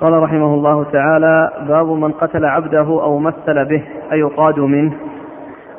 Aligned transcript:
قال 0.00 0.22
رحمه 0.22 0.54
الله 0.54 0.84
تعالى 0.84 1.50
باب 1.68 1.86
من 1.86 2.12
قتل 2.12 2.44
عبده 2.44 2.80
أو 2.80 3.18
مثل 3.18 3.64
به 3.64 3.82
أيقاد 4.12 4.58
منه. 4.60 4.92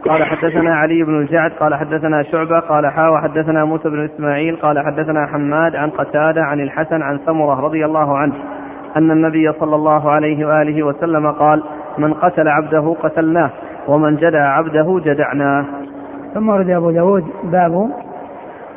قال 0.05 0.23
حدثنا 0.23 0.75
علي 0.75 1.03
بن 1.03 1.19
الجعد 1.19 1.51
قال 1.51 1.75
حدثنا 1.75 2.23
شعبة 2.23 2.59
قال 2.59 2.87
حا 2.87 3.09
وحدثنا 3.09 3.65
موسى 3.65 3.89
بن 3.89 4.03
إسماعيل 4.05 4.55
قال 4.55 4.79
حدثنا 4.79 5.27
حماد 5.27 5.75
عن 5.75 5.89
قتادة 5.89 6.43
عن 6.43 6.59
الحسن 6.59 7.01
عن 7.01 7.19
سمرة 7.25 7.59
رضي 7.59 7.85
الله 7.85 8.17
عنه 8.17 8.33
أن 8.97 9.11
النبي 9.11 9.51
صلى 9.51 9.75
الله 9.75 10.11
عليه 10.11 10.45
وآله 10.45 10.83
وسلم 10.83 11.31
قال 11.31 11.63
من 11.97 12.13
قتل 12.13 12.47
عبده 12.47 12.95
قتلناه 13.03 13.49
ومن 13.87 14.15
جدع 14.15 14.57
عبده 14.57 15.01
جدعناه. 15.05 15.65
ثم 16.33 16.49
ورد 16.49 16.69
أبو 16.69 16.91
داود 16.91 17.23
باب 17.43 17.89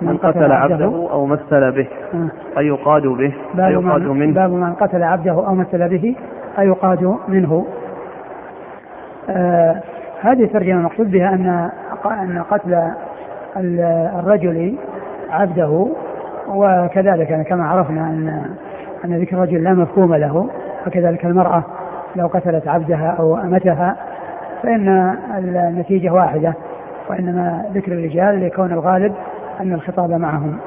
من 0.04 0.16
قتل 0.16 0.52
عبده 0.52 0.84
أو 1.10 1.26
مثل 1.26 1.72
به 1.72 1.86
آه. 2.14 2.58
أيقاد 2.58 3.02
به 3.02 3.34
باب 3.54 3.68
أيقاد 3.68 4.02
منه 4.02 4.34
باب 4.34 4.50
من 4.50 4.72
قتل 4.72 5.02
عبده 5.02 5.32
أو 5.32 5.54
مثل 5.54 5.88
به 5.88 6.14
أيقاد 6.58 7.16
منه 7.28 7.66
آه 9.30 9.82
هذه 10.20 10.44
الترجمة 10.44 10.78
المقصود 10.78 11.10
بها 11.10 11.34
أن 11.34 11.70
أن 12.06 12.42
قتل 12.50 12.90
الرجل 14.18 14.76
عبده 15.30 15.88
وكذلك 16.48 17.30
يعني 17.30 17.44
كما 17.44 17.68
عرفنا 17.68 18.00
أن 18.00 18.44
أن 19.04 19.20
ذكر 19.20 19.36
الرجل 19.36 19.64
لا 19.64 19.74
مفهوم 19.74 20.14
له 20.14 20.48
وكذلك 20.86 21.24
المرأة 21.24 21.64
لو 22.16 22.26
قتلت 22.26 22.68
عبدها 22.68 23.16
أو 23.18 23.36
أمتها 23.36 23.96
فإن 24.62 25.16
النتيجة 25.38 26.10
واحدة 26.10 26.54
وإنما 27.10 27.64
ذكر 27.74 27.92
الرجال 27.92 28.46
لكون 28.46 28.72
الغالب 28.72 29.14
أن 29.60 29.72
الخطاب 29.72 30.10
معهم. 30.10 30.58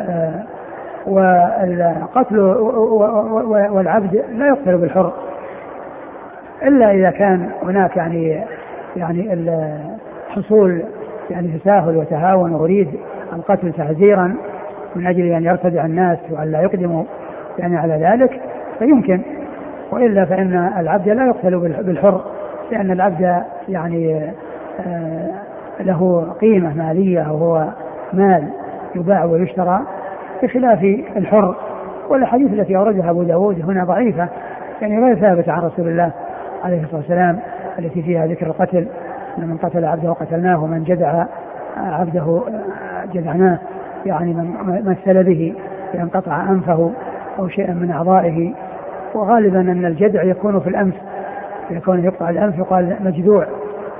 آه، 0.00 0.42
والقتل 1.06 2.38
والعبد 3.70 4.24
لا 4.32 4.46
يقتل 4.46 4.78
بالحر. 4.78 5.12
إلا 6.62 6.90
إذا 6.90 7.10
كان 7.10 7.50
هناك 7.62 7.96
يعني 7.96 8.44
يعني 8.96 9.50
حصول 10.28 10.82
يعني 11.30 11.48
تساهل 11.48 11.96
وتهاون 11.96 12.52
وأريد 12.52 12.88
القتل 13.32 13.72
تهزيرا 13.72 14.36
من 14.96 15.06
أجل 15.06 15.32
أن 15.32 15.44
يرتدع 15.44 15.84
الناس 15.84 16.18
وأن 16.30 16.52
لا 16.52 16.60
يقدموا 16.60 17.04
يعني 17.58 17.76
على 17.76 17.94
ذلك 17.94 18.40
فيمكن. 18.78 19.22
وإلا 19.92 20.24
فإن 20.24 20.72
العبد 20.78 21.08
لا 21.08 21.26
يقتل 21.26 21.58
بالحر 21.58 22.20
لأن 22.70 22.90
العبد 22.90 23.42
يعني 23.68 24.30
آه، 24.86 25.30
له 25.80 26.32
قيمة 26.40 26.74
مالية 26.74 27.32
وهو 27.32 27.68
مال 28.12 28.48
يباع 28.94 29.24
ويشترى 29.24 29.80
بخلاف 30.42 30.82
الحر. 31.16 31.54
والأحاديث 32.08 32.52
التي 32.52 32.76
أوردها 32.76 33.10
أبو 33.10 33.22
داود 33.22 33.60
هنا 33.60 33.84
ضعيفة 33.84 34.28
يعني 34.82 35.04
غير 35.04 35.14
ثابتة 35.14 35.52
عن 35.52 35.62
رسول 35.62 35.88
الله 35.88 36.10
عليه 36.64 36.82
الصلاة 36.82 36.96
والسلام 36.96 37.38
التي 37.78 38.02
فيها 38.02 38.26
ذكر 38.26 38.46
القتل 38.46 38.86
من 39.38 39.56
قتل 39.56 39.84
عبده 39.84 40.12
قتلناه 40.12 40.64
ومن 40.64 40.84
جدع 40.84 41.24
عبده 41.76 42.42
جدعناه 43.12 43.58
يعني 44.06 44.34
من 44.34 44.54
مثل 44.84 45.24
به 45.24 45.54
بأن 45.94 46.08
قطع 46.08 46.50
أنفه 46.50 46.90
أو 47.38 47.48
شيئا 47.48 47.74
من 47.74 47.90
أعضائه. 47.90 48.54
وغالبا 49.14 49.60
أن 49.60 49.84
الجدع 49.84 50.22
يكون 50.22 50.60
في 50.60 50.68
الأنف 50.68 50.94
يكون 51.70 52.04
يقطع 52.04 52.30
الأنف 52.30 52.58
يقال 52.58 52.96
مجذوع. 53.00 53.46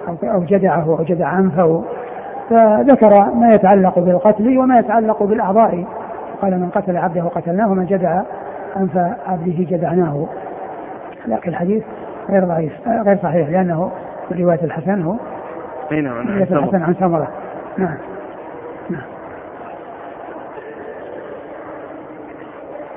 أو 0.09 0.45
جدعه 0.45 0.85
أو 0.99 1.05
جدع 1.05 1.39
أنفه 1.39 1.85
فذكر 2.51 3.25
ما 3.35 3.55
يتعلق 3.55 3.99
بالقتل 3.99 4.59
وما 4.59 4.79
يتعلق 4.79 5.23
بالأعضاء. 5.23 5.85
قال 6.43 6.61
من 6.61 6.69
قتل 6.69 6.97
عبده 6.97 7.23
قتلناه 7.23 7.71
ومن 7.71 7.87
جدع 7.87 8.23
أنف 8.77 8.97
عبده 9.27 9.65
جدعناه. 9.77 10.27
لكن 11.27 11.51
الحديث 11.51 11.85
غير 12.31 12.45
ضعيف 12.45 12.73
غير 12.89 13.19
صحيح 13.23 13.49
لأنه 13.49 13.91
من 14.31 14.39
رواية 14.39 14.65
الحسن 14.65 15.03
هو 15.03 15.15
أي 15.93 16.01
نعم 16.01 16.29
رواية 16.29 16.43
الحسن 16.43 16.83
عن 16.83 16.95
سمرة. 16.95 17.29
نعم. 17.79 17.97
نعم. 18.91 19.03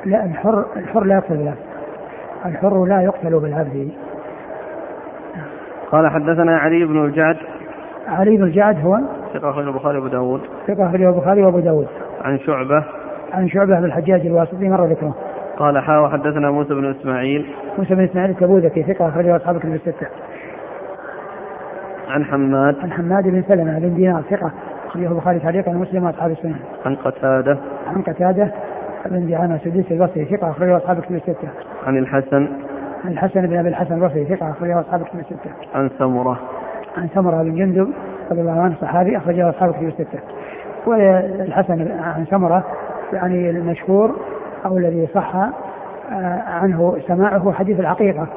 لا 0.06 0.26
الحر 0.26 0.66
الحر 0.76 1.04
لا 1.04 1.16
يقتل 1.16 1.38
بالعبد. 1.38 1.58
الحر 2.46 2.86
لا 2.86 3.02
يقتل 3.02 3.40
بالعبد. 3.40 3.92
قال 5.92 6.08
حدثنا 6.08 6.58
علي 6.58 6.86
بن 6.86 7.06
الجعد. 7.06 7.38
علي 8.08 8.38
بن 8.38 8.44
الجعد 8.44 8.86
هو 8.86 9.00
ثقة 9.34 9.50
أخرجه 9.50 9.68
البخاري 9.68 9.98
وأبو 9.98 10.08
داود. 10.08 10.42
ثقة 10.68 10.90
أخرجه 10.90 11.10
البخاري 11.10 11.44
وأبو 11.44 11.60
داود. 11.60 11.88
عن 12.22 12.40
شعبة. 12.40 12.84
عن 13.34 13.50
شعبة 13.50 13.80
بن 13.80 13.86
الحجاج 13.86 14.26
الواسطي 14.26 14.70
مر 14.70 14.86
ذكره. 14.86 15.16
قال 15.58 15.80
حا 15.80 15.98
وحدثنا 15.98 16.52
موسى 16.52 16.74
بن 16.74 16.90
إسماعيل. 16.90 17.46
موسى 17.78 17.96
بن 17.96 18.04
إسماعيل 18.04 18.32
الكبوذكي 18.32 18.84
ثقة 18.84 19.10
أخرجه 19.10 19.36
أصحاب 19.36 19.56
الكتب 19.56 19.74
الستة. 19.74 20.08
عن 22.10 22.26
حماد. 22.26 22.76
عن 22.84 22.92
حماد 22.92 23.24
بن 23.24 23.44
سلمة 23.48 23.80
بن 23.80 23.96
دينار 23.96 24.22
ثقة 24.22 24.52
أخرجه 24.88 25.12
البخاري 25.12 25.40
تعليقا 25.40 25.72
ومسلم 25.72 26.04
وأصحاب 26.04 26.32
السنن 26.32 26.56
عن 26.86 26.96
قتادة. 26.96 27.58
عن 27.88 28.02
قتادة 28.02 28.52
بن 29.06 29.28
دعامة 29.30 29.56
السديسي 29.56 29.94
البصري 29.94 30.26
ثقة 30.26 30.52
أخرجه 30.52 30.78
أصحاب 30.78 30.98
الكتب 30.98 31.16
الستة. 31.16 31.50
عن 31.88 31.98
الحسن. 31.98 32.48
عن 33.06 33.12
الحسن 33.12 33.48
بن 33.48 33.58
أبي 33.58 33.70
الحسن 33.70 33.94
البصري 33.94 34.26
ثقة 34.26 34.52
أخرجه 34.52 34.80
أصحاب 34.80 35.02
الكتب 35.02 35.20
الستة. 35.20 35.50
عن 35.76 35.90
سمرة. 36.00 36.40
عن 36.98 37.08
سمرة 37.16 37.44
بن 37.44 37.56
جندب 37.56 37.90
رضي 38.32 38.42
الله 38.42 38.62
عنه 38.62 38.76
صحابي 38.82 39.18
أخرجه 39.18 39.50
أصحاب 39.50 39.70
الكتب 39.70 39.88
الستة. 39.88 40.20
والحسن 40.86 41.92
عن 42.00 42.26
سمرة 42.26 42.64
يعني 43.14 43.50
المشهور 43.50 44.16
أو 44.66 44.78
الذي 44.78 45.08
صح 45.14 45.36
آه، 45.36 46.44
عنه 46.48 46.98
سماعه 47.08 47.52
حديث 47.52 47.80
العقيقة 47.80 48.28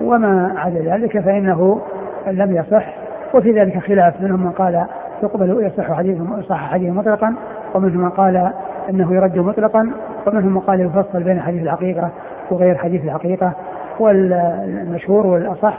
وما 0.00 0.54
عدا 0.56 0.80
ذلك 0.80 1.20
فإنه 1.20 1.80
لم 2.26 2.56
يصح 2.56 2.94
وفي 3.34 3.52
ذلك 3.52 3.78
خلاف. 3.78 4.20
منهم 4.20 4.40
من 4.40 4.50
قال 4.50 4.86
يقبل 5.22 5.66
يصح 5.66 5.92
حديث 5.92 6.18
صح 6.48 6.70
حديث 6.72 6.92
مطلقا 6.92 7.34
ومنهم 7.74 8.00
من 8.00 8.10
قال 8.10 8.52
إنه 8.90 9.14
يرد 9.14 9.38
مطلقا 9.38 9.90
ومنهم 10.26 10.54
من 10.54 10.60
قال 10.60 10.80
يفصل 10.80 11.22
بين 11.22 11.40
حديث 11.40 11.62
العقيقه 11.62 12.10
وغير 12.50 12.76
حديث 12.78 13.04
العقيقه 13.04 13.52
والمشهور 14.00 15.26
والأصح 15.26 15.78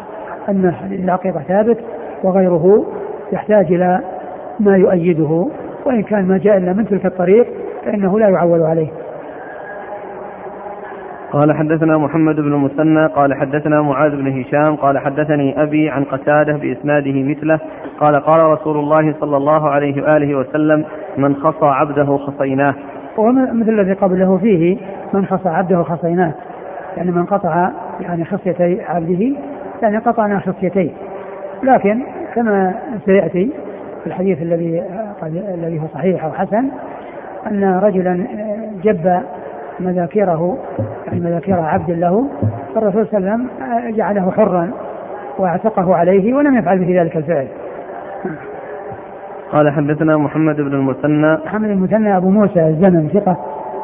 أن 0.50 0.72
حديث 0.72 1.00
العقيقة 1.00 1.42
ثابت 1.48 1.78
وغيره 2.24 2.86
يحتاج 3.32 3.74
إلى 3.74 4.00
ما 4.60 4.78
يؤيده 4.78 5.48
وإن 5.86 6.04
كان 6.04 6.26
ما 6.26 6.38
جاء 6.38 6.58
إلا 6.58 6.74
من 6.74 6.88
تلك 6.88 7.06
الطريق 7.06 7.48
فإنه 7.86 8.20
لا 8.20 8.30
يعول 8.30 8.62
عليه. 8.62 8.88
قال 11.32 11.56
حدثنا 11.56 11.98
محمد 11.98 12.36
بن 12.36 12.54
المثنى 12.54 13.06
قال 13.06 13.34
حدثنا 13.34 13.82
معاذ 13.82 14.16
بن 14.16 14.42
هشام 14.42 14.76
قال 14.76 14.98
حدثني 15.00 15.62
أبي 15.64 15.90
عن 15.90 16.04
قتادة 16.04 16.58
بإسناده 16.58 17.24
مثله 17.24 17.60
قال 18.00 18.16
قال 18.16 18.40
رسول 18.40 18.78
الله 18.78 19.14
صلى 19.20 19.38
الله 19.38 19.70
عليه 19.70 20.04
وآله 20.04 20.36
وسلم 20.36 20.86
من 21.18 21.36
خصى 21.36 21.66
عبده 21.66 22.18
خصيناه 22.18 22.74
ومثل 23.18 23.70
الذي 23.70 23.94
قبله 23.94 24.38
فيه 24.38 24.78
من 25.14 25.26
خصى 25.26 25.50
عبده 25.50 25.84
خصيناه 25.84 26.34
يعني 26.98 27.12
من 27.12 27.26
قطع 27.26 27.70
يعني 28.02 28.26
خصيتي 28.26 28.82
عبده 28.82 29.36
يعني 29.82 29.98
قطعنا 29.98 30.40
خصيتيه 30.40 30.92
لكن 31.64 32.02
كما 32.36 32.74
سيأتي 33.06 33.52
في 34.04 34.08
الحديث 34.08 34.42
الذي 34.42 34.84
الذي 35.34 35.80
هو 35.80 35.88
صحيح 35.94 36.26
أو 36.26 36.32
حسن 36.32 36.66
أن 37.52 37.80
رجلا 37.84 38.28
جب 38.84 39.22
مذاكيره 39.80 40.58
يعني 41.08 41.20
مذاكير 41.20 41.60
عبد 41.60 41.92
له 41.92 42.28
فالرسول 42.76 43.08
صلى 43.08 43.18
الله 43.18 43.32
عليه 43.32 43.44
وسلم 43.44 43.96
جعله 43.96 44.32
حرا 44.32 44.72
وأعتقه 45.38 45.96
عليه 45.96 46.34
ولم 46.34 46.58
يفعل 46.58 46.80
به 46.80 47.02
ذلك 47.02 47.18
الفعل. 47.18 47.48
قال 49.52 49.72
حدثنا 49.72 50.18
محمد 50.18 50.56
بن 50.56 50.74
المثنى 50.74 51.34
محمد 51.46 51.68
بن 51.68 51.74
المثنى 51.74 52.18
أبو 52.18 52.30
موسى 52.30 52.68
الزمن 52.68 53.10
ثقة 53.14 53.38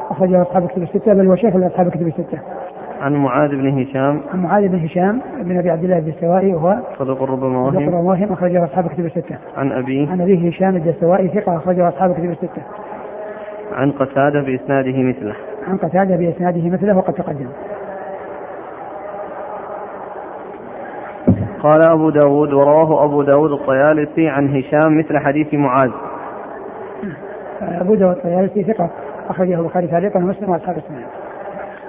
أخرجه 0.09 0.41
أصحاب 0.41 0.67
كتب 0.67 0.83
الستة 0.83 1.13
بل 1.13 1.27
هو 1.27 1.35
شيخ 1.35 1.55
لأصحاب 1.55 1.89
كتب 1.89 2.07
الستة. 2.07 2.39
عن 3.03 3.13
معاذ 3.13 3.49
بن 3.49 3.81
هشام 3.81 4.21
عن 4.33 4.43
معاذ 4.43 4.67
بن 4.67 4.85
هشام 4.85 5.21
بن 5.39 5.57
أبي 5.57 5.69
عبد 5.69 5.83
الله 5.83 5.97
الدستوائي 5.97 6.53
وهو 6.53 6.77
صدوق 6.99 7.23
ربما 7.23 7.59
وهم 7.59 7.69
صدوق 7.69 7.81
ربما 7.81 7.99
وهم 7.99 8.33
أخرجه 8.33 8.65
أصحاب 8.65 8.87
كتب 8.87 9.05
الستة. 9.05 9.37
عن 9.57 9.71
ابيه 9.71 10.09
عن 10.09 10.21
أبيه 10.21 10.49
هشام 10.49 10.75
الدستوائي 10.75 11.27
ثقة 11.27 11.57
أخرجه 11.57 11.89
أصحاب 11.89 12.13
كتب 12.13 12.31
الستة. 12.31 12.61
عن 13.73 13.91
قتادة 13.91 14.41
بإسناده 14.41 15.03
مثله. 15.03 15.35
عن 15.67 15.77
قتادة 15.77 16.15
بإسناده 16.15 16.69
مثله 16.69 16.97
وقد 16.97 17.13
تقدم 17.13 17.47
قال 21.63 21.81
أبو 21.81 22.09
داود 22.09 22.53
ورواه 22.53 23.05
أبو 23.05 23.21
داود 23.21 23.51
الطيالسي 23.51 24.29
عن 24.29 24.55
هشام 24.55 24.97
مثل 24.99 25.17
حديث 25.17 25.53
معاذ 25.53 25.91
أبو 27.61 27.95
داود 27.95 28.15
الطيالسي 28.15 28.63
ثقة 28.63 28.89
أخرجه 29.29 29.59
البخاري 29.59 29.87
تعليقا 29.87 30.19
ومسلم 30.19 30.49
وأصحاب 30.49 30.77
السنة 30.77 31.05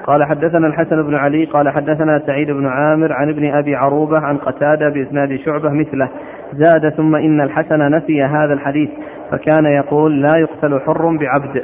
قال 0.05 0.25
حدثنا 0.25 0.67
الحسن 0.67 1.03
بن 1.03 1.15
علي 1.15 1.45
قال 1.45 1.69
حدثنا 1.69 2.23
سعيد 2.27 2.51
بن 2.51 2.67
عامر 2.67 3.13
عن 3.13 3.29
ابن 3.29 3.55
أبي 3.55 3.77
عروبة 3.77 4.19
عن 4.19 4.37
قتادة 4.37 4.89
بإسناد 4.89 5.37
شعبة 5.37 5.71
مثله 5.71 6.09
زاد 6.53 6.89
ثم 6.89 7.17
إن 7.17 7.41
الحسن 7.41 7.95
نسي 7.95 8.23
هذا 8.23 8.53
الحديث 8.53 8.91
فكان 9.31 9.65
يقول 9.65 10.23
لا 10.23 10.39
يقتل 10.39 10.81
حر 10.81 11.17
بعبد. 11.17 11.63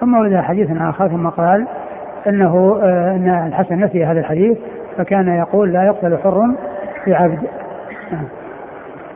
ثم 0.00 0.14
ورد 0.14 0.36
حديث 0.36 0.70
آخر 0.80 1.08
ثم 1.08 1.28
قال 1.28 1.66
إنه 2.26 2.80
آه، 2.82 3.16
إن 3.16 3.46
الحسن 3.48 3.84
نسي 3.84 4.04
هذا 4.04 4.20
الحديث 4.20 4.58
فكان 4.98 5.28
يقول 5.28 5.72
لا 5.72 5.84
يقتل 5.84 6.18
حر 6.18 6.54
في 7.04 7.14
عبد 7.14 7.38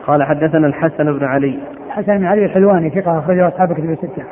قال 0.07 0.23
حدثنا 0.23 0.67
الحسن 0.67 1.17
بن 1.17 1.25
علي. 1.25 1.59
حسن 1.89 2.17
بن 2.17 2.25
علي 2.25 2.45
الحلواني 2.45 2.89
ثقة 2.89 3.19
أخرجه 3.19 3.47
أصحاب 3.47 3.71
الكتب 3.71 3.89
الستة. 3.89 4.23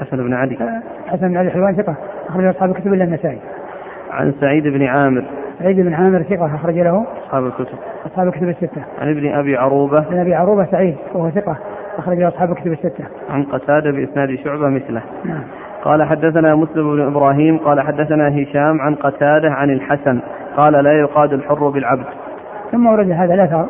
حسن 0.00 0.16
بن 0.16 0.34
علي. 0.34 0.58
آه، 0.60 0.93
حسن 1.06 1.28
بن 1.28 1.36
علي 1.36 1.48
الحلواني 1.48 1.76
ثقة 1.76 1.94
أخرجه 2.28 2.50
أصحاب 2.50 2.70
الكتب 2.70 2.92
إلا 2.92 3.04
النسائي. 3.04 3.38
عن 4.10 4.32
سعيد 4.40 4.68
بن 4.68 4.82
عامر 4.82 5.24
سعيد 5.58 5.80
بن 5.80 5.94
عامر 5.94 6.22
ثقة 6.22 6.54
أخرج 6.54 6.78
له 6.78 7.06
أصحاب 7.26 7.46
الكتب 7.46 7.78
أصحاب 8.06 8.28
الكتب 8.28 8.48
الستة. 8.48 8.82
عن 9.00 9.10
ابن 9.10 9.32
أبي 9.32 9.56
عروبة 9.56 10.04
عن 10.10 10.18
أبي 10.18 10.34
عروبة 10.34 10.64
سعيد 10.64 10.96
وهو 11.14 11.30
ثقة 11.30 11.56
أخرج 11.98 12.18
له 12.18 12.28
أصحاب 12.28 12.50
الكتب 12.50 12.72
الستة. 12.72 13.04
عن 13.30 13.42
قتادة 13.42 13.90
بإسناد 13.90 14.34
شعبة 14.44 14.68
مثله. 14.68 15.02
نعم. 15.24 15.42
قال 15.82 16.02
حدثنا 16.02 16.54
مسلم 16.54 16.96
بن 16.96 17.06
إبراهيم 17.06 17.58
قال 17.58 17.80
حدثنا 17.80 18.28
هشام 18.28 18.80
عن 18.80 18.94
قتادة 18.94 19.50
عن 19.50 19.70
الحسن 19.70 20.20
قال 20.56 20.72
لا 20.72 20.92
يقاد 20.92 21.32
الحر 21.32 21.68
بالعبد. 21.68 22.06
ثم 22.72 22.86
ورد 22.86 23.10
هذا 23.10 23.34
الأثر 23.34 23.66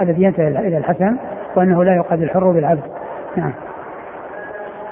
الذي 0.00 0.22
ينتهي 0.22 0.48
إلى 0.48 0.78
الحسن 0.78 1.16
وأنه 1.56 1.84
لا 1.84 1.96
يقاد 1.96 2.22
الحر 2.22 2.50
بالعبد. 2.50 2.82
نعم. 3.36 3.52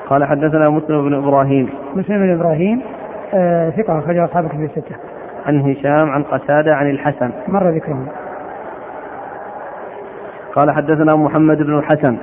قال 0.07 0.25
حدثنا 0.25 0.71
مسلم 0.71 1.09
بن 1.09 1.15
إبراهيم. 1.15 1.69
مسلم 1.95 2.19
بن 2.19 2.31
إبراهيم 2.31 2.83
آه 3.35 3.71
ثقة 3.71 3.99
أخرجه 3.99 4.25
أصحاب 4.25 4.45
الكتب 4.45 4.63
الستة. 4.63 4.97
عن 5.47 5.61
هشام 5.61 6.11
عن 6.11 6.23
قتادة 6.23 6.75
عن 6.75 6.91
الحسن. 6.91 7.31
مر 7.49 7.71
ذكرهم. 7.71 8.07
قال 10.55 10.71
حدثنا 10.71 11.17
محمد 11.17 11.63
بن 11.63 11.79
الحسن 11.79 12.17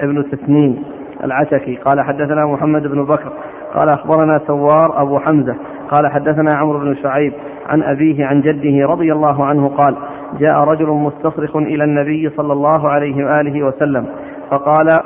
ابن 0.00 0.30
تسنيم 0.30 0.82
العتكي 1.24 1.76
قال 1.76 2.00
حدثنا 2.00 2.46
محمد 2.46 2.82
بن 2.86 3.04
بكر 3.04 3.32
قال 3.74 3.88
أخبرنا 3.88 4.40
سوار 4.46 5.02
أبو 5.02 5.18
حمزة 5.18 5.56
قال 5.90 6.06
حدثنا 6.06 6.56
عمرو 6.56 6.78
بن 6.78 6.94
شعيب 6.94 7.32
عن 7.68 7.82
أبيه 7.82 8.26
عن 8.26 8.40
جده 8.40 8.86
رضي 8.86 9.12
الله 9.12 9.44
عنه 9.44 9.68
قال 9.68 9.96
جاء 10.38 10.58
رجل 10.58 10.86
مستصرخ 10.86 11.56
إلى 11.56 11.84
النبي 11.84 12.30
صلى 12.30 12.52
الله 12.52 12.88
عليه 12.88 13.24
وآله 13.24 13.66
وسلم 13.66 14.06
فقال 14.50 15.00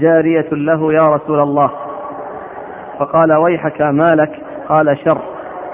جارية 0.00 0.48
له 0.52 0.92
يا 0.92 1.08
رسول 1.08 1.40
الله. 1.40 1.70
فقال 2.98 3.32
ويحك 3.32 3.82
ما 3.82 4.14
لك؟ 4.14 4.40
قال 4.68 4.98
شر. 5.04 5.18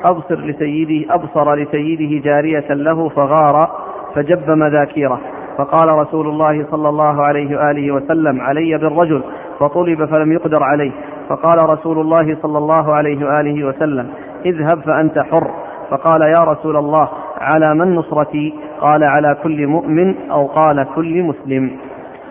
أبصر 0.05 0.34
لسيده 0.34 1.14
أبصر 1.14 1.55
لسيده 1.55 2.25
جارية 2.25 2.75
له 2.75 3.08
فغار 3.08 3.70
فجب 4.14 4.50
مذاكيره. 4.50 5.20
فقال 5.58 5.88
رسول 5.88 6.28
الله 6.28 6.67
صلى 6.70 6.88
الله 6.88 7.22
عليه 7.22 7.56
وآله 7.56 7.93
وسلم 7.93 8.40
علي 8.40 8.78
بالرجل. 8.78 9.22
فطلب 9.58 10.05
فلم 10.05 10.32
يقدر 10.32 10.62
عليه. 10.62 10.93
فقال 11.28 11.70
رسول 11.70 11.99
الله 11.99 12.37
صلى 12.43 12.58
الله 12.58 12.94
عليه 12.94 13.26
وآله 13.26 13.64
وسلم 13.64 14.11
اذهب 14.46 14.81
فأنت 14.81 15.19
حر. 15.19 15.50
فقال 15.90 16.23
يا 16.23 16.44
رسول 16.44 16.76
الله 16.76 17.08
على 17.38 17.75
من 17.75 17.94
نصرتي؟ 17.94 18.55
قال 18.81 19.05
على 19.05 19.37
كل 19.43 19.66
مؤمن 19.66 20.14
أو 20.31 20.46
قال 20.46 20.87
كل 20.94 21.23
مسلم. 21.23 21.70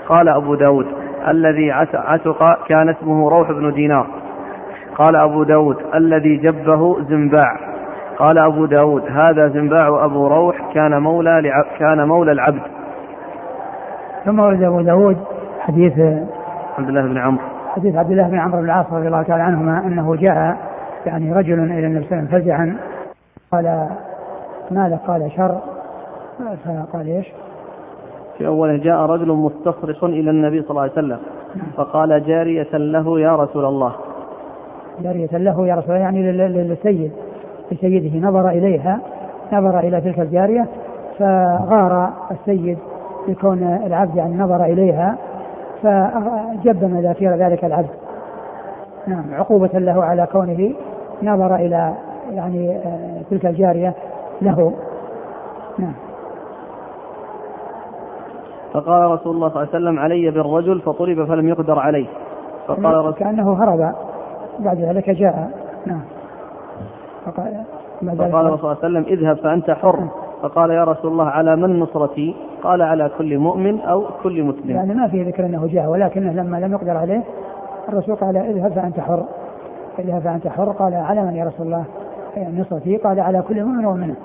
قال 0.07 0.29
أبو 0.29 0.55
داود 0.55 0.85
الذي 1.27 1.71
عتق 1.93 2.67
كان 2.67 2.89
اسمه 2.89 3.29
روح 3.29 3.51
بن 3.51 3.73
دينار. 3.73 4.07
قال 4.95 5.15
أبو 5.15 5.43
داود 5.43 5.77
الذي 5.95 6.37
جبه 6.37 7.01
زنباع. 7.01 7.57
قال 8.17 8.37
أبو 8.37 8.65
داود 8.65 9.03
هذا 9.09 9.47
زنباع 9.47 10.05
أبو 10.05 10.27
روح 10.27 10.73
كان 10.73 11.01
مولى 11.01 11.65
كان 11.79 12.07
مولى 12.07 12.31
العبد. 12.31 12.61
ثم 14.25 14.39
ورد 14.39 14.63
أبو 14.63 14.81
داود 14.81 15.17
حديث 15.59 15.99
عبد 16.77 16.87
الله 16.87 17.01
بن 17.01 17.17
عمرو. 17.17 17.43
حديث 17.75 17.95
عبد 17.95 18.11
الله 18.11 18.27
بن 18.27 18.39
عمرو 18.39 18.59
بن 18.59 18.65
العاص 18.65 18.85
رضي 18.91 19.07
الله 19.07 19.23
تعالى 19.23 19.43
عنهما 19.43 19.79
أنه 19.79 20.15
جاء 20.15 20.57
يعني 21.05 21.33
رجل 21.33 21.59
إلى 21.59 21.87
النبي 21.87 22.05
صلى 22.05 22.19
الله 22.19 22.29
عليه 22.33 22.37
وسلم 22.37 22.41
فزعا. 22.41 22.77
قال 23.51 23.89
ماذا 24.71 24.99
قال 25.07 25.31
شر؟ 25.37 25.59
فقال 26.65 27.07
إيش؟ 27.07 27.27
في 28.39 28.47
أوله 28.47 28.77
جاء 28.77 28.95
رجل 28.95 29.31
مستصرخ 29.31 30.03
إلى 30.03 30.29
النبي 30.29 30.61
صلى 30.61 30.69
الله 30.69 30.81
عليه 30.81 30.91
وسلم 30.91 31.17
فقال 31.75 32.25
جارية 32.25 32.77
له 32.77 33.19
يا 33.19 33.35
رسول 33.35 33.65
الله. 33.65 33.93
جارية 35.03 35.37
له 35.37 35.67
يا 35.67 35.75
رسول 35.75 35.95
الله 35.95 36.03
يعني 36.03 36.31
للسيد 36.31 37.11
لسيده. 37.71 38.27
نظر 38.27 38.49
إليها 38.49 38.99
نظر 39.53 39.79
إلى 39.79 40.01
تلك 40.01 40.19
الجارية 40.19 40.67
فغار 41.17 42.09
السيد 42.31 42.77
لكون 43.27 43.79
العبد 43.85 44.15
يعني 44.15 44.37
نظر 44.37 44.63
إليها 44.63 45.17
فجب 45.83 46.83
مذاكير 46.83 47.35
ذلك 47.35 47.65
العبد. 47.65 47.89
نعم 49.07 49.33
عقوبة 49.33 49.79
له 49.79 50.03
على 50.03 50.27
كونه 50.31 50.73
نظر 51.23 51.55
إلى 51.55 51.93
يعني 52.33 52.75
آه، 52.75 53.21
تلك 53.29 53.45
الجارية 53.45 53.93
له. 54.41 54.73
نعم. 55.79 56.08
فقال 58.73 59.11
رسول 59.11 59.35
الله 59.35 59.49
صلى 59.49 59.63
الله 59.63 59.67
عليه 59.73 59.85
وسلم 59.85 59.99
علي 59.99 60.31
بالرجل 60.31 60.81
فطلب 60.81 61.25
فلم 61.25 61.47
يقدر 61.47 61.79
عليه. 61.79 62.07
فقال 62.67 62.85
رسول 62.85 63.13
كأنه 63.13 63.53
هرب. 63.53 63.93
بعد 64.59 64.79
ذلك 64.79 65.09
جاء. 65.09 65.51
نعم. 65.85 66.01
فقال 67.25 67.63
فقال 68.01 68.45
الرسول 68.45 68.59
صلى 68.59 68.71
الله 68.71 68.77
عليه 68.83 68.99
وسلم 68.99 69.03
اذهب 69.03 69.37
فأنت 69.37 69.71
حر. 69.71 69.99
فقال 70.41 70.69
يا 70.69 70.83
رسول 70.83 71.11
الله 71.11 71.25
على 71.25 71.55
من 71.55 71.79
نصرتي؟ 71.79 72.35
قال 72.63 72.81
على 72.81 73.11
كل 73.17 73.37
مؤمن 73.37 73.79
أو 73.79 74.05
كل 74.23 74.43
مسلم. 74.43 74.69
يعني 74.69 74.93
ما 74.93 75.07
في 75.07 75.23
ذكر 75.23 75.45
أنه 75.45 75.67
جاء 75.67 75.89
ولكنه 75.89 76.31
لما 76.31 76.57
لم 76.57 76.71
يقدر 76.71 76.97
عليه 76.97 77.23
الرسول 77.89 78.15
قال 78.15 78.37
اذهب 78.37 78.71
فأنت 78.71 78.99
حر. 78.99 79.23
اذهب 79.99 80.21
فأنت 80.21 80.47
حر. 80.47 80.71
قال 80.71 80.93
على 80.93 81.23
من 81.23 81.35
يا 81.35 81.45
رسول 81.45 81.65
الله؟ 81.65 81.83
يعني 82.35 82.61
نصرتي. 82.61 82.97
قال 82.97 83.19
على 83.19 83.41
كل 83.41 83.63
مؤمن 83.63 83.85
ومنه 83.85 84.15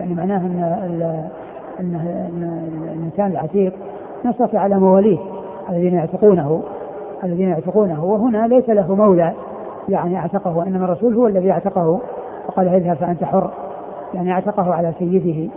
يعني 0.00 0.14
معناه 0.14 0.38
أن 0.38 1.28
أن 1.80 1.94
الإنسان 2.92 3.26
العتيق 3.26 3.72
نصرته 4.24 4.58
على 4.58 4.78
مواليه 4.78 5.18
الذين 5.70 5.94
يعتقونه 5.94 6.62
الذين 7.24 7.48
يعتقونه 7.48 8.04
وهنا 8.04 8.46
ليس 8.46 8.68
له 8.68 8.94
مولى 8.94 9.32
يعني 9.88 10.16
أعتقه 10.16 10.56
وإنما 10.56 10.84
الرسول 10.84 11.14
هو 11.14 11.26
الذي 11.26 11.50
أعتقه 11.50 12.00
وقال 12.48 12.68
اذهب 12.68 12.96
فأنت 12.96 13.24
حر 13.24 13.50
يعني 14.14 14.32
أعتقه 14.32 14.74
على 14.74 14.92
سيده. 14.98 15.50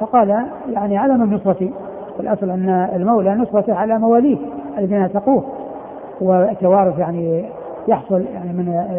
فقال 0.00 0.46
يعني 0.70 0.98
على 0.98 1.14
من 1.14 1.34
نصرتي؟ 1.34 1.72
والأصل 2.18 2.50
أن 2.50 2.68
المولى 2.94 3.34
نصرته 3.34 3.74
على 3.74 3.98
مواليه 3.98 4.36
الذين 4.78 5.00
أعتقوه 5.00 5.44
والتوارث 6.20 6.98
يعني 6.98 7.44
يحصل 7.88 8.24
يعني 8.34 8.52
من 8.52 8.96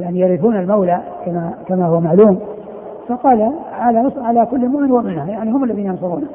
يعني 0.00 0.20
يرثون 0.20 0.56
المولى 0.56 1.00
كما 1.24 1.54
كما 1.66 1.86
هو 1.86 2.00
معلوم. 2.00 2.40
فقال 3.08 3.52
على 3.72 4.12
على 4.16 4.46
كل 4.46 4.68
مؤمن 4.68 4.90
ومنه 4.90 5.30
يعني 5.30 5.50
هم 5.50 5.64
الذين 5.64 5.86
ينصرونه. 5.86 6.26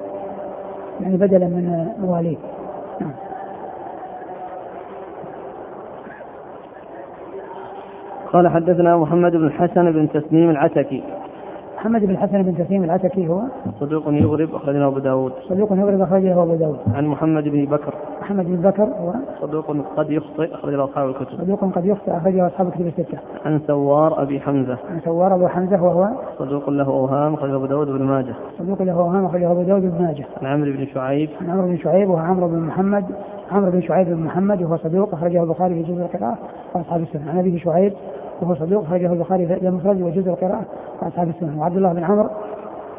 يعني 1.01 1.17
بدلا 1.17 1.45
من 1.47 1.87
مواليه 2.01 2.37
نعم. 3.01 3.11
قال 8.33 8.47
حدثنا 8.47 8.97
محمد 8.97 9.31
بن 9.31 9.45
الحسن 9.45 9.91
بن 9.91 10.09
تسنيم 10.09 10.49
العتكي. 10.49 11.03
محمد 11.79 12.05
بن 12.05 12.09
الحسن 12.09 12.43
بن 12.43 12.57
تسليم 12.57 12.83
العتكي 12.83 13.27
هو. 13.27 13.41
صدوق 13.79 14.03
يغرب 14.07 14.55
أخرجه 14.55 14.87
أبو 14.87 14.99
داود. 14.99 15.31
صدوق 15.49 15.71
يغرب 15.71 16.01
أخرجه 16.01 16.43
أبو 16.43 16.55
داود. 16.55 16.79
عن 16.93 17.05
محمد 17.05 17.43
بن 17.43 17.65
بكر. 17.65 17.93
محمد 18.21 18.45
بن 18.45 18.69
بكر 18.69 18.83
هو. 18.83 19.13
صدوق 19.41 19.65
قد 19.97 20.11
يخطئ 20.11 20.53
أخرجه 20.53 20.83
أصحاب 20.83 21.09
الكتب. 21.09 21.37
صدوق 21.37 21.75
قد 21.75 21.85
يخطئ 21.85 22.17
أخرجه 22.17 22.47
أصحاب 22.47 22.67
الكتب 22.67 22.87
الستة. 22.87 23.17
عن 23.45 23.59
سوار 23.67 24.21
أبي 24.21 24.39
حمزة. 24.39 24.77
عن 24.89 24.99
سوار 25.05 25.35
أبو 25.35 25.47
حمزة 25.47 25.83
وهو. 25.83 26.07
صدوق 26.39 26.69
له 26.69 26.87
أوهام 26.87 27.33
أخرجه 27.33 27.55
أبو 27.55 27.65
داود 27.65 27.87
بن 27.87 28.03
ماجه. 28.03 28.33
صدوق 28.57 28.81
له 28.81 28.93
أوهام 28.93 29.25
أخرجه 29.25 29.51
أبو 29.51 29.61
داود 29.61 29.81
بن 29.81 30.01
ماجه. 30.01 30.25
عن 30.41 30.47
عمرو 30.47 30.71
بن 30.71 30.85
شعيب. 30.85 31.29
عن 31.41 31.49
عمرو 31.49 31.67
بن 31.67 31.77
شعيب 31.77 32.09
وهو 32.09 32.19
عمرو 32.19 32.47
بن 32.47 32.59
محمد. 32.59 33.05
عمرو 33.51 33.71
بن 33.71 33.81
شعيب 33.81 34.07
بن 34.07 34.23
محمد 34.23 34.61
وهو 34.61 34.77
صدوق 34.77 35.13
أخرجه 35.13 35.43
البخاري 35.43 35.83
في 35.83 35.93
جزء 35.93 36.01
القراءة. 36.01 36.37
وأصحاب 36.75 37.01
السنة. 37.01 37.31
عن 37.31 37.39
أبيه 37.39 37.59
شعيب 37.59 37.93
وهو 38.41 38.55
صدوق 38.55 38.83
أخرجه 38.83 39.13
البخاري 39.13 39.47
في 39.47 39.67
المفرد 39.67 40.01
وجزء 40.01 40.29
القراءة 40.29 40.63
وأصحاب 41.01 41.29
السنة. 41.29 41.61
وعبد 41.61 41.77
الله 41.77 41.93
بن 41.93 42.03
عمرو 42.03 42.29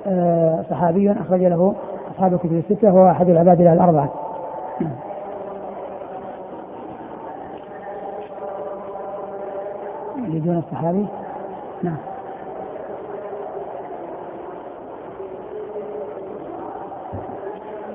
آه، 0.06 0.64
صحابي 0.70 1.12
أخرج 1.12 1.40
له 1.40 1.74
أصحاب 2.10 2.34
الكتب 2.34 2.52
الستة 2.52 2.94
وهو 2.94 3.10
أحد 3.10 3.28
العباد 3.28 3.60
الأربعة. 3.60 4.08
يريدون 10.28 10.58
الصحابي؟ 10.58 11.06
نعم. 11.82 11.96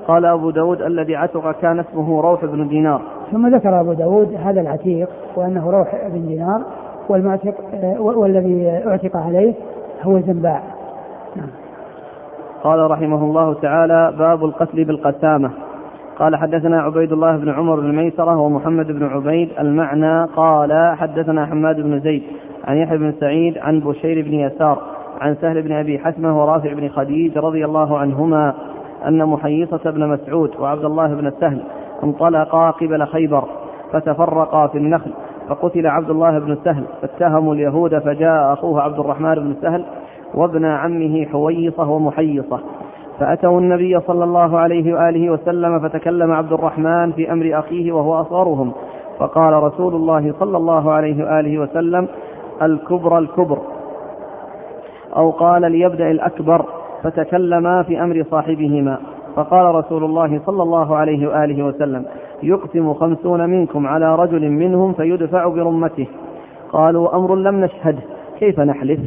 قال 0.08 0.24
أبو 0.24 0.50
داود 0.50 0.82
الذي 0.82 1.16
عتق 1.16 1.60
كان 1.60 1.78
اسمه 1.78 2.20
روح 2.20 2.44
بن 2.44 2.68
دينار. 2.68 3.02
ثم 3.32 3.54
ذكر 3.56 3.80
أبو 3.80 3.92
داود 3.92 4.34
هذا 4.34 4.60
العتيق 4.60 5.08
وأنه 5.36 5.70
روح 5.70 5.96
بن 6.06 6.26
دينار. 6.26 6.62
والمعتق 7.08 7.54
آه، 7.74 8.00
والذي 8.00 8.82
أعتق 8.86 9.16
عليه 9.16 9.54
هو 10.02 10.20
زنباع 10.20 10.62
نعم. 11.36 11.48
قال 12.62 12.90
رحمه 12.90 13.24
الله 13.24 13.54
تعالى 13.54 14.14
باب 14.18 14.44
القتل 14.44 14.84
بالقسامة. 14.84 15.50
قال 16.18 16.36
حدثنا 16.36 16.82
عبيد 16.82 17.12
الله 17.12 17.36
بن 17.36 17.50
عمر 17.50 17.80
بن 17.80 17.96
ميسرة 17.96 18.40
ومحمد 18.40 18.86
بن 18.86 19.06
عبيد 19.06 19.48
المعنى 19.60 20.24
قال 20.24 20.96
حدثنا 20.96 21.46
حماد 21.46 21.80
بن 21.80 22.00
زيد 22.00 22.22
عن 22.64 22.76
يحيى 22.76 22.98
بن 22.98 23.12
سعيد 23.20 23.58
عن 23.58 23.80
بشير 23.80 24.22
بن 24.22 24.34
يسار 24.34 24.82
عن 25.20 25.36
سهل 25.40 25.62
بن 25.62 25.72
أبي 25.72 25.98
حسمة 25.98 26.40
ورافع 26.42 26.72
بن 26.72 26.88
خديج 26.88 27.38
رضي 27.38 27.64
الله 27.64 27.98
عنهما 27.98 28.54
أن 29.06 29.24
محيصة 29.24 29.90
بن 29.90 30.08
مسعود 30.08 30.50
وعبد 30.58 30.84
الله 30.84 31.06
بن 31.06 31.26
السهل 31.26 31.62
انطلقا 32.04 32.70
قبل 32.70 33.06
خيبر 33.06 33.44
فتفرقا 33.92 34.66
في 34.66 34.78
النخل. 34.78 35.10
فقتل 35.48 35.86
عبد 35.86 36.10
الله 36.10 36.38
بن 36.38 36.52
السهل 36.52 36.84
فاتهموا 37.02 37.54
اليهود 37.54 37.98
فجاء 37.98 38.52
أخوه 38.52 38.82
عبد 38.82 38.98
الرحمن 38.98 39.34
بن 39.34 39.50
السهل 39.50 39.84
وابن 40.34 40.64
عمه 40.64 41.24
حويصة 41.24 41.90
ومحيصة. 41.90 42.60
فأتوا 43.18 43.60
النبي 43.60 44.00
صلى 44.00 44.24
الله 44.24 44.58
عليه 44.58 44.94
وآله 44.94 45.30
وسلم 45.30 45.80
فتكلم 45.80 46.32
عبد 46.32 46.52
الرحمن 46.52 47.12
في 47.12 47.32
أمر 47.32 47.58
أخيه 47.58 47.92
وهو 47.92 48.20
أصغرهم. 48.20 48.72
فقال 49.18 49.62
رسول 49.62 49.94
الله 49.94 50.34
صلى 50.38 50.56
الله 50.56 50.92
عليه 50.92 51.24
وآله 51.24 51.58
وسلم 51.58 52.08
الكبر 52.62 53.18
الكبر. 53.18 53.58
أو 55.16 55.30
قال 55.30 55.72
ليبدأ 55.72 56.10
الأكبر. 56.10 56.64
فتكلما 57.02 57.82
في 57.82 58.02
أمر 58.02 58.24
صاحبهما. 58.30 58.98
فقال 59.36 59.74
رسول 59.74 60.04
الله 60.04 60.40
صلى 60.46 60.62
الله 60.62 60.96
عليه 60.96 61.28
وآله 61.28 61.62
وسلم 61.62 62.04
يقسم 62.42 62.94
خمسون 62.94 63.50
منكم 63.50 63.86
على 63.86 64.16
رجل 64.16 64.50
منهم 64.50 64.92
فيدفع 64.92 65.48
برمته. 65.48 66.06
قالوا 66.72 67.16
أمر 67.16 67.34
لم 67.34 67.64
نشهده 67.64 68.02
كيف 68.38 68.60
نحلف؟ 68.60 69.00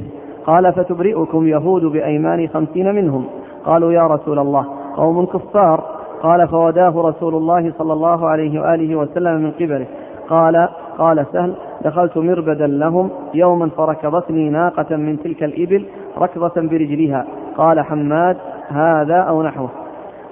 قال 0.45 0.73
فتبرئكم 0.73 1.47
يهود 1.47 1.85
بأيمان 1.85 2.47
خمسين 2.47 2.95
منهم. 2.95 3.25
قالوا 3.65 3.91
يا 3.91 4.07
رسول 4.07 4.39
الله 4.39 4.65
قوم 4.95 5.25
كفار. 5.25 5.83
قال 6.23 6.47
فوداه 6.47 7.01
رسول 7.01 7.35
الله 7.35 7.73
صلى 7.77 7.93
الله 7.93 8.27
عليه 8.27 8.61
وآله 8.61 8.95
وسلم 8.95 9.35
من 9.35 9.51
قبله. 9.51 9.85
قال 10.29 10.69
قال 10.97 11.25
سهل 11.33 11.53
دخلت 11.85 12.17
مربدا 12.17 12.67
لهم 12.67 13.09
يوما 13.33 13.69
فركضتني 13.69 14.49
ناقة 14.49 14.95
من 14.95 15.19
تلك 15.23 15.43
الإبل 15.43 15.85
ركضة 16.17 16.61
برجلها. 16.61 17.25
قال 17.57 17.79
حماد 17.79 18.37
هذا 18.67 19.17
أو 19.17 19.43
نحوه. 19.43 19.69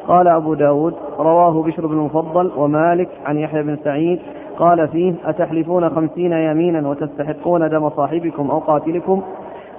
قال 0.08 0.28
أبو 0.28 0.54
داود 0.54 0.94
رواه 1.20 1.64
بشر 1.64 1.88
بن 1.88 1.94
المفضل 1.94 2.52
ومالك 2.58 3.10
عن 3.26 3.38
يحيى 3.38 3.64
بن 3.64 3.78
سعيد 3.84 4.20
قال 4.58 4.88
فيه 4.88 5.14
أتحلفون 5.26 5.90
خمسين 5.90 6.32
يمينا 6.32 6.90
وتستحقون 6.90 7.70
دم 7.70 7.90
صاحبكم 7.90 8.52
أو 8.52 8.60
قاتلكم؟ 8.60 9.22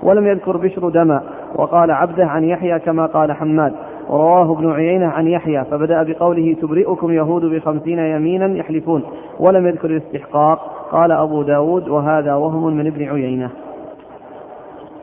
ولم 0.02 0.26
يذكر 0.26 0.56
بشر 0.56 0.88
دما 0.88 1.22
وقال 1.54 1.90
عبده 1.90 2.26
عن 2.26 2.44
يحيى 2.44 2.78
كما 2.78 3.06
قال 3.06 3.32
حماد 3.32 3.72
ورواه 4.08 4.52
ابن 4.52 4.72
عيينة 4.72 5.06
عن 5.06 5.26
يحيى 5.26 5.64
فبدأ 5.64 6.02
بقوله 6.02 6.56
تبرئكم 6.62 7.10
يهود 7.10 7.44
بخمسين 7.44 7.98
يمينا 7.98 8.46
يحلفون 8.46 9.02
ولم 9.40 9.66
يذكر 9.66 9.90
الاستحقاق 9.90 10.58
قال 10.92 11.12
أبو 11.12 11.42
داود 11.42 11.88
وهذا 11.88 12.34
وهم 12.34 12.76
من 12.76 12.86
ابن 12.86 13.02
عيينة. 13.02 13.50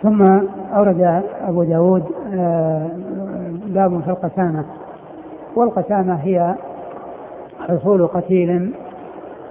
ثم 0.03 0.21
أورد 0.75 1.23
أبو 1.47 1.63
داود 1.63 2.03
آه، 2.33 2.87
باب 3.67 4.01
في 4.01 4.09
القسامة. 4.09 4.65
والقسامة 5.55 6.15
هي 6.15 6.55
حصول 7.67 8.07
قتيل 8.07 8.73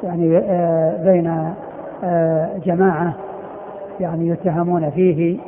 يعني 0.02 0.38
آه، 0.38 1.04
بين 1.04 1.54
آه، 2.04 2.58
جماعة 2.64 3.14
يعني 4.00 4.28
يتهمون 4.28 4.90
فيه 4.90 5.38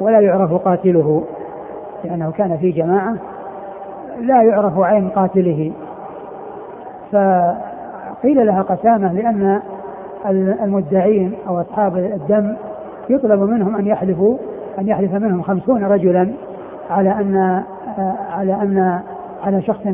ولا 0.00 0.20
يعرف 0.20 0.52
قاتله 0.52 1.24
لأنه 2.04 2.30
كان 2.30 2.56
في 2.56 2.70
جماعة 2.70 3.16
لا 4.20 4.42
يعرف 4.42 4.78
عين 4.78 5.08
قاتله. 5.08 5.72
فقيل 7.12 8.46
لها 8.46 8.62
قسامة 8.62 9.12
لأن 9.12 9.60
المدعين 10.62 11.34
أو 11.48 11.60
أصحاب 11.60 11.96
الدم 11.96 12.56
يطلب 13.10 13.40
منهم 13.40 13.76
أن 13.76 13.86
يحلفوا 13.86 14.38
أن 14.78 14.88
يحلف 14.88 15.14
منهم 15.14 15.42
خمسون 15.42 15.84
رجلا 15.84 16.32
على 16.90 17.10
أن 17.10 17.62
على 18.30 18.54
أن 18.54 19.00
على 19.46 19.62
شخص 19.62 19.86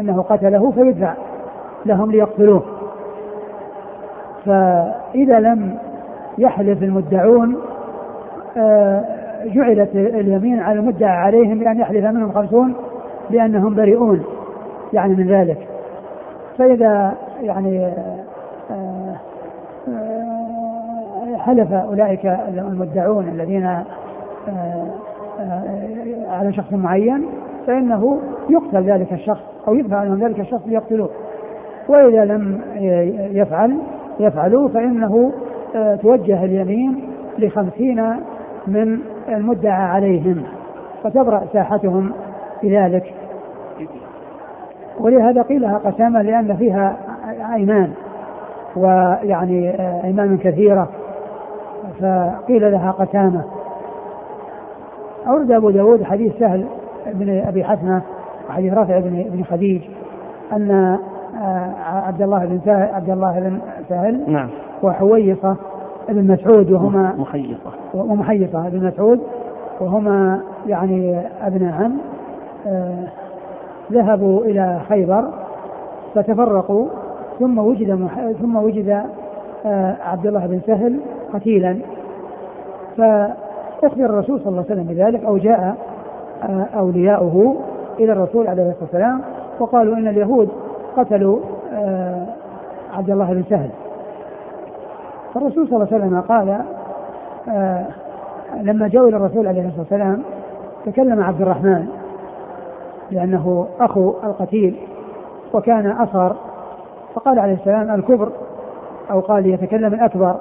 أنه 0.00 0.22
قتله 0.22 0.70
فيدفع 0.70 1.14
لهم 1.86 2.10
ليقتلوه. 2.10 2.62
فإذا 4.46 5.40
لم 5.40 5.78
يحلف 6.38 6.82
المدعون 6.82 7.56
آه، 8.56 9.04
جعلت 9.44 9.90
اليمين 9.94 10.60
على 10.60 10.78
المدعى 10.78 11.16
عليهم 11.16 11.58
بأن 11.58 11.80
يحلف 11.80 12.04
منهم 12.04 12.32
خمسون 12.32 12.74
بأنهم 13.30 13.74
بريئون 13.74 14.24
يعني 14.92 15.14
من 15.14 15.26
ذلك. 15.26 15.68
فإذا 16.58 17.14
يعني 17.42 17.86
آه، 18.70 19.16
آه، 19.88 21.36
حلف 21.36 21.72
أولئك 21.72 22.26
المدعون 22.48 23.28
الذين 23.28 23.84
على 26.30 26.52
شخص 26.52 26.72
معين 26.72 27.26
فإنه 27.66 28.20
يقتل 28.50 28.82
ذلك 28.82 29.12
الشخص 29.12 29.42
أو 29.68 29.74
يدفع 29.74 29.96
عنهم 29.96 30.18
ذلك 30.18 30.40
الشخص 30.40 30.66
ليقتلوه. 30.66 31.10
وإذا 31.88 32.24
لم 32.24 32.60
يفعل 33.32 33.78
يفعلوا 34.20 34.68
فإنه 34.68 35.32
توجه 36.02 36.44
اليمين 36.44 37.08
لخمسين 37.38 38.16
من 38.66 38.98
المدعى 39.28 39.82
عليهم 39.82 40.42
فتبرأ 41.02 41.42
ساحتهم 41.52 42.12
بذلك. 42.62 43.14
ولهذا 45.00 45.42
قيل 45.42 45.62
لها 45.62 45.78
قسامة 45.78 46.22
لأن 46.22 46.56
فيها 46.56 46.96
أيمان 47.54 47.90
ويعني 48.76 49.70
أيمان 50.04 50.38
كثيرة. 50.38 50.88
فقيل 52.00 52.72
لها 52.72 52.90
قسامة. 52.90 53.44
أورد 55.26 55.52
أبو 55.52 55.70
داود 55.70 56.02
حديث 56.02 56.38
سهل 56.38 56.66
بن 57.14 57.38
أبي 57.48 57.64
حسنة 57.64 58.02
وحديث 58.48 58.72
رافع 58.72 59.00
بن 59.00 59.22
بن 59.22 59.44
خديج 59.44 59.82
أن 60.52 60.98
عبد 61.84 62.22
الله 62.22 62.44
بن 62.44 62.60
سهل 62.64 62.94
عبد 62.94 63.10
الله 63.10 63.40
بن 63.40 63.58
سهل 63.88 64.32
نعم. 64.32 64.48
وحويصة 64.82 65.56
ابن 66.08 66.32
مسعود 66.32 66.70
وهما 66.70 67.14
محيصة 67.18 67.70
ومحيصة 67.94 68.66
ابن 68.66 68.86
مسعود 68.86 69.20
وهما 69.80 70.40
يعني 70.66 71.20
ابن 71.42 71.68
عم 71.68 71.98
آه 72.66 73.08
ذهبوا 73.92 74.44
إلى 74.44 74.80
خيبر 74.88 75.24
فتفرقوا 76.14 76.88
ثم 77.38 77.58
وجد 77.58 77.90
مح... 77.90 78.30
ثم 78.40 78.56
وجد 78.56 79.02
آه 79.66 79.96
عبد 80.04 80.26
الله 80.26 80.46
بن 80.46 80.60
سهل 80.66 81.00
قتيلا. 81.34 81.78
فأخبر 82.96 84.04
الرسول 84.04 84.40
صلى 84.40 84.48
الله 84.48 84.64
عليه 84.70 84.72
وسلم 84.72 84.84
بذلك 84.94 85.24
أو 85.24 85.36
جاء 85.36 85.60
آه 85.60 85.74
أولياؤه 86.74 87.56
إلى 88.00 88.12
الرسول 88.12 88.48
عليه 88.48 88.62
الصلاة 88.62 88.82
والسلام 88.82 89.20
وقالوا 89.60 89.96
إن 89.96 90.08
اليهود 90.08 90.48
قتلوا 90.96 91.38
آه 91.74 92.26
عبد 92.92 93.10
الله 93.10 93.32
بن 93.32 93.42
سهل. 93.50 93.70
فالرسول 95.34 95.68
صلى 95.68 95.76
الله 95.76 95.88
عليه 95.92 96.04
وسلم 96.04 96.20
قال 96.20 96.60
آه 97.48 97.86
لما 98.62 98.88
جاءوا 98.88 99.08
إلى 99.08 99.16
الرسول 99.16 99.46
عليه 99.46 99.60
الصلاة 99.60 99.80
والسلام 99.80 100.22
تكلم 100.86 101.22
عبد 101.22 101.42
الرحمن 101.42 101.86
لأنه 103.10 103.66
أخو 103.80 104.14
القتيل 104.24 104.76
وكان 105.54 105.90
أصغر 105.90 106.36
فقال 107.14 107.38
عليه 107.38 107.54
السلام 107.54 107.94
الكبر 107.94 108.28
أو 109.10 109.20
قال 109.20 109.46
يتكلم 109.46 109.94
الأكبر. 109.94 110.36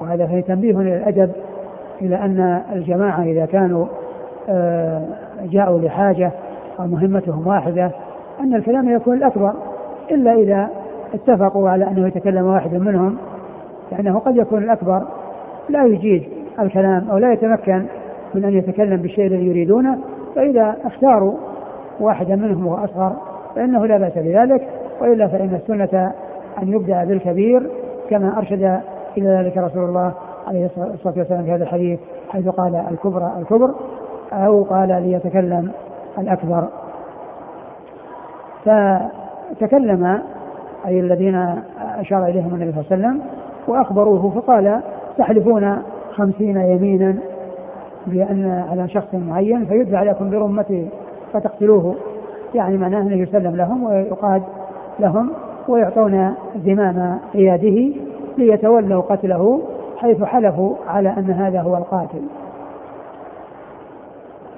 وهذا 0.00 0.26
فيه 0.26 0.40
تنبيه 0.40 0.72
للأدب 0.72 1.32
إلى 2.02 2.16
أن 2.16 2.62
الجماعة 2.72 3.22
إذا 3.22 3.46
كانوا 3.46 3.84
آه 3.84 4.03
جاءوا 5.42 5.80
لحاجة 5.80 6.32
أو 6.80 6.86
مهمتهم 6.86 7.46
واحدة 7.46 7.90
أن 8.40 8.54
الكلام 8.54 8.88
يكون 8.88 9.16
الاكبر 9.16 9.52
إلا 10.10 10.34
إذا 10.34 10.68
اتفقوا 11.14 11.70
على 11.70 11.84
أنه 11.88 12.06
يتكلم 12.06 12.46
واحد 12.46 12.74
منهم 12.74 13.16
لأنه 13.92 14.18
قد 14.18 14.36
يكون 14.36 14.62
الأكبر. 14.62 15.02
لا 15.68 15.84
يجيد 15.84 16.22
الكلام 16.60 17.10
أو 17.10 17.18
لا 17.18 17.32
يتمكن 17.32 17.86
من 18.34 18.44
أن 18.44 18.54
يتكلم 18.54 18.96
بالشيء 18.96 19.26
الذي 19.26 19.46
يريدونه 19.46 19.98
فإذا 20.36 20.76
اختاروا 20.84 21.34
واحدا 22.00 22.36
منهم 22.36 22.66
وهو 22.66 22.84
أصغر 22.84 23.12
فإنه 23.54 23.86
لا 23.86 23.98
بأس 23.98 24.12
بذلك 24.16 24.68
وإلا 25.00 25.28
فإن 25.28 25.54
السنة 25.54 26.12
أن 26.62 26.68
يبدأ 26.68 27.04
بالكبير 27.04 27.70
كما 28.10 28.38
أرشد 28.38 28.80
إلى 29.16 29.28
ذلك 29.28 29.56
رسول 29.56 29.84
الله 29.84 30.12
عليه 30.48 30.70
الصلاة 30.94 31.14
والسلام 31.16 31.44
في 31.44 31.52
هذا 31.52 31.62
الحديث 31.62 32.00
حيث 32.28 32.48
قال 32.48 32.74
الكبرى 32.90 33.32
الكبر 33.38 33.74
أو 34.32 34.62
قال 34.62 34.88
ليتكلم 34.88 35.72
الأكبر. 36.18 36.68
فتكلم 38.64 40.22
أي 40.86 41.00
الذين 41.00 41.62
أشار 41.98 42.26
إليهم 42.26 42.54
النبي 42.54 42.72
صلى 42.72 42.80
الله 42.80 42.86
عليه 42.90 43.16
وسلم 43.16 43.20
وأخبروه 43.68 44.30
فقال 44.30 44.80
تحلفون 45.18 45.82
خمسين 46.12 46.56
يمينا 46.56 47.16
بأن 48.06 48.64
على 48.70 48.88
شخص 48.88 49.14
معين 49.14 49.64
فيدفع 49.66 50.02
لكم 50.02 50.30
برمته 50.30 50.88
فتقتلوه. 51.32 51.94
يعني 52.54 52.76
معناه 52.76 53.02
أنه 53.02 53.16
يسلم 53.16 53.56
لهم 53.56 53.84
ويقاد 53.84 54.42
لهم 55.00 55.30
ويعطون 55.68 56.34
زمام 56.64 57.18
قياده 57.32 57.92
ليتولوا 58.38 59.02
قتله 59.02 59.62
حيث 59.96 60.22
حلفوا 60.22 60.74
على 60.88 61.08
أن 61.08 61.30
هذا 61.30 61.60
هو 61.60 61.76
القاتل. 61.76 62.22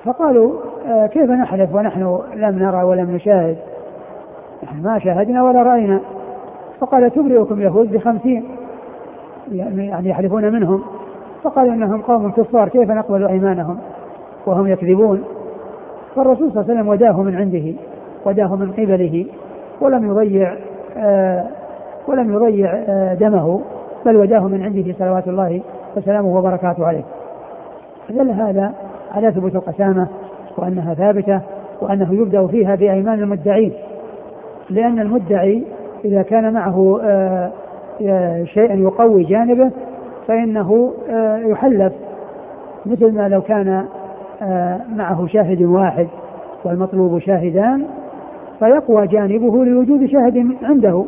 فقالوا 0.06 0.52
آه، 0.86 1.06
كيف 1.06 1.30
نحلف 1.30 1.74
ونحن 1.74 2.20
لم 2.34 2.58
نرى 2.58 2.82
ولم 2.82 3.10
نشاهد؟ 3.10 3.56
نحن 4.62 4.82
ما 4.82 4.98
شاهدنا 4.98 5.42
ولا 5.42 5.62
رأينا. 5.62 6.00
فقال 6.80 7.10
تبرئكم 7.10 7.60
يهود 7.60 7.92
بخمسين 7.92 8.44
يعني 9.52 10.08
يحلفون 10.08 10.52
منهم. 10.52 10.82
فقال 11.42 11.68
إنهم 11.68 12.02
قوم 12.02 12.30
كفار 12.30 12.68
كيف 12.68 12.90
نقبل 12.90 13.26
إيمانهم؟ 13.26 13.78
وهم 14.46 14.66
يكذبون. 14.66 15.24
فالرسول 16.16 16.52
صلى 16.52 16.60
الله 16.60 16.70
عليه 16.70 16.74
وسلم 16.74 16.88
وداه 16.88 17.22
من 17.22 17.36
عنده 17.36 17.74
وداه 18.26 18.56
من 18.56 18.72
قبله 18.72 19.26
ولم 19.80 20.10
يضيع 20.10 20.56
آه 20.96 21.46
ولم 22.08 22.32
يضيع 22.32 22.74
آه 22.74 23.14
دمه 23.14 23.60
بل 24.06 24.16
وداه 24.16 24.48
من 24.48 24.62
عنده 24.62 24.94
صلوات 24.98 25.28
الله 25.28 25.60
وسلامه 25.96 26.38
وبركاته 26.38 26.86
عليه. 26.86 27.04
فدل 28.08 28.30
هذا 28.30 28.74
على 29.12 29.32
ثبوت 29.32 29.54
القسامة 29.54 30.06
وأنها 30.58 30.94
ثابتة 30.94 31.40
وأنه 31.80 32.14
يبدأ 32.14 32.46
فيها 32.46 32.74
بأيمان 32.74 33.18
المدعين 33.18 33.72
لأن 34.70 34.98
المدعي 34.98 35.62
إذا 36.04 36.22
كان 36.22 36.52
معه 36.52 37.00
آه 37.02 37.50
شيء 38.44 38.78
يقوي 38.78 39.24
جانبه 39.24 39.70
فإنه 40.28 40.94
آه، 41.10 41.36
يحلف. 41.36 41.92
مثل 42.86 43.12
ما 43.12 43.28
لو 43.28 43.42
كان 43.42 43.84
آه، 44.42 44.80
معه 44.96 45.26
شاهد 45.26 45.62
واحد 45.62 46.06
والمطلوب 46.64 47.18
شاهدان 47.18 47.84
فيقوى 48.58 49.06
جانبه 49.06 49.64
لوجود 49.64 50.06
شاهد 50.06 50.56
عنده 50.62 51.04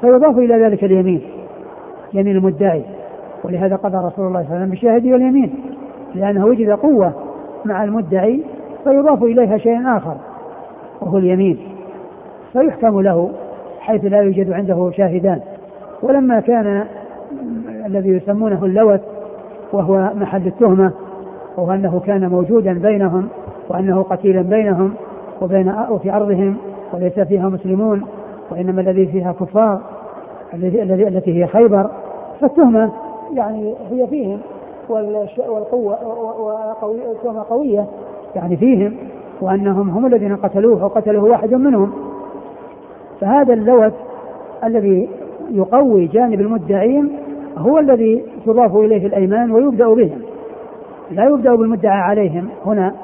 فيضاف 0.00 0.38
إلى 0.38 0.64
ذلك 0.64 0.84
اليمين 0.84 1.22
يمين 2.14 2.36
المدعي. 2.36 2.82
ولهذا 3.44 3.76
قضى 3.76 3.96
رسول 3.96 4.06
الله 4.06 4.12
صلى 4.16 4.26
الله 4.26 4.38
عليه 4.38 4.56
وسلم 4.56 4.70
بالشاهد 4.70 5.06
واليمين 5.06 5.54
لأنه 6.14 6.46
وجد 6.46 6.70
قوة. 6.70 7.12
مع 7.64 7.84
المدعي 7.84 8.42
فيضاف 8.84 9.22
إليها 9.22 9.58
شيء 9.58 9.96
آخر 9.96 10.16
وهو 11.00 11.18
اليمين. 11.18 11.58
فيحكم 12.52 13.00
له 13.00 13.30
حيث 13.80 14.04
لا 14.04 14.22
يوجد 14.22 14.52
عنده 14.52 14.90
شاهدان. 14.90 15.40
ولما 16.02 16.40
كان 16.40 16.84
الذي 17.86 18.08
يسمونه 18.08 18.64
اللوث 18.64 19.00
وهو 19.72 20.10
محل 20.14 20.46
التهمة 20.46 20.92
وهو 21.56 21.72
أنه 21.72 22.00
كان 22.00 22.28
موجودا 22.28 22.72
بينهم 22.72 23.28
وأنه 23.68 24.02
قتيلا 24.02 24.42
بينهم 24.42 24.94
وبين 25.42 25.74
وفي 25.90 26.12
أرضهم 26.12 26.56
وليس 26.92 27.20
فيها 27.20 27.48
مسلمون 27.48 28.02
وإنما 28.50 28.80
الذي 28.80 29.06
فيها 29.06 29.32
كفار 29.32 29.80
الذي 30.54 31.08
التي 31.08 31.42
هي 31.42 31.46
خيبر 31.46 31.90
فالتهمة 32.40 32.92
يعني 33.34 33.74
هي 33.90 34.06
فيهم. 34.06 34.38
والقوة 34.90 35.98
والتهمة 36.82 37.42
قوية. 37.50 37.86
يعني 38.36 38.56
فيهم 38.56 38.96
وأنهم 39.40 39.90
هم 39.90 40.06
الذين 40.06 40.36
قتلوه 40.36 40.84
وقتله 40.84 41.22
واحد 41.22 41.54
منهم. 41.54 41.92
فهذا 43.20 43.54
اللوث 43.54 43.92
الذي 44.64 45.08
يقوي 45.50 46.06
جانب 46.06 46.40
المدعين 46.40 47.12
هو 47.58 47.78
الذي 47.78 48.24
تضاف 48.46 48.76
إليه 48.76 49.06
الأيمان 49.06 49.50
ويبدأ 49.50 49.94
بهم 49.94 50.22
لا 51.10 51.24
يبدأ 51.24 51.54
بالمدعى 51.54 52.00
عليهم 52.00 52.48
هنا 52.66 52.94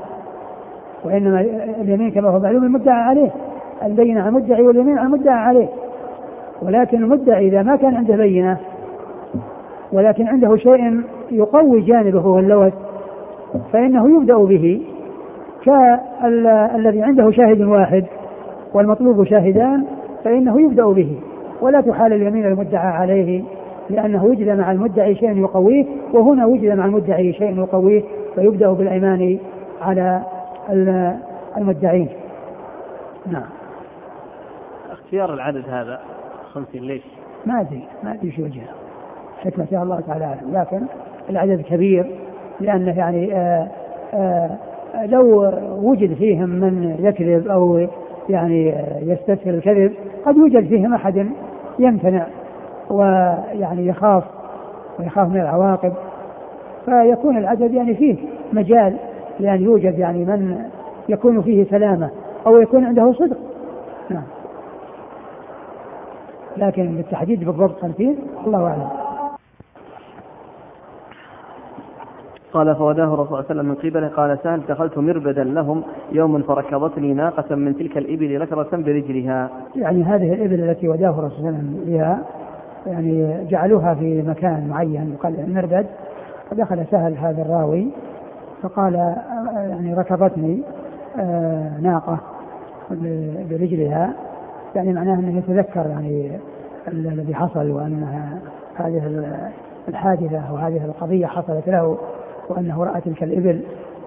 وإنما 1.04 1.40
اليمين 1.80 2.10
كما 2.10 2.28
هو 2.28 2.38
معلوم 2.38 2.64
المدعى 2.64 3.02
عليه. 3.02 3.30
البينة 3.82 4.20
على 4.20 4.28
المدعي 4.28 4.62
واليمين 4.62 4.98
على 4.98 5.06
المدعى 5.06 5.38
عليه. 5.38 5.68
ولكن 6.62 7.02
المدعي 7.02 7.48
إذا 7.48 7.62
ما 7.62 7.76
كان 7.76 7.94
عنده 7.94 8.16
بينة 8.16 8.58
ولكن 9.92 10.28
عنده 10.28 10.56
شيء 10.56 11.02
يقوي 11.30 11.80
جانبه 11.80 12.20
هو 12.20 12.38
اللوث 12.38 12.72
فإنه 13.72 14.16
يبدأ 14.16 14.36
به 14.36 14.82
كالذي 15.64 17.02
عنده 17.02 17.30
شاهد 17.30 17.60
واحد 17.60 18.04
والمطلوب 18.74 19.24
شاهدان 19.24 19.84
فإنه 20.24 20.60
يبدأ 20.60 20.86
به. 20.86 21.20
ولا 21.60 21.80
تحال 21.80 22.12
اليمين 22.12 22.46
المدعى 22.46 22.86
عليه 22.86 23.44
لأنه 23.90 24.24
وجد 24.24 24.48
مع 24.48 24.72
المدعي 24.72 25.14
شيء 25.14 25.38
يقويه 25.38 25.84
وهنا 26.12 26.46
وجد 26.46 26.72
مع 26.72 26.84
المدعي 26.84 27.32
شيء 27.32 27.58
يقويه 27.58 28.02
فيبدأ 28.34 28.72
بالأيمان 28.72 29.38
على 29.82 30.22
المدعين. 31.56 32.08
نعم. 33.26 33.46
اختيار 34.90 35.34
العدد 35.34 35.64
هذا 35.68 36.00
خمسين 36.52 36.82
ليش؟ 36.82 37.02
ما 37.46 37.60
أدري 37.60 37.82
ما 38.04 38.12
أدري 38.12 38.32
شو 38.32 38.42
وجهه. 38.42 38.81
حكمة 39.44 39.82
الله 39.82 40.00
تعالى 40.00 40.24
أعلم 40.24 40.52
لكن 40.52 40.80
العدد 41.30 41.60
كبير 41.60 42.06
لأنه 42.60 42.98
يعني 42.98 43.34
آآ 43.36 43.68
آه، 44.14 44.16
آآ 44.16 44.58
آه، 44.94 45.06
لو 45.06 45.52
وجد 45.82 46.14
فيهم 46.14 46.48
من 46.48 46.96
يكذب 47.00 47.48
أو 47.48 47.86
يعني 48.28 48.74
يستسهل 49.00 49.54
الكذب 49.54 49.92
قد 50.26 50.36
يوجد 50.36 50.68
فيهم 50.68 50.94
أحد 50.94 51.26
يمتنع 51.78 52.26
ويعني 52.90 53.86
يخاف 53.86 54.24
ويخاف 54.98 55.28
من 55.28 55.40
العواقب. 55.40 55.92
فيكون 56.84 57.36
العدد 57.36 57.74
يعني 57.74 57.94
فيه 57.94 58.16
مجال 58.52 58.96
لأن 59.40 59.62
يوجد 59.62 59.98
يعني 59.98 60.24
من 60.24 60.58
يكون 61.08 61.42
فيه 61.42 61.64
سلامة 61.64 62.10
أو 62.46 62.58
يكون 62.58 62.84
عنده 62.84 63.12
صدق. 63.12 63.36
نعم. 64.10 64.24
لكن 66.56 66.96
بالتحديد 66.96 67.44
بالضبط 67.44 67.80
خمسين 67.80 68.16
الله 68.46 68.66
أعلم. 68.66 69.11
قال 72.52 72.76
فوداه 72.76 73.14
الرسول 73.14 73.26
صلى 73.26 73.40
الله 73.40 73.44
عليه 73.50 73.60
وسلم 73.60 73.68
من 73.68 73.74
قبله 73.74 74.08
قال 74.08 74.38
سهل 74.42 74.62
دخلت 74.68 74.98
مربدا 74.98 75.44
لهم 75.44 75.82
يوما 76.12 76.42
فركضتني 76.42 77.14
ناقة 77.14 77.54
من 77.54 77.76
تلك 77.76 77.98
الإبل 77.98 78.40
لكرة 78.40 78.68
برجلها. 78.72 79.50
يعني 79.76 80.02
هذه 80.02 80.32
الإبل 80.34 80.70
التي 80.70 80.88
وداه 80.88 81.18
الرسول 81.18 81.38
صلى 81.38 81.48
الله 81.48 81.58
عليه 81.58 81.58
وسلم 81.58 81.84
بها 81.86 82.22
يعني 82.86 83.44
جعلوها 83.50 83.94
في 83.94 84.22
مكان 84.22 84.68
معين 84.68 85.12
يقال 85.12 85.40
المربد 85.40 85.86
فدخل 86.50 86.86
سهل 86.90 87.16
هذا 87.16 87.42
الراوي 87.42 87.90
فقال 88.62 88.94
يعني 89.56 89.94
ركضتني 89.94 90.62
آه، 91.18 91.80
ناقة 91.80 92.18
برجلها. 93.50 94.14
يعني 94.74 94.92
معناه 94.92 95.14
أنه 95.14 95.38
يتذكر 95.38 95.86
يعني 95.86 96.38
الذي 96.88 97.34
حصل 97.34 97.70
وأنها 97.70 98.38
هذه 98.76 99.24
الحادثة 99.88 100.52
وهذه 100.52 100.84
القضية 100.84 101.26
حصلت 101.26 101.68
له. 101.68 101.98
وانه 102.52 102.84
رأى 102.84 103.00
تلك 103.00 103.22
الإبل 103.22 103.60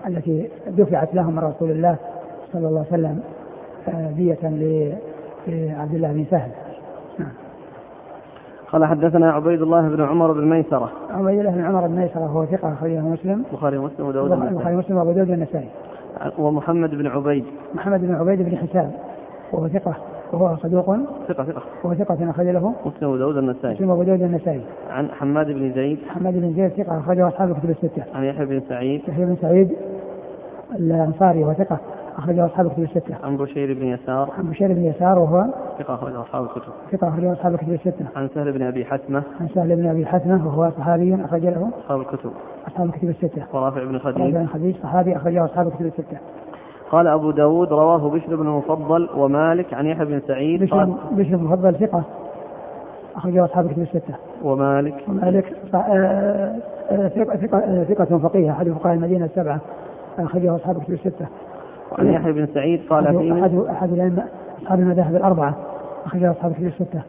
التي 0.08 0.49
دفعت 0.67 1.15
له 1.15 1.31
من 1.31 1.39
رسول 1.39 1.71
الله 1.71 1.95
صلى 2.53 2.67
الله 2.67 2.79
عليه 2.79 2.89
وسلم 2.89 3.19
آه، 3.88 4.12
دية 4.12 4.38
لعبد 5.47 5.93
الله 5.93 6.12
بن 6.13 6.25
سهل. 6.31 6.49
نعم. 7.19 7.29
قال 8.71 8.86
حدثنا 8.86 9.31
عبيد 9.31 9.62
الله 9.62 9.89
بن 9.89 10.03
عمر 10.03 10.31
بن 10.31 10.49
ميسرة. 10.49 10.91
عبيد 11.10 11.39
الله 11.39 11.51
بن 11.51 11.65
عمر 11.65 11.88
بن 11.88 11.95
ميسرة 11.95 12.25
هو 12.25 12.45
ثقة 12.45 12.73
أخرجه 12.73 12.99
مسلم. 12.99 13.43
البخاري 13.51 13.77
ومسلم 13.77 14.08
وداود 14.08 14.31
البخاري 14.31 14.75
ومسلم 14.75 14.97
وأبو 14.97 15.12
داود 15.12 15.29
النسائي. 15.29 15.69
ومحمد 16.38 16.89
بن 16.89 17.08
عبيد. 17.08 17.45
محمد 17.75 18.01
بن 18.01 18.15
عبيد 18.15 18.41
بن 18.41 18.58
حساب 18.58 18.91
وهو 19.53 19.67
ثقة. 19.67 19.95
وهو 20.34 20.58
صدوق 20.58 20.98
ثقة 21.28 21.44
ثقة 21.44 21.62
وهو 21.84 21.94
ثقة 21.96 22.30
أخرج 22.30 22.48
له 22.48 22.74
مسلم 22.86 23.10
وأبو 23.10 23.18
داود 23.18 23.38
النسائي 23.38 23.74
مسلم 23.74 23.90
وأبو 23.90 24.04
داود 24.04 24.22
النسائي 24.22 24.62
عن 24.90 25.12
حماد 25.12 25.52
بن 25.52 25.72
زيد 25.74 26.00
حماد 26.08 26.34
بن 26.34 26.54
زيد 26.54 26.84
ثقة 26.84 27.00
أخرجه 27.00 27.28
أصحاب 27.28 27.52
الكتب 27.52 27.70
الستة 27.70 28.04
عن 28.14 28.24
يحيى 28.24 28.46
بن 28.46 28.62
سعيد 28.70 29.02
يحيى 29.08 29.26
بن 29.26 29.36
سعيد 29.42 29.76
الأنصاري 30.80 31.44
وهو 31.44 31.54
ثقة 31.54 31.78
أخرجه 32.18 32.46
أصحاب 32.46 32.66
الكتب 32.66 32.84
الستة. 32.84 33.16
عن 33.24 33.38
بشير 33.38 33.74
بن 33.74 33.86
يسار. 33.86 34.30
عن 34.38 34.50
بشير 34.50 34.74
بن 34.74 34.86
يسار 34.86 35.20
وهو 35.20 35.46
ثقة 35.80 35.94
أخرجه 35.94 36.22
أصحاب 36.22 36.44
الكتب. 36.44 36.72
ثقة 36.92 37.10
أخرجه 37.10 37.34
أصحاب 37.34 37.54
الكتب 37.54 37.72
الستة. 37.74 38.06
عن 38.16 38.30
سهل 38.36 38.52
بن 38.52 38.62
أبي 38.62 38.86
حتمة. 38.86 39.24
عن 39.42 39.48
سهل 39.48 39.76
بن 39.76 39.88
أبي 39.88 40.06
حتمة 40.06 40.48
وهو 40.48 40.72
صحابي 40.78 41.16
أخرج 41.26 41.46
له 41.46 41.70
أصحاب 41.84 42.02
الكتب. 42.02 42.32
أصحاب 42.68 42.88
الكتب 42.88 43.10
الستة. 43.10 43.44
ورافع 43.54 43.84
بن 43.84 44.00
خديج. 44.00 44.22
رافع 44.22 44.40
بن 44.40 44.48
خديج 44.48 44.76
صحابي 44.84 45.16
أخرجه 45.16 45.46
أصحاب 45.46 45.68
الكتب 45.68 45.86
الستة. 45.86 46.18
قال 46.91 47.08
أبو 47.08 47.32
داود 47.32 47.74
رواه 47.74 48.10
بشر 48.10 48.36
بن 48.36 48.48
المفضل 48.48 49.10
ومالك 49.17 49.74
عن 49.74 49.86
يحيى 49.86 50.06
بن 50.06 50.21
سعيد 50.28 50.63
بشر, 50.63 50.86
بشر 51.12 51.36
بن 51.36 51.45
المفضل 51.45 51.76
ثقة 51.76 52.04
أخرجه 53.15 53.45
أصحاب 53.45 53.65
الكتب 53.65 53.82
الستة. 53.82 54.15
ومالك 54.43 54.95
ومالك 55.08 55.54
آه، 55.74 55.78
آه، 55.78 57.08
ثقة 57.08 57.36
ثقة 57.36 57.84
ثقة 57.84 58.17
فقيه 58.17 58.52
أحد 58.52 58.69
فقهاء 58.69 58.95
المدينة 58.95 59.26
السبعة 59.26 59.60
أخرجه 60.19 60.56
أصحاب 60.56 60.78
الكتب 60.78 60.93
الستة. 60.93 61.28
وعن 61.91 62.08
يحيى 62.08 62.32
بن 62.32 62.48
سعيد 62.54 62.82
قال 62.89 63.19
فيه 63.19 63.34
أحد 63.34 63.56
أحد 63.69 63.91
الأئمة 63.91 64.24
أصحاب 64.62 64.80
المذاهب 64.80 65.15
الأربعة 65.15 65.56
أخرجه 66.06 66.32
أصحاب 66.32 66.52
الكتب 66.52 66.65
الستة. 66.67 67.02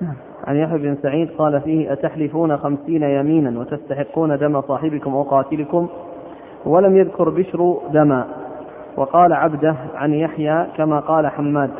نعم. 0.00 0.14
عن 0.44 0.56
يحيى 0.56 0.78
بن 0.78 0.96
سعيد 1.02 1.28
قال 1.38 1.60
فيه 1.60 1.92
أتحلفون 1.92 2.56
خمسين 2.56 3.02
يمينا 3.02 3.60
وتستحقون 3.60 4.38
دم 4.38 4.60
صاحبكم 4.60 5.14
أو 5.14 5.22
قاتلكم 5.22 5.88
ولم 6.66 6.96
يذكر 6.96 7.28
بشر 7.30 7.78
دما 7.92 8.24
وقال 8.96 9.32
عبده 9.32 9.74
عن 9.94 10.14
يحيى 10.14 10.66
كما 10.76 11.00
قال 11.00 11.26
حماد. 11.26 11.70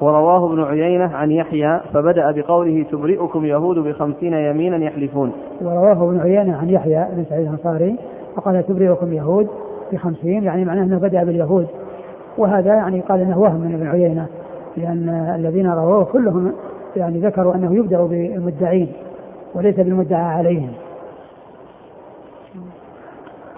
ورواه 0.00 0.52
ابن 0.52 0.62
عيينة 0.62 1.16
عن 1.16 1.30
يحيى 1.30 1.80
فبدأ 1.94 2.30
بقوله 2.30 2.84
تبرئكم 2.90 3.44
يهود 3.44 3.78
بخمسين 3.78 4.32
يمينا 4.32 4.76
يحلفون. 4.76 5.32
ورواه 5.62 6.10
ابن 6.10 6.20
عيينة 6.20 6.56
عن 6.56 6.68
يحيى 6.68 7.06
بن 7.12 7.24
سعيد 7.24 7.46
الأنصاري 7.46 7.96
فقال 8.36 8.66
تبرئكم 8.66 9.12
يهود 9.12 9.48
بخمسين. 9.92 10.44
يعني 10.44 10.64
معناه 10.64 10.82
أنه 10.82 10.98
بدأ 10.98 11.24
باليهود. 11.24 11.66
وهذا 12.38 12.74
يعني 12.74 13.00
قال 13.00 13.20
أنه 13.20 13.38
وهم 13.38 13.60
من 13.60 13.74
ابن 13.74 13.86
عيينة 13.86 14.26
لأن 14.76 15.08
الذين 15.38 15.70
رووه 15.70 16.04
كلهم 16.04 16.52
يعني 16.96 17.18
ذكروا 17.18 17.54
أنه 17.54 17.74
يبدأ 17.74 18.02
بالمدعين 18.02 18.92
وليس 19.54 19.76
بالمدعى 19.76 20.24
عليهم. 20.24 20.72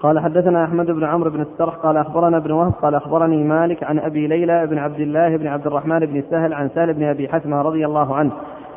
قال 0.01 0.19
حدثنا 0.19 0.65
أحمد 0.65 0.85
بن 0.85 1.03
عمرو 1.03 1.29
بن 1.29 1.41
السرح 1.41 1.75
قال 1.75 1.97
أخبرنا 1.97 2.37
ابن 2.37 2.51
وهب 2.51 2.73
قال 2.81 2.95
أخبرني 2.95 3.43
مالك 3.43 3.83
عن 3.83 3.99
أبي 3.99 4.27
ليلى 4.27 4.67
بن 4.67 4.77
عبد 4.77 4.99
الله 4.99 5.37
بن 5.37 5.47
عبد 5.47 5.67
الرحمن 5.67 5.99
بن 5.99 6.23
سهل 6.29 6.53
عن 6.53 6.69
سهل 6.69 6.93
بن 6.93 7.03
أبي 7.03 7.27
حسمه 7.27 7.61
رضي 7.61 7.85
الله 7.85 8.15
عنه 8.15 8.31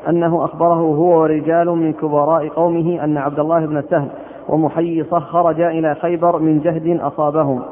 أنه 0.08 0.44
أخبره 0.44 0.74
هو 0.74 1.20
ورجال 1.22 1.68
من 1.70 1.92
كبراء 1.92 2.48
قومه 2.48 3.04
أن 3.04 3.18
عبد 3.18 3.38
الله 3.38 3.66
بن 3.66 3.82
سهل 3.82 4.08
ومحيصه 4.48 5.18
خرجا 5.18 5.68
إلى 5.68 5.94
خيبر 5.94 6.38
من 6.38 6.60
جهد 6.60 7.00
أصابهم. 7.00 7.62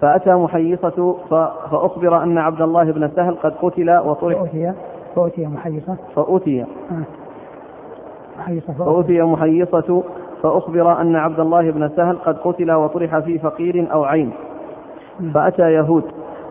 فأتى 0.00 0.34
محيصة 0.34 1.16
فأخبر 1.70 2.22
أن 2.22 2.38
عبد 2.38 2.62
الله 2.62 2.84
بن 2.84 3.08
سهل 3.08 3.34
قد 3.34 3.52
قتل 3.62 3.98
وطرح 3.98 4.42
فأتي 4.42 4.72
فأتي 5.16 5.46
محيصة. 5.46 5.96
فأتي 6.16 6.62
آه. 6.62 6.66
محيصة 8.38 8.72
فأتي 8.72 9.22
محيصة 9.22 10.02
فأخبر 10.42 11.00
أن 11.00 11.16
عبد 11.16 11.40
الله 11.40 11.70
بن 11.70 11.88
سهل 11.88 12.16
قد 12.16 12.38
قتل 12.38 12.72
وطرح 12.72 13.18
في 13.18 13.38
فقير 13.38 13.88
أو 13.92 14.04
عين. 14.04 14.32
فأتى 15.34 15.72
يهود 15.72 16.04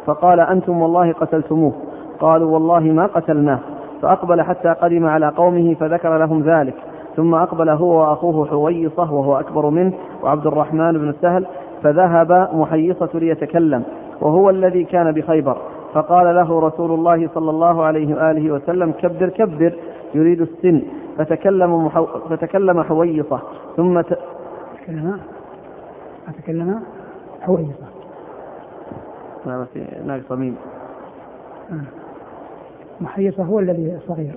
فقال 0.05 0.39
أنتم 0.39 0.81
والله 0.81 1.11
قتلتموه. 1.11 1.73
قالوا 2.19 2.53
والله 2.53 2.79
ما 2.79 3.05
قتلناه. 3.05 3.59
فأقبل 4.01 4.41
حتى 4.41 4.69
قدم 4.69 5.05
على 5.05 5.27
قومه 5.27 5.73
فذكر 5.73 6.17
لهم 6.17 6.41
ذلك. 6.41 6.73
ثم 7.15 7.35
أقبل 7.35 7.69
هو 7.69 7.99
وأخوه 7.99 8.45
حويصة 8.45 9.13
وهو 9.13 9.39
أكبر 9.39 9.69
منه 9.69 9.93
وعبد 10.23 10.47
الرحمن 10.47 10.91
بن 10.91 11.13
سهل 11.21 11.45
فذهب 11.83 12.49
محيصة 12.53 13.09
ليتكلم 13.13 13.83
وهو 14.21 14.49
الذي 14.49 14.83
كان 14.83 15.11
بخيبر. 15.11 15.57
فقال 15.93 16.35
له 16.35 16.59
رسول 16.59 16.91
الله 16.91 17.27
صلى 17.27 17.49
الله 17.49 17.83
عليه 17.83 18.15
وآله 18.15 18.51
وسلم 18.51 18.91
كبر 18.91 19.29
كبر 19.29 19.73
يريد 20.15 20.41
السن. 20.41 20.81
فتكلم 21.19 21.85
محو... 21.85 22.05
فتكلم 22.05 22.83
حويصة 22.83 23.39
ثم 23.77 24.01
ت... 24.01 24.17
تكلم 24.81 25.19
أتكلم 26.27 26.81
حويصة. 27.41 27.87
لا 29.45 29.57
بس 29.57 29.67
ناقصة 30.05 30.35
ميم 30.35 30.55
آه. 31.71 31.75
محيصة 33.01 33.43
هو 33.43 33.59
الذي 33.59 33.95
الصغير 33.95 34.35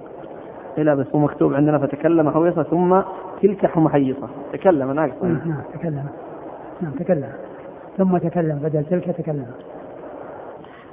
إيه 0.79 0.85
لا 0.85 0.95
بس 0.95 1.07
هو 1.15 1.19
مكتوب 1.19 1.55
عندنا 1.55 1.79
فتكلم 1.79 2.31
حويصة 2.31 2.63
ثم 2.63 3.01
تلك 3.43 3.77
محيصة 3.79 4.29
تكلم 4.53 4.91
ناقصة 4.93 5.27
نعم 5.27 5.49
نعم 5.49 5.63
تكلم. 5.75 6.07
نعم 6.81 6.93
تكلم. 6.93 7.33
ثم 7.99 8.19
تكلم 8.19 8.59
بدل 8.63 8.85
تلك 8.85 9.17
تكلم. 9.19 9.47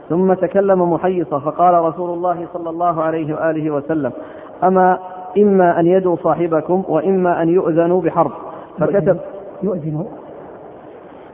ثم 0.10 0.34
تكلم 0.34 0.94
محيصة 0.94 1.40
فقال 1.40 1.74
رسول 1.74 2.10
الله 2.10 2.48
صلى 2.54 2.70
الله 2.70 3.04
عليه 3.04 3.34
وآله 3.36 3.72
وسلم 3.72 4.12
أما 4.64 5.00
إما 5.38 5.80
أن 5.80 5.88
يدعو 5.88 6.16
صاحبكم 6.16 6.84
وإما 6.88 7.42
أن 7.42 7.50
يؤذنوا 7.50 8.02
بحرب. 8.02 8.32
فكتب 8.80 9.18
يؤذن. 9.64 10.06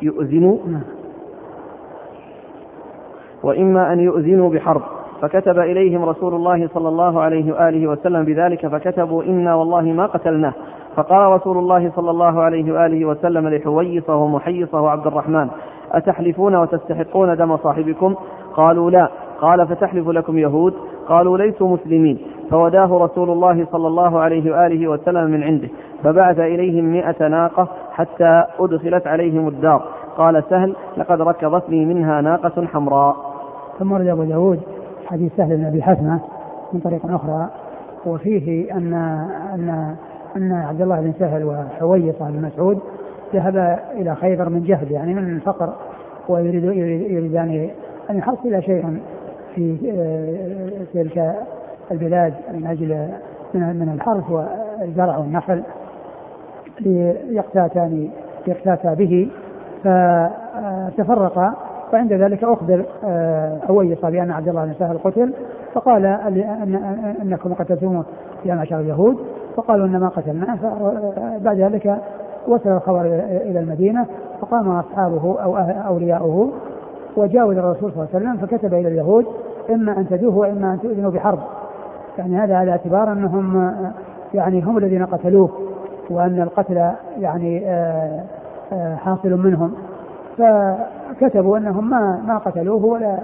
يؤذنوا 0.02 0.58
نعم. 0.68 0.82
وإما 3.44 3.94
أن 3.94 4.00
يؤذنوا 4.00 4.50
بحرب. 4.50 4.82
فكتب 5.22 5.60
إليهم 5.60 6.06
رسول 6.06 6.36
الله 6.36 6.68
صلى 6.74 6.90
الله 6.90 7.22
عليه 7.22 7.54
وآله 7.54 7.88
وسلم 7.88 8.26
بذلك 8.26 8.68
فكتبوا 8.68 9.24
إنا 9.24 9.56
والله 9.56 9.82
ما 9.82 10.06
قتلناه. 10.06 10.54
فقال 10.96 11.32
رسول 11.32 11.58
الله 11.58 11.92
صلى 11.96 12.12
الله 12.12 12.42
عليه 12.44 12.74
وآله 12.74 13.06
وسلم 13.06 13.50
لحويصة 13.50 14.16
ومحيصة 14.16 14.82
وعبد 14.82 15.08
الرحمن 15.08 15.48
أتحلفون 15.92 16.56
وتستحقون 16.56 17.36
دم 17.38 17.58
صاحبكم؟ 17.58 18.16
قالوا 18.54 18.92
لا. 18.92 19.10
قال 19.42 19.68
فتحلف 19.68 20.10
لكم 20.10 20.38
يهود؟ 20.38 20.74
قالوا 21.08 21.38
ليسوا 21.38 21.68
مسلمين. 21.68 22.18
فوداه 22.52 22.98
رسول 23.06 23.30
الله 23.30 23.66
صلى 23.72 23.88
الله 23.88 24.20
عليه 24.20 24.52
وآله 24.52 24.88
وسلم 24.88 25.32
من 25.32 25.44
عنده. 25.44 25.70
فبعث 26.04 26.40
إليهم 26.40 26.86
مئة 26.86 27.28
ناقة 27.28 27.68
حتى 27.92 28.44
أدخلت 28.60 29.08
عليهم 29.08 29.48
الدار. 29.48 29.82
قال 30.18 30.44
سهل 30.50 30.76
لقد 30.98 31.22
ركضتني 31.22 31.86
منها 31.86 32.22
ناقة 32.22 32.66
حمراء. 32.66 33.16
ثم 33.80 33.92
ورد 33.92 34.08
أبو 34.08 34.24
داود 34.24 34.60
حديث 35.06 35.36
سهل 35.38 35.58
بن 35.58 35.66
أبي 35.66 35.84
حسمة 35.84 36.20
من 36.74 36.80
طريق 36.80 37.06
أخرى 37.06 37.50
وفيه 38.06 38.74
أن 38.74 38.94
أن 39.54 39.96
أن 40.36 40.52
عبد 40.52 40.82
الله 40.82 41.02
بن 41.02 41.14
سهل 41.20 41.44
وحويصة 41.44 42.30
بن 42.30 42.42
مسعود 42.46 42.80
ذهب 43.34 43.80
إلى 43.98 44.16
خيبر 44.16 44.50
من 44.50 44.64
جهد 44.64 44.92
يعني 44.92 45.14
من 45.14 45.36
الفقر 45.36 45.70
ويريد 46.30 46.64
يريدان 47.12 47.70
أن 48.10 48.18
يحصل 48.18 48.64
شيئا. 48.64 49.00
في 49.56 49.78
آه، 49.98 50.94
تلك 50.94 51.36
البلاد 51.92 52.34
من 52.54 52.68
أجل 52.68 53.08
من 53.54 53.92
الحرث 53.94 54.32
والزرع 54.32 55.18
والنخل 55.18 55.64
ليقتاتان 56.80 58.10
يقتاتا 58.48 58.94
به. 58.94 59.30
فتفرقا 59.86 61.54
وعند 61.94 62.14
ذلك 62.14 62.44
أخبر 62.44 62.86
آه، 63.06 63.60
حويصة 63.68 64.10
بأن 64.10 64.32
عبد 64.32 64.48
الله 64.48 64.66
بن 64.66 64.74
سهل 64.80 64.98
قتل 64.98 65.34
فقال 65.74 66.06
أن 66.06 66.76
أنكم 67.22 67.54
قتلتموه 67.54 68.06
يا 68.46 68.56
معشر 68.56 68.80
اليهود 68.80 69.18
فقالوا 69.56 69.88
إنما 69.88 70.08
قتلناه 70.08 70.58
بعد 71.42 71.60
ذلك 71.60 71.98
وصل 72.48 72.70
الخبر 72.70 73.02
إلى 73.46 73.60
المدينة 73.60 74.06
فقام 74.42 74.70
أصحابه 74.70 75.42
أو 75.44 75.58
أولياؤه 75.88 76.52
وجاءوا 77.18 77.52
إلى 77.52 77.60
الرسول 77.60 77.92
صلى 77.92 78.04
الله 78.04 78.08
عليه 78.14 78.26
وسلم 78.26 78.48
فكتب 78.48 78.74
إلى 78.74 78.88
اليهود 78.88 79.26
إما 79.70 79.98
أن 79.98 80.08
تدوه 80.10 80.38
وإما 80.38 80.74
أن 80.74 80.80
تؤذنوا 80.82 81.12
بحرب. 81.12 81.40
يعني 82.18 82.38
هذا 82.38 82.56
على 82.56 82.72
اعتبار 82.72 83.12
أنهم 83.12 83.72
يعني 84.34 84.62
هم 84.62 84.78
الذين 84.78 85.06
قتلوه 85.06 85.50
وأن 86.10 86.42
القتل 86.42 86.92
يعني 87.20 87.70
آه، 87.70 88.24
آه، 88.74 88.96
حاصل 88.96 89.30
منهم. 89.30 89.74
فكتبوا 90.38 91.58
أنهم 91.58 91.90
ما 91.90 92.22
ما 92.28 92.38
قتلوه 92.38 92.86
ولا 92.86 93.18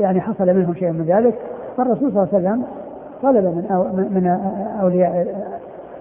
يعني 0.00 0.20
حصل 0.20 0.46
منهم 0.46 0.74
شيء 0.74 0.90
من 0.90 1.04
ذلك. 1.04 1.34
فالرسول 1.76 2.12
صلى 2.12 2.22
الله 2.22 2.28
عليه 2.32 2.38
وسلم 2.38 2.64
طلب 3.22 3.44
من 3.44 4.08
من 4.14 4.26
أولياء 4.80 5.26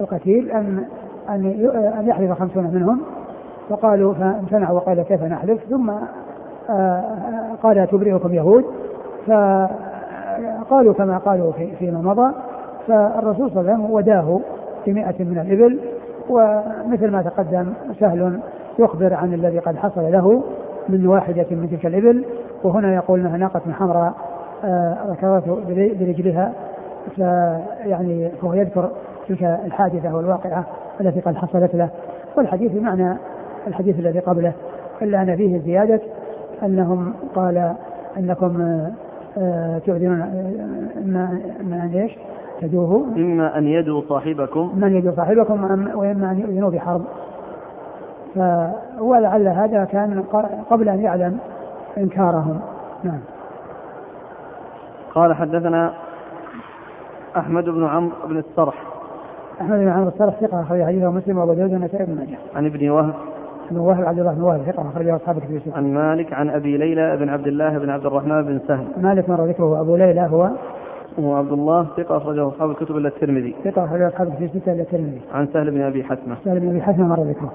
القتيل 0.01 0.51
أن 0.51 0.83
أن 1.29 1.45
أن 1.99 2.07
يحلف 2.07 2.31
خمسون 2.31 2.63
منهم. 2.63 3.01
فقالوا 3.69 4.13
فامتنعوا 4.13 4.75
وقال 4.75 5.01
كيف 5.01 5.23
نحلف 5.23 5.63
ثم 5.69 5.91
قال 7.63 7.87
تبرئكم 7.91 8.33
يهود 8.33 8.65
فقالوا 9.27 10.93
كما 10.93 11.17
قالوا 11.17 11.51
في 11.51 11.75
فيما 11.75 12.01
مضى 12.01 12.33
فالرسول 12.87 13.51
صلى 13.51 13.61
الله 13.61 13.71
عليه 13.71 13.83
وسلم 13.83 13.91
وداه 13.91 14.39
بمئة 14.87 15.23
من 15.23 15.39
الإبل 15.39 15.79
ومثل 16.29 17.11
ما 17.11 17.21
تقدم 17.21 17.73
سهل 17.99 18.39
يخبر 18.79 19.13
عن 19.13 19.33
الذي 19.33 19.59
قد 19.59 19.75
حصل 19.75 20.11
له 20.11 20.43
من 20.89 21.07
واحدة 21.07 21.45
من 21.51 21.69
تلك 21.71 21.85
الإبل 21.85 22.25
وهنا 22.63 22.95
يقول 22.95 23.19
أنها 23.19 23.37
ناقة 23.37 23.61
حمراء 23.71 24.13
آه، 24.65 24.97
ركضته 25.09 25.55
برجلها 25.99 26.53
فيعني 27.15 28.29
فهو 28.41 28.53
يذكر 28.53 28.89
تلك 29.27 29.43
الحادثة 29.65 30.15
والواقعة 30.15 30.65
التي 31.01 31.19
قد 31.19 31.35
حصلت 31.35 31.75
له. 31.75 31.89
والحديث 32.37 32.71
بمعنى 32.71 33.17
الحديث 33.67 33.99
الذي 33.99 34.19
قبله 34.19 34.53
إلا 35.01 35.21
أن 35.21 35.35
فيه 35.35 35.59
زيادة 35.59 36.01
أنهم 36.63 37.13
قال 37.35 37.75
أنكم 38.17 38.81
آه، 39.37 39.79
تؤذنون 39.79 40.21
إما 40.97 41.39
إما 41.61 41.75
أن 41.83 41.91
إيش؟ 41.95 42.11
تدوه. 42.61 43.05
إما 43.15 43.57
أن 43.57 43.67
يدوا 43.67 44.01
صاحبكم. 44.09 44.71
إما 44.75 44.87
أن 44.87 44.95
يدوا 44.95 45.11
صاحبكم 45.15 45.63
وإما 45.95 46.31
أن 46.31 46.39
يؤذنوا 46.39 46.69
بحرب 46.69 47.01
ولعل 48.99 49.47
هذا 49.47 49.85
كان 49.85 50.23
قبل 50.69 50.89
أن 50.89 51.01
يعلم 51.01 51.37
إنكارهم. 51.97 52.59
نعم. 53.03 53.19
قال 55.15 55.33
حدثنا 55.33 55.93
أحمد 57.37 57.63
بن 57.63 57.85
عمرو 57.85 58.15
بن 58.27 58.37
الصرح 58.37 58.83
أحمد 59.61 59.79
بن 59.79 59.89
عمرو 59.89 60.07
الصرح 60.07 60.39
ثقة 60.39 60.61
أخرج 60.61 60.83
حديثه 60.83 61.11
مسلم 61.11 61.37
وأبو 61.37 61.53
داود 61.53 61.73
والنسائي 61.73 62.05
بن 62.05 62.15
ماجه. 62.15 62.37
عن 62.55 62.65
ابن 62.65 62.89
وهب 62.89 63.13
بن 63.71 63.77
وهب 63.77 64.05
عبد 64.05 64.19
الله 64.19 64.33
بن 64.33 64.41
وهب 64.41 64.61
ثقة 64.61 64.89
أخرجه 64.89 65.15
أصحاب 65.15 65.37
الكتب 65.37 65.55
الستة. 65.55 65.77
عن 65.77 65.93
مالك 65.93 66.33
عن 66.33 66.49
أبي 66.49 66.77
ليلى 66.77 67.17
بن 67.17 67.29
عبد 67.29 67.47
الله 67.47 67.77
بن 67.77 67.89
عبد 67.89 68.05
الرحمن 68.05 68.41
بن 68.41 68.59
سهل. 68.67 68.85
مالك 68.97 69.29
مر 69.29 69.45
ذكره 69.45 69.81
أبو 69.81 69.95
ليلى 69.95 70.21
هو 70.21 70.49
هو 71.19 71.35
عبد 71.35 71.51
الله 71.51 71.87
ثقة 71.97 72.17
أخرجه 72.17 72.47
أصحاب 72.47 72.69
الكتب 72.69 72.97
إلا 72.97 73.07
الترمذي. 73.07 73.55
ثقة 73.63 73.85
أخرجه 73.85 74.07
أصحاب 74.07 74.27
الكتب 74.27 74.43
الستة 74.43 74.73
إلا 74.73 74.81
الترمذي. 74.81 75.21
عن 75.33 75.47
سهل 75.47 75.71
بن 75.71 75.81
أبي 75.81 76.03
حسمة. 76.03 76.35
سهل 76.45 76.59
بن 76.59 76.69
أبي 76.69 76.81
حسمة 76.81 77.07
مر 77.07 77.23
ذكره. 77.23 77.53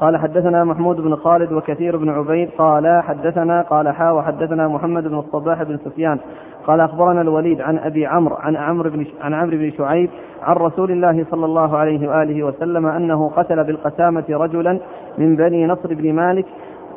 قال 0.00 0.16
حدثنا 0.16 0.64
محمود 0.64 0.96
بن 0.96 1.16
خالد 1.16 1.52
وكثير 1.52 1.96
بن 1.96 2.10
عبيد 2.10 2.50
قال 2.58 3.02
حدثنا 3.02 3.62
قال 3.62 3.88
حا 3.88 4.10
وحدثنا 4.10 4.68
محمد 4.68 5.08
بن 5.08 5.18
الصباح 5.18 5.62
بن 5.62 5.76
سفيان 5.76 6.18
قال 6.66 6.80
أخبرنا 6.80 7.20
الوليد 7.20 7.60
عن 7.60 7.78
أبي 7.78 8.06
عمرو 8.06 8.36
عن 8.36 8.56
عمرو 8.56 8.90
بن 8.90 9.06
عن 9.20 9.34
عمرو 9.34 9.56
بن 9.56 9.70
شعيب 9.70 10.10
عن 10.42 10.56
رسول 10.56 10.90
الله 10.90 11.26
صلى 11.30 11.44
الله 11.46 11.76
عليه 11.76 12.08
وآله 12.08 12.42
وسلم 12.42 12.86
أنه 12.86 13.28
قتل 13.28 13.64
بالقسامة 13.64 14.24
رجلا 14.30 14.78
من 15.18 15.36
بني 15.36 15.66
نصر 15.66 15.94
بن 15.94 16.12
مالك 16.12 16.46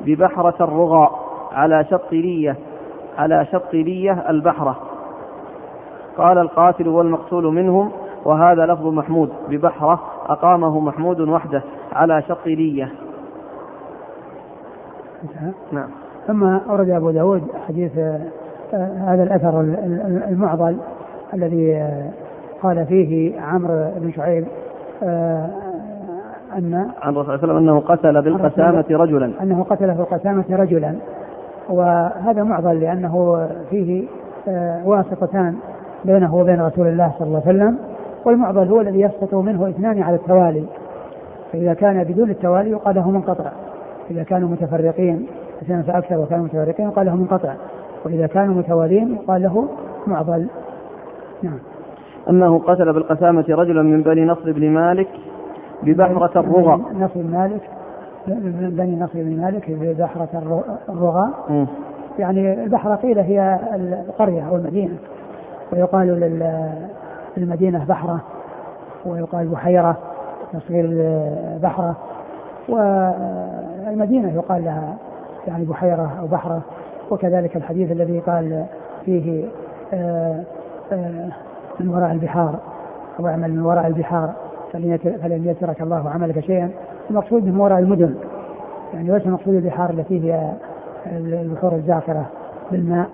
ببحرة 0.01 0.63
الرغى 0.63 1.09
على 1.51 1.85
شط 1.91 2.11
لية 2.11 2.55
على 3.17 3.45
شط 3.51 3.73
لية 3.73 4.25
البحرة. 4.29 4.75
قال 6.17 6.37
القاتل 6.37 6.87
والمقتول 6.87 7.43
منهم 7.43 7.91
وهذا 8.25 8.65
لفظ 8.65 8.87
محمود 8.87 9.29
ببحرة 9.49 9.99
أقامه 10.25 10.79
محمود 10.79 11.19
وحده 11.19 11.63
على 11.93 12.21
شط 12.21 12.45
لية 12.45 12.91
نعم. 15.71 15.89
ثم 16.27 16.43
أورد 16.43 16.89
أبو 16.89 17.11
داود 17.11 17.41
حديث 17.67 17.97
آه، 17.97 18.19
هذا 19.07 19.23
الأثر 19.23 19.61
المعضل 20.29 20.77
الذي 21.33 21.75
آه، 21.75 22.09
قال 22.63 22.85
فيه 22.85 23.41
عمرو 23.41 23.91
بن 23.97 24.11
شعيب 24.11 24.45
آه، 25.03 25.49
أن 26.57 26.73
عن 27.01 27.13
الرسول 27.13 27.39
صلى 27.39 27.43
الله 27.43 27.53
عليه 27.53 27.53
وسلم 27.53 27.57
أنه 27.57 27.79
قتل 27.79 28.21
بالقسامة 28.21 28.85
رجلا. 28.91 29.31
أنه 29.41 29.63
قتل 29.63 29.93
بالقسامة 29.93 30.45
رجلا. 30.49 30.95
وهذا 31.69 32.43
معضل 32.43 32.79
لأنه 32.79 33.47
فيه 33.69 34.07
واسطتان 34.85 35.55
بينه 36.05 36.35
وبين 36.35 36.61
رسول 36.61 36.87
الله 36.87 37.11
صلى 37.19 37.27
الله 37.27 37.41
عليه 37.47 37.57
وسلم. 37.57 37.92
والمعضل 38.25 38.67
هو 38.67 38.81
الذي 38.81 39.01
يسقط 39.01 39.33
منه 39.33 39.69
اثنان 39.69 40.03
على 40.03 40.15
التوالي. 40.15 40.63
فإذا 41.51 41.73
كان 41.73 42.03
بدون 42.03 42.29
التوالي 42.29 42.69
يقال 42.69 42.95
له 42.95 43.11
منقطع. 43.11 43.51
إذا 44.11 44.23
كانوا 44.23 44.49
متفرقين 44.49 45.27
اثنين 45.61 45.83
فأكثر 45.83 46.19
وكانوا 46.19 46.45
متفرقين 46.45 46.85
يقال 46.85 47.05
له 47.05 47.15
منقطع. 47.15 47.53
وإذا 48.05 48.27
كانوا 48.27 48.55
متوالين 48.55 49.13
يقال 49.15 49.41
له 49.41 49.67
معضل. 50.07 50.47
نعم. 51.43 51.59
أنه 52.29 52.59
قتل 52.59 52.93
بالقسامة 52.93 53.45
رجلا 53.49 53.81
من 53.81 54.01
بني 54.01 54.25
نصر 54.25 54.51
بن 54.51 54.69
مالك 54.69 55.07
ببحرة 55.83 56.39
الرغى. 56.39 56.81
نصر 56.99 57.13
بن 57.15 57.31
مالك. 57.31 57.61
بني 58.77 58.99
نصر 58.99 59.13
بن 59.15 59.41
مالك 59.41 59.71
ببحرة 59.71 60.29
الرغى. 60.89 61.29
يعني 62.19 62.63
البحرة 62.63 62.95
قيل 62.95 63.19
هي 63.19 63.59
القرية 64.09 64.49
أو 64.49 64.55
المدينة. 64.55 64.95
ويقال 65.73 66.33
للمدينة 67.37 67.85
بحرة 67.85 68.19
ويقال 69.05 69.47
بحيرة 69.47 69.97
تصغير 70.53 70.87
بحرة 71.63 71.95
والمدينة 72.69 74.33
يقال 74.33 74.63
لها 74.65 74.97
يعني 75.47 75.65
بحيرة 75.65 76.11
أو 76.19 76.27
بحرة 76.27 76.61
وكذلك 77.11 77.55
الحديث 77.55 77.91
الذي 77.91 78.19
قال 78.19 78.65
فيه 79.05 79.45
آه، 79.93 80.43
آه، 80.91 81.29
من 81.79 81.89
وراء 81.89 82.11
البحار 82.11 82.55
أو 83.19 83.27
اعمل 83.27 83.51
من 83.51 83.65
وراء 83.65 83.87
البحار 83.87 84.33
فلن 84.73 85.43
يترك 85.45 85.81
الله 85.81 86.09
عملك 86.09 86.39
شيئا 86.39 86.69
المقصود 87.09 87.45
من 87.45 87.59
وراء 87.59 87.79
المدن. 87.79 88.15
يعني 88.93 89.11
ليس 89.11 89.25
المقصود 89.25 89.53
البحار 89.53 89.89
التي 89.89 90.31
هي 90.31 90.51
البحور 91.11 91.73
الزاخرة 91.73 92.25
بالماء. 92.71 93.09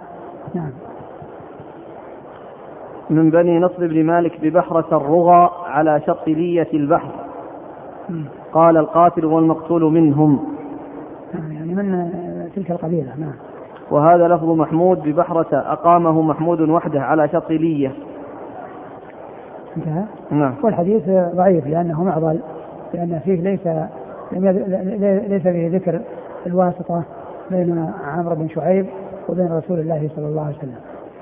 نعم. 0.53 0.71
من 3.09 3.29
بني 3.29 3.59
نصر 3.59 3.87
بن 3.87 4.03
مالك 4.03 4.41
ببحرة 4.41 4.97
الرغى 4.97 5.49
على 5.65 6.01
شط 6.07 6.27
لية 6.27 6.67
البحر. 6.73 7.11
قال 8.53 8.77
القاتل 8.77 9.25
والمقتول 9.25 9.83
منهم. 9.83 10.39
نعم، 11.33 11.51
يعني 11.51 11.75
من 11.75 12.09
تلك 12.55 12.71
القبيلة؟ 12.71 13.15
نعم. 13.17 13.33
وهذا 13.91 14.27
لفظ 14.27 14.49
محمود 14.49 14.99
ببحرة 15.03 15.47
أقامه 15.53 16.21
محمود 16.21 16.61
وحده 16.61 17.01
على 17.01 17.27
شط 17.27 17.49
لية. 17.51 17.91
انتهى؟ 19.77 20.03
نعم. 20.31 20.53
والحديث 20.63 21.09
ضعيف 21.35 21.67
لأنه 21.67 22.03
معضل 22.03 22.39
لأن 22.93 23.19
فيه 23.25 23.41
ليس 23.41 23.67
ليس 25.29 25.41
فيه 25.41 25.77
ذكر 25.77 26.01
الواسطة 26.47 27.03
بين 27.51 27.91
عمرو 28.05 28.35
بن 28.35 28.49
شعيب 28.49 28.85
وبين 29.29 29.51
رسول 29.51 29.79
الله 29.79 30.09
صلى 30.15 30.25
الله 30.25 30.45
عليه 30.45 30.57
وسلم. 30.57 30.75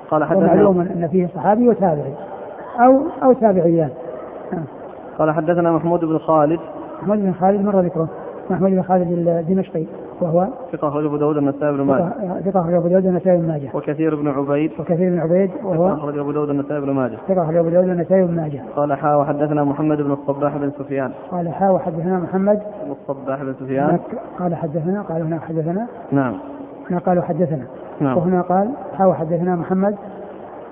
قال 0.09 0.23
حدثنا 0.23 0.51
ومعلوم 0.51 0.81
أن 0.81 1.07
فيه 1.11 1.27
صحابي 1.35 1.69
وتابعي. 1.69 2.13
أو 2.79 3.01
أو 3.23 3.33
تابعيان. 3.33 3.89
قال 5.19 5.31
حدثنا 5.31 5.71
محمود 5.71 6.05
بن 6.05 6.17
خالد. 6.17 6.59
محمود 7.01 7.17
بن 7.17 7.33
خالد 7.33 7.65
مر 7.65 7.81
ذكره. 7.81 8.07
محمود 8.49 8.71
بن 8.71 8.81
خالد 8.81 9.27
الدمشقي 9.27 9.85
وهو 10.21 10.47
ثقة 10.71 10.87
أخرج 10.87 11.05
أبو 11.05 11.17
داود 11.17 11.37
النسائي 11.37 11.77
بن 11.77 11.81
ماجه. 11.81 12.11
ثقة 12.45 12.59
أخرج 12.59 12.73
أبو 12.73 12.87
داود 12.87 13.05
النسائي 13.05 13.37
بن 13.37 13.47
ماجه. 13.47 13.69
وكثير 13.73 14.15
بن 14.15 14.27
عبيد. 14.27 14.71
وكثير 14.79 15.09
بن 15.09 15.19
عبيد 15.19 15.51
وهو 15.63 15.93
أخرج 15.93 16.17
أبو 16.17 16.31
داود 16.31 16.49
النسائي 16.49 16.81
بن 16.81 16.91
ماجه. 16.91 17.17
ثقة 17.27 17.43
أخرج 17.43 17.55
أبو 17.55 17.69
داود 17.69 17.89
النسائي 17.89 18.23
بن 18.23 18.35
ماجه. 18.35 18.61
قال 18.75 18.93
حا 18.93 19.15
وحدثنا 19.15 19.63
محمد 19.63 19.97
بن 19.97 20.11
الصباح 20.11 20.57
بن 20.57 20.71
سفيان. 20.71 21.11
قال 21.31 21.49
حا 21.49 21.69
وحدثنا 21.69 22.19
محمد 22.19 22.61
بن 22.85 22.91
الصباح 22.91 23.43
بن 23.43 23.53
سفيان. 23.53 23.99
قال 24.39 24.55
حدثنا 24.55 25.01
قال 25.01 25.21
هناك 25.21 25.41
حدثنا 25.41 25.87
نعم. 26.11 26.33
هنا 26.91 26.99
قالوا 26.99 27.23
حدثنا. 27.23 27.63
نعم. 28.01 28.17
وهنا 28.17 28.41
قال 28.41 28.69
حا 28.97 29.05
وحدثنا 29.05 29.55
محمد 29.55 29.95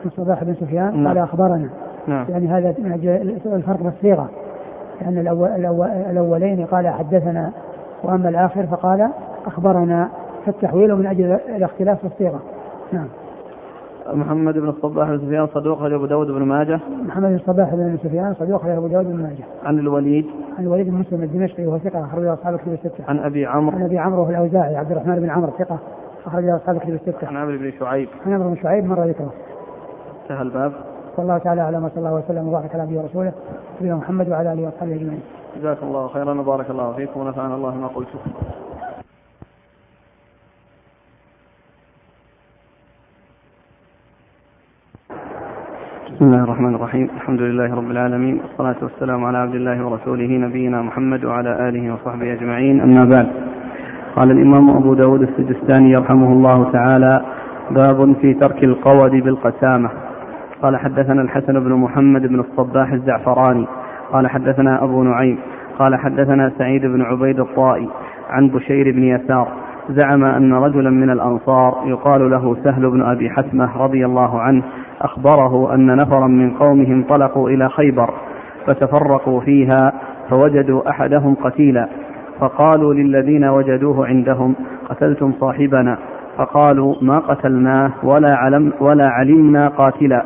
بن 0.04 0.06
الصباح 0.06 0.43
بن 0.43 0.54
سفيان. 0.54 1.04
نعم. 1.04 1.08
قال 1.08 1.17
أخبرنا. 1.17 1.69
نعم. 2.08 2.25
يعني 2.30 2.47
هذا 2.47 2.75
من 2.80 2.91
أجل 2.91 3.39
الفرق 3.45 3.84
بالصيغة 3.84 4.30
لأن 5.01 5.17
الأول 5.17 5.49
الأول 5.49 5.88
الأولين 5.88 6.65
قال 6.65 6.88
حدثنا 6.88 7.51
وأما 8.04 8.30
الآخر 8.30 8.67
فقال 8.67 9.10
أخبرنا. 9.45 10.10
فالتحويل 10.45 10.95
من 10.95 11.06
أجل 11.06 11.39
الاختلاف 11.56 11.99
في 11.99 12.08
الصيغة. 12.08 12.41
نعم. 12.91 13.08
محمد 14.13 14.54
بن 14.54 14.69
الصباح 14.69 15.10
بن 15.10 15.17
سفيان 15.17 15.47
صدوق 15.47 15.78
أخرج 15.78 15.93
أبو 15.93 16.06
داود 16.06 16.28
بن 16.28 16.43
ماجه. 16.43 16.80
محمد 17.06 17.30
بن 17.30 17.36
الصباح 17.36 17.75
بن 17.75 17.97
سفيان 18.04 18.34
صدوق 18.34 18.62
أخرج 18.62 18.71
أبو 18.71 18.88
داود 18.88 19.06
بن 19.06 19.23
ماجه. 19.23 19.43
عن 19.65 19.80
الوليد. 19.80 20.25
عن 20.58 20.63
الوليد 20.63 20.89
بن 20.89 20.95
مسلم 20.95 21.23
الدمشقي 21.23 21.65
وهو 21.65 21.78
ثقة 21.78 22.06
أخرج 22.06 22.25
أصحاب 22.25 22.54
الكتب 22.54 22.73
الستة. 22.73 23.04
عن 23.08 23.19
أبي 23.19 23.45
عمرو. 23.45 23.78
عن 23.78 23.84
أبي 23.84 23.97
عمرو 23.97 24.30
الأوزاعي 24.30 24.75
عبد 24.75 24.91
الرحمن 24.91 25.15
بن 25.15 25.30
عمرو 25.30 25.51
ثقة. 25.60 25.78
أخرج 26.25 26.49
أصحاب 26.49 26.75
الكتب 26.75 26.93
الستة. 26.93 27.27
عن 27.27 27.38
عمرو 27.38 27.57
بن 27.57 27.71
شعيب. 27.79 28.09
عن 28.25 28.33
عمرو 28.33 28.49
بن 28.49 28.57
شعيب 28.63 28.85
مر 28.85 29.03
ذكره. 29.03 29.33
انتهى 30.23 30.41
الباب. 30.41 30.73
والله 31.17 31.38
تعالى 31.38 31.61
أعلم 31.61 31.83
وصلى 31.83 31.97
الله 31.97 32.13
وسلم 32.13 32.47
وبارك 32.47 32.75
على 32.75 32.83
نبينا 32.83 33.01
ورسوله 33.01 33.33
نبينا 33.79 33.95
محمد 33.95 34.29
وعلى 34.29 34.53
آله 34.53 34.63
وأصحابه 34.63 34.95
أجمعين. 34.95 35.21
جزاكم 35.57 35.88
الله 35.88 36.07
خيرا 36.07 36.33
وبارك 36.33 36.69
الله 36.69 36.93
فيكم 36.93 37.19
ونفعنا 37.19 37.55
الله 37.55 37.75
ما 37.75 37.88
قلتم. 37.88 38.19
بسم 46.15 46.25
الله 46.25 46.43
الرحمن 46.43 46.75
الرحيم. 46.75 47.09
الحمد 47.15 47.41
لله 47.41 47.75
رب 47.75 47.91
العالمين 47.91 48.41
والصلاة 48.41 48.75
والسلام 48.81 49.25
على 49.25 49.38
عبد 49.38 49.55
الله 49.55 49.85
ورسوله 49.85 50.31
نبينا 50.45 50.81
محمد 50.81 51.25
وعلى 51.25 51.69
آله 51.69 51.93
وصحبه 51.93 52.33
أجمعين. 52.33 52.81
أما 52.81 53.05
بعد 53.05 53.27
قال 54.15 54.32
الإمام 54.32 54.69
أبو 54.69 54.93
داود 54.93 55.21
السجستاني 55.21 55.91
يرحمه 55.91 56.32
الله 56.32 56.71
تعالى 56.71 57.21
باب 57.71 58.15
في 58.21 58.34
ترك 58.34 58.63
القود 58.63 59.12
بالقسامة. 59.12 59.89
قال 60.62 60.78
حدثنا 60.78 61.21
الحسن 61.21 61.60
بن 61.60 61.73
محمد 61.73 62.28
بن 62.28 62.39
الصباح 62.39 62.91
الزعفراني. 62.91 63.67
قال 64.13 64.28
حدثنا 64.28 64.84
أبو 64.84 65.04
نعيم. 65.04 65.38
قال 65.80 65.95
حدثنا 65.95 66.51
سعيد 66.58 66.82
بن 66.86 67.01
عبيد 67.01 67.39
الطائي 67.39 67.89
عن 68.30 68.47
بشير 68.47 68.91
بن 68.91 69.04
يسار. 69.04 69.47
زعم 69.89 70.23
أن 70.23 70.54
رجلا 70.54 70.89
من 70.89 71.10
الأنصار 71.10 71.84
يقال 71.86 72.32
له 72.32 72.58
سهل 72.63 72.89
بن 72.89 73.01
أبي 73.01 73.30
حتمة 73.30 73.78
رضي 73.78 74.06
الله 74.06 74.39
عنه 74.39 74.63
أخبره 75.01 75.73
أن 75.73 75.95
نفرا 75.95 76.28
من 76.28 76.49
قومه 76.51 76.88
انطلقوا 76.88 77.49
إلى 77.49 77.69
خيبر 77.69 78.10
فتفرقوا 78.65 79.41
فيها 79.41 79.93
فوجدوا 80.30 80.89
أحدهم 80.89 81.36
قتيلا. 81.36 81.88
فقالوا 82.39 82.93
للذين 82.93 83.45
وجدوه 83.45 84.08
عندهم 84.08 84.56
قتلتم 84.89 85.34
صاحبنا. 85.39 85.98
فقالوا 86.38 86.95
ما 87.02 87.19
قتلناه 87.19 87.91
ولا, 88.04 88.36
علم 88.36 88.74
ولا 88.80 89.08
علمنا 89.10 89.67
قاتلا. 89.67 90.24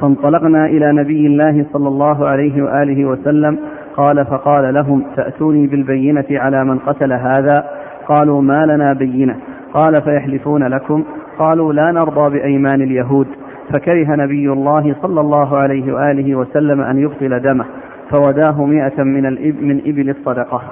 فانطلقنا 0.00 0.66
إلى 0.66 0.92
نبي 0.92 1.26
الله 1.26 1.66
صلى 1.72 1.88
الله 1.88 2.28
عليه 2.28 2.62
وآله 2.62 3.04
وسلم. 3.04 3.58
قال 3.96 4.26
فقال 4.26 4.74
لهم 4.74 5.02
تأتوني 5.16 5.66
بالبينة 5.66 6.24
على 6.30 6.64
من 6.64 6.78
قتل 6.78 7.12
هذا؟ 7.12 7.64
قالوا 8.08 8.42
ما 8.42 8.66
لنا 8.66 8.92
بينة. 8.92 9.36
قال 9.74 10.02
فيحلفون 10.02 10.62
لكم؟ 10.62 11.04
قالوا 11.38 11.72
لا 11.72 11.92
نرضى 11.92 12.38
بأيمان 12.38 12.82
اليهود. 12.82 13.26
فكره 13.72 14.16
نبي 14.16 14.52
الله 14.52 14.94
صلى 15.02 15.20
الله 15.20 15.56
عليه 15.56 15.92
وآله 15.94 16.34
وسلم 16.34 16.80
أن 16.80 16.98
يبطل 16.98 17.40
دمه. 17.40 17.64
فوداه 18.10 18.64
مئة 18.64 19.02
من 19.02 19.26
الإب 19.26 19.62
من 19.62 19.78
إبل 19.86 20.10
الصدقة. 20.10 20.62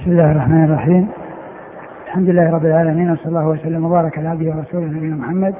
بسم 0.00 0.10
الله 0.10 0.32
الرحمن 0.32 0.64
الرحيم. 0.64 1.08
الحمد 2.06 2.28
لله 2.30 2.50
رب 2.50 2.66
العالمين 2.66 3.10
وصلى 3.10 3.26
الله 3.26 3.48
وسلم 3.48 3.84
وبارك 3.84 4.18
على 4.18 4.28
عبده 4.28 4.50
ورسوله 4.50 4.86
نبينا 4.86 5.16
محمد 5.16 5.54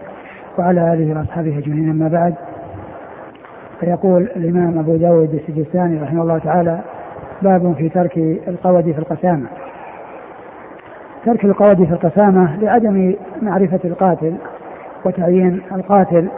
وعلى 0.58 0.92
آله 0.92 1.18
وأصحابه 1.18 1.58
أجمعين 1.58 1.90
أما 1.90 2.08
بعد. 2.08 2.34
فيقول 3.80 4.22
الإمام 4.22 4.78
أبو 4.78 4.96
داود 4.96 5.34
السجستاني 5.34 6.02
رحمه 6.02 6.22
الله 6.22 6.38
تعالى 6.38 6.78
باب 7.42 7.74
في 7.78 7.88
ترك 7.88 8.18
القود 8.48 8.92
في 8.92 8.98
القسامة. 8.98 9.46
ترك 11.24 11.44
القود 11.44 11.84
في 11.84 11.92
القسامة 11.92 12.56
لعدم 12.56 13.14
معرفة 13.42 13.80
القاتل 13.84 14.34
وتعيين 15.04 15.60
القاتل 15.72 16.28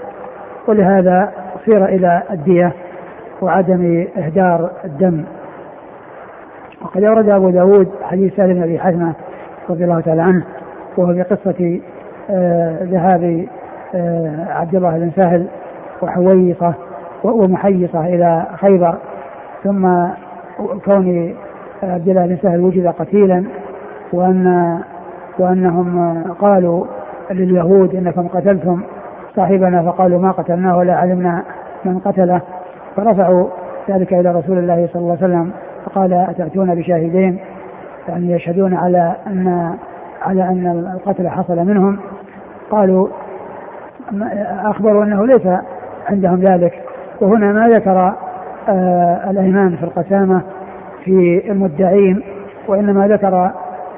ولهذا 0.69 1.33
صير 1.67 1.85
إلى 1.85 2.23
الدية. 2.31 2.73
وعدم 3.43 4.07
إهدار 4.17 4.71
الدم. 4.85 5.25
وقد 6.83 7.05
أورد 7.05 7.29
أبو 7.29 7.51
داود 7.51 7.89
حديث 8.03 8.37
سالم 8.37 8.55
بن 8.55 8.63
أبي 8.63 8.79
حزمة 8.79 9.13
رضي 9.71 9.85
الله 9.85 10.01
تعالى 10.01 10.23
عنه 10.23 10.45
وهو 10.97 11.13
في 11.15 11.23
قصة 11.23 11.81
آه 12.31 12.79
ذهاب 12.83 13.47
آه 13.95 14.47
عبد 14.53 14.75
الله 14.75 14.99
بن 14.99 15.11
سهل 15.17 15.47
وحويصة 16.03 16.75
ومحيصة 17.25 18.07
إلى 18.07 18.47
خيبر 18.57 18.95
ثم 19.65 19.89
كون 20.85 21.35
عبد 21.83 22.09
الله 22.09 22.27
بن 22.27 22.37
سهل 22.43 22.61
وجد 22.61 22.87
قتيلا 22.87 23.45
وأن 24.13 24.79
وأنهم 25.39 26.23
قالوا 26.41 26.85
لليهود 27.31 27.95
إنكم 27.95 28.29
قتلتم 28.29 28.81
صاحبنا 29.37 29.83
فقالوا 29.83 30.21
ما 30.21 30.31
قتلناه 30.31 30.77
ولا 30.77 30.95
علمنا 30.95 31.43
من 31.85 31.99
قتله. 31.99 32.41
فرفعوا 32.97 33.49
ذلك 33.91 34.15
إلى 34.15 34.31
رسول 34.31 34.59
الله 34.59 34.89
صلى 34.93 35.03
الله 35.03 35.17
عليه 35.23 35.25
وسلم 35.25 35.51
فقال 35.87 36.13
أتأتون 36.13 36.75
بشاهدين؟ 36.75 37.39
يعني 38.09 38.33
يشهدون 38.33 38.75
على 38.75 39.15
أن 39.27 39.75
على 40.23 40.43
أن 40.43 40.93
القتل 40.95 41.29
حصل 41.29 41.57
منهم. 41.57 41.99
قالوا 42.71 43.09
أخبروا 44.65 45.05
أنه 45.05 45.27
ليس 45.27 45.49
عندهم 46.09 46.41
ذلك. 46.41 46.73
وهنا 47.21 47.53
ما 47.53 47.69
ذكر 47.69 48.15
آه 48.69 49.31
الأيمان 49.31 49.77
في 49.77 49.83
القسامة 49.83 50.41
في 51.05 51.43
المدعين 51.51 52.23
وإنما 52.69 53.09
ذكر 53.09 53.51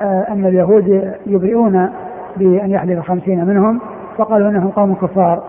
آه 0.02 0.26
أن 0.28 0.46
اليهود 0.46 1.14
يبرئون 1.26 1.90
بأن 2.36 2.70
يحلف 2.70 3.00
خمسين 3.00 3.44
منهم 3.44 3.80
فقالوا 4.18 4.48
أنهم 4.48 4.68
قوم 4.68 4.94
كفار. 4.94 5.42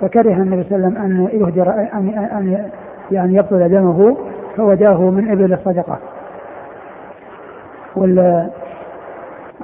فكره 0.00 0.32
النبي 0.32 0.62
صلى 0.62 0.76
الله 0.76 1.00
عليه 1.00 1.14
وسلم 1.14 1.26
أن 1.26 1.40
يهدر 1.40 1.70
أن, 1.70 2.08
أن 2.08 2.70
يعني 3.10 3.34
يبطل 3.34 3.68
دمه 3.68 4.16
فوداه 4.56 5.10
من 5.10 5.30
إبل 5.30 5.52
الصدقة. 5.52 5.98
وال 7.96 8.48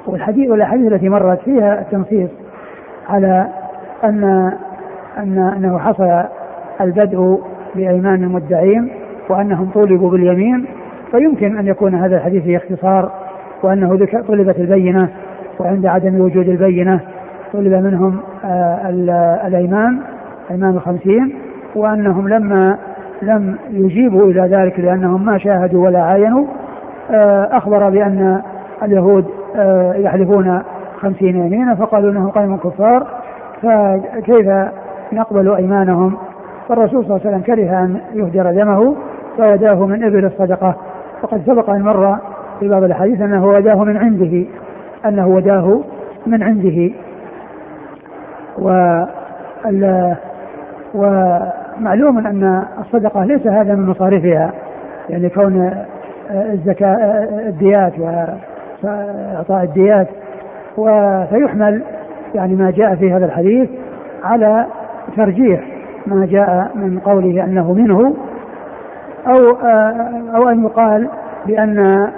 والحديث 0.07 0.51
والأحاديث 0.51 0.93
التي 0.93 1.09
مرت 1.09 1.41
فيها 1.41 1.81
التنصيص 1.81 2.31
على 3.09 3.47
ان 4.05 4.53
ان 5.19 5.39
أنه 5.39 5.79
حصل 5.79 6.23
البدء 6.81 7.41
بأيمان 7.75 8.25
المدعين 8.25 8.93
وأنهم 9.29 9.71
طولبوا 9.75 10.11
باليمين 10.11 10.67
فيمكن 11.11 11.59
أن 11.59 11.67
يكون 11.67 11.95
هذا 11.95 12.17
الحديث 12.17 12.43
فيه 12.43 12.57
اختصار 12.57 13.13
وأنه 13.63 14.07
طلبت 14.29 14.59
البينة 14.59 15.09
وعند 15.59 15.87
عدم 15.87 16.21
وجود 16.21 16.49
البينة 16.49 17.01
طلب 17.53 17.73
منهم 17.73 18.21
الأيمان 19.47 20.01
ايمان 20.51 20.71
الخمسين 20.75 21.35
وأنهم 21.75 22.29
لما 22.29 22.77
لم 23.23 23.57
يجيبوا 23.71 24.31
إلى 24.31 24.41
ذلك 24.41 24.81
لأنهم 24.81 25.25
ما 25.25 25.39
شاهدوا 25.39 25.85
ولا 25.85 26.03
عاينوا 26.03 26.45
أخبر 27.51 27.91
بأن 27.91 28.43
اليهود 28.83 29.25
يحلفون 29.95 30.63
خمسين 31.01 31.37
يمينا 31.37 31.75
فقالوا 31.75 32.11
إنهم 32.11 32.29
قوم 32.29 32.57
كفار 32.57 33.07
فكيف 33.63 34.49
نقبل 35.13 35.55
أيمانهم؟ 35.55 36.17
فالرسول 36.69 37.05
صلى 37.05 37.17
الله 37.17 37.27
عليه 37.27 37.37
وسلم 37.37 37.41
كره 37.41 37.79
أن 37.79 38.01
يهدر 38.15 38.53
دمه 38.53 38.97
فوداه 39.37 39.87
من 39.87 40.05
إبل 40.05 40.25
الصدقة. 40.25 40.75
وقد 41.23 41.43
سبق 41.47 41.71
أن 41.71 41.83
مر 41.83 42.19
في 42.61 42.69
بعض 42.69 42.83
الحديث 42.83 43.21
أنه 43.21 43.47
وداه 43.47 43.85
من 43.85 43.97
عنده 43.97 44.45
أنه 45.07 45.29
وداه 45.29 45.81
من 46.27 46.43
عنده. 46.43 46.91
و 48.59 48.71
ومعلوم 50.95 52.27
أن 52.27 52.63
الصدقة 52.81 53.25
ليس 53.25 53.47
هذا 53.47 53.75
من 53.75 53.87
مصاريفها 53.87 54.53
يعني 55.09 55.29
كون 55.29 55.73
الزكاة 56.31 56.97
الديات 57.49 57.93
وإعطاء 57.99 59.63
الديات. 59.65 60.09
فيحمل 61.31 61.83
يعني 62.35 62.55
ما 62.55 62.71
جاء 62.71 62.95
في 62.95 63.13
هذا 63.13 63.27
الحديث 63.27 63.69
على 64.25 64.67
ترجيح 65.17 65.61
ما 66.07 66.27
جاء 66.27 66.71
من 66.75 66.99
قوله 66.99 67.45
أنه 67.45 67.73
منه 67.73 68.15
أو 69.27 69.37
أو 70.35 70.49
أن 70.49 70.65
يقال 70.65 71.09
بأن 71.47 72.09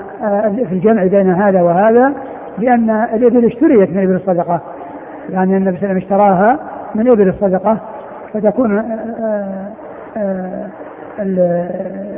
في 0.68 0.72
الجمع 0.72 1.06
بين 1.06 1.30
هذا 1.32 1.62
وهذا 1.62 2.12
بأن 2.58 2.90
الإبل 2.90 3.44
اشتريت 3.44 3.90
من 3.90 4.02
إبل 4.02 4.14
الصدقة. 4.14 4.60
يعني 5.30 5.56
النبي 5.56 5.76
صلى 5.76 5.90
الله 5.90 5.94
عليه 5.94 5.96
وسلم 5.96 5.96
اشتراها 5.96 6.58
من 6.94 7.10
إبل 7.10 7.28
الصدقة. 7.28 7.78
فتكون 8.32 8.82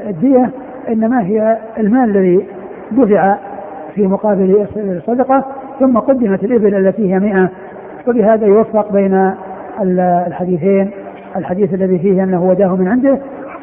الدية 0.08 0.50
إنما 0.88 1.22
هي 1.22 1.58
المال 1.78 2.16
الذي 2.16 2.46
دفع 2.92 3.36
في 3.94 4.06
مقابل 4.06 4.66
الصدقة 4.76 5.44
ثم 5.80 5.98
قدمت 5.98 6.44
الإبل 6.44 6.74
التي 6.74 7.14
هي 7.14 7.18
100 7.18 7.48
وبهذا 8.08 8.46
يوفق 8.46 8.92
بين 8.92 9.34
الحديثين 10.26 10.90
الحديث 11.36 11.74
الذي 11.74 11.98
فيه 11.98 12.24
أنه 12.24 12.44
وداه 12.44 12.76
من 12.76 12.88
عنده 12.88 13.18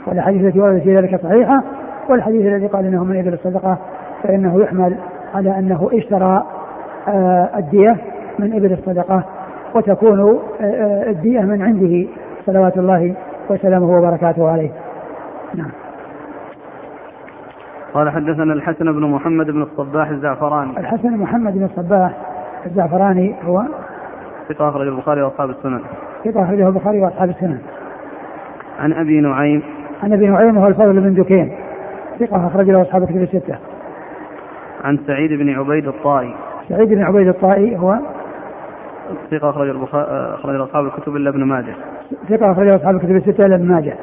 والحديث 0.08 0.42
التي 0.42 0.60
وردت 0.60 0.84
في 0.84 0.96
ذلك 0.96 1.20
صحيحة 1.24 1.64
والحديث 2.10 2.46
الذي 2.46 2.68
قال 2.68 2.86
أنه 2.86 3.04
من 3.04 3.20
إبل 3.20 3.34
الصدقة 3.34 3.78
فإنه 4.24 4.62
يحمل 4.62 4.96
على 5.36 5.60
أنه 5.60 5.90
اشترى 5.94 6.44
الدية 7.58 7.98
من 8.40 8.54
إبل 8.54 8.74
الصدقة 8.74 9.24
وتكون 9.76 10.40
الدية 11.08 11.40
من 11.40 11.62
عنده. 11.62 12.08
صلوات 12.46 12.78
الله 12.78 13.16
وسلامه 13.50 13.98
وبركاته 13.98 14.52
عليه. 14.52 14.72
نعم. 15.56 15.72
قال 17.94 18.10
حدثنا 18.10 18.54
الحسن 18.54 18.92
بن 18.92 19.02
محمد 19.02 19.52
بن 19.52 19.62
الصباح 19.62 20.10
الزعفراني. 20.10 20.78
الحسن 20.78 21.18
محمد 21.18 21.54
بن 21.54 21.64
الصباح 21.64 22.12
الزعفراني 22.66 23.36
هو 23.44 23.64
ثقة 24.50 24.70
أخرج 24.70 24.88
البخاري 24.88 25.22
وأصحاب 25.22 25.50
السنن. 25.50 25.82
ثقة 26.26 26.44
أخرجه 26.44 26.68
البخاري 26.68 27.02
وأصحاب 27.02 27.30
السنن. 27.30 27.60
عن 28.80 28.94
أبي 28.94 29.22
نعيم. 29.22 29.64
عن 30.04 30.14
أبي 30.14 30.28
نعيم 30.28 30.58
وهو 30.58 30.68
الفضل 30.68 31.00
بن 31.00 31.14
دكين. 31.14 31.58
ثقة 32.20 32.48
أخرج 32.48 32.70
له 32.70 32.82
أصحاب 32.82 33.04
الكتب 33.04 33.22
الستة. 33.22 33.58
عن 34.84 34.98
سعيد 35.08 35.34
بن 35.34 35.50
عبيد 35.50 35.88
الطائي. 35.88 36.36
سعيد 36.70 36.90
بن 36.90 37.04
عبيد 37.04 37.28
الطائي 37.28 37.78
هو 37.78 38.00
ثقة 39.32 39.50
أخرج 39.50 39.70
البخاري 39.70 40.06
أخرج 40.34 40.60
أصحاب 40.60 40.86
الكتب 40.86 41.16
إلا 41.16 41.30
ابن 41.30 41.44
ماجه. 41.44 41.76
ثقة 42.30 42.52
أخرج 42.52 42.68
أصحاب 42.68 42.96
الكتب 42.96 43.16
الستة 43.16 43.46
إلا 43.46 43.56
ابن 43.56 43.68
ماجه 43.68 43.94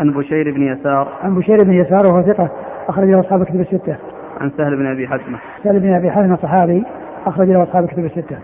عن 0.00 0.10
بشير 0.10 0.50
بن 0.50 0.62
يسار 0.62 1.08
عن 1.22 1.34
بشير 1.34 1.62
بن 1.62 1.72
يسار 1.72 2.06
وهو 2.06 2.22
ثقة 2.22 2.48
أخرج 2.88 3.08
له 3.08 3.20
أصحاب 3.20 3.42
الكتب 3.42 3.60
الستة. 3.60 3.96
عن 4.40 4.50
سهل 4.50 4.76
بن 4.76 4.86
أبي 4.86 5.08
حزمة. 5.08 5.38
سهل 5.64 5.80
بن 5.80 5.94
أبي 5.94 6.10
حزمة 6.10 6.36
صحابي 6.36 6.84
أخرج 7.26 7.48
له 7.48 7.62
أصحاب 7.62 7.84
الكتب 7.84 8.04
الستة. 8.04 8.38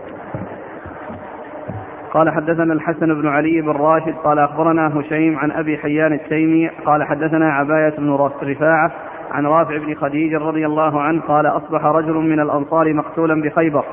قال 2.13 2.29
حدثنا 2.29 2.73
الحسن 2.73 3.21
بن 3.21 3.27
علي 3.27 3.61
بن 3.61 3.69
راشد 3.69 4.13
قال 4.23 4.39
أخبرنا 4.39 4.99
هشيم 4.99 5.37
عن 5.37 5.51
أبي 5.51 5.77
حيان 5.77 6.13
التيمي 6.13 6.69
قال 6.85 7.03
حدثنا 7.03 7.53
عباية 7.53 7.93
بن 7.97 8.29
رفاعة 8.43 8.91
عن 9.31 9.45
رافع 9.45 9.77
بن 9.77 9.95
خديج 9.95 10.35
رضي 10.35 10.65
الله 10.65 11.01
عنه 11.01 11.21
قال 11.21 11.45
أصبح 11.45 11.85
رجل 11.85 12.13
من 12.13 12.39
الأنصار 12.39 12.93
مقتولا 12.93 13.41
بخيبر 13.41 13.85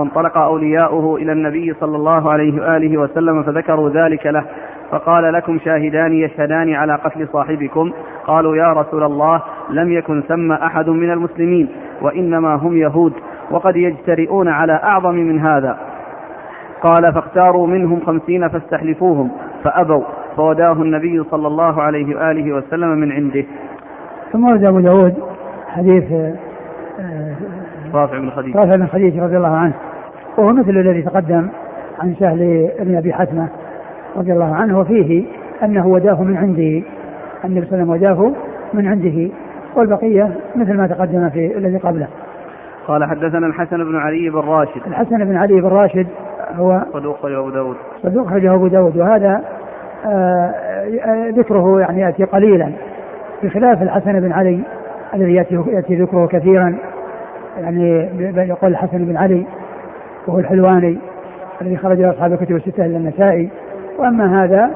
فانطلق 0.00 0.38
أولياؤه 0.38 1.16
إلى 1.16 1.32
النبي 1.32 1.74
صلى 1.80 1.96
الله 1.96 2.32
عليه 2.32 2.60
وآله 2.60 2.98
وسلم 2.98 3.42
فذكروا 3.42 3.90
ذلك 3.90 4.26
له 4.26 4.44
فقال 4.90 5.32
لكم 5.32 5.58
شاهدان 5.58 6.12
يشهدان 6.12 6.74
على 6.74 6.94
قتل 6.94 7.28
صاحبكم؟ 7.28 7.92
قالوا 8.26 8.56
يا 8.56 8.72
رسول 8.72 9.02
الله 9.02 9.42
لم 9.70 9.92
يكن 9.92 10.22
ثم 10.22 10.52
أحد 10.52 10.88
من 10.88 11.10
المسلمين 11.10 11.68
وإنما 12.02 12.54
هم 12.54 12.76
يهود 12.76 13.12
وقد 13.50 13.76
يجترئون 13.76 14.48
على 14.48 14.72
أعظم 14.72 15.14
من 15.14 15.40
هذا. 15.40 15.78
قال 16.82 17.12
فاختاروا 17.14 17.66
منهم 17.66 18.00
خمسين 18.00 18.48
فاستحلفوهم 18.48 19.30
فأبوا 19.64 20.04
فوداه 20.36 20.72
النبي 20.72 21.24
صلى 21.30 21.46
الله 21.46 21.82
عليه 21.82 22.16
وآله 22.16 22.52
وسلم 22.52 22.88
من 22.88 23.12
عنده. 23.12 23.44
ثم 24.32 24.44
ورد 24.44 24.64
أبو 24.64 24.80
داود 24.80 25.14
حديث 25.68 26.04
رافع 27.94 28.18
بن 28.18 28.30
خديج 28.30 28.56
رافع 28.56 28.76
بن 28.76 28.86
خديج 28.86 29.18
رضي 29.18 29.36
الله 29.36 29.56
عنه. 29.56 29.74
وهو 30.40 30.52
مثل 30.52 30.70
الذي 30.70 31.02
تقدم 31.02 31.48
عن 31.98 32.14
سهل 32.20 32.70
بن 32.80 32.96
أبي 32.96 33.12
حتمة 33.12 33.48
رضي 34.16 34.32
الله 34.32 34.54
عنه 34.54 34.78
وفيه 34.78 35.24
أنه 35.62 35.86
وداه 35.86 36.22
من 36.22 36.36
عنده 36.36 36.82
النبي 37.44 37.66
صلى 37.66 37.82
الله 37.82 37.94
عليه 37.94 38.10
وسلم 38.12 38.20
وداه 38.20 38.32
من 38.74 38.86
عنده 38.86 39.30
والبقية 39.76 40.30
مثل 40.56 40.76
ما 40.76 40.86
تقدم 40.86 41.30
في 41.30 41.58
الذي 41.58 41.76
قبله. 41.76 42.06
قال 42.86 43.04
حدثنا 43.04 43.46
الحسن 43.46 43.76
بن 43.76 43.96
علي 43.96 44.30
بن 44.30 44.38
راشد. 44.38 44.80
الحسن 44.86 45.24
بن 45.24 45.36
علي 45.36 45.60
بن 45.60 45.68
راشد 45.68 46.06
هو 46.56 46.82
صدوق 46.92 47.18
أخرجه 47.18 47.38
أبو 47.38 47.50
داود. 47.50 47.76
صدوق 48.02 48.26
أخرجه 48.26 48.54
أبو 48.54 48.66
داود 48.66 48.96
وهذا 48.96 49.42
آه 50.06 50.54
ذكره 51.30 51.80
يعني 51.80 52.00
يأتي 52.00 52.24
قليلا 52.24 52.72
بخلاف 53.42 53.82
الحسن 53.82 54.20
بن 54.20 54.32
علي 54.32 54.60
الذي 55.14 55.34
يأتي 55.34 55.94
ذكره 55.94 56.26
كثيرا 56.26 56.78
يعني 57.60 58.08
يقول 58.36 58.70
الحسن 58.70 59.04
بن 59.04 59.16
علي 59.16 59.46
وهو 60.30 60.38
الحلواني 60.38 60.98
الذي 61.62 61.76
خرج 61.76 62.02
أصحاب 62.02 62.32
الكتب 62.32 62.56
الستة 62.56 62.86
إلا 62.86 62.96
النسائي. 62.96 63.50
وأما 63.98 64.44
هذا 64.44 64.70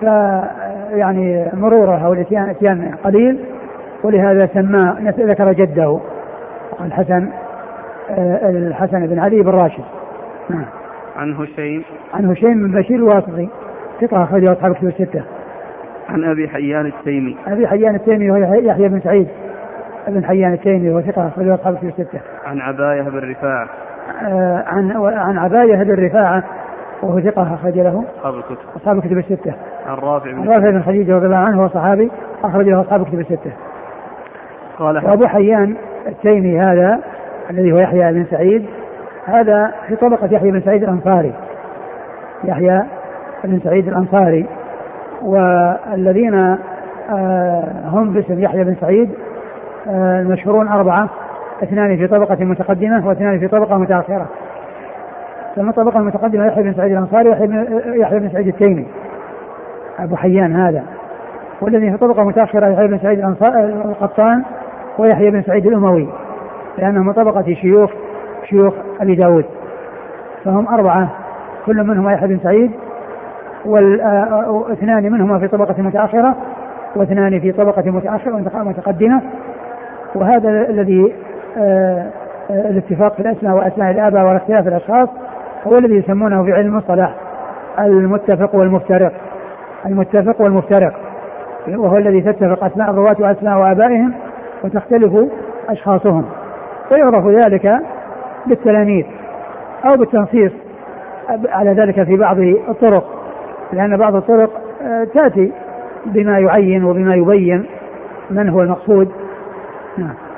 ف 0.00 0.02
يعني 0.96 1.50
مرورة 1.54 2.06
أو 2.06 2.12
الاتيان 2.12 2.48
إتيان 2.48 2.94
قليل 3.04 3.38
ولهذا 4.02 4.46
سماه 4.46 4.96
ذكر 5.18 5.52
جده 5.52 6.00
الحسن 6.80 7.28
آه، 8.10 8.50
الحسن 8.50 9.06
بن 9.06 9.18
علي 9.18 9.42
بن 9.42 9.50
راشد. 9.50 9.84
نعم. 10.50 10.64
عن 11.16 11.34
هشيم. 11.34 11.84
عن 12.14 12.30
هشيم 12.30 12.66
بن 12.66 12.80
بشير 12.80 12.96
الواسطي 12.96 13.48
ثقة 14.00 14.22
أخرجه 14.22 14.52
أصحاب 14.52 14.72
الكتب 14.72 14.88
الستة. 14.88 15.22
عن 16.08 16.24
أبي 16.24 16.48
حيان 16.48 16.86
التيمي. 16.86 17.36
أبي 17.46 17.66
حيان 17.66 17.94
التيمي 17.94 18.30
وهو 18.30 18.54
يحيى 18.54 18.88
بن 18.88 19.00
سعيد. 19.00 19.28
بن 20.08 20.24
حيان 20.24 20.52
التيمي 20.52 20.90
وهو 20.90 21.00
ثقة 21.00 21.28
أخرجه 21.28 21.54
أصحاب 21.54 21.74
الكتب 21.74 21.88
الستة. 21.88 22.20
عن 22.46 22.60
عباية 22.60 23.02
بن 23.02 23.30
رفاعة. 23.30 23.68
عن 24.66 24.92
عن 25.02 25.38
عباية 25.38 25.82
بن 25.82 26.06
رفاعة 26.06 26.44
وهو 27.02 27.20
ثقة 27.20 27.54
أخرج 27.54 27.78
له. 27.78 28.04
أصحاب 28.18 28.34
الكتب. 28.34 28.56
أصحاب 28.76 28.98
الكتب 28.98 29.18
الستة. 29.18 29.52
عن 29.86 29.96
رافع 29.96 30.32
بن 30.32 30.48
رافع 30.48 30.70
بن 30.70 30.82
خديجة 30.82 31.16
رضي 31.16 31.26
الله 31.26 31.36
عنه 31.36 31.62
هو 31.62 31.68
صحابي 31.68 32.10
أخرج 32.44 32.68
له 32.68 32.80
أصحاب 32.80 33.02
الكتب 33.02 33.20
الستة. 33.20 33.52
قال 34.78 35.04
وأبو 35.04 35.26
حيان 35.26 35.74
التيمي 36.06 36.60
هذا 36.60 37.00
الذي 37.50 37.72
هو 37.72 37.78
يحيى 37.78 38.12
بن 38.12 38.26
سعيد 38.30 38.66
هذا 39.26 39.72
في 39.88 39.96
طبقة 39.96 40.28
يحيى 40.32 40.50
بن 40.50 40.60
سعيد 40.60 40.82
الأنصاري. 40.82 41.32
يحيى 42.44 42.82
بن 43.44 43.60
سعيد 43.64 43.88
الأنصاري. 43.88 44.46
والذين 45.22 46.58
آه، 47.10 47.64
هم 47.84 48.12
باسم 48.12 48.40
يحيى 48.40 48.64
بن 48.64 48.76
سعيد 48.80 49.10
آه، 49.88 50.20
المشهورون 50.20 50.68
أربعة. 50.68 51.08
اثنان 51.62 51.96
في 51.96 52.06
طبقة 52.06 52.44
متقدمة 52.44 53.08
واثنان 53.08 53.38
في 53.38 53.48
طبقة 53.48 53.78
متأخرة. 53.78 54.26
ثم 55.56 55.68
الطبقة 55.68 55.98
المتقدمة 55.98 56.46
يحيى 56.46 56.62
بن 56.62 56.74
سعيد 56.74 56.92
الأنصاري 56.92 57.28
ويحيى 57.28 58.18
بن 58.18 58.30
سعيد 58.32 58.46
التيمي. 58.46 58.86
أبو 59.98 60.16
حيان 60.16 60.56
هذا. 60.56 60.82
والذي 61.60 61.88
في 61.88 61.94
الطبقة 61.94 62.22
المتأخرة 62.22 62.66
يحيى 62.66 62.86
بن 62.86 62.98
سعيد 62.98 63.20
القطان 63.84 64.42
ويحيى 64.98 65.30
بن 65.30 65.42
سعيد 65.42 65.66
الأموي. 65.66 66.08
لأنهم 66.78 67.06
من 67.06 67.12
طبقة 67.12 67.54
شيوخ 67.54 67.90
شيوخ 68.44 68.74
أبي 69.00 69.14
داود. 69.14 69.44
فهم 70.44 70.68
أربعة. 70.68 71.08
كل 71.66 71.86
منهم 71.86 72.10
يحيى 72.10 72.28
بن 72.28 72.38
سعيد. 72.42 72.70
واثنان 73.64 75.12
منهما 75.12 75.38
في 75.38 75.48
طبقة 75.48 75.82
متأخرة 75.82 76.36
واثنان 76.96 77.40
في 77.40 77.52
طبقة 77.52 77.90
متأخرة 77.90 78.36
متقدمة. 78.62 79.20
وهذا 80.14 80.48
الذي 80.48 81.02
آه، 81.02 81.06
آه، 81.06 81.29
الاتفاق 82.50 83.14
في 83.14 83.20
الأسماء 83.20 83.54
وأسماء 83.54 83.90
الآباء 83.90 84.24
واختلاف 84.24 84.68
الأشخاص 84.68 85.08
هو 85.66 85.78
الذي 85.78 85.94
يسمونه 85.94 86.44
في 86.44 86.52
علم 86.52 86.66
المصطلح 86.66 87.14
المتفق 87.78 88.54
والمفترق. 88.54 89.12
المتفق 89.86 90.40
والمفترق. 90.40 90.92
وهو 91.68 91.96
الذي 91.96 92.20
تتفق 92.20 92.64
أسماء 92.64 92.90
الرواة 92.90 93.16
وأسماء 93.18 93.72
آبائهم 93.72 94.12
وتختلف 94.64 95.30
أشخاصهم. 95.68 96.24
ويعرف 96.90 97.26
ذلك 97.26 97.80
بالتلاميذ 98.46 99.04
أو 99.84 99.92
بالتنصيص 99.98 100.52
على 101.48 101.72
ذلك 101.72 102.02
في 102.02 102.16
بعض 102.16 102.38
الطرق 102.38 103.04
لأن 103.72 103.96
بعض 103.96 104.14
الطرق 104.14 104.50
آه، 104.82 105.04
تأتي 105.04 105.52
بما 106.06 106.38
يعين 106.38 106.84
وبما 106.84 107.14
يبين 107.14 107.66
من 108.30 108.48
هو 108.48 108.60
المقصود. 108.60 109.08
نعم. 109.98 110.29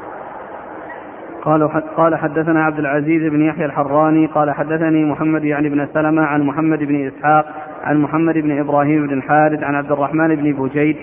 قال 1.43 1.69
قال 1.97 2.17
حدثنا 2.17 2.65
عبد 2.65 2.79
العزيز 2.79 3.33
بن 3.33 3.43
يحيى 3.43 3.65
الحراني 3.65 4.27
قال 4.27 4.51
حدثني 4.51 5.05
محمد 5.05 5.45
يعني 5.45 5.69
بن 5.69 5.87
سلمة 5.87 6.23
عن 6.23 6.43
محمد 6.43 6.79
بن 6.79 7.07
إسحاق 7.07 7.47
عن 7.85 7.99
محمد 7.99 8.35
بن 8.39 8.59
إبراهيم 8.59 9.07
بن 9.07 9.13
الحارث 9.13 9.63
عن 9.63 9.75
عبد 9.75 9.93
الرحمن 9.93 10.37
بن 10.37 10.53
بوجيد 10.53 10.97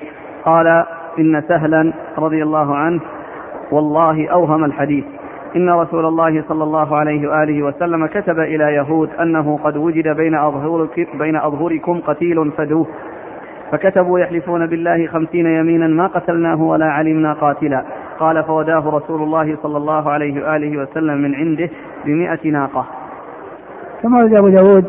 قال 0.46 0.86
إن 1.20 1.42
سهلا 1.48 1.94
رضي 2.18 2.44
الله 2.44 2.76
عنه 2.76 3.02
والله 3.72 4.28
أوهم 4.28 4.66
الحديث. 4.66 5.06
إن 5.56 5.70
رسول 5.70 6.06
الله 6.06 6.44
صلى 6.48 6.64
الله 6.64 6.98
عليه 6.98 7.30
وآله 7.30 7.64
وسلم 7.64 8.06
كتب 8.06 8.40
إلى 8.40 8.64
يهود 8.64 9.10
أنه 9.22 9.60
قد 9.64 9.78
وجد 9.78 10.08
بين 10.08 10.36
أظهرك 10.36 11.08
بين 11.20 11.36
أظهركم 11.36 12.00
قتيل 12.00 12.52
فدوه. 12.52 12.88
فكتبوا 13.72 14.20
يحلفون 14.20 14.66
بالله 14.66 15.08
خمسين 15.08 15.46
يمينا 15.46 15.88
ما 15.88 16.08
قتلناه 16.08 16.62
ولا 16.62 16.86
علمنا 16.86 17.34
قاتلا. 17.34 17.84
قال 18.20 18.44
فوداه 18.44 18.90
رسول 18.90 19.22
الله 19.24 19.58
صلى 19.64 19.78
الله 19.78 20.12
عليه 20.12 20.44
وآله 20.44 20.78
وسلم 20.78 21.18
من 21.18 21.36
عنده 21.36 21.70
بمئة 22.06 22.52
ناقة. 22.52 22.86
ثم 24.04 24.16
ورد 24.16 24.34
أبو 24.34 24.50
داود 24.50 24.86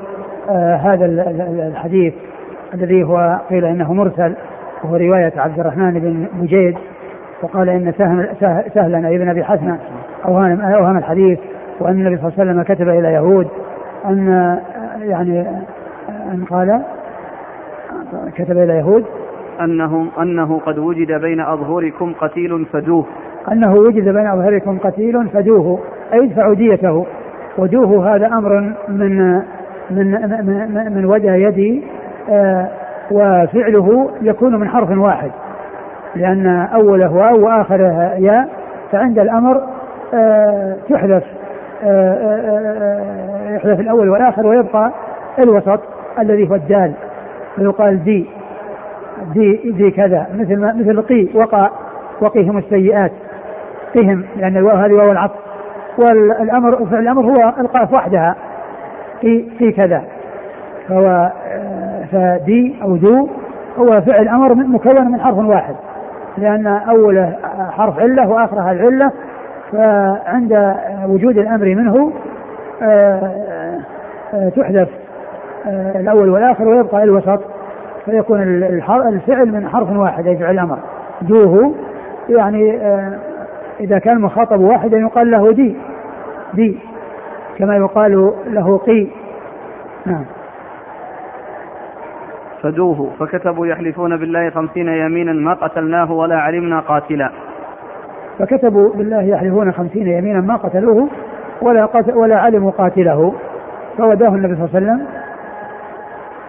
آه 0.50 0.76
هذا 0.76 1.04
الحديث 1.68 2.14
الذي 2.74 3.04
هو 3.04 3.40
قيل 3.50 3.64
إنه 3.64 3.92
مرسل 3.92 4.34
وهو 4.84 4.96
رواية 4.96 5.32
عبد 5.36 5.60
الرحمن 5.60 5.92
بن 5.92 6.26
مجيد 6.42 6.76
وقال 7.42 7.94
سهل 7.98 8.28
سهلا 8.74 9.08
أي 9.08 9.18
بن 9.18 9.28
أبي 9.28 9.44
حسن 9.44 9.76
أوهام 10.28 10.60
أوهام 10.60 10.96
الحديث 10.98 11.38
وأن 11.80 11.92
النبي 11.92 12.16
صلى 12.16 12.28
الله 12.28 12.40
عليه 12.40 12.50
وسلم 12.50 12.62
كتب 12.62 12.88
إلى 12.88 13.12
يهود 13.12 13.48
أن 14.06 14.58
يعني 15.00 15.40
أن 16.08 16.44
قال 16.50 16.82
كتب 18.34 18.58
إلى 18.58 18.78
يهود 18.78 19.04
أنهم 19.64 20.08
أنه 20.22 20.58
قد 20.66 20.78
وجد 20.78 21.12
بين 21.12 21.40
أظهركم 21.40 22.12
قتيل 22.20 22.66
فدوه. 22.72 23.04
أنه 23.52 23.74
وجد 23.74 24.08
بين 24.08 24.26
أظهركم 24.26 24.78
قتيل 24.78 25.28
فدوه 25.28 25.78
أي 26.12 26.24
ادفعوا 26.24 26.54
ديته 26.54 27.06
ودوه 27.58 28.14
هذا 28.14 28.26
أمر 28.26 28.72
من 28.88 29.34
من 29.90 30.10
من, 30.46 30.92
من 30.96 31.04
وجه 31.04 31.34
يدي 31.34 31.82
آه 32.30 32.68
وفعله 33.10 34.10
يكون 34.22 34.56
من 34.60 34.68
حرف 34.68 34.90
واحد. 34.98 35.30
لأن 36.16 36.46
أوله 36.74 37.12
واو 37.14 37.46
وآخره 37.46 38.14
ياء 38.18 38.48
فعند 38.92 39.18
الأمر 39.18 39.62
آه 40.14 40.76
تحذف 40.88 41.24
آه 41.84 43.50
يحذف 43.54 43.80
الأول 43.80 44.08
والآخر 44.08 44.46
ويبقى 44.46 44.92
الوسط 45.38 45.80
الذي 46.18 46.50
هو 46.50 46.54
الدال 46.54 46.92
فيقال 47.56 48.04
دي. 48.04 48.26
دي 49.34 49.72
دي 49.72 49.90
كذا. 49.90 50.26
مثل 50.34 50.56
ما 50.56 50.72
مثل 50.72 51.02
قي 51.02 51.28
وقع 51.34 51.70
وقيهم 52.20 52.58
السيئات. 52.58 53.12
قهم 53.94 54.24
لأن 54.36 54.56
الواو 54.56 54.76
هذه 54.76 54.92
واو 54.92 55.12
العطف. 55.12 55.38
والأمر 55.98 56.86
فعل 56.86 57.02
الأمر 57.02 57.22
هو 57.22 57.54
القاف 57.58 57.92
وحدها. 57.92 58.36
في 59.20 59.50
في 59.58 59.72
كذا. 59.72 60.02
فهو 60.88 61.32
آه، 61.46 62.04
فدي 62.12 62.74
أو 62.82 62.94
ذو 62.94 63.28
هو 63.78 64.00
فعل 64.00 64.28
أمر 64.28 64.54
مكون 64.54 65.12
من 65.12 65.20
حرف 65.20 65.38
واحد. 65.38 65.74
لأن 66.38 66.66
أوله 66.66 67.36
حرف 67.70 67.98
علة 67.98 68.28
وآخرها 68.28 68.72
العلة. 68.72 69.10
فعند 69.72 70.76
وجود 71.06 71.38
الأمر 71.38 71.66
منه 71.66 72.12
آه، 72.82 73.30
آه، 74.34 74.48
تحذف 74.48 74.88
الأول 75.96 76.28
والآخر 76.28 76.68
ويبقى 76.68 77.02
الوسط. 77.02 77.59
فيكون 78.10 78.42
الفعل 78.42 79.52
من 79.52 79.68
حرف 79.68 79.90
واحد 79.90 80.26
أي 80.26 80.36
فعل 80.36 80.54
الأمر 80.54 80.78
دوه 81.22 81.74
يعني 82.28 82.78
إذا 83.80 83.98
كان 83.98 84.16
المخاطب 84.16 84.60
واحدا 84.60 84.98
يقال 84.98 85.30
له 85.30 85.52
دي. 85.52 85.76
دي 86.54 86.78
كما 87.58 87.76
يقال 87.76 88.32
له 88.46 88.78
قي. 88.78 89.08
نعم. 90.06 90.24
فدوه. 92.62 93.10
فكتبوا 93.18 93.66
يحلفون 93.66 94.16
بالله 94.16 94.50
خمسين 94.50 94.88
يمينا 94.88 95.32
ما 95.32 95.54
قتلناه 95.54 96.12
ولا 96.12 96.40
علمنا 96.40 96.80
قاتلا. 96.80 97.30
فكتبوا 98.38 98.94
بالله 98.94 99.22
يحلفون 99.22 99.72
خمسين 99.72 100.08
يمينا 100.08 100.40
ما 100.40 100.56
قتلوه 100.56 101.08
ولا 101.62 101.86
قتل 101.86 102.14
ولا 102.14 102.36
علموا 102.36 102.70
قاتله. 102.70 103.34
فوداه 103.98 104.28
النبي 104.28 104.54
صلى 104.56 104.64
الله 104.64 104.76
عليه 104.76 104.86
وسلم 104.86 105.06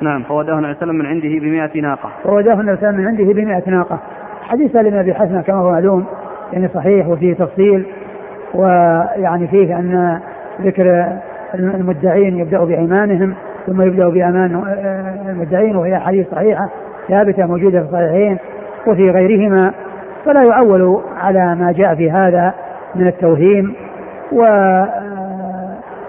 نعم. 0.01 0.23
فوداه 0.23 0.53
النبي 0.59 0.73
صلى 0.73 0.83
الله 0.83 0.93
عليه 0.93 0.93
وسلم 0.93 0.95
من 0.95 1.05
عنده 1.05 1.29
بمئة 1.29 1.81
ناقة. 1.81 2.09
فوداه 2.23 2.53
النبي 2.53 2.77
صلى 2.77 2.89
الله 2.89 2.99
عليه 2.99 2.99
وسلم 2.99 3.01
من 3.01 3.07
عنده 3.07 3.33
بمئة 3.33 3.69
ناقة. 3.69 3.99
حديث 4.41 4.71
سالم 4.71 5.03
بن 5.03 5.13
حسن 5.13 5.41
كما 5.41 5.57
هو 5.57 5.71
معلوم 5.71 6.05
يعني 6.53 6.67
صحيح 6.67 7.07
وفيه 7.07 7.33
تفصيل 7.33 7.85
ويعني 8.53 9.47
فيه 9.47 9.79
أن 9.79 10.19
ذكر 10.61 11.17
المدعين 11.53 12.37
يبدأ 12.37 12.63
بأيمانهم 12.63 13.33
ثم 13.67 13.81
يبدأ 13.81 14.09
بأمان 14.09 14.63
المدعين 15.29 15.75
وهي 15.75 15.99
حديث 15.99 16.31
صحيحة 16.31 16.69
ثابتة 17.07 17.45
موجودة 17.45 17.79
في 17.79 17.85
الصحيحين 17.85 18.37
وفي 18.87 19.09
غيرهما. 19.09 19.73
فلا 20.25 20.43
يعول 20.43 21.01
على 21.21 21.55
ما 21.55 21.71
جاء 21.71 21.95
في 21.95 22.11
هذا 22.11 22.53
من 22.95 23.07
التوهيم 23.07 23.75
و 24.31 24.43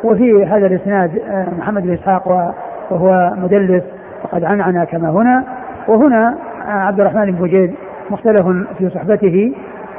وفي 0.04 0.44
هذا 0.44 0.66
الإسناد 0.66 1.10
محمد 1.58 1.82
بن 1.82 1.92
إسحاق 1.92 2.54
وهو 2.92 3.32
مدلس 3.36 3.82
وقد 4.24 4.44
عنعن 4.44 4.84
كما 4.84 5.10
هنا. 5.10 5.44
وهنا 5.88 6.34
عبد 6.68 7.00
الرحمن 7.00 7.24
بن 7.24 7.32
بوجيد 7.32 7.74
مختلف 8.10 8.46
في 8.78 8.90
صحبته 8.90 9.52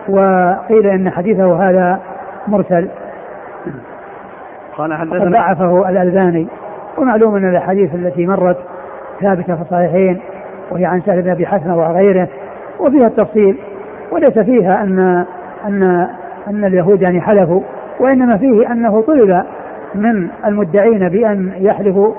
وقيل 0.09 0.87
إن 0.87 1.09
حديثه 1.09 1.69
هذا 1.69 1.99
مرسل. 2.47 2.87
قال 4.77 4.93
حدثنا 4.93 5.29
ضعفه 5.29 5.89
الألباني. 5.89 6.47
ومعلوم 6.97 7.35
أن 7.35 7.49
الأحاديث 7.49 7.95
التي 7.95 8.25
مرت 8.25 8.57
ثابتة 9.21 9.55
في 9.55 9.61
الصحيحين 9.61 10.19
وهي 10.71 10.85
عن 10.85 11.01
سهل 11.01 11.21
بن 11.21 11.29
أبي 11.29 11.45
حسنة 11.45 11.77
وغيره 11.77 12.27
وفيها 12.79 13.07
التفصيل. 13.07 13.57
وليس 14.11 14.39
فيها 14.39 14.83
أن 14.83 15.25
أن 15.67 16.07
أن 16.47 16.65
اليهود 16.65 17.01
يعني 17.01 17.21
حلفوا 17.21 17.61
وإنما 17.99 18.37
فيه 18.37 18.71
أنه 18.71 19.01
طلب 19.01 19.43
من 19.95 20.27
المدعين 20.45 21.09
بأن 21.09 21.51
يحلفوا 21.57 22.13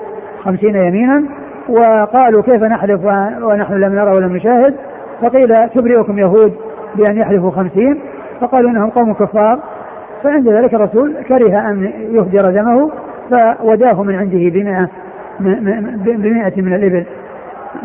خمسين 0.45 0.75
يمينا 0.75 1.23
وقالوا 1.69 2.41
كيف 2.41 2.63
نحلف 2.63 3.05
ونحن 3.41 3.73
لم 3.73 3.95
نرى 3.95 4.11
ولم 4.11 4.35
نشاهد؟ 4.35 4.75
فقيل 5.21 5.69
تبرئكم 5.69 6.19
يهود 6.19 6.53
بأن 6.95 7.17
يحلفوا 7.17 7.51
خمسين 7.51 7.99
فقالوا 8.41 8.69
إنهم 8.69 8.89
قوم 8.89 9.13
كفار. 9.13 9.59
فعند 10.23 10.49
ذلك 10.49 10.73
الرسول 10.73 11.15
كره 11.27 11.69
أن 11.69 11.91
يهدر 12.11 12.49
دمه 12.49 12.91
فوداه 13.29 14.03
من 14.03 14.15
عنده 14.15 14.37
بمئة 14.49 14.89
بمئة 16.05 16.61
من 16.61 16.73
الإبل. 16.73 17.05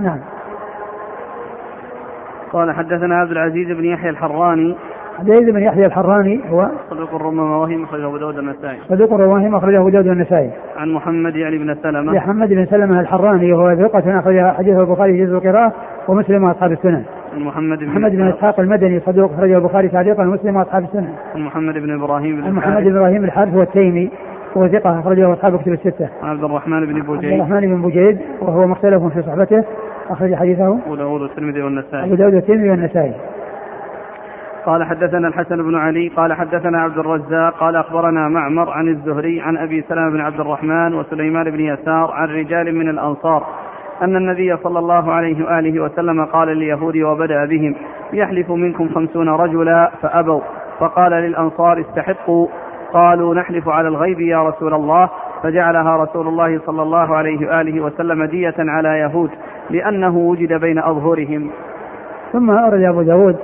نعم. 0.02 0.18
قال 2.52 2.72
حدثنا 2.72 3.16
عبد 3.16 3.30
العزيز 3.30 3.68
بن 3.76 3.84
يحيى 3.84 4.10
الحراني 4.10 4.76
عبد 5.20 5.30
العزيز 5.30 5.50
بن 5.50 5.62
يحيى 5.62 5.86
الحراني 5.86 6.40
هو 6.50 6.68
صدوق 6.90 7.14
ربما 7.14 7.56
وهم 7.56 7.84
أخرجه 7.84 8.06
أبو 8.06 8.16
داود 8.16 8.38
النسائي 8.38 8.78
صدوق 8.88 9.12
رواهم 9.12 9.54
أخرجه 9.54 9.80
أبو 9.80 9.88
داود 9.88 10.08
والنسائي. 10.08 10.50
عن 10.76 10.92
محمد 10.92 11.36
يعني 11.36 11.58
بن 11.58 11.74
سلمة. 11.74 12.12
محمد 12.12 12.48
بن 12.48 12.66
سلمة 12.66 13.00
الحراني 13.00 13.52
وهو 13.52 13.76
ثقة 13.76 14.18
أخرج 14.18 14.40
حديثه 14.40 14.80
البخاري 14.80 15.12
في 15.12 15.26
جزء 15.26 15.34
القراءة 15.34 15.72
ومسلم 16.08 16.44
وأصحاب 16.44 16.72
السنن. 16.72 17.04
عن 17.34 17.40
محمد 17.40 17.78
بن 17.78 17.86
محمد 17.86 18.10
بن 18.10 18.28
إسحاق 18.28 18.60
المدني 18.60 19.00
صدوق 19.00 19.32
أخرجه 19.32 19.56
البخاري 19.56 19.88
تعليقا 19.88 20.22
ومسلم 20.22 20.56
وأصحاب 20.56 20.84
السنن. 20.84 21.08
عن 21.34 21.40
محمد 21.40 21.74
بن 21.74 21.90
إبراهيم 21.90 22.40
بن 22.40 22.52
محمد 22.52 22.84
بن 22.84 22.96
إبراهيم 22.96 23.24
الحارث 23.24 23.54
والتيمي 23.54 24.10
وهو 24.54 24.68
ثقة 24.68 25.00
أخرجه 25.00 25.32
أصحاب 25.32 25.56
كتب 25.56 25.72
الستة. 25.72 26.08
عن 26.22 26.30
عبد 26.30 26.44
الرحمن 26.44 26.86
بن 26.86 26.96
عبد 26.96 27.06
بوجيد 27.06 27.32
الرحمن 27.32 27.60
بن 27.60 27.82
بوجيد 27.82 28.18
وهو 28.40 28.66
مختلف 28.66 29.02
في 29.02 29.22
صحبته 29.22 29.64
أخرج 30.10 30.34
حديثه. 30.34 30.78
أبو 30.86 30.94
داود 30.94 31.20
والترمذي 31.20 31.58
أبو 31.58 31.66
والنسائي 31.66 32.16
داود 32.16 32.34
والترمذي 32.34 32.70
والنسائي. 32.70 33.12
قال 34.66 34.84
حدثنا 34.84 35.28
الحسن 35.28 35.62
بن 35.62 35.76
علي 35.76 36.08
قال 36.08 36.32
حدثنا 36.32 36.82
عبد 36.82 36.98
الرزاق 36.98 37.54
قال 37.54 37.76
أخبرنا 37.76 38.28
معمر 38.28 38.70
عن 38.70 38.88
الزهري 38.88 39.40
عن 39.40 39.56
أبي 39.56 39.84
سلمة 39.88 40.10
بن 40.10 40.20
عبد 40.20 40.40
الرحمن 40.40 40.94
وسليمان 40.94 41.50
بن 41.50 41.60
يسار 41.60 42.10
عن 42.12 42.28
رجال 42.28 42.74
من 42.74 42.88
الأنصار 42.88 43.46
أن 44.02 44.16
النبي 44.16 44.56
صلى 44.56 44.78
الله 44.78 45.12
عليه 45.12 45.44
وآله 45.44 45.82
وسلم 45.82 46.24
قال 46.24 46.48
لليهود 46.48 46.96
وبدأ 46.96 47.44
بهم 47.44 47.74
يحلف 48.12 48.50
منكم 48.50 48.88
خمسون 48.88 49.28
رجلا 49.28 49.90
فأبوا. 50.02 50.40
فقال 50.78 51.12
للأنصار 51.12 51.80
استحقوا. 51.80 52.48
قالوا 52.92 53.34
نحلف 53.34 53.68
على 53.68 53.88
الغيب 53.88 54.20
يا 54.20 54.48
رسول 54.48 54.74
الله. 54.74 55.08
فجعلها 55.42 55.96
رسول 55.96 56.28
الله 56.28 56.60
صلى 56.66 56.82
الله 56.82 57.16
عليه 57.16 57.48
وآله 57.48 57.80
وسلم 57.80 58.24
دية 58.24 58.54
على 58.58 58.88
يهود 58.98 59.30
لأنه 59.70 60.16
وجد 60.16 60.52
بين 60.52 60.78
أظهرهم. 60.78 61.50
ثم 62.32 62.50
أورد 62.50 62.82
أبو 62.82 63.02
داود 63.02 63.36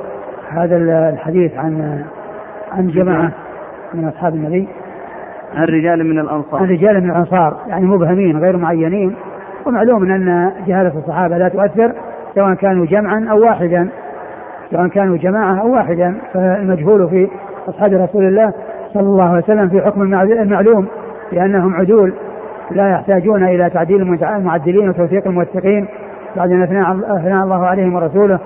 هذا 0.50 0.76
الحديث 1.12 1.56
عن 1.58 2.02
عن 2.72 2.88
جماعة 2.88 3.30
من 3.94 4.04
أصحاب 4.08 4.34
النبي. 4.34 4.68
عن 5.56 5.64
رجال 5.64 6.04
من 6.04 6.18
عن 6.18 6.24
الأنصار 6.24 6.70
رجال 6.70 7.00
من 7.04 7.10
الأنصار 7.10 7.56
يعني 7.68 7.86
مبهمين 7.86 8.38
غير 8.38 8.56
معينين 8.56 9.16
ومعلوم 9.66 10.10
أن 10.10 10.52
جهالة 10.66 10.98
الصحابة 10.98 11.38
لا 11.38 11.48
تؤثر 11.48 11.92
سواء 12.34 12.54
كانوا 12.54 12.86
جمعا 12.86 13.26
أو 13.30 13.40
واحدا. 13.40 13.88
سواء 14.70 14.86
كانوا 14.88 15.16
جماعة 15.16 15.60
أو 15.60 15.72
واحدا 15.72 16.16
فالمجهول 16.34 17.08
في 17.08 17.28
أصحاب 17.68 17.92
رسول 17.92 18.24
الله 18.26 18.52
صلى 18.94 19.02
الله 19.02 19.24
عليه 19.28 19.42
وسلم 19.42 19.68
في 19.68 19.80
حكم 19.80 20.02
المع- 20.02 20.22
المعلوم 20.22 20.86
لأنهم 21.32 21.74
عدول 21.74 22.12
لا 22.70 22.90
يحتاجون 22.90 23.44
إلى 23.44 23.70
تعديل 23.70 24.18
المعدلين 24.22 24.88
وتوثيق 24.88 25.26
الموثقين. 25.26 25.88
بعد 26.36 26.50
أن 26.50 26.62
أثنى 26.62 27.42
الله 27.42 27.66
عليهم 27.66 27.94
ورسوله 27.94 28.38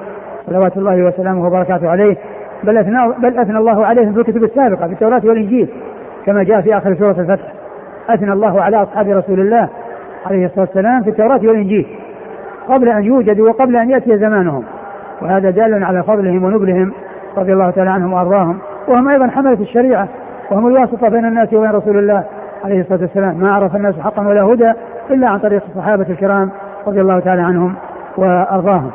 صلوات 0.51 0.77
الله 0.77 1.03
وسلامه 1.03 1.47
وبركاته 1.47 1.91
عليه 1.91 2.17
بل 2.65 2.79
أثنى 2.79 3.13
بل 3.19 3.39
أثنى 3.39 3.59
الله 3.59 3.87
عليهم 3.87 4.13
في 4.13 4.21
الكتب 4.21 4.45
السابقة 4.45 4.87
في 4.87 4.93
التوراة 4.93 5.23
والإنجيل 5.25 5.69
كما 6.27 6.43
جاء 6.43 6.61
في 6.61 6.77
آخر 6.77 6.95
سورة 6.95 7.21
الفتح. 7.21 7.53
أثنى 8.09 8.33
الله 8.33 8.61
على 8.61 8.83
أصحاب 8.83 9.09
رسول 9.09 9.41
الله 9.41 9.69
عليه 10.27 10.47
الصلاة 10.47 10.61
والسلام 10.61 11.03
في 11.03 11.11
التوراة 11.11 11.41
والإنجيل 11.43 11.87
قبل 12.69 12.89
أن 12.89 13.05
يوجدوا 13.05 13.49
وقبل 13.49 13.77
أن 13.77 13.91
يأتي 13.91 14.19
زمانهم. 14.19 14.65
وهذا 15.23 15.51
دال 15.51 15.85
على 15.85 16.03
فضلهم 16.03 16.45
ونبلهم 16.45 16.93
رضي 17.37 17.53
الله 17.53 17.71
تعالى 17.71 17.91
عنهم 17.91 18.13
وأرضاهم. 18.13 18.59
وهم 18.89 19.09
أيضا 19.09 19.27
حملة 19.27 19.61
الشريعة 19.61 20.09
وهم 20.51 20.67
الواسطة 20.67 21.09
بين 21.09 21.25
الناس 21.25 21.53
وبين 21.53 21.71
رسول 21.71 21.99
الله 21.99 22.25
عليه 22.65 22.81
الصلاة 22.81 23.01
والسلام. 23.01 23.37
ما 23.37 23.53
عرف 23.53 23.77
الناس 23.77 23.95
حقا 24.01 24.29
ولا 24.29 24.43
هدى 24.43 24.73
إلا 25.11 25.29
عن 25.29 25.39
طريق 25.39 25.63
الصحابة 25.69 26.07
الكرام 26.11 26.51
رضي 26.87 27.01
الله 27.01 27.21
تعالى 27.21 27.43
عنهم 27.43 27.75
وأرضاهم. 28.17 28.91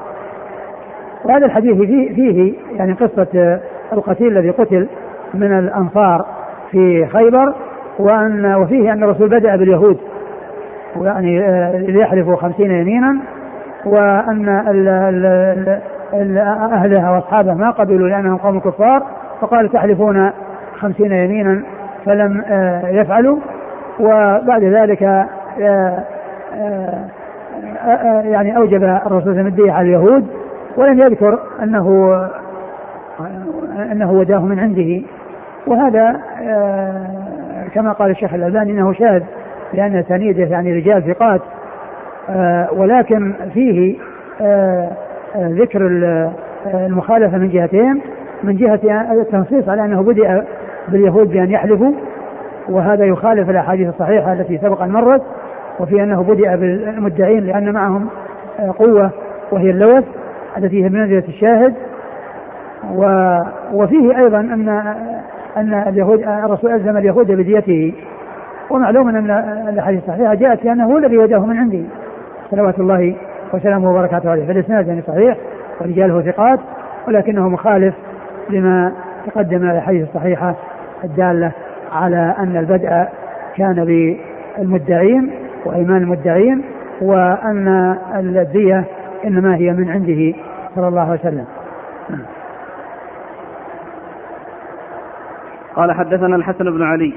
وهذا 1.25 1.45
الحديث 1.45 1.77
فيه, 1.77 2.13
فيه 2.15 2.53
يعني 2.75 2.93
قصة 2.93 3.27
آه، 3.35 3.59
القتيل 3.93 4.37
الذي 4.37 4.49
قتل 4.49 4.87
من 5.33 5.59
الأنصار 5.59 6.25
في 6.71 7.05
خيبر 7.05 7.53
وأن 7.99 8.55
وفيه 8.55 8.93
أن 8.93 9.03
الرسول 9.03 9.29
بدأ 9.29 9.55
باليهود 9.55 9.97
ويعني 10.95 11.41
آه، 11.41 11.77
ليحلفوا 11.77 12.35
خمسين 12.35 12.71
يمينا 12.71 13.17
وأن 13.85 14.49
أهلها 16.73 17.11
وأصحابه 17.11 17.53
ما 17.53 17.71
قبلوا 17.71 18.09
لأنهم 18.09 18.37
قوم 18.37 18.59
كفار 18.59 19.03
فقال 19.41 19.71
تحلفون 19.71 20.31
خمسين 20.79 21.11
يمينا 21.11 21.63
فلم 22.05 22.43
آه، 22.47 22.87
يفعلوا. 22.87 23.37
وبعد 23.99 24.63
ذلك 24.63 25.01
يعني 28.23 28.57
أوجب 28.57 28.83
الرسول 28.83 29.21
صلى 29.21 29.31
الله 29.31 29.41
عليه 29.41 29.53
وسلم 29.53 29.71
على 29.71 29.87
اليهود 29.87 30.27
ولم 30.77 30.99
يذكر 30.99 31.39
أنه 31.63 32.15
أنه 33.91 34.11
وداه 34.11 34.39
من 34.45 34.59
عنده. 34.59 35.01
وهذا 35.67 36.21
آه، 36.43 37.07
كما 37.73 37.91
قال 37.91 38.11
الشيخ 38.11 38.33
الألباني 38.33 38.71
أنه 38.71 38.93
شاذ 38.93 39.23
لأن 39.73 40.05
تنيده 40.09 40.43
يعني 40.43 40.73
رجال 40.73 41.03
ثقات. 41.13 41.41
آه، 42.29 42.67
ولكن 42.73 43.33
فيه 43.53 43.95
آه، 44.41 44.91
ذكر 45.37 45.87
ال- 45.87 46.31
المخالفة 46.73 47.37
من 47.37 47.49
جهتين. 47.49 48.01
من 48.43 48.55
جهة 48.57 48.79
التنصيص 49.11 49.69
على 49.69 49.85
أنه 49.85 50.03
بدأ 50.03 50.45
باليهود 50.87 51.29
بأن 51.29 51.51
يحلفوا 51.51 51.91
وهذا 52.69 53.05
يخالف 53.05 53.49
الأحاديث 53.49 53.89
الصحيحة 53.89 54.33
التي 54.33 54.57
سبق 54.57 54.81
أن 54.81 54.89
مرت. 54.91 55.21
وفي 55.79 56.03
أنه 56.03 56.23
بدأ 56.23 56.55
بالمدعين 56.55 57.43
لأن 57.45 57.73
معهم 57.73 58.07
قوة 58.79 59.09
وهي 59.51 59.69
اللوث. 59.69 60.03
التي 60.57 60.83
هي 60.83 60.89
بمنزلة 60.89 61.23
الشاهد 61.27 61.73
و 62.95 63.05
وفيه 63.73 64.17
أيضا 64.17 64.39
أن 64.39 64.69
أن 65.57 65.73
اليهود 65.73 66.23
الرسول 66.23 66.71
ألزم 66.71 66.97
اليهود 66.97 67.31
بديته 67.31 67.93
ومعلوم 68.69 69.09
أن 69.09 69.31
الأحاديث 69.69 70.03
الصحيحة 70.03 70.33
جاءت 70.33 70.59
في 70.59 70.71
أنه 70.71 70.85
هو 70.85 70.97
الذي 70.97 71.17
وداه 71.17 71.45
من 71.45 71.57
عنده 71.57 71.81
صلوات 72.51 72.79
الله 72.79 73.15
وسلامه 73.53 73.91
وبركاته 73.91 74.29
عليه 74.29 74.45
فالإسناد 74.45 74.87
يعني 74.87 75.01
صحيح 75.07 75.37
ورجاله 75.81 76.21
ثقات 76.21 76.59
ولكنه 77.07 77.49
مخالف 77.49 77.95
لما 78.49 78.91
تقدم 79.25 79.69
الأحاديث 79.69 80.07
الصحيحة 80.07 80.55
الدالة 81.03 81.51
على 81.91 82.35
أن 82.39 82.57
البدء 82.57 83.07
كان 83.57 83.85
بالمدعين 84.57 85.31
وأيمان 85.65 86.01
المدعين 86.01 86.63
وأن 87.01 87.97
الدية 88.15 88.83
إنما 89.25 89.55
هي 89.55 89.73
من 89.73 89.89
عنده 89.89 90.37
صلى 90.75 90.87
الله 90.87 91.01
عليه 91.01 91.19
وسلم. 91.19 91.45
قال 95.75 95.91
حدثنا 95.91 96.35
الحسن 96.35 96.71
بن 96.71 96.83
علي. 96.83 97.13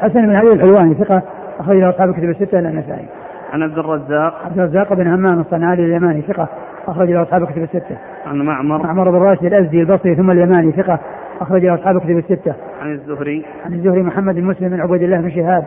حسن 0.00 0.26
بن 0.26 0.36
علي 0.36 0.52
الحلواني 0.52 0.94
ثقة 0.94 1.22
أخرج 1.60 1.76
له 1.76 1.90
أصحاب 1.90 2.08
الكتب 2.08 2.28
الستة 2.28 2.58
إلى 2.58 2.68
النسائي. 2.68 3.06
عن 3.52 3.62
عبد 3.62 3.78
الرزاق. 3.78 4.42
عبد 4.44 4.58
الرزاق 4.58 4.94
بن 4.94 5.06
همام 5.06 5.40
الصنعاني 5.40 5.84
اليماني 5.84 6.22
ثقة 6.22 6.48
أخرج 6.88 7.10
له 7.10 7.22
أصحاب 7.22 7.42
الكتب 7.42 7.62
الستة. 7.62 7.96
عن 8.26 8.38
معمر. 8.38 8.82
معمر 8.82 9.10
بن 9.10 9.16
راشد 9.16 9.44
الأزدي 9.44 9.80
البصري 9.80 10.14
ثم 10.14 10.30
اليماني 10.30 10.72
ثقة 10.72 10.98
أخرج 11.40 11.64
له 11.64 11.74
أصحاب 11.74 11.96
الكتب 11.96 12.18
الستة. 12.18 12.54
عن 12.82 12.92
الزهري. 12.92 13.44
عن 13.64 13.72
الزهري 13.72 14.02
محمد 14.02 14.34
بن 14.34 14.44
مسلم 14.44 14.68
بن 14.68 14.80
عبيد 14.80 15.02
الله 15.02 15.20
بن 15.20 15.30
شهاب 15.30 15.64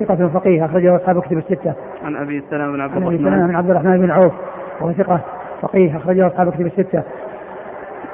ثقة 0.00 0.28
فقيه 0.28 0.64
أخرج 0.64 0.86
له 0.86 0.96
أصحاب 0.96 1.16
الكتب 1.16 1.38
الستة. 1.38 1.74
عن 2.04 2.16
أبي 2.16 2.42
سلمة 2.50 2.72
بن 2.72 2.80
عبد 2.80 2.92
عن 2.92 3.02
أبي 3.02 3.18
سلمة 3.18 3.28
الرحمن 3.28 3.46
بن 3.46 3.56
عبد 3.56 3.70
الرحمن 3.70 4.00
بن 4.00 4.10
عوف. 4.10 4.32
وهو 4.80 4.92
ثقة 4.92 5.20
فقيه 5.62 5.96
أخرج 5.96 6.16
له 6.16 6.26
أصحاب 6.26 6.48
الكتب 6.48 6.66
الستة. 6.66 7.02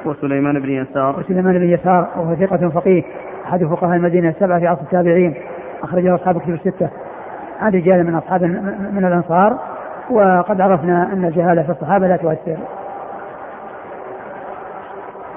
وسليمان 0.04 0.60
بن 0.60 0.70
يسار. 0.70 1.18
وسليمان 1.18 1.58
بن 1.58 1.70
يسار 1.70 2.08
وهو 2.16 2.34
ثقة 2.34 2.68
فقيه 2.68 3.02
أحد 3.44 3.64
فقهاء 3.64 3.96
المدينة 3.96 4.28
السبعة 4.28 4.58
في 4.60 4.66
عصر 4.66 4.82
التابعين 4.82 5.34
أخرج 5.82 6.02
له 6.04 6.14
أصحاب 6.14 6.36
الكتب 6.36 6.54
الستة. 6.54 6.90
عن 7.60 7.72
رجال 7.72 8.06
من 8.06 8.14
أصحاب 8.14 8.42
من 8.92 9.04
الأنصار 9.04 9.58
وقد 10.10 10.60
عرفنا 10.60 11.12
أن 11.12 11.24
الجهالة 11.24 11.62
في 11.62 11.70
الصحابة 11.70 12.06
لا 12.06 12.16
تؤثر. 12.16 12.56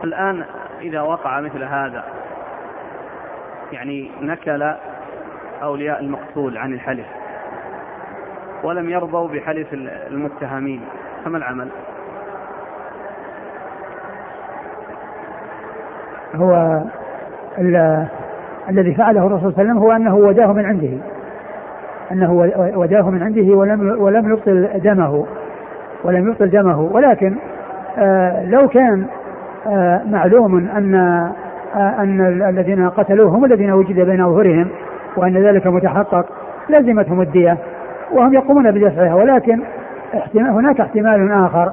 الآن 0.03 0.43
إذا 0.82 1.01
وقع 1.01 1.41
مثل 1.41 1.63
هذا 1.63 2.03
يعني 3.72 4.11
نكل 4.22 4.74
أولياء 5.63 5.99
المقتول 5.99 6.57
عن 6.57 6.74
الحلف 6.74 7.05
ولم 8.63 8.89
يرضوا 8.89 9.28
بحلف 9.28 9.74
المتهمين. 10.11 10.82
فما 11.26 11.38
العمل؟ 11.38 11.67
هو 16.36 16.82
الذي 18.69 18.93
فعله 18.95 19.28
الرسول 19.28 19.53
صلى 19.53 19.61
الله 19.61 19.72
عليه 19.72 19.72
وسلم 19.72 19.78
هو 19.78 19.91
أنه 19.91 20.15
وداه 20.15 20.53
من 20.53 20.65
عنده. 20.65 20.97
أنه 22.11 22.34
وداه 22.76 23.09
من 23.09 23.24
عنده 23.24 23.55
ولم 23.55 24.01
ولم 24.01 24.32
يبطل 24.32 24.80
دمه. 24.84 25.26
ولم 26.03 26.28
يبطل 26.28 26.49
دمه. 26.49 26.82
ولكن 26.82 27.36
آه 27.97 28.45
لو 28.45 28.67
كان 28.67 29.05
آه 29.67 30.01
معلوم 30.05 30.69
أن 30.78 30.95
آه 30.95 31.95
أن 31.99 32.22
الذين 32.49 32.89
قتلوه 32.89 33.30
هم 33.30 33.45
الذين 33.45 33.72
وجد 33.72 33.99
بين 33.99 34.22
اظهرهم 34.22 34.67
وأن 35.17 35.38
ذلك 35.38 35.67
متحقق 35.67 36.26
لزمتهم 36.69 37.22
الدية 37.22 37.57
وهم 38.11 38.34
يقومون 38.34 38.72
بدفعها. 38.72 39.15
ولكن 39.15 39.61
احتمال 40.14 40.49
هناك 40.49 40.80
احتمال 40.80 41.32
آخر 41.32 41.72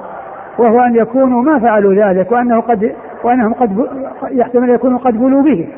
وهو 0.57 0.79
أن 0.79 0.95
يكونوا 0.95 1.43
ما 1.43 1.59
فعلوا 1.59 1.93
ذلك 1.93 2.31
وأنه 2.31 2.61
قد 2.61 2.95
وأنهم 3.23 3.53
قد 3.53 3.87
يحتمل 4.31 4.69
يكونوا 4.69 4.99
قد 4.99 5.13
بلوا 5.19 5.41
به 5.43 5.69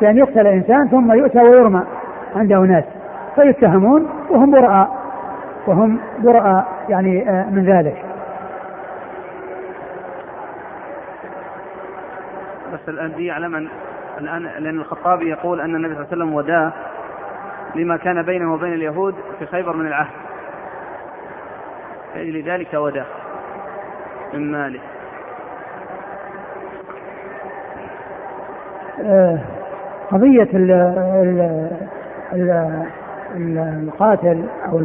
بأن 0.00 0.18
يقتل 0.18 0.46
إنسان 0.46 0.88
ثم 0.88 1.12
يؤتى 1.12 1.38
ويرمى 1.38 1.82
عند 2.36 2.52
أناس 2.52 2.84
فيتهمون 3.34 4.08
وهم 4.30 4.50
براء 4.50 4.98
وهم 5.66 5.98
براء 6.18 6.66
يعني 6.88 7.30
آه، 7.30 7.50
من 7.50 7.64
ذلك. 7.64 8.04
بس 12.72 12.88
الآن 12.88 13.12
دي 13.12 13.26
يعلم 13.26 13.54
ان 13.54 13.68
الآن 14.20 14.42
لأن 14.42 14.78
الخطابي 14.78 15.30
يقول 15.30 15.60
أن 15.60 15.74
النبي 15.74 15.94
صلى 15.94 16.02
الله 16.02 16.12
عليه 16.12 16.22
وسلم 16.22 16.34
وداه 16.34 16.72
لما 17.74 17.96
كان 17.96 18.22
بينه 18.22 18.54
وبين 18.54 18.72
اليهود 18.72 19.14
في 19.38 19.46
خيبر 19.46 19.76
من 19.76 19.86
العهد. 19.86 20.27
لذلك 22.16 22.74
وداه 22.74 23.06
من 24.34 24.52
ماله. 24.52 24.80
آه، 29.04 29.38
قضية 30.10 30.48
ال 30.54 30.70
ال 32.32 32.78
القاتل 33.36 34.44
أو 34.72 34.82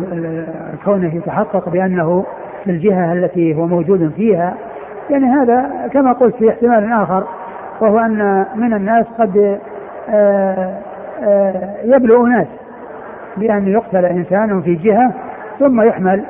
كونه 0.86 1.15
يتحقق 1.15 1.69
بأنه 1.69 2.26
في 2.63 2.71
الجهة 2.71 3.13
التي 3.13 3.55
هو 3.55 3.67
موجود 3.67 4.11
فيها 4.15 4.53
يعني 5.09 5.26
هذا 5.26 5.89
كما 5.93 6.13
قلت 6.13 6.36
في 6.36 6.49
احتمال 6.49 6.91
آخر 6.93 7.24
وهو 7.82 7.99
أن 7.99 8.45
من 8.55 8.74
الناس 8.74 9.05
قد 9.19 9.59
آه، 10.09 10.78
آه، 11.24 11.76
يبلغ 11.84 12.26
ناس 12.26 12.47
بأن 13.38 13.67
يقتل 13.67 14.05
إنسان 14.05 14.61
في 14.61 14.76
جهة 14.76 15.13
ثم 15.59 15.82
يحمل 15.82 16.24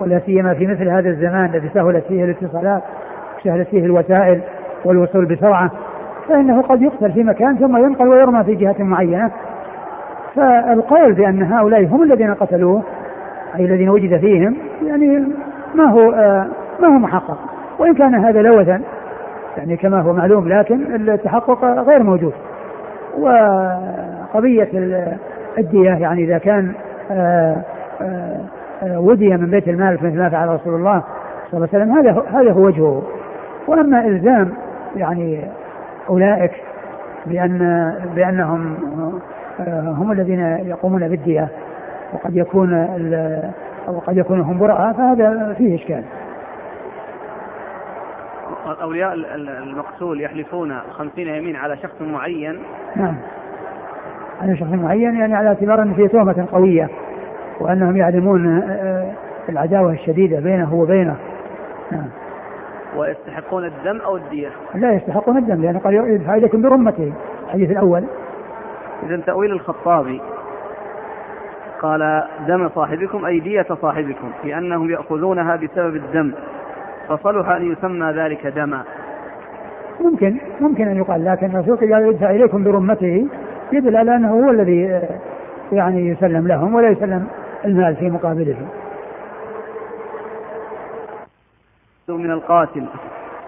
ولا 0.00 0.20
سيما 0.26 0.54
في 0.54 0.66
مثل 0.66 0.88
هذا 0.88 1.08
الزمان 1.08 1.44
الذي 1.44 1.68
سهلت 1.74 2.04
فيه 2.08 2.24
الاتصالات 2.24 2.82
سهلت 3.44 3.68
فيه 3.68 3.84
الوسائل 3.84 4.40
والوصول 4.84 5.24
بسرعة 5.24 5.70
فإنه 6.28 6.62
قد 6.62 6.82
يقتل 6.82 7.12
في 7.12 7.22
مكان 7.22 7.56
ثم 7.56 7.76
ينقل 7.76 8.08
ويرمى 8.08 8.44
في 8.44 8.54
جهة 8.54 8.76
معينة. 8.78 9.30
فالقول 10.34 11.12
بأن 11.12 11.42
هؤلاء 11.42 11.84
هم 11.84 12.02
الذين 12.02 12.34
قتلوه 12.34 12.82
أي 13.56 13.64
الذين 13.64 13.88
وجد 13.88 14.20
فيهم 14.20 14.56
يعني 14.86 15.24
ما 15.74 15.84
هو 15.84 16.12
آه 16.12 16.46
ما 16.80 16.88
هو 16.88 16.98
محقق. 16.98 17.38
وإن 17.78 17.94
كان 17.94 18.14
هذا 18.14 18.42
لوثا 18.42 18.80
يعني 19.56 19.76
كما 19.76 20.00
هو 20.00 20.12
معلوم 20.12 20.48
لكن 20.48 21.08
التحقق 21.08 21.64
غير 21.64 22.02
موجود. 22.02 22.32
وقضية 23.18 24.68
الدية 25.58 25.90
يعني 25.90 26.24
إذا 26.24 26.38
كان 26.38 26.72
آه 27.10 27.56
آه 28.02 28.40
ودي 28.82 29.28
من 29.28 29.50
بيت 29.50 29.68
المال 29.68 29.94
مثل 29.94 30.18
ما 30.18 30.28
فعل 30.28 30.48
رسول 30.48 30.74
الله 30.74 31.02
صلى 31.50 31.54
الله 31.54 31.68
عليه 31.72 31.84
وسلم. 31.84 31.98
هذا 31.98 32.40
هذا 32.40 32.52
هو 32.52 32.66
وجهه. 32.66 33.02
وأما 33.66 34.06
إلزام 34.06 34.52
يعني 34.96 35.44
أولئك 36.08 36.52
بان 37.26 37.58
بأنهم 38.14 38.76
آه، 39.60 39.80
هم 39.80 40.12
الذين 40.12 40.40
يقومون 40.40 41.08
بالدية 41.08 41.48
وقد 42.12 42.36
يكون 42.36 42.72
وقد 43.88 44.16
يكون 44.16 44.40
هم 44.40 44.58
براء 44.58 44.92
فهذا 44.92 45.54
فيه 45.58 45.74
إشكال. 45.74 46.04
اولياء 48.82 49.14
المقتول 49.34 50.20
يحلفون 50.20 50.78
خمسين 50.90 51.28
يمين 51.28 51.56
على 51.56 51.76
شخص 51.76 52.02
معين. 52.02 52.58
نعم. 52.96 53.14
على 54.42 54.56
شخص 54.56 54.70
معين 54.70 55.16
يعني 55.16 55.34
على 55.34 55.48
اعتبار 55.48 55.82
أن 55.82 55.94
فيه 55.94 56.06
تهمة 56.06 56.46
قوية. 56.52 56.88
وأنهم 57.60 57.96
يعلمون 57.96 58.62
آه، 58.62 59.12
العداوة 59.48 59.92
الشديدة 59.92 60.40
بينه 60.40 60.74
وبينه. 60.74 61.16
نعم. 61.92 62.08
ويستحقون 62.96 63.64
الدم 63.64 64.00
أو 64.00 64.16
الدية؟ 64.16 64.48
لا 64.74 64.92
يستحقون 64.92 65.38
الدم 65.38 65.62
لأنه 65.62 65.78
قال 65.78 65.94
يدفع 65.94 66.34
اليكم 66.34 66.62
برمته 66.62 67.12
الحديث 67.46 67.70
الأول. 67.70 68.04
اذا 69.02 69.16
تأويل 69.16 69.52
الخطابي. 69.52 70.20
قال 71.82 72.22
دم 72.48 72.68
صاحبكم 72.68 73.24
أي 73.24 73.40
دية 73.40 73.66
صاحبكم 73.82 74.30
في 74.42 74.58
انهم 74.58 74.90
يأخذونها 74.90 75.56
بسبب 75.56 75.96
الدم 75.96 76.32
فصلح 77.08 77.48
أن 77.48 77.72
يسمى 77.72 78.12
ذلك 78.12 78.46
دما. 78.46 78.82
ممكن 80.00 80.36
ممكن 80.60 80.88
أن 80.88 80.96
يقال 80.96 81.24
لكن 81.24 81.46
الرسول 81.46 81.76
قال 81.76 82.08
يدفع 82.08 82.30
إليكم 82.30 82.64
برمته 82.64 83.26
يدل 83.72 83.96
على 83.96 84.16
أنه 84.16 84.30
هو 84.30 84.50
الذي 84.50 84.90
آه، 84.90 85.08
يعني 85.72 86.08
يسلم 86.08 86.48
لهم 86.48 86.74
ولا 86.74 86.88
يسلم 86.88 87.26
المال 87.66 87.96
في 87.96 88.10
مقابله 88.10 88.56
من 92.08 92.30
القاتل. 92.30 92.86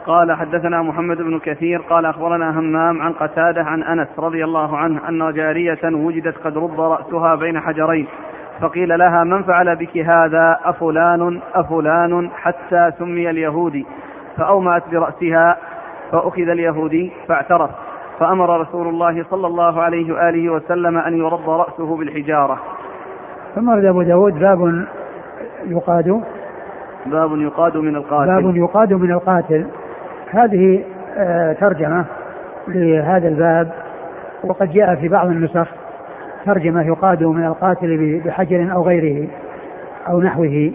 قال 0.06 0.32
حدثنا 0.32 0.82
محمد 0.82 1.16
بن 1.16 1.38
كثير 1.38 1.80
قال 1.80 2.06
أخبرنا 2.06 2.58
همام 2.58 3.02
عن 3.02 3.12
قتادة 3.12 3.62
عن 3.62 3.82
أنس 3.82 4.08
رضي 4.18 4.44
الله 4.44 4.76
عنه 4.76 5.08
أن 5.08 5.32
جارية 5.34 5.78
وجدت 5.84 6.38
قد 6.44 6.58
رب 6.58 6.80
رأسها 6.80 7.34
بين 7.34 7.60
حجرين 7.60 8.06
فقيل 8.60 8.98
لها 8.98 9.24
من 9.24 9.42
فعل 9.42 9.76
بك 9.76 9.96
هذا؟ 9.96 10.60
أفلان 10.64 11.40
أفلان 11.54 12.30
حتى 12.30 12.92
سمي 12.98 13.30
اليهودي 13.30 13.86
فأومأت 14.36 14.82
برأسها 14.90 15.56
فأخذ 16.12 16.48
اليهودي 16.48 17.12
فاعترف 17.28 17.70
فأمر 18.18 18.60
رسول 18.60 18.88
الله 18.88 19.24
صلى 19.30 19.46
الله 19.46 19.82
عليه 19.82 20.12
وآله 20.14 20.50
وسلم 20.52 20.98
أن 20.98 21.18
يرد 21.18 21.48
رأسه 21.48 21.96
بالحجارة. 21.96 22.77
ثم 23.54 23.70
ابو 23.70 24.02
داود 24.02 24.38
باب 24.38 24.84
يقاد 25.66 26.22
باب 27.06 27.38
يقاد 27.40 27.76
من 27.76 27.96
القاتل. 27.96 28.26
باب 28.26 28.56
يقاد 28.56 28.92
من 28.92 29.12
القاتل. 29.12 29.66
هذه 30.30 30.84
آه، 31.16 31.52
ترجمة 31.52 32.04
لهذا 32.68 33.28
الباب 33.28 33.72
وقد 34.44 34.72
جاء 34.72 34.94
في 34.94 35.08
بعض 35.08 35.26
النسخ 35.26 35.68
ترجمة 36.44 36.86
يقاد 36.86 37.22
من 37.22 37.46
القاتل 37.46 38.20
بحجر 38.24 38.72
أو 38.72 38.82
غيره 38.82 39.28
أو 40.08 40.20
نحوه. 40.20 40.72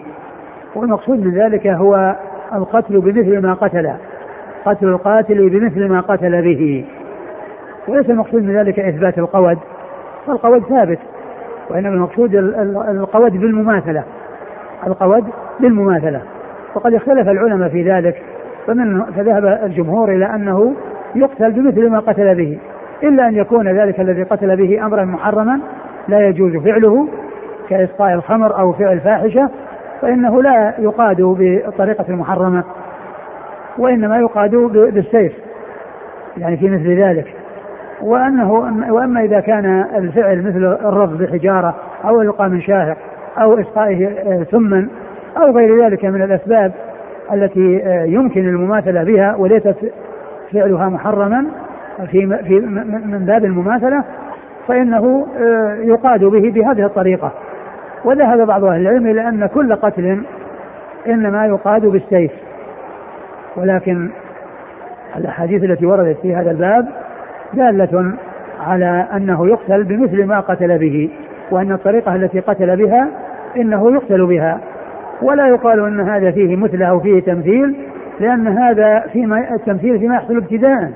والمقصود 0.74 1.18
من 1.18 1.34
ذلك 1.34 1.66
هو 1.66 2.16
القتل 2.54 3.00
بمثل 3.00 3.42
ما 3.42 3.54
قتل 3.54 3.92
قتل 4.64 4.88
القاتل 4.88 5.48
بمثل 5.48 5.88
ما 5.88 6.00
قتل 6.00 6.42
به. 6.42 6.84
وليس 7.88 8.10
المقصود 8.10 8.42
من 8.42 8.56
ذلك 8.56 8.78
إثبات 8.80 9.18
القود 9.18 9.58
فالقود 10.26 10.62
ثابت. 10.62 10.98
وإنما 11.70 11.94
المقصود 11.94 12.34
القود 12.88 13.32
بالمماثلة. 13.32 14.04
القود 14.86 15.24
بالمماثلة. 15.60 16.22
وقد 16.74 16.94
اختلف 16.94 17.28
العلماء 17.28 17.68
في 17.68 17.90
ذلك 17.90 18.22
فمن 18.66 19.02
فذهب 19.02 19.60
الجمهور 19.64 20.12
إلى 20.12 20.26
أنه 20.26 20.74
يقتل 21.14 21.52
بمثل 21.52 21.90
ما 21.90 21.98
قتل 21.98 22.34
به. 22.34 22.58
إلا 23.02 23.28
أن 23.28 23.34
يكون 23.34 23.68
ذلك 23.68 24.00
الذي 24.00 24.22
قتل 24.22 24.56
به 24.56 24.86
أمرا 24.86 25.04
محرما 25.04 25.60
لا 26.08 26.28
يجوز 26.28 26.56
فعله 26.56 27.08
كإسقاء 27.68 28.14
الخمر 28.14 28.58
أو 28.58 28.72
فعل 28.72 29.00
فاحشة 29.00 29.50
فإنه 30.02 30.42
لا 30.42 30.74
يقاد 30.78 31.22
بالطريقة 31.22 32.04
المحرمة 32.08 32.64
وإنما 33.78 34.18
يقاد 34.18 34.54
بالسيف. 34.94 35.32
يعني 36.36 36.56
في 36.56 36.70
مثل 36.70 37.02
ذلك. 37.02 37.43
وأنه 38.02 38.52
وأما 38.90 39.20
إذا 39.20 39.40
كان 39.40 39.84
الفعل 39.94 40.38
مثل 40.42 40.64
الرفض 40.64 41.22
بحجارة 41.22 41.74
أو 42.04 42.22
إلقاء 42.22 42.48
من 42.48 42.60
شاهق 42.60 42.96
أو 43.38 43.60
إسقائه 43.60 44.08
ثما 44.44 44.88
أو 45.36 45.56
غير 45.56 45.84
ذلك 45.84 46.04
من 46.04 46.22
الأسباب 46.22 46.72
التي 47.32 47.82
يمكن 48.06 48.48
المماثلة 48.48 49.04
بها 49.04 49.36
وليست 49.36 49.76
فعلها 50.52 50.88
محرما 50.88 51.46
في 52.10 52.38
في 52.44 52.60
من 53.04 53.24
باب 53.26 53.44
المماثلة 53.44 54.04
فإنه 54.68 55.26
يقاد 55.80 56.24
به 56.24 56.50
بهذه 56.50 56.84
الطريقة. 56.84 57.32
وذهب 58.04 58.46
بعض 58.46 58.64
أهل 58.64 58.80
العلم 58.80 59.06
إلى 59.06 59.28
أن 59.28 59.46
كل 59.46 59.74
قتل 59.74 60.22
إنما 61.06 61.46
يقاد 61.46 61.86
بالسيف. 61.86 62.32
ولكن 63.56 64.10
الأحاديث 65.16 65.64
التي 65.64 65.86
وردت 65.86 66.18
في 66.22 66.34
هذا 66.34 66.50
الباب 66.50 66.88
دالة 67.52 68.14
على 68.60 69.06
أنه 69.16 69.48
يقتل 69.48 69.84
بمثل 69.84 70.24
ما 70.24 70.40
قتل 70.40 70.78
به 70.78 71.10
وأن 71.50 71.72
الطريقة 71.72 72.14
التي 72.14 72.40
قتل 72.40 72.76
بها 72.76 73.08
إنه 73.56 73.92
يقتل 73.92 74.26
بها. 74.26 74.60
ولا 75.22 75.46
يقال 75.46 75.80
أن 75.80 76.00
هذا 76.00 76.30
فيه 76.30 76.56
مثله 76.56 76.86
أو 76.86 77.00
فيه 77.00 77.20
تمثيل 77.20 77.76
لأن 78.20 78.46
هذا 78.48 79.00
فيما 79.12 79.54
التمثيل 79.54 79.98
فيما 79.98 80.14
يحصل 80.14 80.36
ابتداء. 80.36 80.90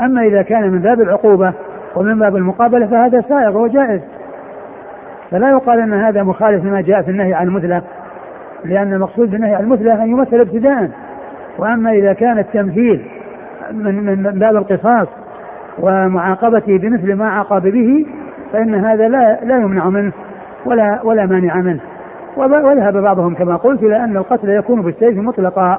أما 0.00 0.22
إذا 0.22 0.42
كان 0.42 0.70
من 0.70 0.78
باب 0.78 1.00
العقوبة 1.00 1.52
ومن 1.96 2.18
باب 2.18 2.36
المقابلة 2.36 2.86
فهذا 2.86 3.20
سائغ 3.20 3.58
وجائز. 3.58 4.00
فلا 5.30 5.50
يقال 5.50 5.80
أن 5.80 5.92
هذا 5.92 6.22
مخالف 6.22 6.64
لما 6.64 6.80
جاء 6.80 7.02
في 7.02 7.10
النهي 7.10 7.34
عن 7.34 7.46
المثلة 7.46 7.82
لأن 8.64 8.92
المقصود 8.92 9.30
بالنهي 9.30 9.54
عن 9.54 9.64
المثلة 9.64 10.02
أن 10.02 10.08
يمثل 10.10 10.40
ابتداء. 10.40 10.90
وأما 11.58 11.90
إذا 11.90 12.12
كان 12.12 12.38
التمثيل 12.38 13.04
من 13.72 14.04
من 14.04 14.38
باب 14.38 14.56
القصاص 14.56 15.08
ومعاقبته 15.80 16.78
بمثل 16.78 17.14
ما 17.14 17.28
عاقب 17.28 17.62
به 17.62 18.06
فإن 18.52 18.74
هذا 18.74 19.08
لا 19.08 19.38
لا 19.44 19.56
يمنع 19.56 19.88
منه 19.88 20.12
ولا 20.66 21.00
ولا 21.04 21.26
مانع 21.26 21.56
منه. 21.56 21.80
وذهب 22.36 22.96
بعضهم 22.96 23.34
كما 23.34 23.56
قلت 23.56 23.82
إلى 23.82 24.04
أن 24.04 24.16
القتل 24.16 24.48
يكون 24.48 24.82
بالسيف 24.82 25.18
مطلقا. 25.18 25.78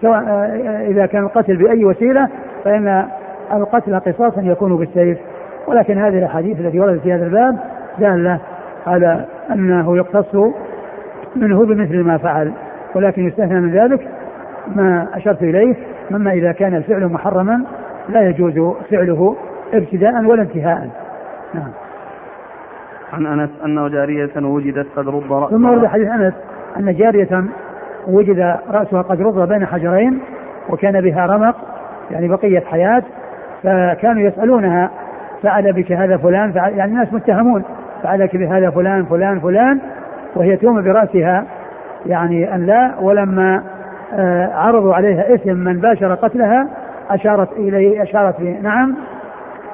سواء 0.00 0.22
إذا 0.90 1.06
كان 1.06 1.22
القتل 1.22 1.56
بأي 1.56 1.84
وسيلة 1.84 2.28
فإن 2.64 3.04
القتل 3.52 4.00
قصاصا 4.00 4.40
يكون 4.42 4.76
بالسيف. 4.76 5.18
ولكن 5.66 5.98
هذه 5.98 6.18
الأحاديث 6.18 6.60
التي 6.60 6.80
وردت 6.80 7.00
في 7.00 7.12
هذا 7.12 7.24
الباب 7.24 7.58
دالة 7.98 8.38
على 8.86 9.24
أنه 9.50 9.96
يقتص 9.96 10.34
منه 11.36 11.66
بمثل 11.66 12.02
ما 12.04 12.18
فعل. 12.18 12.52
ولكن 12.94 13.26
يستثنى 13.26 13.60
من 13.60 13.70
ذلك 13.70 14.08
ما 14.76 15.06
أشرت 15.14 15.42
إليه 15.42 15.74
مما 16.10 16.32
إذا 16.32 16.52
كان 16.52 16.74
الفعل 16.74 17.06
محرما 17.06 17.64
لا 18.08 18.28
يجوز 18.28 18.74
فعله 18.90 19.36
ابتداء 19.72 20.24
ولا 20.24 20.42
انتهاء. 20.42 20.90
نعم. 21.54 21.70
عن 23.12 23.26
أنس 23.26 23.50
أنه 23.64 23.88
جارية 23.88 24.30
وجدت 24.36 24.86
قد 24.96 25.08
رد 25.08 25.32
رأسها. 25.32 25.48
ثم 25.48 25.64
ورد 25.64 25.86
حديث 25.86 26.08
أنس 26.08 26.34
أن 26.76 26.94
جارية 26.94 27.44
وجد 28.06 28.56
رأسها 28.70 29.02
قد 29.02 29.22
رد 29.22 29.48
بين 29.48 29.66
حجرين 29.66 30.20
وكان 30.68 31.00
بها 31.00 31.26
رمق 31.26 31.56
يعني 32.10 32.28
بقية 32.28 32.60
حياة 32.60 33.02
فكانوا 33.62 34.22
يسألونها 34.22 34.90
فعل 35.42 35.72
بك 35.72 35.92
هذا 35.92 36.16
فلان 36.16 36.52
فعل 36.52 36.72
يعني 36.72 36.92
الناس 36.92 37.12
متهمون 37.12 37.62
فعلك 38.02 38.36
بهذا 38.36 38.70
فلان 38.70 39.04
فلان 39.04 39.40
فلان 39.40 39.80
وهي 40.36 40.56
توم 40.56 40.82
برأسها 40.82 41.44
يعني 42.06 42.54
أن 42.54 42.66
لا 42.66 42.94
ولما 43.00 43.62
آه، 44.14 44.52
عرضوا 44.54 44.94
عليها 44.94 45.34
إثم 45.34 45.56
من 45.56 45.80
باشر 45.80 46.14
قتلها 46.14 46.68
أشارت 47.10 47.52
إليه 47.52 48.02
أشارت 48.02 48.40
نعم. 48.40 48.94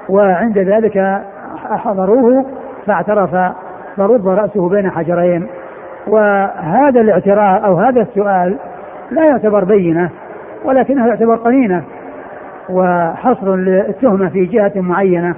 وعند 0.08 0.58
ذلك 0.58 1.22
حضروه 1.70 2.46
فاعترف 2.86 3.30
فرد 3.96 4.28
رأسه 4.28 4.68
بين 4.68 4.90
حجرين. 4.90 5.46
وهذا 6.06 7.00
الاعتراف 7.00 7.64
أو 7.64 7.76
هذا 7.76 8.00
السؤال 8.00 8.56
لا 9.10 9.24
يعتبر 9.24 9.64
بينة 9.64 10.10
ولكنه 10.64 11.06
يعتبر 11.06 11.36
قرينة. 11.36 11.82
وحصر 12.70 13.54
التهمة 13.54 14.28
في 14.28 14.44
جهة 14.44 14.72
معينة 14.76 15.34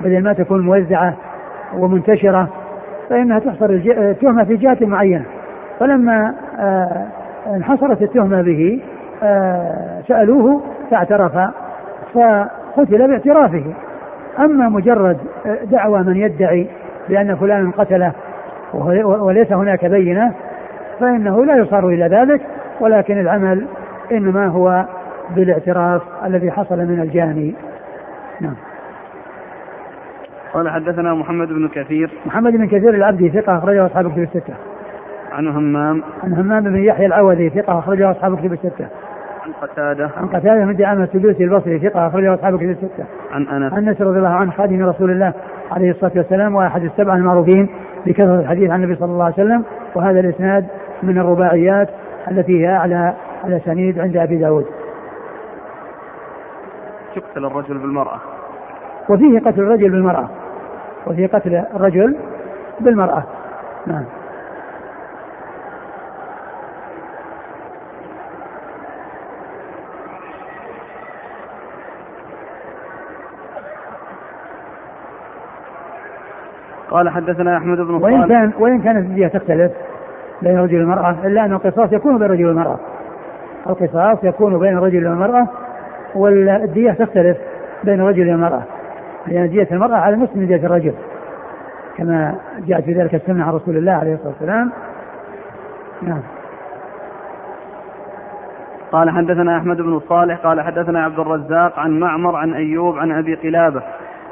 بدل 0.00 0.22
ما 0.22 0.32
تكون 0.32 0.60
موزعة 0.60 1.14
ومنتشرة 1.78 2.48
فإنها 3.10 3.38
تحصر 3.38 3.70
التهمة 3.70 4.44
في 4.44 4.56
جهة 4.56 4.78
معينة. 4.80 5.24
فلما 5.80 6.34
آه، 6.58 7.06
انحصرت 7.54 8.02
التهمة 8.02 8.42
به 8.42 8.80
آه، 9.22 10.02
سألوه 10.08 10.62
فاعترف 10.90 11.32
فقتل 12.14 13.08
باعترافه. 13.08 13.64
أما 14.38 14.68
مجرد 14.68 15.18
دعوى 15.64 16.02
من 16.02 16.16
يدعي 16.16 16.66
بأن 17.08 17.36
فلانا 17.36 17.70
قتله 17.70 18.12
وليس 19.04 19.52
هناك 19.52 19.84
بينة 19.84 20.34
فإنه 21.00 21.44
لا 21.44 21.56
يصار 21.56 21.88
إلى 21.88 22.04
ذلك 22.06 22.40
ولكن 22.80 23.20
العمل 23.20 23.66
إنما 24.12 24.46
هو 24.46 24.84
بالاعتراف 25.36 26.02
الذي 26.24 26.50
حصل 26.50 26.78
من 26.78 27.00
الجاني 27.00 27.54
نعم. 28.40 28.54
قال 30.54 30.68
حدثنا 30.68 31.14
محمد 31.14 31.48
بن 31.48 31.68
كثير. 31.68 32.10
محمد 32.26 32.52
بن 32.52 32.66
كثير 32.66 32.94
العبدي 32.94 33.30
ثقة 33.30 33.58
أخرجه 33.58 33.86
أصحاب 33.86 34.12
كتب 34.12 34.22
الستة. 34.22 34.54
عن 35.32 35.48
همام. 35.48 36.02
عن 36.24 36.32
همام 36.32 36.64
بن 36.64 36.76
يحيى 36.76 37.06
العوذي 37.06 37.50
ثقة 37.50 37.78
أخرجه 37.78 38.10
أصحاب 38.10 38.38
كتب 38.38 38.52
الستة. 38.52 38.86
عن 39.46 39.52
قتادة. 39.52 40.10
عن 40.16 40.26
قتادة 40.26 40.64
بن 40.64 40.76
دعامة 40.76 41.04
السدوسي 41.04 41.44
البصري 41.44 41.78
ثقة 41.78 42.06
أخرجه 42.06 42.34
أصحاب 42.34 42.56
كتب 42.56 42.70
الستة. 42.70 43.04
عن 43.32 43.46
أنس. 43.46 43.72
عن 43.72 43.88
أنس 43.88 44.00
رضي 44.00 44.18
الله 44.18 44.28
عنه 44.28 44.50
خادم 44.50 44.84
رسول 44.84 45.10
الله 45.10 45.32
عليه 45.72 45.90
الصلاة 45.90 46.12
والسلام 46.16 46.54
وأحد 46.54 46.84
السبعة 46.84 47.16
المعروفين 47.16 47.68
بكثرة 48.06 48.40
الحديث 48.40 48.70
عن 48.70 48.82
النبي 48.82 48.98
صلى 48.98 49.12
الله 49.12 49.24
عليه 49.24 49.34
وسلم 49.34 49.64
وهذا 49.94 50.20
الإسناد 50.20 50.66
من 51.02 51.18
الرباعيات 51.18 51.88
التي 52.30 52.66
هي 52.66 52.76
أعلى 52.76 53.14
الأسانيد 53.44 53.98
عند 53.98 54.16
أبي 54.16 54.36
داود. 54.36 54.66
يقتل 57.16 57.44
الرجل 57.44 57.78
بالمرأة؟ 57.78 58.20
وفيه 59.08 59.40
قتل 59.40 59.60
الرجل 59.60 59.90
بالمرأة. 59.90 60.28
وفيه 61.06 61.26
قتل 61.26 61.64
الرجل 61.74 62.16
بالمرأة. 62.80 63.24
نعم. 63.86 64.04
قال 76.96 77.08
حدثنا 77.08 77.56
أحمد 77.56 77.78
بن 77.78 77.94
وإن 77.94 78.28
كان 78.28 78.52
وإن 78.58 78.80
كانت 78.80 79.06
الدية 79.06 79.26
تختلف 79.26 79.72
بين 80.42 80.58
الرجل 80.58 80.76
والمرأة 80.76 81.16
إلا 81.24 81.44
أن 81.44 81.52
القصاص 81.52 81.92
يكون 81.92 82.18
بين 82.18 82.26
الرجل 82.26 82.46
والمرأة. 82.46 82.78
القصاص 83.66 84.24
يكون 84.24 84.58
بين 84.58 84.78
الرجل 84.78 85.06
والمرأة 85.06 85.48
والدية 86.14 86.92
تختلف 86.92 87.36
بين 87.84 88.00
الرجل 88.00 88.30
والمرأة. 88.30 88.62
لأن 89.26 89.48
دية 89.48 89.68
المرأة 89.72 89.96
على 89.96 90.16
نصف 90.16 90.36
من 90.36 90.46
دية 90.46 90.66
الرجل. 90.66 90.92
كما 91.96 92.34
جاءت 92.66 92.84
في 92.84 92.92
ذلك 92.92 93.14
السنة 93.14 93.44
عن 93.44 93.52
رسول 93.52 93.76
الله 93.76 93.92
عليه 93.92 94.14
الصلاة 94.14 94.28
والسلام. 94.28 94.72
نعم. 96.02 96.22
قال 98.92 99.10
حدثنا 99.10 99.58
أحمد 99.58 99.76
بن 99.76 100.00
صالح 100.08 100.38
قال 100.38 100.60
حدثنا 100.60 101.04
عبد 101.04 101.18
الرزاق 101.18 101.78
عن 101.78 102.00
معمر 102.00 102.36
عن 102.36 102.54
أيوب 102.54 102.98
عن 102.98 103.12
أبي 103.12 103.34
قلابة 103.34 103.82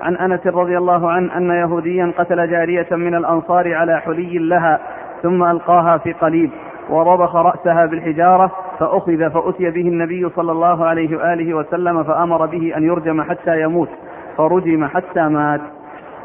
عن 0.03 0.17
أنس 0.17 0.47
رضي 0.47 0.79
الله 0.79 1.11
عنه 1.11 1.37
أن 1.37 1.51
يهوديا 1.51 2.13
قتل 2.19 2.51
جارية 2.51 2.87
من 2.91 3.15
الأنصار 3.15 3.75
على 3.75 4.01
حلي 4.01 4.39
لها 4.39 4.81
ثم 5.23 5.45
ألقاها 5.45 5.99
في 5.99 6.13
قليب 6.13 6.51
ورضخ 6.91 7.37
رأسها 7.37 7.87
بالحجارة 7.87 8.51
فأخذ 8.79 9.31
فأتي 9.31 9.71
به 9.71 9.89
النبي 9.89 10.29
صلى 10.37 10.53
الله 10.53 10.85
عليه 10.85 11.17
وآله 11.17 11.55
وسلم 11.55 12.03
فأمر 12.03 12.47
به 12.47 12.77
أن 12.77 12.83
يرجم 12.83 13.23
حتى 13.23 13.61
يموت 13.61 13.89
فرجم 14.37 14.87
حتى 14.87 15.29
مات. 15.29 15.61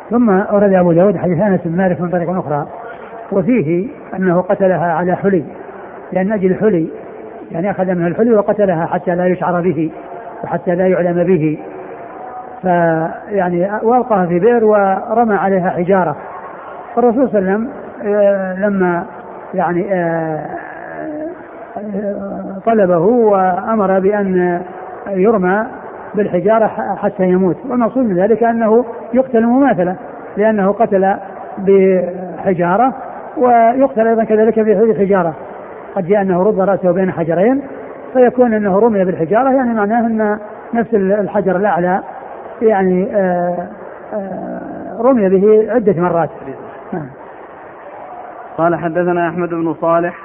ثم 0.10 0.30
ورد 0.30 0.74
أبو 0.74 0.92
داود 0.92 1.18
حديث 1.18 1.42
أنس 1.42 1.62
بن 1.66 1.78
مالك 1.78 2.02
من 2.02 2.10
طريق 2.10 2.30
أخرى 2.30 2.68
وفيه 3.32 3.88
أنه 4.16 4.42
قتلها 4.42 4.94
على 4.94 5.16
حلي 5.16 5.44
لأن 6.12 6.32
أجل 6.32 6.56
حلي 6.56 6.88
يعني 7.52 7.72
أخذ 7.72 7.86
منها 7.86 8.08
الحلي 8.08 8.32
وقتلها 8.32 8.86
حتى 8.86 9.16
لا 9.16 9.28
يشعر 9.28 9.62
به 9.62 9.92
وحتى 10.44 10.76
لا 10.76 10.88
يعلم 10.88 11.24
به 11.24 11.58
فيعني 12.62 13.72
والقاها 13.84 14.26
في 14.26 14.40
بئر 14.40 14.66
ورمى 14.66 15.36
عليها 15.36 15.70
حجارة. 15.70 16.16
فالرسول 16.96 17.30
صلى 17.30 17.40
الله 17.40 17.52
عليه 17.52 17.60
وسلم 17.60 17.70
آه، 18.06 18.60
لما 18.60 19.06
يعني 19.54 19.94
آه، 19.94 20.46
آه، 21.78 22.58
طلبه 22.66 22.98
وأمر 23.06 24.00
بأن 24.00 24.62
يرمى 25.08 25.66
بالحجارة 26.16 26.68
حتى 26.98 27.24
يموت. 27.24 27.58
والمقصود 27.70 28.06
من 28.06 28.16
ذلك 28.16 28.44
أنه 28.44 28.86
يقتل 29.14 29.46
مماثلة 29.46 29.96
لأنه 30.38 30.72
قتل 30.72 31.16
بحجارة 31.58 32.94
ويقتل 33.38 34.08
أيضا 34.08 34.24
كذلك 34.24 34.60
بحجاره 34.60 35.34
قد 35.96 36.08
جاء 36.08 36.22
أنه 36.22 36.44
رد 36.44 36.60
رأسه 36.60 36.92
بين 36.92 37.12
حجرين 37.12 37.62
فيكون 38.14 38.54
أنه 38.54 38.80
رمي 38.80 39.06
بالحجارة 39.06 39.52
يعني 39.52 39.74
معناه 39.74 40.00
أن 40.00 40.40
نفس 40.74 40.94
الحجر 40.94 41.56
الأعلى 41.56 42.02
يعني 42.62 43.16
آه، 43.16 43.68
آه، 44.14 45.02
رمي 45.02 45.30
به 45.30 45.74
عدة 45.74 46.02
مرات. 46.02 46.30
نعم. 46.94 47.10
قال 48.58 48.76
حدثنا 48.76 49.30
أحمد 49.30 49.50
بن 49.50 49.74
صالح. 49.74 50.16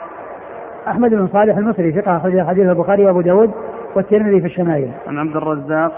أحمد 0.89 1.11
بن 1.11 1.27
صالح 1.27 1.57
المصري 1.57 1.93
ثقة 1.93 2.17
أخرج 2.17 2.41
حديث 2.41 2.69
البخاري 2.69 3.07
وأبو 3.07 3.21
داود 3.21 3.51
والترمذي 3.95 4.41
في 4.41 4.47
الشمائل. 4.47 4.91
عن 5.07 5.19
عبد 5.19 5.37
الرزاق. 5.37 5.93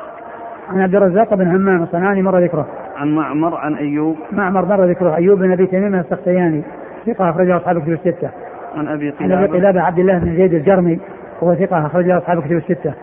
عن 0.71 0.81
عبد 0.81 0.95
الرزاق 0.95 1.35
بن 1.35 1.47
همام 1.47 1.83
الصنعاني 1.83 2.23
مر 2.23 2.39
ذكره. 2.39 2.67
عن 2.97 3.15
معمر 3.15 3.57
عن 3.57 3.75
أيوب. 3.75 4.17
معمر 4.33 4.65
مر 4.65 4.85
ذكره. 4.85 5.17
أيوب 5.17 5.39
بن 5.39 5.53
أبي 5.53 5.67
تميم 5.67 5.95
السختياني 5.95 6.63
ثقة 7.07 7.31
أخرجه 7.31 7.57
أصحاب 7.57 7.83
كتب 7.83 7.93
الستة. 7.93 8.31
عن 8.77 8.89
أبي 8.89 9.11
قلابة 9.11 9.37
عن 9.37 9.45
أبي 9.45 9.59
قلابة 9.59 9.81
عبد 9.81 9.99
الله 9.99 10.19
بن 10.19 10.37
زيد 10.37 10.55
الجرمي 10.55 11.01
وهو 11.41 11.55
ثقة 11.55 11.87
أخرجه 11.87 12.19
أصحاب 12.19 12.43
الكتب 12.43 12.53
الستة. 12.57 12.95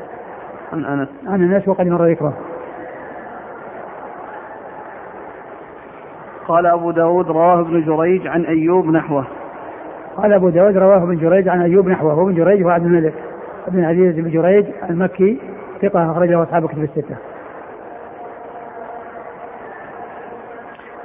عن 0.74 0.86
أنس. 0.86 1.10
عن 1.28 1.54
أنس 1.54 1.68
وقد 1.68 1.88
مر 1.88 2.06
ذكره. 2.06 2.34
قال 6.48 6.66
أبو 6.66 6.92
داود 6.92 7.28
رواه 7.28 7.60
ابن 7.60 7.82
جريج 7.86 8.28
عن 8.28 8.46
أيوب 8.46 8.88
نحوه. 8.88 9.26
قال 10.18 10.34
أبو 10.34 10.50
داود 10.50 10.78
رواه 10.78 11.04
ابن 11.04 11.18
جريج 11.18 11.48
عن 11.48 11.62
أيوب 11.62 11.88
نحوه. 11.88 12.20
وابن 12.20 12.36
جريج 12.36 12.64
هو 12.64 12.70
عبد 12.70 12.86
الملك 12.86 13.14
بن 13.68 13.84
عزيز 13.84 14.16
بن 14.16 14.30
جريج 14.30 14.66
المكي 14.90 15.40
ثقة 15.82 16.12
أخرجه 16.12 16.44
أصحاب 16.44 16.68
الكتب 16.68 16.84
الستة. 16.84 17.16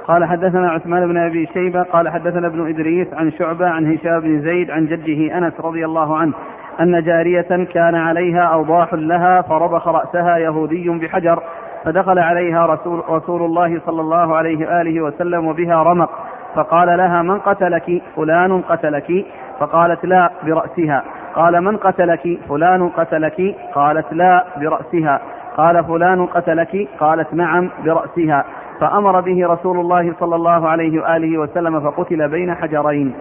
قال 0.09 0.25
حدثنا 0.25 0.71
عثمان 0.71 1.07
بن 1.07 1.17
أبي 1.17 1.45
شيبة 1.53 1.83
قال 1.83 2.09
حدثنا 2.09 2.47
ابن 2.47 2.69
إدريس 2.69 3.07
عن 3.13 3.31
شعبة 3.31 3.67
عن 3.67 3.93
هشام 3.93 4.19
بن 4.19 4.41
زيد 4.41 4.71
عن 4.71 4.85
جده 4.85 5.37
أنس 5.37 5.53
رضي 5.59 5.85
الله 5.85 6.17
عنه 6.17 6.33
أن 6.79 7.03
جارية 7.03 7.67
كان 7.73 7.95
عليها 7.95 8.41
أوضاح 8.41 8.93
لها 8.93 9.41
فربخ 9.41 9.87
رأسها 9.87 10.37
يهودي 10.37 10.89
بحجر 10.89 11.43
فدخل 11.85 12.19
عليها 12.19 12.65
رسول, 12.65 13.03
رسول 13.09 13.41
الله 13.41 13.79
صلى 13.85 14.01
الله 14.01 14.35
عليه 14.35 14.67
وآله 14.67 15.01
وسلم 15.01 15.47
وبها 15.47 15.83
رمق. 15.83 16.09
فقال 16.55 16.97
لها 16.97 17.21
من 17.21 17.39
قتلك؟ 17.39 18.01
فلان 18.15 18.61
قتلك. 18.61 19.25
فقالت 19.59 20.05
لا 20.05 20.29
برأسها. 20.43 21.03
قال 21.35 21.61
من 21.61 21.77
قتلك؟ 21.77 22.39
فلان 22.49 22.89
قتلك. 22.89 23.55
قالت 23.73 24.13
لا 24.13 24.45
برأسها. 24.57 25.19
قال 25.57 25.83
فلان 25.83 26.25
قتلك. 26.25 26.87
قالت 26.99 27.33
نعم 27.33 27.69
برأسها. 27.85 28.43
فأمر 28.79 29.21
به 29.21 29.47
رسول 29.47 29.79
الله 29.79 30.13
صلى 30.19 30.35
الله 30.35 30.69
عليه 30.69 31.01
وآله 31.01 31.37
وسلم 31.37 31.79
فقتل 31.79 32.27
بين 32.29 32.55
حجرين. 32.55 33.13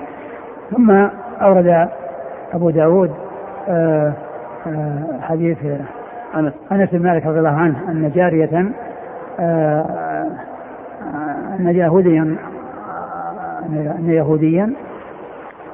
ثم 0.70 0.90
أورد 1.42 1.88
أبو 2.54 2.70
داود 2.70 3.14
آه، 3.68 4.12
آه، 4.66 5.20
حديث 5.22 5.58
أنس 6.34 6.52
أنس 6.72 6.90
بن 6.90 7.02
مالك 7.02 7.26
رضي 7.26 7.38
الله 7.38 7.56
عنه 7.56 7.76
أن 7.88 8.12
جارية 8.14 8.72
آه، 9.40 10.26
أن 11.60 11.68
يهوديا 11.68 12.36
أن 13.98 14.10
يهوديا. 14.10 14.72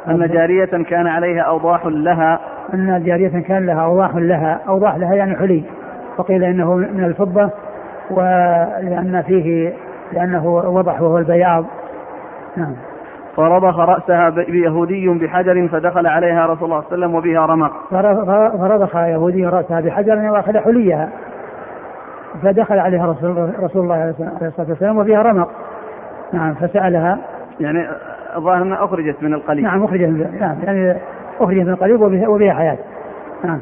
أن 0.08 0.28
جارية 0.28 0.64
كان 0.64 1.06
عليها 1.06 1.42
أوضاح 1.42 1.86
لها. 1.86 2.40
أن 2.74 3.02
جارية 3.04 3.42
كان 3.42 3.66
لها 3.66 3.84
أوضاح 3.84 4.16
لها. 4.16 4.60
أوضاح 4.68 4.96
لها 4.96 5.14
يعني 5.14 5.36
حلي. 5.36 5.62
وقيل 6.18 6.44
إنه 6.44 6.74
من 6.74 7.04
الفضة 7.04 7.50
ولأن 8.10 9.22
فيه 9.26 9.72
لأنه 10.12 10.46
وضح 10.46 11.00
وهو 11.00 11.18
البياض. 11.18 11.64
نعم. 12.56 12.74
فرضخ 13.36 13.78
رأسها 13.78 14.30
بيهودي 14.30 15.08
بحجر 15.08 15.68
فدخل 15.68 16.06
عليها 16.06 16.46
رسول 16.46 16.64
الله 16.64 16.80
صلى 16.80 16.94
الله 16.94 17.06
عليه 17.06 17.06
وسلم 17.06 17.14
وبها 17.14 17.46
رمق. 17.46 17.72
فرضخ 18.58 18.96
يهودي 18.96 19.46
رأسها 19.46 19.80
بحجر 19.80 20.30
وأخذ 20.30 20.58
حليها. 20.58 21.08
فدخل 22.42 22.78
عليها 22.78 23.06
رسول, 23.06 23.52
رسول 23.60 23.82
الله 23.82 23.94
عليه 23.94 24.14
الصلاة 24.42 24.68
والسلام 24.68 24.98
وفيها 24.98 25.22
رمق. 25.22 25.48
نعم 26.32 26.54
فسألها. 26.54 27.18
يعني 27.60 27.86
الظاهر 28.36 28.62
أنها 28.62 28.84
أخرجت 28.84 29.22
من 29.22 29.34
القليب 29.34 29.64
نعم 29.64 29.84
أخرجت 29.84 30.08
نعم 30.40 30.56
يعني 30.62 30.96
أخرجت 31.40 31.66
من 31.66 31.70
القليب 31.70 32.00
وبها 32.28 32.52
حياة. 32.52 32.78
نعم. 33.44 33.60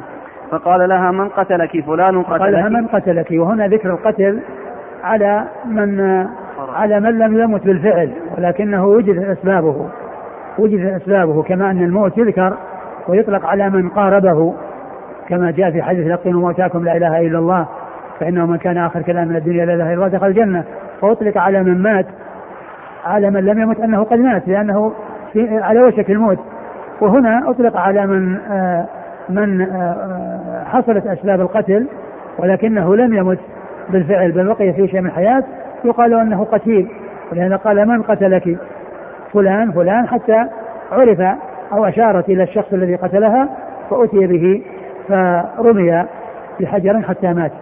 فقال 0.51 0.89
لها 0.89 1.11
من 1.11 1.29
قتلك؟ 1.29 1.85
فلان 1.87 2.23
قتلك. 2.23 2.41
قال 2.41 2.53
لها 2.53 2.69
من 2.69 2.87
قتلك. 2.87 3.29
وهنا 3.31 3.69
ذكر 3.69 3.91
القتل 3.91 4.41
على 5.05 5.45
من 5.65 6.27
على 6.71 7.01
من 7.01 7.19
لم 7.19 7.39
يمت 7.39 7.65
بالفعل 7.65 8.13
ولكنه 8.39 8.87
وجد 8.87 9.19
أسبابه. 9.19 9.89
وجد 10.59 10.85
أسبابه 10.85 11.43
كما 11.43 11.71
أن 11.71 11.83
الموت 11.83 12.19
يذكر 12.19 12.57
ويطلق 13.09 13.47
على 13.47 13.71
من 13.71 13.89
قاربه. 13.89 14.55
كما 15.29 15.51
جاء 15.51 15.71
في 15.71 15.83
حديث 15.83 16.07
لقنوا 16.07 16.41
موتاكم 16.41 16.85
لا 16.85 16.97
إله 16.97 17.21
إلا 17.21 17.39
الله 17.39 17.67
فإنه 18.21 18.47
من 18.47 18.57
كان 18.57 18.79
آخر 18.79 19.03
كلام 19.03 19.29
من 19.29 19.37
الدنيا 19.37 19.65
لا 19.65 19.75
إله 19.75 19.85
إلا 19.85 19.95
الله 19.95 20.09
دخل 20.09 20.27
الجنة. 20.27 20.65
فأطلق 21.01 21.39
على 21.39 21.63
من 21.63 21.83
مات 21.83 22.07
على 23.05 23.31
من 23.31 23.45
لم 23.45 23.59
يمت 23.61 23.81
أنه 23.81 24.03
قد 24.05 24.19
مات 24.19 24.49
لأنه 24.49 24.93
في 25.33 25.59
على 25.59 25.83
وشك 25.83 26.11
الموت. 26.11 26.39
وهنا 27.01 27.51
أطلق 27.51 27.77
على 27.77 28.07
من 28.07 28.37
آه 28.51 28.87
من 29.29 29.61
آه، 29.61 29.67
آه، 29.67 30.65
حصلت 30.65 31.07
أسباب 31.07 31.41
القتل 31.41 31.87
ولكنه 32.39 32.97
لم 32.97 33.15
يمت 33.15 33.39
بالفعل 33.91 34.33
بل 34.33 34.47
بقي 34.47 34.73
في 34.73 34.89
شيء 34.89 35.01
من 35.01 35.07
الحياة. 35.07 35.45
يقال 35.85 36.15
أنه 36.15 36.45
قتيل 36.45 36.89
ولهذا 37.33 37.57
قال 37.57 37.89
من 37.89 38.03
قتلك 38.03 38.59
فلان 39.33 39.73
فلان 39.73 40.07
حتى 40.07 40.45
عرف 40.93 41.21
أو 41.73 41.85
أشارت 41.85 42.29
إلى 42.29 42.43
الشخص 42.43 42.73
الذي 42.73 42.97
قتلها 42.97 43.49
فأتي 43.91 44.27
به 44.27 44.63
فرمي 45.09 46.05
بحجر 46.61 47.03
حتى 47.03 47.33
مات. 47.33 47.53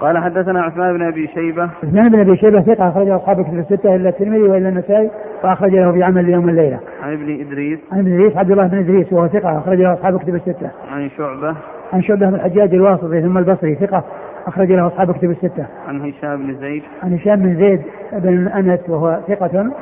قال 0.00 0.18
حدثنا 0.18 0.62
عثمان 0.62 0.98
بن 0.98 1.02
أبي 1.02 1.26
شيبة 1.26 1.70
عثمان 1.84 2.08
بن 2.08 2.20
أبي 2.20 2.36
شيبة 2.36 2.60
ثقة 2.60 2.88
أخرجه 2.88 3.16
أصحاب 3.16 3.42
كتب 3.42 3.58
الستة 3.58 3.96
إلا 3.96 4.08
الترمذي 4.08 4.42
وإلا 4.42 4.68
النسائي 4.68 5.10
واخرج 5.44 5.74
له 5.74 5.92
في 5.92 6.02
عمل 6.02 6.24
اليوم 6.24 6.46
والليله. 6.46 6.80
عن 7.02 7.12
ابن 7.12 7.40
إدريس 7.40 7.78
عن 7.92 7.98
ابن 7.98 8.12
إدريس 8.14 8.36
عبد 8.36 8.50
الله 8.50 8.66
بن 8.66 8.78
إدريس 8.78 9.12
وهو 9.12 9.28
ثقة 9.28 9.58
اخرج 9.58 9.78
له 9.78 9.92
أصحاب 9.92 10.18
كتب 10.18 10.34
الستة. 10.34 10.70
عن 10.92 11.10
شعبة 11.16 11.54
عن 11.92 12.02
شعبة 12.02 12.26
بن 12.26 12.34
الحجاج 12.34 12.74
الواسطي 12.74 13.22
ثم 13.22 13.38
البصري 13.38 13.74
ثقة 13.74 14.04
أخرج 14.46 14.72
له 14.72 14.86
أصحاب 14.86 15.12
كتب 15.12 15.30
الستة. 15.30 15.66
عن 15.88 16.00
هشام 16.00 16.46
بن 16.46 16.60
زيد 16.60 16.82
عن 17.02 17.14
هشام 17.14 17.36
بن 17.36 17.56
زيد 17.56 17.82
بن 18.12 18.48
أنس 18.48 18.80
وهو 18.88 19.20
ثقة 19.28 19.72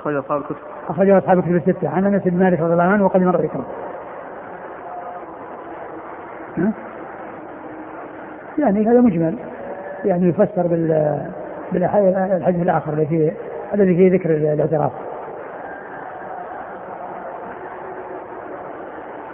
أخرج 0.00 0.16
أصحاب 0.16 0.40
الكتب 0.40 0.56
اخرج 0.88 1.10
أصحاب 1.10 1.38
الكتب 1.38 1.56
الستة 1.56 1.88
عن 1.88 2.04
أنس 2.04 2.22
بن 2.24 2.38
مالك 2.38 2.60
رضي 2.60 2.72
الله 2.72 2.84
عنه 2.84 3.04
وقد 3.04 3.20
مر 3.20 3.36
ذكره. 3.36 3.66
يعني 8.58 8.88
هذا 8.88 9.00
مجمل 9.00 9.38
يعني 10.04 10.28
يفسر 10.28 10.66
بال 10.66 11.20
بالحديث 11.72 12.62
الآخر 12.62 12.92
الذي 12.92 13.06
فيه 13.06 13.32
الذي 13.74 13.96
فيه 13.96 14.12
ذكر 14.12 14.30
الاعتراف. 14.30 14.92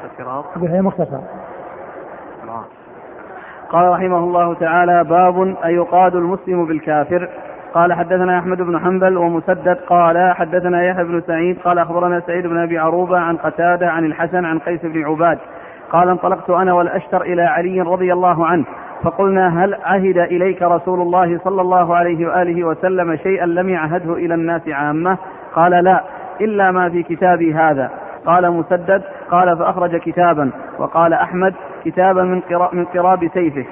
الاعتراف؟ 0.04 0.44
يقول 0.56 0.70
هذا 0.70 0.80
مختصر. 0.80 1.20
قال 3.70 3.88
رحمه 3.88 4.18
الله 4.18 4.54
تعالى 4.54 5.04
باب 5.04 5.56
أيقاد 5.64 6.14
المسلم 6.16 6.66
بالكافر. 6.66 7.28
قال 7.74 7.92
حدثنا 7.92 8.38
أحمد 8.38 8.62
بن 8.62 8.78
حنبل 8.78 9.16
ومسدد. 9.16 9.76
قال 9.86 10.32
حدثنا 10.34 10.82
يحيى 10.82 11.04
بن 11.04 11.20
سعيد. 11.20 11.58
قال 11.64 11.78
أخبرنا 11.78 12.20
سعيد 12.20 12.46
بن 12.46 12.58
أبي 12.58 12.78
عروبة 12.78 13.18
عن 13.18 13.36
قتادة 13.36 13.90
عن 13.90 14.04
الحسن 14.04 14.44
عن 14.44 14.58
قيس 14.58 14.84
بن 14.84 15.04
عباد. 15.04 15.38
قال 15.92 16.08
انطلقت 16.08 16.50
أنا 16.50 16.72
والأشتر 16.72 17.22
إلى 17.22 17.42
علي 17.42 17.80
رضي 17.80 18.12
الله 18.12 18.46
عنه 18.46 18.64
فقلنا 19.02 19.64
هل 19.64 19.74
عهد 19.84 20.18
إليك 20.18 20.62
رسول 20.62 21.00
الله 21.00 21.38
صلى 21.44 21.60
الله 21.60 21.96
عليه 21.96 22.26
وآله 22.28 22.64
وسلم 22.64 23.16
شيئا 23.16 23.46
لم 23.46 23.68
يعهده 23.68 24.14
إلى 24.14 24.34
الناس 24.34 24.68
عامة؟ 24.68 25.18
قال 25.54 25.84
لا 25.84 26.04
إلا 26.40 26.70
ما 26.70 26.88
في 26.88 27.02
كتابي 27.02 27.54
هذا. 27.54 27.90
قال 28.26 28.50
مسدد 28.50 29.02
قال 29.30 29.58
فأخرج 29.58 29.96
كتابا 29.96 30.50
وقال 30.78 31.12
أحمد 31.12 31.54
كتابا 31.84 32.22
من 32.22 32.42
من 32.72 32.84
قراب 32.84 33.28
سيفه. 33.34 33.64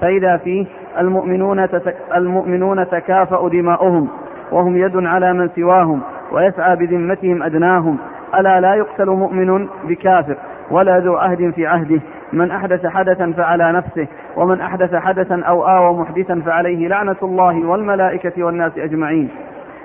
فإذا 0.00 0.36
فيه 0.36 0.66
المؤمنون 0.98 1.68
المؤمنون 2.14 2.88
تكافأ 2.88 3.48
دماؤهم 3.48 4.08
وهم 4.52 4.76
يد 4.76 5.06
على 5.06 5.32
من 5.32 5.48
سواهم 5.48 6.00
ويسعى 6.32 6.76
بذمتهم 6.76 7.42
أدناهم. 7.42 7.98
ألا 8.34 8.60
لا 8.60 8.74
يقتل 8.74 9.06
مؤمن 9.06 9.68
بكافر 9.84 10.36
ولا 10.70 10.98
ذو 10.98 11.16
عهد 11.16 11.50
في 11.50 11.66
عهده. 11.66 12.00
من 12.32 12.50
أحدث 12.50 12.86
حدثا 12.86 13.32
فعلى 13.36 13.72
نفسه 13.72 14.06
ومن 14.36 14.60
أحدث 14.60 14.94
حدثا 14.94 15.42
أو 15.42 15.68
آوى 15.68 15.98
محدثا 15.98 16.42
فعليه 16.46 16.88
لعنة 16.88 17.16
الله 17.22 17.66
والملائكة 17.66 18.44
والناس 18.44 18.78
أجمعين. 18.78 19.28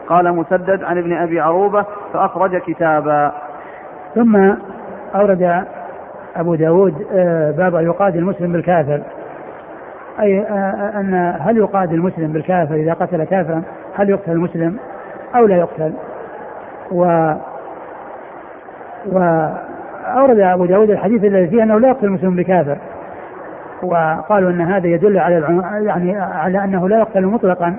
قال 0.08 0.36
مسدد 0.36 0.84
عن 0.84 0.98
ابن 0.98 1.14
أبي 1.14 1.40
عروبة 1.40 1.86
فأخرج 2.14 2.58
كتابا. 2.58 3.32
ثم 4.18 4.54
أورد 5.16 5.64
أبو 6.36 6.56
داود 6.56 7.06
آه، 7.14 7.52
باب 7.52 7.76
يقاد 7.76 8.16
المسلم 8.16 8.52
بالكافر. 8.52 9.02
أي 10.20 10.40
آه، 10.40 10.44
آه، 10.44 11.00
أن 11.00 11.36
هل 11.40 11.58
يقاد 11.58 11.94
المسلم 11.94 12.32
بالكافر 12.34 12.76
إذا 12.76 12.94
قتل 12.94 13.24
كافرا؟ 13.24 13.62
هل 13.96 14.10
يقتل 14.10 14.32
المسلم 14.32 14.78
أو 15.36 15.46
لا 15.46 15.58
يقتل؟ 15.58 15.94
و 16.92 17.34
وأورد 19.12 20.40
أبو 20.40 20.66
داود 20.66 20.90
الحديث 20.90 21.24
الذي 21.24 21.48
فيه 21.48 21.64
أنه 21.64 21.80
لا 21.80 21.88
يقتل 21.88 22.06
المسلم 22.06 22.36
بكافر 22.36 22.78
وقالوا 23.84 24.50
أن 24.50 24.62
هذا 24.62 24.88
يدل 24.88 25.18
على 25.18 25.64
يعني 25.86 26.18
على 26.18 26.64
أنه 26.64 26.90
لا 26.90 27.00
يقتل 27.00 27.26
مطلقا. 27.26 27.76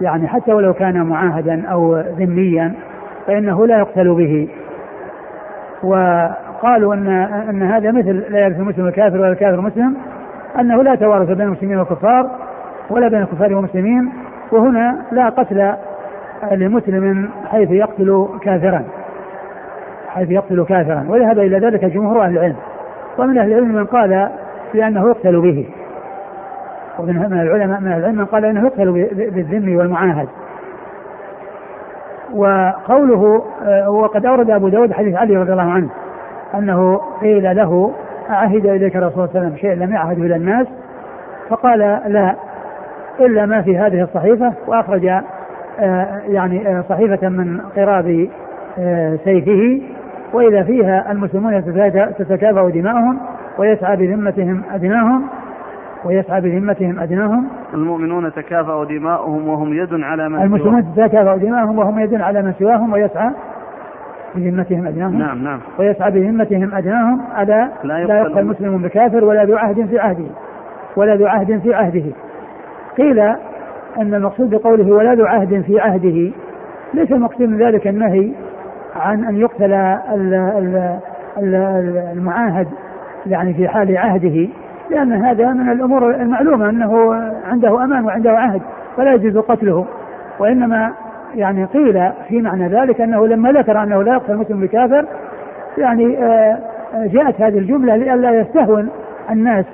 يعني 0.00 0.28
حتى 0.28 0.52
ولو 0.52 0.72
كان 0.74 1.02
معاهدا 1.02 1.66
أو 1.66 1.96
ذميا 1.96 2.72
فإنه 3.26 3.66
لا 3.66 3.78
يقتل 3.78 4.14
به. 4.14 4.48
وقالوا 5.84 6.94
ان 6.94 7.08
أن 7.48 7.62
هذا 7.62 7.92
مثل 7.92 8.24
لا 8.32 8.38
يرث 8.38 8.56
المسلم 8.56 8.86
الكافر 8.86 9.20
ولا 9.20 9.32
الكافر 9.32 9.54
المسلم 9.54 9.96
أنه 10.60 10.82
لا 10.82 10.94
توارث 10.94 11.28
بين 11.28 11.40
المسلمين 11.40 11.78
والكفار 11.78 12.30
ولا 12.90 13.08
بين 13.08 13.22
الكفار 13.22 13.54
والمسلمين 13.54 14.12
وهنا 14.52 14.98
لا 15.12 15.28
قتل 15.28 15.72
لمسلم 16.52 17.30
حيث 17.50 17.70
يقتل 17.70 18.28
كافرا 18.42 18.84
حيث 20.08 20.30
يقتل 20.30 20.64
كافرا 20.64 21.06
وذهب 21.08 21.38
إلى 21.38 21.58
ذلك 21.58 21.84
جمهور 21.84 22.24
أهل 22.24 22.32
العلم 22.32 22.56
ومن 23.18 23.38
أهل 23.38 23.52
العلم 23.52 23.74
من 23.74 23.84
قال 23.84 24.28
لأنه 24.74 25.08
يقتل 25.08 25.40
به 25.40 25.66
ومن 26.98 27.16
من 27.16 27.40
العلماء 27.40 27.80
من 27.80 27.92
العلم 27.92 28.18
من 28.18 28.24
قال 28.24 28.44
انه 28.44 28.64
يقتل 28.64 28.92
بالذم 29.14 29.76
والمعاهد. 29.76 30.28
وقوله 32.34 33.42
آه، 33.64 33.90
وقد 33.90 34.26
أورد 34.26 34.50
أبو 34.50 34.68
داود 34.68 34.92
حديث 34.92 35.14
علي 35.14 35.36
رضي 35.36 35.52
الله 35.52 35.70
عنه 35.70 35.88
أنه 36.54 37.00
قيل 37.20 37.56
له 37.56 37.92
أعهد 38.30 38.66
إليك 38.66 38.96
الرسول 38.96 39.12
صلى 39.12 39.24
الله 39.24 39.40
عليه 39.40 39.46
وسلم 39.46 39.56
شيء 39.56 39.72
لم 39.72 39.92
يعهد 39.92 40.18
إلى 40.18 40.36
الناس؟ 40.36 40.66
فقال 41.48 41.78
لا 42.06 42.34
إلا 43.20 43.46
ما 43.46 43.62
في 43.62 43.78
هذه 43.78 44.02
الصحيفة 44.02 44.52
وأخرج 44.66 45.06
آه، 45.06 46.20
يعني 46.28 46.68
آه، 46.68 46.84
صحيفة 46.88 47.28
من 47.28 47.60
قراب 47.76 48.28
سيفه 49.24 49.80
وإذا 50.32 50.62
فيها 50.62 51.12
المسلمون 51.12 51.64
تتكافأ 52.18 52.68
دماؤهم 52.68 53.18
ويسعى 53.58 53.96
بذمتهم 53.96 54.62
أدناهم 54.74 55.22
ويسعى 56.04 56.40
بذمتهم 56.40 56.98
أدناهم. 56.98 57.48
المؤمنون 57.74 58.32
تكافأ 58.32 58.84
دماؤهم 58.84 59.48
وهم 59.48 59.74
يد 59.74 59.94
على 59.94 60.28
من 60.28 60.42
المسلمون 60.42 60.94
تتكافأ 60.94 61.36
دماؤهم 61.36 61.78
وهم 61.78 61.98
يد 61.98 62.14
على 62.14 62.42
من 62.42 62.52
سواهم 62.58 62.92
ويسعى 62.92 63.30
بذمتهم 64.34 64.86
أدناهم. 64.86 65.18
نعم 65.18 65.44
نعم. 65.44 65.60
ويسعى 65.78 66.10
بذمتهم 66.10 66.74
أدناهم 66.74 67.20
على 67.34 67.68
لا 67.84 67.98
يقتل 67.98 68.38
المسلم 68.38 68.78
بكافر 68.78 69.24
ولا 69.24 69.44
ذو 69.44 69.56
عهد 69.56 69.86
في 69.86 69.98
عهده 69.98 70.26
ولا 70.96 71.16
ذو 71.16 71.26
عهد 71.26 71.60
في 71.60 71.74
عهده. 71.74 72.04
قيل 72.98 73.18
أن 73.98 74.14
المقصود 74.14 74.50
بقوله 74.50 74.92
ولا 74.92 75.14
ذو 75.14 75.24
عهد 75.24 75.62
في 75.66 75.80
عهده 75.80 76.32
ليس 76.94 77.12
المقصود 77.12 77.48
من 77.48 77.58
ذلك 77.58 77.86
النهي 77.86 78.32
عن 78.96 79.24
أن 79.24 79.36
يقتل 79.36 79.72
المعاهد 82.12 82.68
يعني 83.26 83.54
في 83.54 83.68
حال 83.68 83.96
عهده. 83.98 84.48
لأن 84.92 85.12
هذا 85.12 85.52
من 85.52 85.72
الأمور 85.72 86.14
المعلومة 86.14 86.68
أنه 86.68 87.14
عنده 87.50 87.84
أمان 87.84 88.04
وعنده 88.04 88.30
عهد 88.30 88.62
فلا 88.96 89.14
يجوز 89.14 89.38
قتله. 89.38 89.86
وإنما 90.38 90.92
يعني 91.34 91.64
قيل 91.64 92.10
في 92.28 92.40
معنى 92.40 92.68
ذلك 92.68 93.00
أنه 93.00 93.26
لما 93.26 93.52
ذكر 93.52 93.82
أنه 93.82 94.02
لا 94.02 94.12
يقتل 94.12 94.32
المسلم 94.32 94.60
بكافر 94.60 95.06
يعني 95.78 96.18
آه، 96.18 96.58
آه، 96.94 97.06
جاءت 97.06 97.40
هذه 97.40 97.58
الجملة 97.58 97.96
لئلا 97.96 98.40
يستهون 98.40 98.88
الناس 99.30 99.64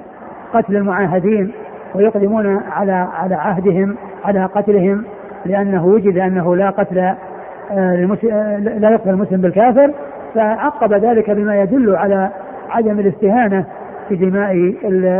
قتل 0.54 0.76
المعاهدين 0.76 1.52
ويقدمون 1.94 2.60
على 2.72 2.92
على 2.92 3.34
عهدهم 3.34 3.96
على 4.24 4.44
قتلهم 4.44 5.04
لأنه 5.46 5.86
وجد 5.86 6.18
أنه 6.18 6.56
لا 6.56 6.70
قتل 6.70 6.98
آه، 6.98 8.16
لا 8.60 8.90
يقتل 8.90 9.10
المسلم 9.10 9.40
بالكافر 9.40 9.90
فعقب 10.34 10.92
ذلك 10.92 11.30
بما 11.30 11.62
يدل 11.62 11.96
على 11.96 12.30
عدم 12.70 12.98
الاستهانة 13.00 13.64
في 14.08 14.16
دماء 14.16 14.74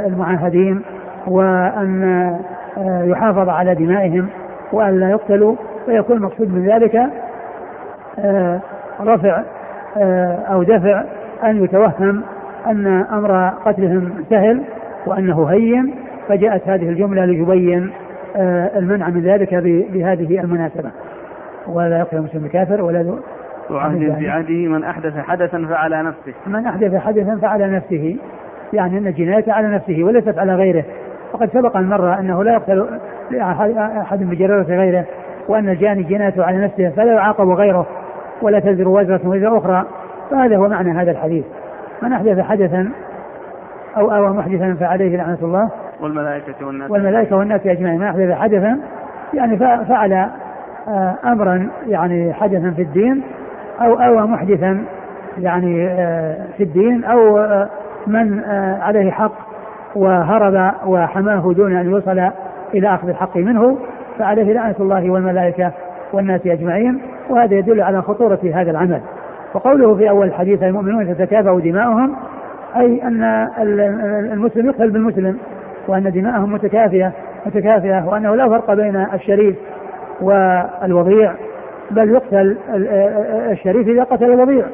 المعاهدين 0.07 0.83
وأن 1.27 2.03
آه، 2.79 3.03
يحافظ 3.03 3.49
على 3.49 3.75
دمائهم 3.75 4.29
وأن 4.73 5.01
لا 5.01 5.11
يقتلوا 5.11 5.57
فيكون 5.87 6.17
المقصود 6.17 6.55
من 6.55 6.67
ذلك 6.67 7.11
آه، 8.19 8.61
رفع 9.01 9.43
آه، 9.97 10.35
أو 10.35 10.63
دفع 10.63 11.05
أن 11.45 11.65
يتوهم 11.65 12.23
أن 12.67 12.87
أمر 12.87 13.49
قتلهم 13.49 14.25
سهل 14.31 14.63
وأنه 15.07 15.45
هين 15.45 15.95
فجاءت 16.29 16.69
هذه 16.69 16.89
الجملة 16.89 17.25
لتبين 17.25 17.91
المنع 18.77 19.09
من 19.09 19.23
ذلك 19.23 19.55
بهذه 19.93 20.41
المناسبة. 20.41 20.91
ولا 21.67 21.99
يقتل 21.99 22.17
المسلم 22.17 22.45
الكافر 22.45 22.83
ولا 22.83 23.03
ذو 23.03 23.19
عهد 23.71 24.15
في 24.19 24.31
عهده 24.31 24.69
من 24.69 24.85
أحدث 24.85 25.19
حدثا 25.19 25.67
فعلى 25.67 26.03
نفسه. 26.03 26.35
من 26.47 26.67
أحدث 26.67 26.95
حدثا 26.95 27.39
فعلى 27.43 27.67
نفسه. 27.77 28.17
يعني 28.73 28.99
أن 28.99 29.07
الجناية 29.07 29.53
على 29.53 29.69
نفسه 29.69 30.05
وليست 30.05 30.39
على 30.39 30.55
غيره. 30.55 30.85
وقد 31.33 31.51
سبق 31.53 31.77
أن 31.77 31.89
مر 31.89 32.19
أنه 32.19 32.45
لا 32.45 32.53
يقتل 32.53 33.01
أحد 34.01 34.19
بجريرة 34.19 34.63
غيره 34.63 35.05
وأن 35.49 35.69
الجاني 35.69 36.03
جنايته 36.03 36.45
على 36.45 36.59
نفسه 36.59 36.91
فلا 36.91 37.13
يعاقب 37.13 37.49
غيره 37.49 37.87
ولا 38.43 38.61
تزر 38.61 38.89
وزرة 38.89 39.21
وزر 39.25 39.59
أخرى. 39.59 39.85
فهذا 40.31 40.57
هو 40.57 40.69
معنى 40.69 40.91
هذا 40.91 41.11
الحديث. 41.11 41.45
من 42.03 42.13
أحدث 42.13 42.41
حدثا 42.41 42.91
أو 43.97 44.11
أوى 44.15 44.29
محدثا 44.29 44.77
فعليه 44.81 45.17
لعنة 45.17 45.39
الله. 45.43 45.71
والملائكة 46.01 46.67
والناس. 46.67 46.91
والملائكة 46.91 47.37
والناس 47.37 47.67
أجمعين. 47.67 48.01
من 48.01 48.07
أحدث 48.07 48.33
حدثا 48.33 48.79
يعني 49.35 49.57
فعل 49.89 50.29
آه، 50.89 51.19
أمرا 51.25 51.69
يعني 51.87 52.33
حدثا 52.33 52.71
في 52.71 52.83
الدين 52.83 53.23
أو 53.81 53.95
أوى 53.95 54.23
محدثا 54.23 54.85
يعني 55.39 55.89
آه، 55.89 56.47
في 56.57 56.63
الدين 56.63 57.05
أو 57.05 57.39
آه، 57.39 57.69
من 58.09 58.41
آه، 58.41 58.79
عليه 58.83 59.11
حق 59.11 59.33
وهرب 59.97 60.73
وحماه 60.87 61.53
دون 61.53 61.77
أن 61.77 61.91
يوصل 61.91 62.31
إلى 62.75 62.95
أخذ 62.95 63.09
الحق 63.09 63.37
منه 63.37 63.79
فعليه 64.19 64.53
لعنة 64.53 64.75
الله 64.81 65.11
والملائكة 65.11 65.73
والناس 66.13 66.47
أجمعين 66.47 67.01
وهذا 67.31 67.55
يدل 67.55 67.81
على 67.81 68.03
خطورة 68.03 68.39
هذا 68.55 68.71
العمل. 68.71 69.01
وقوله 69.55 69.95
في 69.95 70.11
أول 70.11 70.27
الحديث 70.27 70.63
المؤمنون 70.63 71.17
تتكافأ 71.17 71.59
دماؤهم 71.59 72.17
أي 72.77 73.03
أن 73.03 73.49
المسلم 74.33 74.67
يقتل 74.67 74.91
بالمسلم 74.91 75.39
وأن 75.89 76.13
دماءهم 76.13 76.53
متكافئه 76.53 77.13
متكافئه 77.47 78.09
وأنه 78.09 78.37
لا 78.37 78.49
فرق 78.49 78.75
بين 78.75 79.07
الشريف 79.15 79.57
والوضيع 80.21 81.33
بل 81.91 82.11
يقتل 82.11 82.57
الشريف 83.51 83.89
إذا 83.89 84.03
قتل 84.03 84.25
الوضيع. 84.25 84.65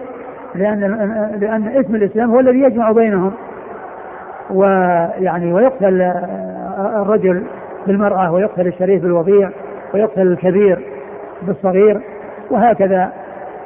لأن 0.54 0.80
لأن 1.40 1.68
اسم 1.68 1.94
الإسلام 1.94 2.30
هو 2.30 2.40
الذي 2.40 2.60
يجمع 2.60 2.92
بينهم. 2.92 3.32
ويعني 4.50 5.52
ويقتل 5.52 6.02
الرجل 6.78 7.42
بالمرأة 7.86 8.32
ويقتل 8.32 8.66
الشريف 8.66 9.02
بالوضيع 9.02 9.50
ويقتل 9.94 10.22
الكبير 10.22 10.78
بالصغير 11.42 12.00
وهكذا. 12.50 13.12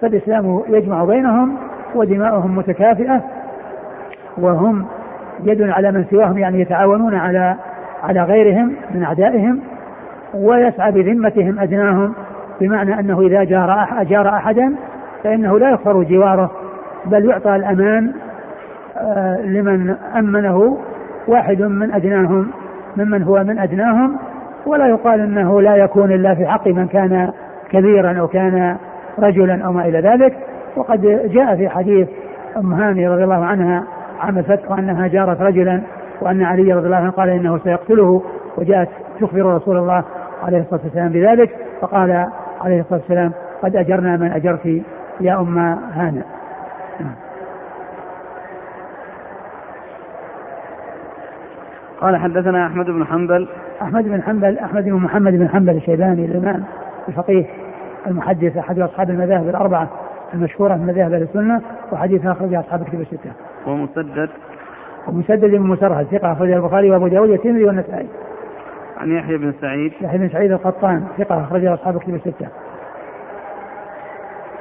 فالإسلام 0.00 0.62
يجمع 0.68 1.04
بينهم 1.04 1.56
ودماؤهم 1.94 2.56
متكافئة 2.56 3.22
وهم 4.38 4.86
يد 5.44 5.62
على 5.62 5.92
من 5.92 6.04
سواهم 6.10 6.38
يعني 6.38 6.60
يتعاونون 6.60 7.14
على 7.14 7.56
على 8.02 8.22
غيرهم 8.22 8.72
من 8.94 9.02
أعدائهم 9.02 9.60
ويسعى 10.34 10.92
بذمتهم 10.92 11.58
أدناهم 11.58 12.14
بمعنى 12.60 13.00
أنه 13.00 13.20
إذا 13.20 13.44
جار 14.04 14.28
أحدا 14.28 14.74
فإنه 15.24 15.58
لا 15.58 15.70
يكفر 15.70 16.02
جواره. 16.02 16.50
بل 17.06 17.30
يعطى 17.30 17.56
الأمان 17.56 18.12
آه، 18.98 19.40
لمن 19.40 19.94
أمنه 20.16 20.78
واحد 21.28 21.62
من 21.62 21.92
أدناهم 21.92 22.50
ممن 22.96 23.22
هو 23.22 23.44
من 23.44 23.58
أدناهم 23.58 24.16
ولا 24.66 24.86
يقال 24.88 25.20
أنه 25.20 25.60
لا 25.60 25.76
يكون 25.76 26.12
إلا 26.12 26.34
في 26.34 26.46
حق 26.46 26.66
من 26.68 26.86
كان 26.86 27.32
كبيرا 27.70 28.20
أو 28.20 28.28
كان 28.28 28.76
رجلا 29.18 29.64
أو 29.64 29.72
ما 29.72 29.84
إلى 29.88 30.00
ذلك. 30.00 30.36
وقد 30.76 31.00
جاء 31.32 31.56
في 31.56 31.68
حديث 31.68 32.08
أم 32.56 32.74
هاني 32.74 33.08
رضي 33.08 33.24
الله 33.24 33.44
عنها 33.44 33.84
عام 34.20 34.38
الفتح 34.38 34.70
وأنها 34.70 35.06
جارت 35.06 35.40
رجلا 35.40 35.80
وأن 36.20 36.42
علي 36.42 36.72
رضي 36.72 36.86
الله 36.86 36.96
عنه 36.96 37.10
قال 37.10 37.28
إنه 37.28 37.58
سيقتله 37.58 38.22
وجاءت 38.56 38.88
تخبر 39.20 39.54
رسول 39.54 39.76
الله 39.76 40.04
عليه 40.42 40.58
الصلاة 40.58 40.80
والسلام 40.84 41.08
بذلك 41.08 41.50
فقال 41.80 42.26
عليه 42.60 42.80
الصلاة 42.80 43.00
والسلام 43.00 43.32
قد 43.62 43.76
أجرنا 43.76 44.16
من 44.16 44.32
أجرت 44.32 44.82
يا 45.20 45.40
أم 45.40 45.58
هانئ 45.92 46.37
قال 52.00 52.16
حدثنا 52.16 52.66
أحمد 52.66 52.86
بن 52.86 53.04
حنبل 53.04 53.48
أحمد 53.82 54.04
بن 54.04 54.22
حنبل 54.22 54.58
أحمد 54.58 54.84
بن 54.84 54.92
محمد 54.92 55.32
بن 55.32 55.48
حنبل 55.48 55.76
الشيباني 55.76 56.24
الإمام 56.24 56.64
الفقيه 57.08 57.46
المحدث 58.06 58.56
أحد 58.56 58.78
أصحاب 58.78 59.10
المذاهب 59.10 59.48
الأربعة 59.48 59.88
المشهورة 60.34 60.74
من 60.74 60.86
مذاهب 60.86 61.12
أهل 61.12 61.22
السنة 61.22 61.60
وحديث 61.92 62.26
اخرج 62.26 62.54
أصحاب 62.54 62.82
الكتب 62.82 63.00
الستة. 63.00 63.30
ومسدد 63.66 64.28
ومسدد 65.08 65.50
بن 65.50 65.60
مسرهد 65.60 66.06
ثقة 66.06 66.32
اخرج 66.32 66.50
البخاري 66.50 66.90
وأبو 66.90 67.08
داود 67.08 67.30
والترمذي 67.30 67.64
والنسائي. 67.64 68.06
عن 68.98 69.12
يحيى 69.12 69.38
بن 69.38 69.52
سعيد 69.60 69.92
يحيى 70.00 70.18
بن 70.18 70.28
سعيد 70.28 70.52
القطان 70.52 71.04
ثقة 71.18 71.40
اخرج 71.40 71.64
أصحاب 71.64 71.96
الكتب 71.96 72.14
الستة. 72.14 72.48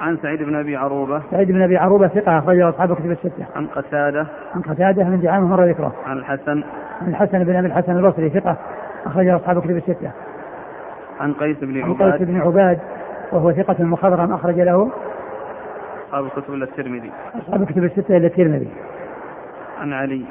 عن 0.01 0.17
سعيد 0.17 0.43
بن 0.43 0.55
أبي 0.55 0.75
عروبة. 0.75 1.21
سعيد 1.31 1.51
بن 1.51 1.61
أبي 1.61 1.77
عروبة 1.77 2.07
ثقة 2.07 2.39
أخرجه 2.39 2.69
أصحاب 2.69 2.91
الكتب 2.91 3.11
الستة. 3.11 3.45
عن 3.55 3.67
قتادة. 3.67 4.27
عن 4.55 4.61
قتادة 4.61 5.03
من 5.03 5.21
دعامه 5.21 5.47
مر 5.47 5.65
ذكره. 5.65 5.93
عن 6.05 6.17
الحسن. 6.17 6.63
عن 7.01 7.07
الحسن 7.07 7.43
بن 7.43 7.55
أبي 7.55 7.67
الحسن 7.67 7.97
البصري 7.97 8.29
ثقة 8.29 8.57
أخرجه 9.05 9.35
أصحاب 9.35 9.57
الكتب 9.57 9.77
الستة. 9.77 10.11
عن 11.19 11.33
قيس 11.33 11.57
بن 11.61 11.81
عباد 11.81 12.01
عن 12.01 12.11
قيس 12.11 12.21
بن 12.21 12.41
عباد 12.41 12.79
وهو 13.31 13.51
ثقة 13.51 13.83
مخضرم 13.83 14.33
أخرج 14.33 14.59
له. 14.59 14.91
أصحاب 16.07 16.25
الكتب 16.25 16.53
إلا 16.53 16.65
الترمذي. 16.65 17.11
أصحاب 17.35 17.61
الكتب 17.61 17.83
الستة 17.83 18.17
إلا 18.17 18.27
الترمذي. 18.27 18.67
عن 19.81 19.93
علي. 19.93 20.21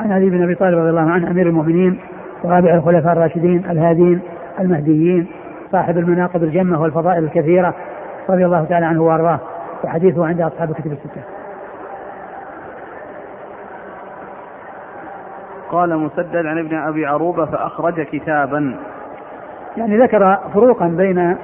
عن 0.00 0.12
علي 0.12 0.30
بن 0.30 0.42
أبي 0.42 0.54
طالب 0.54 0.78
رضي 0.78 0.90
الله 0.90 1.10
عنه 1.10 1.30
أمير 1.30 1.46
المؤمنين 1.46 2.00
ورابع 2.42 2.74
الخلفاء 2.74 3.12
الراشدين 3.12 3.64
الهادين 3.70 4.20
المهديين 4.60 5.26
صاحب 5.72 5.98
المناقب 5.98 6.42
الجمة 6.42 6.82
والفضائل 6.82 7.24
الكثيرة. 7.24 7.74
رضي 8.30 8.44
الله 8.46 8.64
تعالى 8.64 8.86
عنه 8.86 9.02
وأرضاه. 9.02 9.38
وحديثه 9.84 10.26
عند 10.26 10.40
أصحاب 10.40 10.70
الكتب 10.70 10.92
الستة. 10.92 11.22
قال 15.70 15.98
مسدد 15.98 16.46
عن 16.46 16.58
ابن 16.58 16.76
أبي 16.76 17.06
عروبة 17.06 17.44
فأخرج 17.44 18.02
كتابا. 18.02 18.76
يعني 19.76 19.98
ذكر 19.98 20.38
فروقا 20.54 20.86
بين 20.88 21.36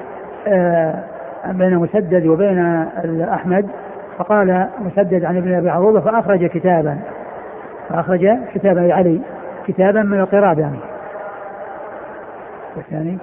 آه 0.47 1.05
بين 1.47 1.79
مسدد 1.79 2.27
وبين 2.27 2.59
أحمد 3.23 3.69
فقال 4.19 4.69
مسدد 4.79 5.25
عن 5.25 5.37
ابن 5.37 5.55
أبي 5.55 5.71
عروبة 5.71 6.01
فأخرج 6.01 6.47
كتابا. 6.47 6.99
فأخرج 7.89 8.29
كتابا 8.55 8.95
علي 8.95 9.21
كتابا 9.67 10.03
من 10.03 10.21
القراب 10.21 10.59
يعني. 10.59 10.79
والثاني؟ 12.77 13.19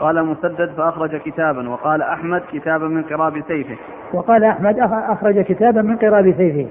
قال 0.00 0.24
مسدد 0.26 0.70
فأخرج 0.76 1.16
كتابا 1.16 1.68
وقال 1.68 2.02
أحمد 2.02 2.42
كتابا 2.52 2.88
من 2.88 3.02
قراب 3.02 3.42
سيفه. 3.48 3.76
وقال 4.12 4.44
أحمد 4.44 4.78
أخرج 5.08 5.40
كتابا 5.40 5.82
من 5.82 5.96
قراب 5.96 6.34
سيفه. 6.36 6.66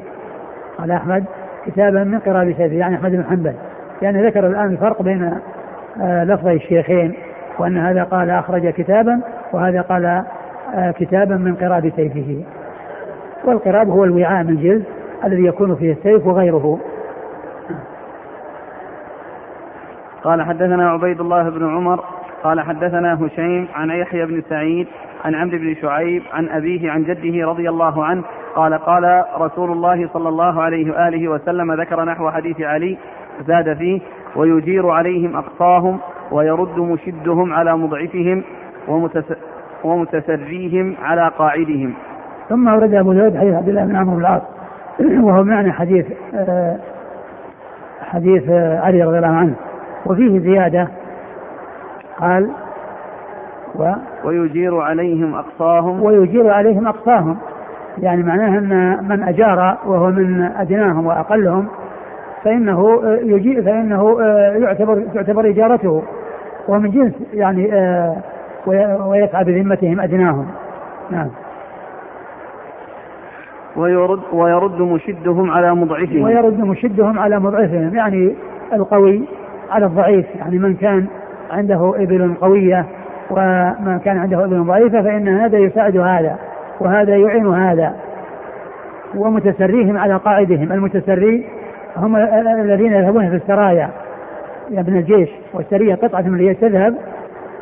قال 0.77 0.91
أحمد 0.91 1.25
كتابا 1.65 2.03
من 2.03 2.19
قراب 2.19 2.53
سيفه 2.57 2.75
يعني 2.75 2.95
أحمد 2.95 3.11
بن 3.11 3.23
حنبل. 3.23 3.53
يعني 4.01 4.27
ذكر 4.27 4.47
الآن 4.47 4.71
الفرق 4.71 5.01
بين 5.01 5.39
آه، 6.01 6.23
لفظي 6.23 6.53
الشيخين 6.53 7.13
وأن 7.59 7.77
هذا 7.77 8.03
قال 8.03 8.29
أخرج 8.29 8.69
كتابا 8.69 9.21
وهذا 9.53 9.81
قال 9.81 10.05
آه، 10.75 10.91
كتابا 10.91 11.35
من 11.35 11.55
قراب 11.55 11.91
سيفه. 11.95 12.43
والقراب 13.45 13.89
هو 13.89 14.03
الوعاء 14.03 14.43
من 14.43 14.57
جلد 14.57 14.83
الذي 15.23 15.45
يكون 15.45 15.75
فيه 15.75 15.91
السيف 15.91 16.27
وغيره. 16.27 16.79
قال 20.23 20.41
حدثنا 20.41 20.89
عبيد 20.89 21.19
الله 21.19 21.49
بن 21.49 21.75
عمر 21.75 22.03
قال 22.43 22.61
حدثنا 22.61 23.25
هشيم 23.25 23.67
عن 23.75 23.89
يحيى 23.89 24.25
بن 24.25 24.41
سعيد 24.49 24.87
عن 25.25 25.35
عمرو 25.35 25.57
بن 25.57 25.75
شعيب 25.81 26.23
عن 26.33 26.49
أبيه 26.49 26.91
عن 26.91 27.03
جده 27.03 27.47
رضي 27.47 27.69
الله 27.69 28.05
عنه 28.05 28.23
قال 28.55 28.73
قال 28.73 29.23
رسول 29.39 29.71
الله 29.71 30.09
صلى 30.13 30.29
الله 30.29 30.61
عليه 30.61 30.91
وآله 30.91 31.27
وسلم 31.27 31.73
ذكر 31.73 32.03
نحو 32.05 32.29
حديث 32.29 32.61
علي 32.61 32.97
زاد 33.47 33.77
فيه 33.77 34.01
ويجير 34.35 34.89
عليهم 34.89 35.35
أقصاهم 35.35 35.99
ويرد 36.31 36.79
مشدهم 36.79 37.53
على 37.53 37.77
مضعفهم 37.77 38.43
ومتسريهم 39.83 40.95
على 41.03 41.31
قاعدهم. 41.37 41.93
ثم 42.49 42.67
ورد 42.67 42.93
أبو 42.93 43.13
داود 43.13 43.37
حديث 43.37 43.53
عبد 43.53 43.69
الله 43.69 43.85
بن 43.85 43.95
عمرو 43.95 44.15
بن 44.15 44.21
العاص 44.21 44.41
وهو 44.99 45.43
معنى 45.43 45.71
حديث 45.71 46.05
آه، 46.33 46.77
حديث 48.01 48.49
آه، 48.49 48.79
علي 48.79 49.03
رضي 49.03 49.17
الله 49.17 49.27
عنه 49.27 49.53
وفيه 50.05 50.39
زيادة 50.39 50.87
قال 52.19 52.49
و 53.75 53.91
ويجير 54.23 54.77
عليهم 54.81 55.35
أقصاهم. 55.35 56.03
ويجير 56.03 56.49
عليهم 56.49 56.87
أقصاهم. 56.87 57.37
يعني 57.97 58.23
معناه 58.23 58.57
أن 58.57 59.03
من 59.09 59.23
أجار 59.23 59.77
وهو 59.85 60.07
من 60.07 60.41
أدناهم 60.41 61.05
وأقلهم 61.05 61.67
فإنه 62.43 63.01
يجيء 63.05 63.61
فإنه 63.61 64.21
يعتبر 64.61 65.03
تعتبر 65.13 65.49
إجارته. 65.49 66.03
وهو 66.67 66.79
من 66.79 66.91
جنس 66.91 67.13
يعني 67.33 67.65
ويسعى 69.05 69.43
بذمتهم 69.43 70.01
أدناهم. 70.01 70.47
نعم. 71.11 71.29
ويرد 73.75 74.19
ويرد 74.33 74.81
مشدهم 74.81 75.51
على 75.51 75.75
مضعفهم. 75.75 76.23
ويرد 76.23 76.59
مشدهم 76.59 77.19
على 77.19 77.39
مضعفهم. 77.39 77.95
يعني 77.95 78.35
القوي 78.73 79.21
على 79.71 79.85
الضعيف. 79.85 80.25
يعني 80.35 80.57
من 80.57 80.75
كان 80.75 81.05
عنده 81.51 81.93
إبل 81.95 82.33
قوية 82.41 82.85
ومن 83.31 83.99
كان 84.05 84.17
عنده 84.17 84.45
إبل 84.45 84.63
ضعيفة 84.63 85.01
فإن 85.01 85.27
هذا 85.27 85.57
يساعد 85.57 85.97
هذا 85.97 86.35
وهذا 86.79 87.17
يعين 87.17 87.47
هذا 87.47 87.95
ومتسريهم 89.15 89.97
على 89.97 90.15
قائدهم 90.15 90.71
المتسري 90.71 91.45
هم 91.97 92.15
الذين 92.61 92.93
يذهبون 92.93 93.29
في 93.29 93.35
السرايا. 93.35 93.89
ابن 94.71 94.97
الجيش 94.97 95.29
والسرية 95.53 95.95
قطعة 95.95 96.21
من 96.21 96.39
اللي 96.39 96.53
تذهب 96.53 96.95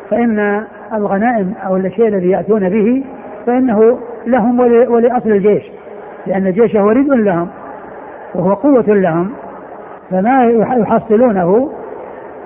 فإن 0.09 0.63
الغنائم 0.93 1.53
أو 1.65 1.75
الشيء 1.75 2.07
الذي 2.07 2.29
يأتون 2.29 2.69
به 2.69 3.03
فإنه 3.45 3.99
لهم 4.27 4.59
ولأصل 4.89 5.29
الجيش 5.29 5.63
لأن 6.27 6.47
الجيش 6.47 6.75
هو 6.75 6.89
رزق 6.89 7.13
لهم 7.13 7.47
وهو 8.35 8.53
قوة 8.53 8.85
لهم 8.87 9.31
فما 10.11 10.43
يحصلونه 10.77 11.71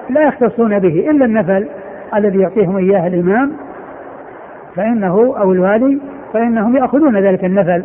لا 0.10 0.22
يختصون 0.22 0.80
به 0.80 1.10
إلا 1.10 1.26
النفل 1.26 1.68
الذي 2.16 2.40
يعطيهم 2.40 2.78
إياه 2.78 3.08
الإمام 3.08 3.52
فإنه 4.76 5.36
أو 5.38 5.52
الوالي 5.52 6.00
فإنهم 6.34 6.76
يأخذون 6.76 7.18
ذلك 7.18 7.46
النفل. 7.46 7.84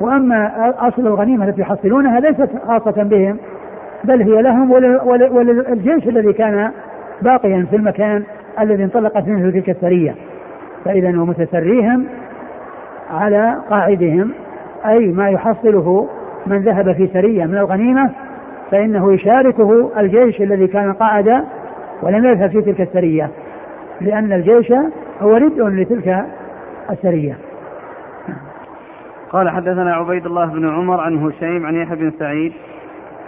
وأما 0.00 0.72
أصل 0.78 1.06
الغنيمة 1.06 1.48
التي 1.48 1.60
يحصلونها 1.60 2.20
ليست 2.20 2.48
خاصة 2.66 3.02
بهم 3.02 3.38
بل 4.04 4.22
هي 4.22 4.42
لهم 4.42 4.70
وللجيش 5.06 6.08
الذي 6.08 6.32
كان 6.32 6.70
باقيا 7.22 7.66
في 7.70 7.76
المكان 7.76 8.22
الذي 8.60 8.84
انطلقت 8.84 9.28
منه 9.28 9.50
تلك 9.50 9.70
السرية. 9.70 10.14
فإذا 10.84 11.08
ومتسريهم 11.08 12.06
على 13.10 13.56
قاعدهم 13.70 14.30
أي 14.86 15.06
ما 15.06 15.30
يحصله 15.30 16.08
من 16.46 16.58
ذهب 16.58 16.92
في 16.92 17.06
سرية 17.06 17.44
من 17.44 17.58
الغنيمة 17.58 18.10
فإنه 18.72 19.12
يشاركه 19.12 19.90
الجيش 20.00 20.40
الذي 20.40 20.66
كان 20.66 20.92
قاعدا 20.92 21.44
ولم 22.02 22.24
يذهب 22.24 22.50
في 22.50 22.62
تلك 22.62 22.80
السرية 22.80 23.30
لأن 24.00 24.32
الجيش 24.32 24.72
هو 25.20 25.36
ردء 25.36 25.68
لتلك 25.68 26.26
السرية 26.90 27.36
قال 29.30 29.50
حدثنا 29.50 29.94
عبيد 29.94 30.26
الله 30.26 30.46
بن 30.46 30.68
عمر 30.68 31.00
عن 31.00 31.18
هشيم 31.18 31.66
عن 31.66 31.74
يحيى 31.74 31.96
بن 31.96 32.12
سعيد 32.18 32.52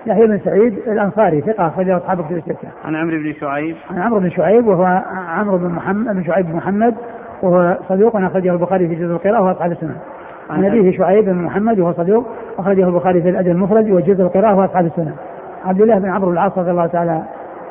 يحيى 0.07 0.27
بن 0.27 0.39
سعيد 0.39 0.79
الأنصاري 0.87 1.41
ثقة 1.41 1.67
أخرجه 1.67 1.97
أصحاب 1.97 2.25
كتب 2.25 2.37
الستة. 2.37 2.69
عن 2.85 2.97
عمرو 2.97 3.17
بن 3.17 3.33
شعيب. 3.41 3.77
عن 3.91 3.99
عمرو 3.99 4.21
بن 4.21 4.31
شعيب 4.31 4.67
وهو 4.67 5.03
عمرو 5.29 5.59
بن 5.59 5.69
محمد 5.69 6.15
بن 6.17 6.25
شعيب 6.25 6.47
بن 6.47 6.57
محمد 6.57 6.95
وهو 7.43 7.79
صدوق 7.89 8.17
أخرجه 8.17 8.53
البخاري 8.53 8.89
في 8.89 8.95
جزء 8.95 9.13
القراءة 9.13 9.43
وهو 9.43 9.51
أصحاب 9.51 9.73
السنن. 9.73 9.97
عن 10.51 10.65
أبيه 10.65 10.99
شعيب 10.99 11.25
بن 11.25 11.43
محمد 11.43 11.79
وهو 11.79 11.93
صدوق 11.93 12.27
أخرجه 12.59 12.89
البخاري 12.89 13.23
في 13.23 13.29
الأدب 13.29 13.49
المفرد 13.49 13.91
وجزء 13.91 14.23
القراءة 14.23 14.55
وهو 14.55 14.65
أصحاب 14.65 14.87
السنن. 14.87 15.15
عبد 15.65 15.81
الله 15.81 15.99
بن 15.99 16.11
عمرو 16.11 16.31
العاص 16.31 16.59
رضي 16.59 16.71
الله 16.71 16.87
تعالى 16.87 17.23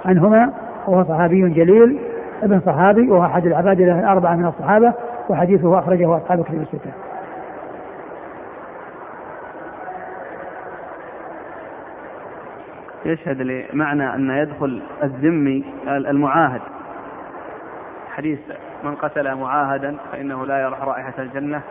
عنهما 0.06 0.54
وهو 0.88 1.04
صحابي 1.04 1.50
جليل 1.50 2.00
ابن 2.44 2.60
صحابي 2.60 3.10
وهو 3.10 3.26
أحد 3.26 3.46
العباد 3.46 3.82
الأربعة 3.82 4.36
من 4.36 4.46
الصحابة 4.46 4.94
وحديثه 5.30 5.80
أخرجه 5.80 6.18
أصحاب 6.18 6.44
كتب 6.44 6.62
الستة. 6.62 6.92
يشهد 13.06 13.42
لمعنى 13.42 14.16
أن 14.16 14.30
يدخل 14.30 14.82
الذمي 15.04 15.64
المعاهد 15.88 16.62
حديث 18.12 18.40
من 18.84 18.96
قتل 18.96 19.36
معاهدا 19.36 19.96
فإنه 20.12 20.46
لا 20.46 20.62
يرح 20.62 20.82
رائحة 20.82 21.14
الجنة 21.20 21.62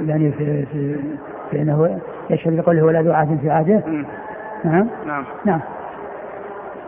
يعني 0.00 0.32
في 0.32 0.66
في 0.66 1.00
فإنه 1.52 2.00
يشهد 2.30 2.56
بقوله 2.56 2.82
ولا 2.82 3.02
ذو 3.02 3.12
عهد 3.12 3.38
في 3.40 3.50
عهده. 3.50 3.82
نعم. 4.64 4.88
نعم. 5.06 5.24
نعم. 5.44 5.60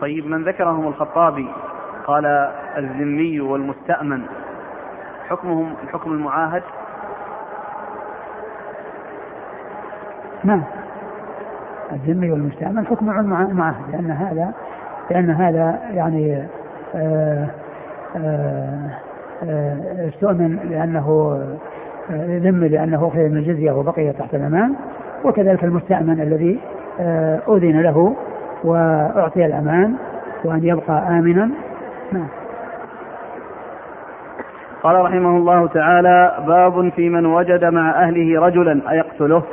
طيب 0.01 0.25
من 0.27 0.43
ذكرهم 0.43 0.87
الخطابي 0.87 1.47
قال 2.07 2.25
الذمي 2.77 3.39
والمستأمن. 3.39 4.21
حكمهم 5.29 5.73
حكم 5.93 6.11
المعاهد؟ 6.11 6.63
نعم. 10.43 10.63
الذمي 11.91 12.31
والمستأمن 12.31 12.85
حكم 12.87 13.09
المعاهد 13.09 13.91
لأن 13.91 14.11
هذا 14.11 14.53
لأن 15.11 15.29
هذا 15.29 15.79
يعني 15.93 16.47
آه، 16.95 17.47
آه، 18.15 18.89
آه، 19.43 20.09
استؤمن 20.09 20.59
لأنه 20.69 21.39
ذمي 22.11 22.67
لأنه 22.67 23.07
أخذ 23.07 23.19
من 23.19 23.37
الجزية 23.37 23.71
وبقي 23.71 24.13
تحت 24.13 24.35
الأمان 24.35 24.73
وكذلك 25.23 25.63
المستأمن 25.63 26.21
الذي 26.21 26.59
أذن 27.49 27.81
له 27.81 28.15
وأعطي 28.63 29.45
الأمان 29.45 29.95
وأن 30.45 30.63
يبقى 30.63 31.07
آمنا. 31.07 31.49
نعم. 32.11 32.27
قال 34.83 35.05
رحمه 35.05 35.37
الله 35.37 35.67
تعالى 35.67 36.35
باب 36.47 36.89
في 36.89 37.09
من 37.09 37.25
وجد 37.25 37.65
مع 37.65 37.89
أهله 38.03 38.41
رجلا 38.41 38.91
أيقتله. 38.91 39.43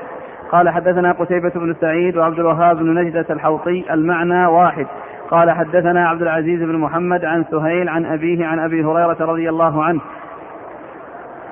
قال 0.50 0.68
حدثنا 0.68 1.12
قتيبة 1.12 1.52
بن 1.54 1.74
سعيد 1.80 2.16
وعبد 2.16 2.38
الوهاب 2.38 2.76
بن 2.76 2.94
نجدة 2.94 3.26
الحوطي 3.30 3.84
المعنى 3.94 4.46
واحد. 4.46 4.86
قال 5.30 5.50
حدثنا 5.50 6.08
عبد 6.08 6.22
العزيز 6.22 6.62
بن 6.62 6.78
محمد 6.78 7.24
عن 7.24 7.44
سهيل 7.50 7.88
عن 7.88 8.04
أبيه 8.04 8.46
عن 8.46 8.58
أبي 8.58 8.84
هريرة 8.84 9.16
رضي 9.20 9.48
الله 9.48 9.84
عنه 9.84 10.00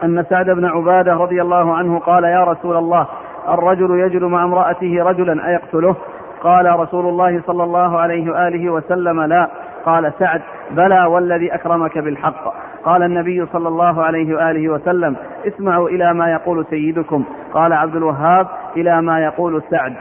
أن 0.02 0.24
سعد 0.30 0.50
بن 0.50 0.64
عبادة 0.64 1.12
رضي 1.14 1.42
الله 1.42 1.76
عنه 1.76 1.98
قال 1.98 2.24
يا 2.24 2.44
رسول 2.44 2.76
الله 2.76 3.06
الرجل 3.48 4.00
يجد 4.00 4.22
مع 4.22 4.44
امرأته 4.44 5.04
رجلا 5.04 5.48
أيقتله؟ 5.48 5.96
قال 6.42 6.80
رسول 6.80 7.06
الله 7.06 7.42
صلى 7.46 7.62
الله 7.64 7.98
عليه 7.98 8.30
وآله 8.30 8.70
وسلم 8.70 9.20
لا. 9.20 9.48
قال 9.84 10.12
سعد 10.18 10.42
بلى 10.70 11.04
والذي 11.04 11.54
أكرمك 11.54 11.98
بالحق. 11.98 12.54
قال 12.84 13.02
النبي 13.02 13.46
صلى 13.46 13.68
الله 13.68 14.02
عليه 14.02 14.34
وآله 14.36 14.68
وسلم 14.68 15.16
اسمعوا 15.46 15.88
إلى 15.88 16.14
ما 16.14 16.32
يقول 16.32 16.66
سيدكم. 16.70 17.24
قال 17.52 17.72
عبد 17.72 17.96
الوهاب 17.96 18.46
إلى 18.76 19.02
ما 19.02 19.20
يقول 19.20 19.62
سعد. 19.70 19.94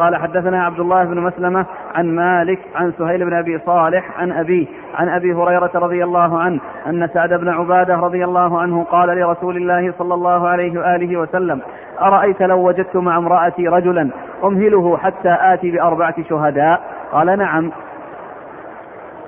قال 0.00 0.16
حدثنا 0.16 0.64
عبد 0.64 0.80
الله 0.80 1.04
بن 1.04 1.20
مسلمة 1.20 1.66
عن 1.94 2.06
مالك 2.06 2.58
عن 2.74 2.92
سهيل 2.98 3.24
بن 3.24 3.32
أبي 3.34 3.58
صالح 3.58 4.20
عن 4.20 4.32
أبيه 4.32 4.66
عن 4.94 5.08
أبي 5.08 5.32
هريرة 5.34 5.70
رضي 5.74 6.04
الله 6.04 6.38
عنه 6.38 6.60
أن 6.86 7.08
سعد 7.14 7.34
بن 7.34 7.48
عبادة 7.48 7.94
رضي 7.96 8.24
الله 8.24 8.60
عنه 8.60 8.84
قال 8.84 9.08
لرسول 9.08 9.56
الله 9.56 9.92
صلى 9.98 10.14
الله 10.14 10.48
عليه 10.48 10.78
وآله 10.80 11.16
وسلم 11.16 11.60
أرأيت 12.00 12.42
لو 12.42 12.68
وجدت 12.68 12.96
مع 12.96 13.18
امرأتي 13.18 13.68
رجلا 13.68 14.10
أمهله 14.44 14.96
حتى 14.96 15.36
آتي 15.40 15.70
بأربعة 15.70 16.14
شهداء؟ 16.28 16.80
قال 17.12 17.38
نعم. 17.38 17.72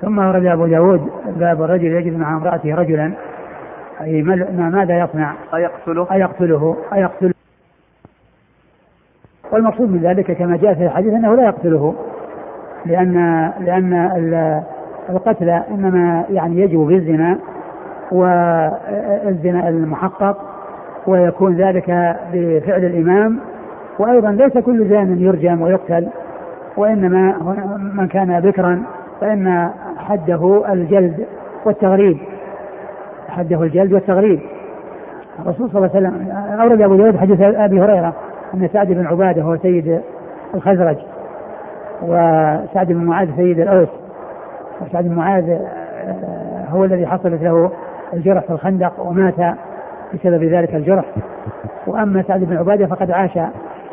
ثم 0.01 0.17
ورد 0.19 0.45
أبو 0.45 0.65
داود 0.65 1.11
باب 1.27 1.63
الرجل 1.63 1.85
يجد 1.87 2.19
مع 2.19 2.37
امرأته 2.37 2.75
رجلا 2.75 3.11
أي 4.01 4.21
ماذا 4.51 4.99
يصنع؟ 4.99 5.33
أيقتله؟ 5.53 6.07
أيقتله 6.11 6.77
أيقتله. 6.93 7.32
والمقصود 9.53 9.91
من 9.91 9.99
ذلك 9.99 10.31
كما 10.31 10.57
جاء 10.57 10.73
في 10.73 10.85
الحديث 10.85 11.13
أنه 11.13 11.35
لا 11.35 11.43
يقتله 11.43 11.93
لأن 12.85 13.13
لأن 13.59 13.93
القتل 15.09 15.49
إنما 15.49 16.23
يعني 16.29 16.61
يجب 16.61 16.79
بالزنا 16.79 17.37
والزنا 18.11 19.69
المحقق 19.69 20.37
ويكون 21.07 21.55
ذلك 21.55 22.15
بفعل 22.33 22.85
الإمام 22.85 23.39
وأيضا 23.99 24.31
ليس 24.31 24.57
كل 24.57 24.89
زان 24.89 25.21
يرجم 25.21 25.61
ويقتل 25.61 26.07
وإنما 26.77 27.35
من 27.93 28.07
كان 28.07 28.39
بكرا 28.39 28.83
فإن 29.21 29.69
حده 29.97 30.73
الجلد 30.73 31.25
والتغريب 31.65 32.17
حده 33.29 33.63
الجلد 33.63 33.93
والتغريب. 33.93 34.39
الرسول 35.39 35.69
صلى 35.69 35.77
الله 35.85 35.95
عليه 35.95 36.07
وسلم 36.07 36.31
أورد 36.61 36.81
أبو 36.81 36.95
داود 36.95 37.17
حديث 37.17 37.41
أبي 37.41 37.81
هريرة 37.81 38.07
أن 38.07 38.32
سعد 38.73 38.87
بن 38.87 39.07
عبادة 39.07 39.41
هو 39.41 39.57
سيد 39.57 40.01
الخزرج 40.53 40.97
وسعد 42.01 42.87
بن 42.87 43.03
معاذ 43.03 43.35
سيد 43.35 43.59
الأوس 43.59 43.89
وسعد 44.81 45.03
بن 45.03 45.15
معاذ 45.15 45.49
آه، 45.49 46.65
هو 46.69 46.85
الذي 46.85 47.07
حصلت 47.07 47.41
له 47.41 47.71
الجرح 48.13 48.43
في 48.43 48.49
الخندق 48.49 48.99
ومات 48.99 49.55
بسبب 50.13 50.43
ذلك 50.43 50.75
الجرح 50.75 51.05
وأما 51.87 52.23
سعد 52.27 52.43
بن 52.43 52.57
عبادة 52.57 52.87
فقد 52.87 53.11
عاش 53.11 53.39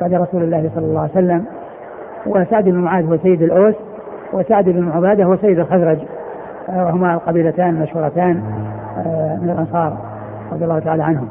بعد 0.01 0.15
رسول 0.15 0.43
الله 0.43 0.71
صلى 0.75 0.85
الله 0.85 1.01
عليه 1.01 1.11
وسلم 1.11 1.45
وسعد 2.27 2.65
بن 2.65 2.79
معاذ 2.79 3.07
هو 3.07 3.17
سيد 3.17 3.43
الأوس 3.43 3.75
وسعد 4.33 4.65
بن 4.65 4.91
عبادة 4.91 5.25
هو 5.25 5.37
سيد 5.37 5.59
الخزرج 5.59 5.99
آه، 6.69 6.85
وهما 6.85 7.15
القبيلتان 7.15 7.69
المشهورتان 7.69 8.43
آه، 8.99 9.37
من 9.37 9.51
الأنصار 9.51 9.97
رضي 10.53 10.65
الله 10.65 10.79
تعالى 10.79 11.03
عنهم. 11.03 11.29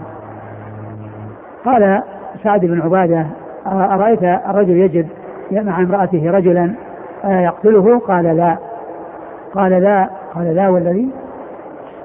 قال 1.66 2.02
سعد 2.44 2.60
بن 2.60 2.82
عبادة 2.82 3.26
أرأيت 3.68 4.24
الرجل 4.24 4.78
يجد 4.78 5.08
مع 5.52 5.80
امرأته 5.80 6.32
رجلا 6.32 6.74
يقتله؟ 7.26 8.00
قال 8.00 8.38
لا. 8.38 8.58
قال 9.56 9.72
لا. 9.72 10.10
قال 10.36 10.56
لا 10.56 10.70
والذي؟ 10.70 11.10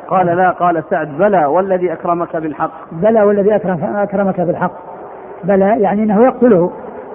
قال 0.09 0.27
لا. 0.27 0.51
قال 0.51 0.83
سعد 0.91 1.09
بلى 1.19 1.47
والذي 1.47 1.93
أكرمك 1.93 2.37
بالحق. 2.37 2.71
بلى 2.93 3.23
والذي 3.23 3.57
أكرمك 3.57 4.41
بالحق. 4.41 4.73
بلى 5.45 5.83
يعني 5.83 6.03
أنه 6.03 6.25
يقتله 6.25 6.71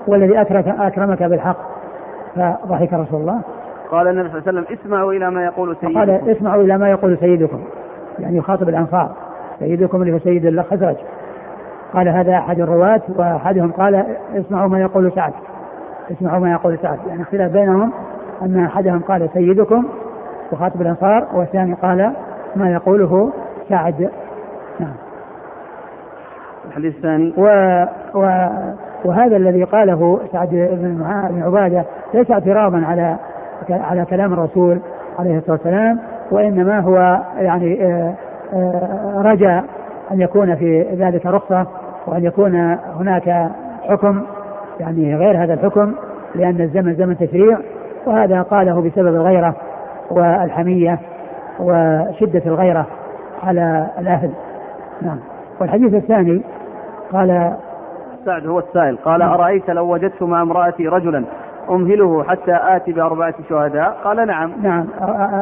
والذي 0.08 0.42
أكرمك 0.68 1.24
بالحق. 1.24 1.58
فضحك 2.36 2.94
رسول 2.94 3.22
الله. 3.22 3.42
قال 3.92 4.08
النبي 4.08 4.30
صلى 4.30 4.38
الله 4.38 4.50
عليه 4.50 4.60
وسلم 4.60 4.78
اسمعوا 4.80 5.14
إلى 5.14 5.32
ما 5.32 5.46
يقول 5.46 5.76
سيدكم. 5.82 6.00
قال 6.00 6.10
اسمعوا 6.10 6.64
إلى 6.64 6.78
ما 6.78 6.90
يقول 6.90 7.18
سيدكم. 7.18 7.60
يعني 8.20 8.38
يخاطب 8.38 8.70
الأنصار. 8.70 9.12
سيدكم 9.60 10.02
اللي 10.02 10.14
هو 10.14 10.20
سيد 10.20 10.46
الخزرج. 10.46 10.96
قال 11.94 12.10
هذا 12.10 12.38
أحد 12.38 12.60
الرواة 12.60 13.02
وأحدهم 13.16 13.72
قال 13.72 14.06
اسمعوا 14.36 14.70
ما 14.70 14.82
يقول 14.82 15.12
سعد. 15.12 15.34
اسمعوا 16.12 16.40
ما 16.40 16.52
يقول 16.52 16.78
سعد. 16.78 17.00
يعني 17.08 17.22
اختلاف 17.22 17.52
بينهم 17.52 17.92
أن 18.42 18.66
أحدهم 18.66 19.00
قال 19.00 19.30
سيدكم 19.34 19.86
وخاطب 20.52 20.82
الأنصار 20.82 21.28
والثاني 21.34 21.74
قال 21.74 22.12
ما 22.56 22.72
يقوله 22.72 23.32
سعد. 23.70 24.10
نعم. 24.80 24.94
الحديث 26.68 26.96
الثاني. 26.96 27.34
و... 27.38 27.46
و... 28.16 28.48
وهذا 29.06 29.38
الذي 29.38 29.64
قاله 29.64 30.20
سعد 30.32 30.50
بن 30.50 31.44
عبادة 31.44 31.86
ليس 32.14 32.32
اعتراضا 32.32 32.86
على 32.86 33.16
على 33.70 34.06
كلام 34.06 34.34
الرسول 34.34 34.80
عليه 35.20 35.38
الصلاة 35.38 35.52
والسلام 35.52 36.00
وإنما 36.32 36.80
هو 36.80 37.22
يعني 37.38 37.86
آه، 38.54 39.22
أن 40.12 40.22
يكون 40.22 40.56
في 40.56 40.82
ذلك 40.82 41.26
رخصة 41.26 41.68
وأن 42.08 42.26
يكون 42.26 42.56
هناك 43.00 43.50
حكم 43.90 44.22
يعني 44.80 45.16
غير 45.16 45.44
هذا 45.44 45.54
الحكم 45.54 45.94
لأن 46.36 46.62
الزمن 46.62 46.96
زمن 46.96 47.18
تشريع 47.18 47.58
وهذا 48.06 48.42
قاله 48.42 48.82
بسبب 48.82 49.16
الغيرة 49.16 49.56
والحمية 50.12 51.00
وشدة 51.60 52.42
الغيرة 52.46 52.86
على 53.44 53.88
الأهل. 54.00 54.32
نعم. 55.02 55.20
والحديث 55.62 55.94
الثاني 55.94 56.42
قال 57.14 57.54
سعد 58.26 58.48
هو 58.48 58.60
السائل 58.60 58.98
قال 58.98 59.20
نعم. 59.20 59.34
أرأيت 59.34 59.70
لو 59.70 59.94
وجدت 59.94 60.24
مع 60.24 60.42
امرأتي 60.42 60.88
رجلا 60.88 61.24
أمهله 61.70 62.24
حتى 62.24 62.60
آتي 62.64 62.92
بأربعة 62.92 63.34
شهداء؟ 63.50 63.98
قال 64.04 64.28
نعم. 64.28 64.52
نعم. 64.62 64.86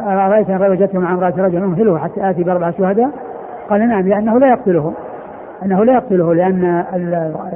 أرأيت 0.07 0.49
لو 0.49 0.71
وجدت 0.71 0.95
مع 0.95 1.13
امرأتي 1.13 1.41
رجلا 1.41 1.65
أمهله 1.65 1.97
حتى 1.97 2.29
آتي 2.29 2.43
بأربعة 2.43 2.73
شهداء؟ 2.77 3.09
قال 3.69 3.87
نعم 3.87 4.07
لأنه 4.07 4.39
لا 4.39 4.47
يقتله 4.47 4.93
أنه 5.65 5.83
لا 5.83 5.93
يقتله 5.93 6.33
لأن 6.33 6.83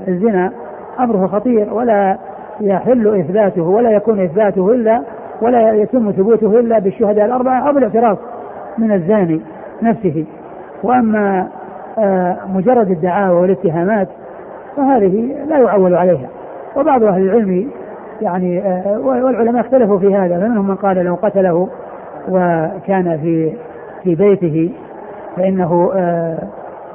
الزنا 0.07 0.51
أمره 0.99 1.27
خطير 1.27 1.73
ولا 1.73 2.17
يحل 2.61 3.19
إثباته 3.19 3.61
ولا 3.61 3.91
يكون 3.91 4.19
إثباته 4.19 4.71
إلا 4.71 5.01
ولا 5.41 5.73
يتم 5.73 6.11
ثبوته 6.11 6.59
إلا 6.59 6.79
بالشهداء 6.79 7.25
الأربعة 7.25 7.67
أو 7.67 7.73
بالاعتراف 7.73 8.17
من 8.77 8.91
الزاني 8.91 9.41
نفسه. 9.81 10.25
وأما 10.83 11.47
آه، 11.97 12.37
مجرد 12.53 12.91
الدعاوى 12.91 13.41
والاتهامات 13.41 14.07
فهذه 14.77 15.35
لا 15.49 15.57
يعول 15.57 15.95
عليها. 15.95 16.29
وبعض 16.77 17.03
أهل 17.03 17.21
العلم 17.21 17.67
يعني 18.21 18.59
آه، 18.59 18.99
والعلماء 18.99 19.61
اختلفوا 19.61 19.99
في 19.99 20.15
هذا 20.15 20.39
فمنهم 20.39 20.67
من 20.67 20.75
قال 20.75 20.97
لو 20.97 21.15
قتله 21.15 21.69
وكان 22.29 23.19
في 23.21 23.53
في 24.03 24.15
بيته 24.15 24.71
فإنه 25.35 25.91
آه، 25.95 26.37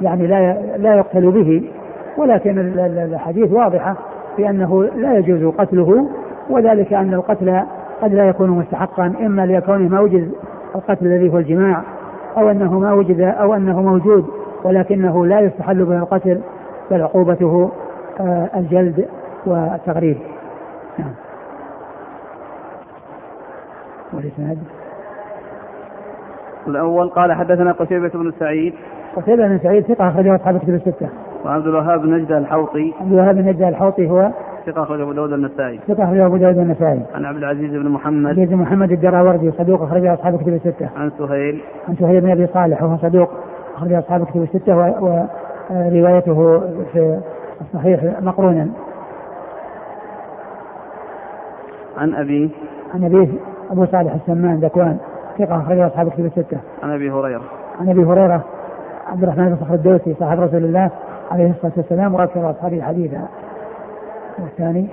يعني 0.01 0.27
لا 0.27 0.53
لا 0.77 0.95
يقتل 0.95 1.31
به. 1.31 1.71
ولكن 2.17 2.59
الحديث 3.13 3.51
واضحه 3.51 3.95
في 4.35 4.49
انه 4.49 4.83
لا 4.83 5.17
يجوز 5.17 5.53
قتله 5.53 6.07
وذلك 6.49 6.93
أن 6.93 7.13
القتل 7.13 7.61
قد 8.01 8.13
لا 8.13 8.27
يكون 8.27 8.49
مستحقا 8.49 9.13
إما 9.21 9.45
لكونه 9.45 9.89
ما 9.89 9.99
وجد 9.99 10.31
القتل 10.75 11.05
الذي 11.05 11.33
هو 11.33 11.37
الجماع 11.37 11.81
أو 12.37 12.51
أنه 12.51 12.79
ما 12.79 12.93
وجد 12.93 13.21
أو 13.21 13.53
أنه 13.53 13.81
موجود 13.81 14.25
ولكنه 14.63 15.25
لا 15.25 15.39
يستحل 15.39 15.85
به 15.85 15.97
القتل 15.97 16.41
بل 16.91 17.01
عقوبته 17.01 17.71
آه، 18.19 18.49
الجلد 18.55 19.05
والتغريب. 19.45 20.17
نعم. 20.99 21.13
والإسناد؟ 24.13 24.57
الأول 26.67 27.09
قال 27.09 27.33
حدثنا 27.33 27.71
قتيبة 27.71 28.09
بن 28.09 28.31
سعيد. 28.39 28.73
قتيبة 29.15 29.47
بن 29.47 29.59
سعيد 29.63 29.83
ثقة 29.83 30.09
أخرجه 30.09 30.35
أصحاب 30.35 30.57
كتب 30.57 30.73
الستة. 30.73 31.09
وعبد 31.45 31.67
الوهاب 31.67 32.01
بن 32.01 32.13
نجدة 32.13 32.37
الحوطي. 32.37 32.93
عبد 33.01 33.11
الوهاب 33.11 33.35
بن 33.35 33.45
نجدة 33.45 33.69
الحوطي 33.69 34.09
هو 34.09 34.31
ثقة 34.65 34.83
أخرجه 34.83 35.03
أبو 35.03 35.11
داود 35.11 35.33
النسائي. 35.33 35.79
ثقة 35.87 36.03
أخرجه 36.03 36.25
أبو 36.25 36.37
داود 36.37 36.57
النسائي. 36.57 37.01
عن 37.15 37.25
عبد 37.25 37.37
العزيز 37.37 37.71
بن 37.71 37.89
محمد. 37.89 38.39
عبد 38.39 38.49
بن 38.49 38.55
محمد 38.55 38.91
الدراوردي 38.91 39.51
صدوق 39.51 39.81
أخرجه 39.81 40.13
أصحاب 40.13 40.35
الكتب 40.35 40.53
الستة. 40.53 40.89
عن 40.97 41.11
سهيل. 41.17 41.61
عن 41.89 41.95
سهيل 41.95 42.21
بن 42.21 42.31
أبي 42.31 42.47
صالح 42.47 42.83
وهو 42.83 42.97
صدوق 42.97 43.29
أخرجه 43.75 43.99
أصحاب 43.99 44.21
الكتب 44.21 44.41
الستة 44.41 44.77
وروايته 44.77 46.59
في 46.93 47.19
الصحيح 47.61 48.21
مقرونا. 48.21 48.67
عن 51.97 52.13
أبي. 52.13 52.51
عن 52.93 53.03
أبيه 53.03 53.27
أبو 53.71 53.85
صالح 53.85 54.13
السمان 54.13 54.59
ذكوان. 54.59 54.97
ثقة 55.37 55.61
أخرجه 55.61 55.87
أصحاب 55.87 56.07
الكتب 56.07 56.25
الستة. 56.25 56.57
عن 56.83 56.91
أبي 56.91 57.11
هريرة. 57.11 57.41
عن 57.81 57.89
أبي 57.89 58.03
هريرة 58.03 58.43
عبد 59.07 59.23
الرحمن 59.23 59.49
بن 59.49 59.55
صخر 59.55 59.73
الدوسي 59.73 60.15
صاحب 60.19 60.39
رسول 60.39 60.63
الله 60.63 60.91
عليه 61.31 61.51
الصلاة 61.51 61.73
والسلام 61.77 62.13
وأكثر 62.13 62.51
أصحابه 62.51 62.81
حديثا 62.81 63.27
والثاني؟ 64.39 64.87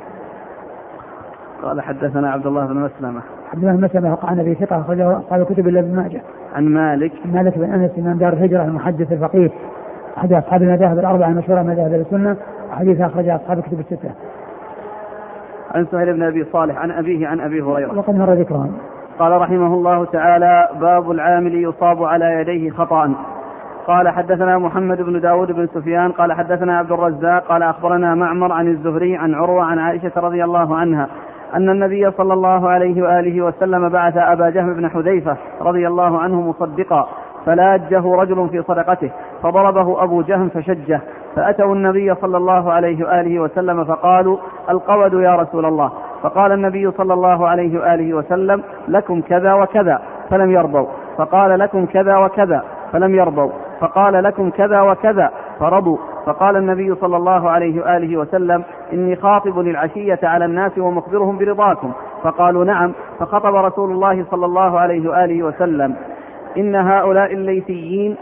قال 1.62 1.80
حدثنا 1.80 2.30
عبد 2.30 2.46
الله 2.46 2.66
بن 2.66 2.74
مسلمة. 2.74 3.20
عبد 3.52 3.64
الله 3.64 3.76
بن 3.76 3.84
مسلمة 3.84 4.12
وقع 4.12 4.32
النبي 4.32 4.54
ثقة 4.54 4.80
أخرجه 4.80 5.18
أصحاب 5.18 5.40
الكتب 5.40 5.68
إلا 5.68 5.80
ابن 5.80 5.96
ماجه. 5.96 6.20
عن 6.54 6.64
مالك. 6.64 7.12
مالك 7.24 7.58
بن 7.58 7.72
أنس 7.72 7.90
إمام 7.98 8.18
دار 8.18 8.32
الهجرة 8.32 8.64
المحدث 8.64 9.12
الفقيه. 9.12 9.50
أحد 10.18 10.32
أصحاب 10.32 10.62
المذاهب 10.62 10.98
الأربعة 10.98 11.28
المشهورة 11.28 11.62
من 11.62 11.68
مذاهب 11.68 11.94
السنة. 11.94 12.36
وحديث 12.70 13.00
أخرجه 13.00 13.36
أصحاب 13.36 13.58
الكتب 13.58 13.80
الستة. 13.80 14.10
عن 15.74 15.86
سهيل 15.86 16.12
بن 16.12 16.22
أبي 16.22 16.44
صالح 16.52 16.78
عن 16.78 16.90
أبيه 16.90 17.26
عن 17.26 17.40
أبي 17.40 17.62
هريرة. 17.62 17.98
وقد 17.98 18.14
مر 18.14 18.32
ذكرهم. 18.32 18.72
قال 19.18 19.40
رحمه 19.40 19.74
الله 19.74 20.04
تعالى 20.04 20.68
باب 20.80 21.10
العامل 21.10 21.54
يصاب 21.54 22.04
على 22.04 22.24
يديه 22.24 22.70
خطأ. 22.70 23.14
قال 23.86 24.08
حدثنا 24.08 24.58
محمد 24.58 25.02
بن 25.02 25.20
داود 25.20 25.52
بن 25.52 25.66
سفيان 25.66 26.12
قال 26.12 26.32
حدثنا 26.32 26.78
عبد 26.78 26.92
الرزاق 26.92 27.44
قال 27.48 27.62
أخبرنا 27.62 28.14
معمر 28.14 28.52
عن 28.52 28.68
الزهري 28.68 29.16
عن 29.16 29.34
عروة 29.34 29.64
عن 29.64 29.78
عائشة 29.78 30.12
رضي 30.16 30.44
الله 30.44 30.76
عنها 30.76 31.08
أن 31.54 31.70
النبي 31.70 32.10
صلى 32.10 32.32
الله 32.32 32.68
عليه 32.68 33.02
وآله 33.02 33.42
وسلم 33.42 33.88
بعث 33.88 34.16
أبا 34.16 34.50
جهم 34.50 34.74
بن 34.74 34.90
حذيفة 34.90 35.36
رضي 35.60 35.88
الله 35.88 36.18
عنه 36.18 36.40
مصدقا 36.40 37.08
فلاجه 37.46 38.14
رجل 38.14 38.48
في 38.48 38.62
صدقته 38.62 39.10
فضربه 39.42 40.04
أبو 40.04 40.22
جهم 40.22 40.48
فشجه 40.48 41.00
فأتوا 41.36 41.74
النبي 41.74 42.14
صلى 42.14 42.36
الله 42.36 42.72
عليه 42.72 43.04
وآله 43.04 43.40
وسلم 43.40 43.84
فقالوا 43.84 44.38
القود 44.70 45.12
يا 45.12 45.34
رسول 45.36 45.66
الله. 45.66 45.92
فقال 46.24 46.52
النبي 46.52 46.90
صلى 46.90 47.14
الله 47.14 47.48
عليه 47.48 47.80
وآله 47.80 48.14
وسلم 48.14 48.62
لكم 48.88 49.20
كذا 49.20 49.54
وكذا. 49.54 50.02
فلم 50.30 50.50
يرضوا. 50.50 50.86
فقال 51.18 51.58
لكم 51.58 51.86
كذا 51.86 52.16
وكذا. 52.16 52.64
فلم 52.92 53.14
يرضوا. 53.14 53.50
فقال 53.80 54.24
لكم 54.24 54.50
كذا 54.50 54.80
وكذا. 54.80 55.30
فرضوا. 55.60 55.96
فقال 56.26 56.56
النبي 56.56 56.94
صلى 56.94 57.16
الله 57.16 57.50
عليه 57.50 57.80
وآله 57.80 58.16
وسلم 58.16 58.64
إني 58.92 59.16
خاطب 59.16 59.58
العشية 59.58 60.18
على 60.22 60.44
الناس 60.44 60.78
ومخبرهم 60.78 61.38
برضاكم. 61.38 61.92
فقالوا 62.22 62.64
نعم. 62.64 62.92
فخطب 63.20 63.54
رسول 63.54 63.90
الله 63.90 64.24
صلى 64.30 64.46
الله 64.46 64.78
عليه 64.78 65.10
وآله 65.10 65.42
وسلم 65.42 65.94
إن 66.56 66.74
هؤلاء 66.74 67.32
الليثيين 67.32 68.16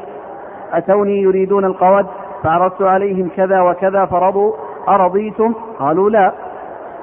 أتوني 0.73 1.23
يريدون 1.23 1.65
القود 1.65 2.07
فعرضت 2.43 2.83
عليهم 2.83 3.29
كذا 3.37 3.61
وكذا 3.61 4.05
فرضوا. 4.05 4.53
أرضيتم؟ 4.89 5.55
قالوا 5.79 6.11
لا. 6.11 6.33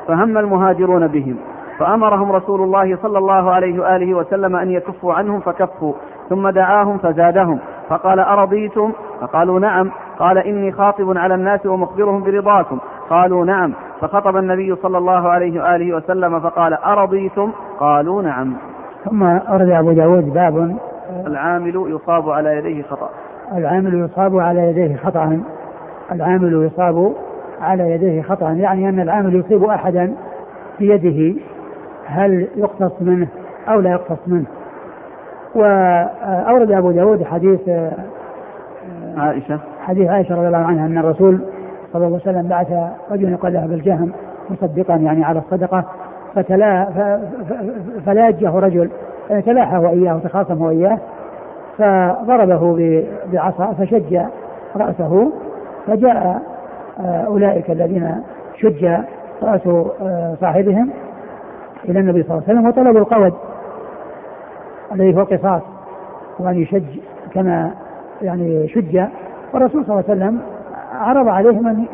فهم 0.09 0.37
المهاجرون 0.37 1.07
بهم. 1.07 1.35
فأمرهم 1.79 2.31
رسول 2.31 2.61
الله 2.61 2.97
صلى 3.01 3.17
الله 3.17 3.51
عليه 3.51 3.79
وآله 3.79 4.13
وسلم 4.13 4.55
أن 4.55 4.71
يكفوا 4.71 5.13
عنهم 5.13 5.39
فكفوا. 5.39 5.93
ثم 6.29 6.49
دعاهم 6.49 6.97
فزادهم. 6.97 7.59
فقال 7.89 8.19
أرضيتم؟ 8.19 8.91
فقالوا 9.21 9.59
نعم. 9.59 9.91
قال 10.19 10.37
إني 10.37 10.71
خاطب 10.71 11.17
على 11.17 11.35
الناس 11.35 11.65
ومخبرهم 11.65 12.23
برضاكم. 12.23 12.79
قالوا 13.09 13.45
نعم. 13.45 13.73
فخطب 14.01 14.37
النبي 14.37 14.75
صلى 14.75 14.97
الله 14.97 15.29
عليه 15.29 15.63
وآله 15.63 15.95
وسلم 15.95 16.39
فقال 16.39 16.73
أرضيتم؟ 16.73 17.51
قالوا 17.79 18.21
نعم. 18.21 18.53
ثم 19.05 19.23
أورد 19.23 19.69
أبو 19.69 19.91
داود 19.91 20.33
باب. 20.33 20.77
العامل 21.27 21.75
يصاب 21.87 22.29
على 22.29 22.57
يديه 22.57 22.83
خطأ. 22.83 23.09
العامل 23.57 23.93
يصاب 23.93 24.39
على 24.39 24.61
يديه 24.61 24.95
خطأ. 24.95 25.39
العامل 26.11 26.65
يصاب 26.65 27.13
على 27.61 27.91
يديه 27.91 28.21
خطأ. 28.21 28.51
يعني 28.51 28.89
أن 28.89 28.99
العامل 28.99 29.35
يصيب 29.35 29.63
أحدا 29.63 30.13
بيده 30.79 31.39
هل 32.05 32.47
يقتص 32.55 33.01
منه 33.01 33.27
أو 33.69 33.79
لا 33.79 33.91
يقتص 33.91 34.27
منه؟ 34.27 34.45
وأورد 35.55 36.71
أبو 36.71 36.91
داود 36.91 37.23
حديث 37.23 37.69
عائشة. 39.17 39.59
حديث 39.81 40.09
عائشة 40.09 40.35
رضي 40.35 40.47
الله 40.47 40.57
عنها 40.57 40.85
أن 40.85 40.97
الرسول 40.97 41.39
صلى 41.93 42.07
الله 42.07 42.19
عليه 42.25 42.37
وسلم 42.37 42.47
بعث 42.47 42.67
رجلا 43.11 43.31
يقال 43.31 43.53
له 43.53 43.65
بالجهم 43.65 44.11
مصدقا 44.49 44.95
يعني 44.95 45.23
على 45.23 45.39
الصدقة 45.39 45.83
فتلا 46.35 46.87
فلاجه 48.05 48.59
رجل 48.59 48.89
تلاحى 49.45 49.77
وإياه 49.77 50.15
وتخاصم 50.15 50.61
وإياه 50.61 50.97
فضربه 51.77 53.03
بعصا 53.33 53.73
فشج 53.73 54.19
رأسه 54.75 55.31
فجاء 55.87 56.41
أولئك 57.05 57.71
الذين 57.71 58.15
شج 58.57 58.85
رأس 59.43 59.61
صاحبهم 60.41 60.89
إلى 61.85 61.99
النبي 61.99 62.23
صلى 62.23 62.31
الله 62.31 62.43
عليه 62.47 62.59
وسلم 62.59 62.67
وطلبوا 62.67 62.99
القود 62.99 63.33
الذي 64.91 65.15
هو 65.15 65.23
قصاص 65.23 65.61
وأن 66.39 66.57
يشج 66.57 66.99
كما 67.33 67.71
يعني 68.21 68.67
شج. 68.67 69.03
والرسول 69.53 69.85
صلى 69.85 69.99
الله 69.99 70.03
عليه 70.09 70.19
وسلم 70.19 70.39
عرض 70.93 71.27
عليهم 71.27 71.67
أن 71.67 71.85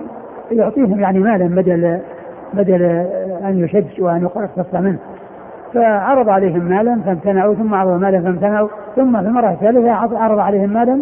يعطيهم 0.51 0.99
يعني 0.99 1.19
مالا 1.19 1.47
بدل 1.47 1.99
بدل 2.53 2.83
أن 3.45 3.59
يشج 3.63 4.01
وأن 4.01 4.21
يقتص 4.21 4.73
منه. 4.73 4.97
فعرض 5.73 6.29
عليهم 6.29 6.61
مالا 6.61 7.01
فامتنعوا 7.05 7.55
ثم 7.55 7.73
عرض 7.73 8.01
مالا 8.01 8.21
فامتنعوا 8.21 8.67
ثم 8.95 9.21
في 9.21 9.27
المرة 9.27 9.49
الثالثة 9.49 9.91
عرض 9.91 10.39
عليهم 10.39 10.69
مالا 10.69 11.01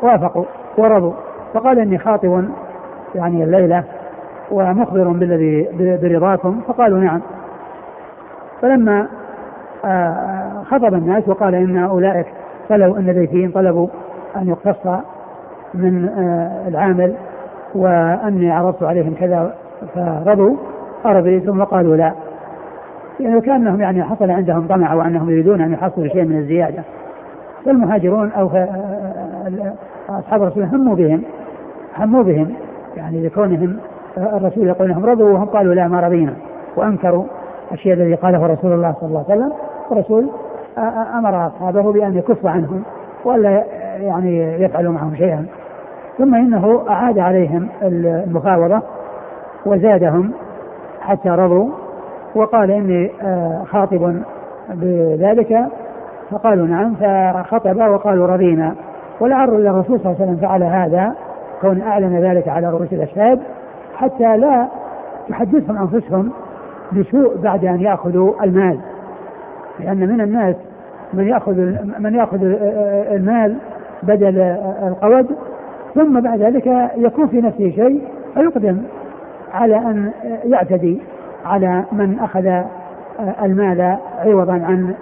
فوافقوا 0.00 0.44
ورضوا. 0.78 1.12
فقال 1.54 1.78
إني 1.78 1.98
خاطب 1.98 2.44
يعني 3.16 3.44
الليلة 3.44 3.84
ومخبر 4.50 5.08
بالذي 5.08 6.08
برضاكم 6.08 6.60
فقالوا 6.68 6.98
نعم. 6.98 7.20
فلما 8.62 9.06
آه، 9.84 10.62
خطب 10.64 10.94
الناس 10.94 11.28
وقال 11.28 11.54
إن 11.54 11.78
أولئك 11.78 12.26
طلبوا 12.68 12.98
إن 12.98 13.08
البيتين 13.08 13.50
طلبوا 13.50 13.88
أن 14.36 14.48
يقتص 14.48 14.86
من 15.74 16.08
آه، 16.08 16.68
العامل 16.68 17.14
وأني 17.74 18.50
عرضت 18.50 18.82
عليهم 18.82 19.14
كذا 19.14 19.54
فرضوا 19.94 20.56
ارضي 21.06 21.40
ثم 21.40 21.62
قالوا 21.62 21.96
لا. 21.96 22.12
يعني 23.20 23.40
كأنهم 23.40 23.80
يعني 23.80 24.02
حصل 24.02 24.30
عندهم 24.30 24.66
طمع 24.66 24.94
وأنهم 24.94 25.30
يريدون 25.30 25.60
أن 25.60 25.72
يحصلوا 25.72 26.08
شيء 26.08 26.24
من 26.24 26.38
الزيادة. 26.38 26.82
فالمهاجرون 27.64 28.30
أو 28.30 28.48
آه، 28.48 29.74
أصحاب 30.08 30.42
الرسول 30.42 30.62
هموا 30.62 30.96
بهم 30.96 31.22
هموا 31.98 32.22
بهم. 32.22 32.54
يعني 32.96 33.26
لكونهم 33.26 33.76
الرسول 34.18 34.66
يقول 34.66 34.90
انهم 34.90 35.06
رضوا 35.06 35.30
وهم 35.30 35.46
قالوا 35.46 35.74
لا 35.74 35.88
ما 35.88 36.00
رضينا 36.00 36.32
وأنكروا 36.76 37.24
الشيء 37.72 37.92
الذي 37.92 38.14
قاله 38.14 38.46
رسول 38.46 38.72
الله 38.72 38.94
صلى 39.00 39.08
الله 39.08 39.24
عليه 39.28 39.40
وسلم. 39.40 39.52
الرسول 39.92 40.28
أمر 41.14 41.46
أصحابه 41.46 41.92
بأن 41.92 42.16
يكف 42.16 42.46
عنهم 42.46 42.82
وألا 43.24 43.64
يعني 44.00 44.62
يفعلوا 44.62 44.92
معهم 44.92 45.14
شيئا. 45.14 45.46
ثم 46.18 46.34
إنه 46.34 46.82
أعاد 46.88 47.18
عليهم 47.18 47.68
المفاوضه 47.82 48.82
وزادهم 49.66 50.30
حتى 51.00 51.28
رضوا 51.28 51.68
وقال 52.34 52.70
إني 52.70 53.10
خاطب 53.64 54.16
بذلك. 54.74 55.58
فقالوا 56.30 56.66
نعم 56.66 56.94
فخطب 56.94 57.76
وقالوا 57.76 58.26
رضينا. 58.26 58.74
ولعل 59.20 59.48
الرسول 59.48 60.00
صلى 60.00 60.12
الله 60.12 60.16
عليه 60.20 60.24
وسلم 60.24 60.36
فعل 60.36 60.62
هذا 60.62 61.14
كون 61.60 61.80
أعلن 61.80 62.18
ذلك 62.18 62.48
على 62.48 62.70
رؤوس 62.70 62.92
الاشهاد 62.92 63.40
حتى 63.96 64.36
لا 64.36 64.66
تحدثهم 65.28 65.76
أنفسهم 65.76 66.30
بسوء 66.92 67.36
بعد 67.36 67.64
أن 67.64 67.80
يأخذوا 67.80 68.44
المال. 68.44 68.78
لأن 69.80 69.96
من 69.96 70.20
الناس 70.20 70.56
من 71.12 71.28
يأخذ 71.28 71.54
من 71.98 72.14
يأخذ 72.14 72.38
المال 73.12 73.56
بدل 74.02 74.38
القود 74.86 75.26
ثم 75.94 76.20
بعد 76.20 76.40
ذلك 76.40 76.90
يكون 76.96 77.26
في 77.26 77.40
نفسه 77.40 77.70
شيء 77.70 78.02
فيقدم 78.34 78.82
على 79.54 79.76
أن 79.76 80.10
يعتدي 80.44 81.00
على 81.44 81.84
من 81.92 82.18
أخذ 82.18 82.62
المال 83.42 83.96
عوضا 84.18 84.52
عن 84.52 84.94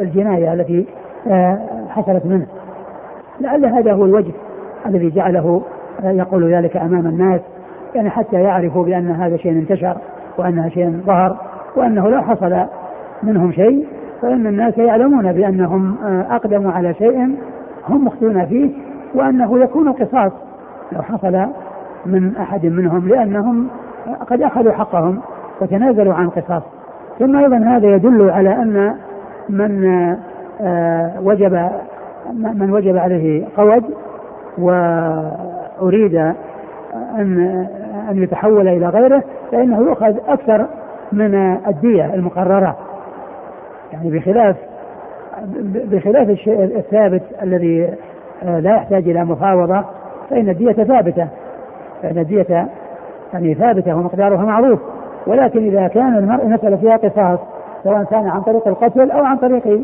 الجناية 0.00 0.52
التي 0.52 0.86
حصلت 1.88 2.26
منه. 2.26 2.46
لعل 3.40 3.66
هذا 3.66 3.92
هو 3.92 4.04
الوجه 4.04 4.32
الذي 4.86 5.10
جعله 5.10 5.62
يقول 6.02 6.54
ذلك 6.54 6.76
أمام 6.76 7.06
الناس 7.06 7.40
يعني 7.94 8.10
حتى 8.10 8.36
يعرفوا 8.36 8.84
بأن 8.84 9.10
هذا 9.10 9.36
شيء 9.36 9.52
انتشر 9.52 9.96
وأنها 10.38 10.68
شيء 10.68 11.00
ظهر 11.06 11.36
وأنه 11.76 12.08
لو 12.08 12.22
حصل 12.22 12.56
منهم 13.22 13.52
شيء 13.52 13.86
فإن 14.22 14.46
الناس 14.46 14.78
يعلمون 14.78 15.32
بأنهم 15.32 15.96
أقدموا 16.30 16.72
على 16.72 16.94
شيء 16.94 17.36
هم 17.88 18.04
مخطئون 18.04 18.46
فيه 18.46 18.70
وأنه 19.14 19.58
يكون 19.58 19.92
قصاص 19.92 20.32
لو 20.92 21.02
حصل 21.02 21.46
من 22.06 22.36
أحد 22.36 22.66
منهم 22.66 23.08
لأنهم 23.08 23.68
قد 24.30 24.42
أخذوا 24.42 24.72
حقهم 24.72 25.20
وتنازلوا 25.60 26.14
عن 26.14 26.28
قصاص. 26.28 26.62
ثم 27.18 27.36
أيضا 27.36 27.56
هذا 27.56 27.94
يدل 27.94 28.30
على 28.30 28.52
أن 28.52 28.94
من 29.48 29.86
وجب 31.22 31.70
من 32.32 32.70
وجب 32.70 32.96
عليه 32.96 33.44
قود 33.56 33.84
واريد 35.80 36.14
ان 36.94 37.66
أن 38.10 38.22
يتحول 38.22 38.68
إلى 38.68 38.88
غيره 38.88 39.22
فإنه 39.52 39.78
يؤخذ 39.78 40.16
أكثر 40.28 40.66
من 41.12 41.34
الدية 41.66 42.14
المقررة. 42.14 42.76
يعني 43.92 44.10
بخلاف 44.10 44.56
بخلاف 45.64 46.30
الشيء 46.30 46.64
الثابت 46.64 47.22
الذي 47.42 47.94
لا 48.42 48.76
يحتاج 48.76 49.08
إلى 49.08 49.24
مفاوضة 49.24 49.84
فإن 50.30 50.48
الدية 50.48 50.72
ثابتة. 50.72 51.28
فإن 52.02 52.18
الدية 52.18 52.68
يعني 53.32 53.54
ثابتة 53.54 53.96
ومقدارها 53.96 54.44
معروف. 54.44 54.80
ولكن 55.26 55.66
إذا 55.66 55.88
كان 55.88 56.16
المرء 56.16 56.46
مساله 56.46 56.76
فيها 56.76 56.96
قصاص 56.96 57.38
سواء 57.84 58.04
كان 58.04 58.28
عن 58.28 58.40
طريق 58.42 58.68
القتل 58.68 59.10
أو 59.10 59.24
عن 59.24 59.36
طريق 59.36 59.80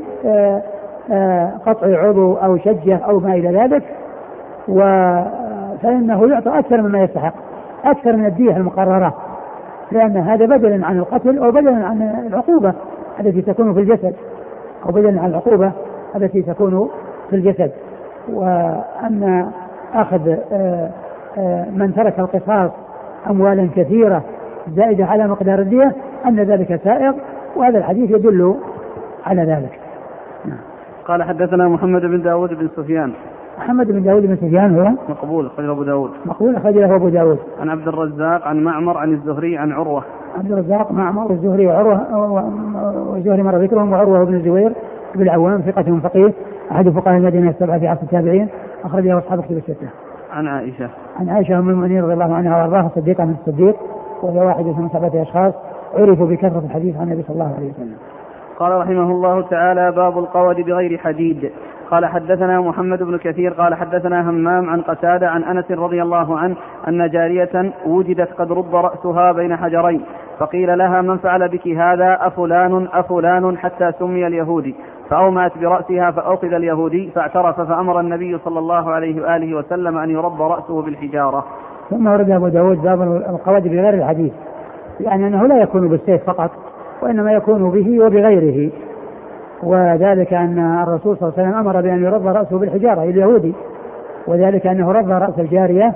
قطع 1.66 1.86
عضو 1.86 2.34
أو 2.34 2.58
شجة 2.58 2.96
أو 2.96 3.20
ما 3.20 3.34
إلى 3.34 3.58
ذلك 3.58 3.82
و 4.68 4.80
فإنه 5.84 6.28
يعطى 6.28 6.58
أكثر 6.58 6.82
مما 6.82 7.02
يستحق 7.02 7.34
أكثر 7.84 8.16
من 8.16 8.26
الدية 8.26 8.56
المقررة 8.56 9.14
لأن 9.92 10.16
هذا 10.16 10.46
بدلا 10.46 10.86
عن 10.86 10.98
القتل 10.98 11.38
أو 11.38 11.50
بدلا 11.50 11.86
عن 11.86 12.26
العقوبة 12.26 12.74
التي 13.20 13.42
تكون 13.42 13.74
في 13.74 13.80
الجسد 13.80 14.14
أو 14.86 14.92
بدلا 14.92 15.20
عن 15.20 15.30
العقوبة 15.30 15.72
التي 16.16 16.42
تكون 16.42 16.90
في 17.30 17.36
الجسد 17.36 17.70
وأن 18.28 19.50
أخذ 19.94 20.28
آه، 20.52 20.90
آه، 21.38 21.70
من 21.70 21.94
ترك 21.94 22.18
القصاص 22.18 22.70
أموالا 23.30 23.68
كثيرة 23.76 24.22
زائدة 24.76 25.04
على 25.04 25.28
مقدار 25.28 25.58
الدية 25.58 25.92
أن 26.26 26.40
ذلك 26.40 26.80
سائغ 26.84 27.12
وهذا 27.56 27.78
الحديث 27.78 28.10
يدل 28.10 28.54
على 29.26 29.42
ذلك 29.42 29.80
نعم. 30.44 30.58
قال 31.06 31.22
حدثنا 31.22 31.68
محمد 31.68 32.02
بن 32.02 32.22
داود 32.22 32.54
بن 32.54 32.68
سفيان 32.76 33.12
محمد 33.58 33.92
بن 33.92 34.02
داود 34.02 34.26
بن 34.26 34.36
سفيان 34.36 34.78
هو 34.78 34.90
مقبول 35.08 35.46
أخرجه 35.46 35.72
أبو 35.72 35.82
داود 35.82 36.10
مقبول 36.26 36.56
أخرجه 36.56 36.96
أبو 36.96 37.08
داود 37.08 37.38
عن 37.60 37.70
عبد 37.70 37.88
الرزاق 37.88 38.46
عن 38.46 38.64
معمر 38.64 38.98
عن 38.98 39.12
الزهري 39.12 39.58
عن 39.58 39.72
عروة 39.72 40.02
عبد 40.38 40.52
الرزاق 40.52 40.92
معمر 40.92 41.32
والزهري 41.32 41.66
وعروة 41.66 42.00
والزهري 43.10 43.42
مر 43.42 43.56
ذكرهم 43.56 43.92
وعروة 43.92 44.24
بن 44.24 44.34
الزبير 44.34 44.72
بن 45.14 45.22
العوام 45.22 45.60
ثقة 45.60 45.98
فقيه 46.02 46.32
أحد 46.72 46.88
فقهاء 46.88 47.16
المدينة 47.16 47.50
السبعة 47.50 47.78
في 47.78 47.88
عصر 47.88 48.02
التابعين 48.02 48.48
أخرجه 48.84 49.18
أصحاب 49.18 49.40
كتب 49.42 49.56
الستة. 49.56 49.88
عن 50.32 50.46
عائشة. 50.46 50.88
عن 51.20 51.28
عائشة 51.28 51.58
أم 51.58 51.68
المؤمنين 51.68 52.02
رضي 52.02 52.12
الله 52.12 52.34
عنها 52.34 52.56
وأرضاها 52.56 52.90
صديقة 52.94 53.24
من 53.24 53.34
الصديق 53.40 53.76
وهي 54.22 54.46
واحدة 54.46 54.72
من 54.72 54.88
سبعة 54.88 55.22
أشخاص 55.22 55.54
عرفوا 55.94 56.26
بكثرة 56.26 56.62
الحديث 56.66 56.96
عن 56.96 57.02
النبي 57.02 57.22
صلى 57.22 57.34
الله 57.34 57.54
عليه 57.56 57.70
وسلم. 57.70 57.96
قال 58.58 58.72
رحمه 58.80 59.10
الله 59.10 59.42
تعالى 59.42 59.92
باب 59.92 60.18
القود 60.18 60.56
بغير 60.56 60.98
حديد 60.98 61.50
قال 61.94 62.06
حدثنا 62.06 62.60
محمد 62.60 63.02
بن 63.02 63.18
كثير 63.18 63.52
قال 63.52 63.74
حدثنا 63.74 64.30
همام 64.30 64.70
عن 64.70 64.80
قتادة 64.80 65.30
عن 65.30 65.44
أنس 65.44 65.70
رضي 65.70 66.02
الله 66.02 66.38
عنه 66.38 66.56
أن 66.88 67.10
جارية 67.10 67.72
وجدت 67.86 68.32
قد 68.38 68.52
رد 68.52 68.74
رأسها 68.74 69.32
بين 69.32 69.56
حجرين 69.56 70.00
فقيل 70.38 70.78
لها 70.78 71.02
من 71.02 71.18
فعل 71.18 71.48
بك 71.48 71.68
هذا؟ 71.68 72.18
أفلان 72.20 72.88
أفلان 72.92 73.58
حتى 73.58 73.92
سمي 73.98 74.26
اليهودي. 74.26 74.74
فأومأت 75.10 75.58
برأسها 75.58 76.10
فأخذ 76.10 76.52
اليهودي 76.52 77.10
فاعترف 77.14 77.60
فأمر 77.60 78.00
النبي 78.00 78.38
صلى 78.38 78.58
الله 78.58 78.90
عليه 78.90 79.22
وآله 79.22 79.56
وسلم 79.56 79.98
أن 79.98 80.10
يرد 80.10 80.40
رأسه 80.40 80.82
بالحجارة. 80.82 81.44
ثم 81.90 82.06
ورد 82.06 82.30
أبو 82.30 82.48
داود 82.48 82.82
باب 82.82 83.02
القواعد 83.02 83.62
بغير 83.62 83.94
الحديث 83.94 84.32
يعني 85.00 85.26
أنه 85.26 85.46
لا 85.46 85.62
يكون 85.62 85.88
بالسيف 85.88 86.24
فقط 86.24 86.50
وإنما 87.02 87.32
يكون 87.32 87.70
به 87.70 88.04
وبغيره. 88.04 88.70
وذلك 89.62 90.32
أن 90.32 90.82
الرسول 90.82 91.16
صلى 91.16 91.28
الله 91.28 91.38
عليه 91.38 91.48
وسلم 91.48 91.58
أمر 91.58 91.80
بأن 91.80 92.04
يرد 92.04 92.26
رأسه 92.26 92.58
بالحجارة 92.58 93.02
اليهودي 93.02 93.54
وذلك 94.26 94.66
أنه 94.66 94.92
رد 94.92 95.10
رأس 95.10 95.38
الجارية 95.38 95.94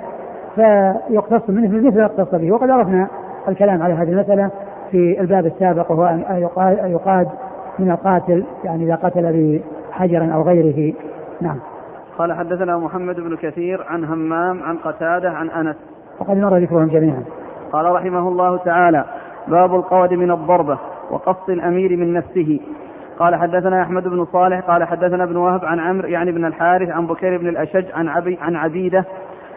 فيقتص 0.55 1.49
منه 1.49 1.87
مثل 1.87 1.97
ما 1.97 2.05
اقتص 2.05 2.35
به. 2.35 2.51
وقد 2.51 2.69
عرفنا 2.69 3.07
الكلام 3.47 3.83
على 3.83 3.93
هذه 3.93 4.09
المسألة 4.09 4.49
في 4.91 5.21
الباب 5.21 5.45
السابق 5.45 5.91
وهو 5.91 6.05
أن 6.05 6.91
يقاد 6.91 7.27
من 7.79 7.91
القاتل 7.91 8.43
يعني 8.63 8.83
إذا 8.83 8.95
قتل 8.95 9.61
بحجر 9.91 10.33
أو 10.33 10.41
غيره. 10.41 10.93
نعم. 11.41 11.59
قال 12.17 12.33
حدثنا 12.33 12.77
محمد 12.77 13.15
بن 13.15 13.35
كثير 13.35 13.83
عن 13.89 14.03
همام 14.03 14.63
عن 14.63 14.77
قتادة 14.77 15.29
عن 15.29 15.49
أنس. 15.49 15.75
وقد 16.19 16.37
مر 16.37 16.57
ذكرهم 16.57 16.87
جميعا. 16.87 17.23
قال 17.71 17.85
رحمه 17.85 18.27
الله 18.27 18.57
تعالى 18.57 19.05
باب 19.47 19.75
القود 19.75 20.13
من 20.13 20.31
الضربة 20.31 20.77
وقص 21.11 21.49
الأمير 21.49 21.97
من 21.97 22.13
نفسه. 22.13 22.59
قال 23.19 23.35
حدثنا 23.35 23.81
أحمد 23.81 24.07
بن 24.07 24.25
صالح 24.25 24.59
قال 24.59 24.83
حدثنا 24.83 25.23
ابن 25.23 25.35
وهب 25.35 25.65
عن 25.65 25.79
عمرو 25.79 26.07
يعني 26.07 26.31
بن 26.31 26.45
الحارث 26.45 26.89
عن 26.89 27.07
بكير 27.07 27.37
بن 27.37 27.47
الأشج 27.47 27.85
عن 27.93 28.07
عبي 28.07 28.37
عن 28.41 28.55
عبيدة 28.55 29.05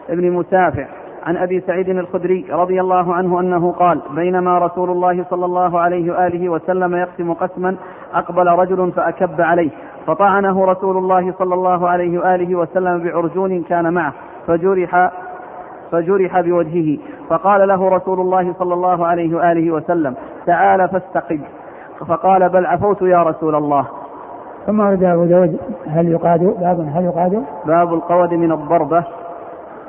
بن 0.09 0.31
مسافع 0.31 0.87
عن 1.25 1.37
أبي 1.37 1.59
سعيد 1.59 1.89
الخدري 1.89 2.45
رضي 2.51 2.81
الله 2.81 3.13
عنه 3.13 3.39
أنه 3.39 3.71
قال 3.71 4.01
بينما 4.15 4.57
رسول 4.57 4.89
الله 4.89 5.25
صلى 5.29 5.45
الله 5.45 5.79
عليه 5.79 6.11
وآله 6.11 6.49
وسلم 6.49 6.95
يقسم 6.95 7.33
قسما 7.33 7.75
أقبل 8.13 8.47
رجل 8.47 8.91
فأكب 8.91 9.41
عليه 9.41 9.69
فطعنه 10.07 10.65
رسول 10.65 10.97
الله 10.97 11.31
صلى 11.39 11.53
الله 11.53 11.89
عليه 11.89 12.19
وآله 12.19 12.55
وسلم 12.55 13.03
بعرجون 13.03 13.63
كان 13.63 13.93
معه 13.93 14.13
فجرح 14.47 15.11
فجرح 15.91 16.41
بوجهه 16.41 16.97
فقال 17.29 17.67
له 17.67 17.89
رسول 17.89 18.19
الله 18.19 18.53
صلى 18.53 18.73
الله 18.73 19.07
عليه 19.07 19.35
وآله 19.35 19.71
وسلم 19.71 20.15
تعال 20.45 20.89
فاستقد 20.89 21.41
فقال 22.07 22.49
بل 22.49 22.65
عفوت 22.65 23.01
يا 23.01 23.23
رسول 23.23 23.55
الله. 23.55 23.87
ثم 24.65 24.79
ورد 24.79 25.03
أبو 25.03 25.25
داود 25.25 25.57
هل 25.87 26.07
يقاد 26.07 26.39
باب 26.39 26.79
هل 26.95 27.05
يقاد؟ 27.05 27.43
باب 27.65 27.93
القود 27.93 28.33
من 28.33 28.51
الضربة 28.51 29.03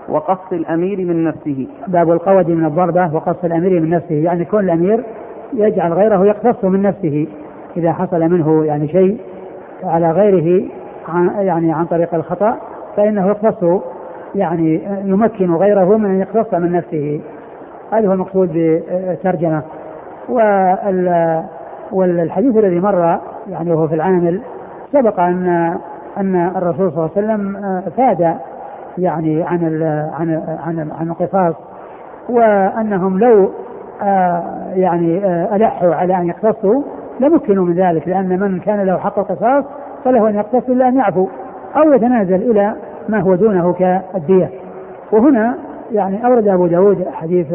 وقص 0.08 0.52
الأمير 0.52 0.98
من 0.98 1.24
نفسه. 1.24 1.66
باب 1.88 2.10
القود 2.10 2.48
من 2.50 2.64
الضربة 2.64 3.14
وقص 3.14 3.44
الأمير 3.44 3.80
من 3.80 3.90
نفسه 3.90 4.14
يعني 4.14 4.44
كون 4.44 4.64
الأمير 4.64 5.04
يجعل 5.52 5.92
غيره 5.92 6.26
يقتص 6.26 6.64
من 6.64 6.82
نفسه 6.82 7.26
إذا 7.76 7.92
حصل 7.92 8.20
منه 8.20 8.64
يعني 8.64 8.88
شيء 8.88 9.18
على 9.84 10.10
غيره 10.10 10.68
عن 11.08 11.30
يعني 11.38 11.72
عن 11.72 11.84
طريق 11.84 12.14
الخطأ 12.14 12.56
فإنه 12.96 13.28
يقتص 13.28 13.82
يعني 14.34 14.80
يمكن 15.04 15.54
غيره 15.54 15.96
من 15.96 16.04
أن 16.04 16.20
يقتص 16.20 16.54
من 16.54 16.72
نفسه. 16.72 17.20
هذا 17.92 18.08
هو 18.08 18.12
المقصود 18.12 18.52
بالترجمة 18.52 19.62
والحديث 21.92 22.56
الذي 22.56 22.80
مر 22.80 23.18
يعني 23.48 23.72
وهو 23.72 23.88
في 23.88 23.94
العامل 23.94 24.40
سبق 24.92 25.20
أن 25.20 25.76
أن 26.16 26.36
الرسول 26.56 26.92
صلى 26.92 26.98
الله 26.98 27.10
عليه 27.16 27.26
وسلم 27.26 27.82
فاد 27.96 28.36
يعني 28.98 29.42
عن 29.42 29.82
عن 30.12 30.42
عن 30.66 30.90
عن 31.00 31.10
القصاص 31.10 31.54
وأنهم 32.28 33.18
لو 33.18 33.50
آه 34.02 34.42
يعني 34.74 35.24
آه 35.24 35.56
ألحوا 35.56 35.94
على 35.94 36.16
أن 36.16 36.26
يقتصوا 36.28 36.82
لمكنوا 37.20 37.64
من 37.64 37.74
ذلك 37.74 38.08
لأن 38.08 38.40
من 38.40 38.60
كان 38.60 38.80
له 38.80 38.98
حق 38.98 39.18
القصاص 39.18 39.64
فله 40.04 40.28
أن 40.28 40.34
يقتص 40.34 40.68
إلا 40.68 40.88
أن 40.88 40.96
يعفو 40.96 41.28
أو 41.76 41.92
يتنازل 41.92 42.50
إلى 42.50 42.74
ما 43.08 43.20
هو 43.20 43.34
دونه 43.34 43.72
كالدية. 43.72 44.50
وهنا 45.12 45.54
يعني 45.92 46.26
أورد 46.26 46.48
أبو 46.48 46.66
داود 46.66 47.08
حديث, 47.12 47.46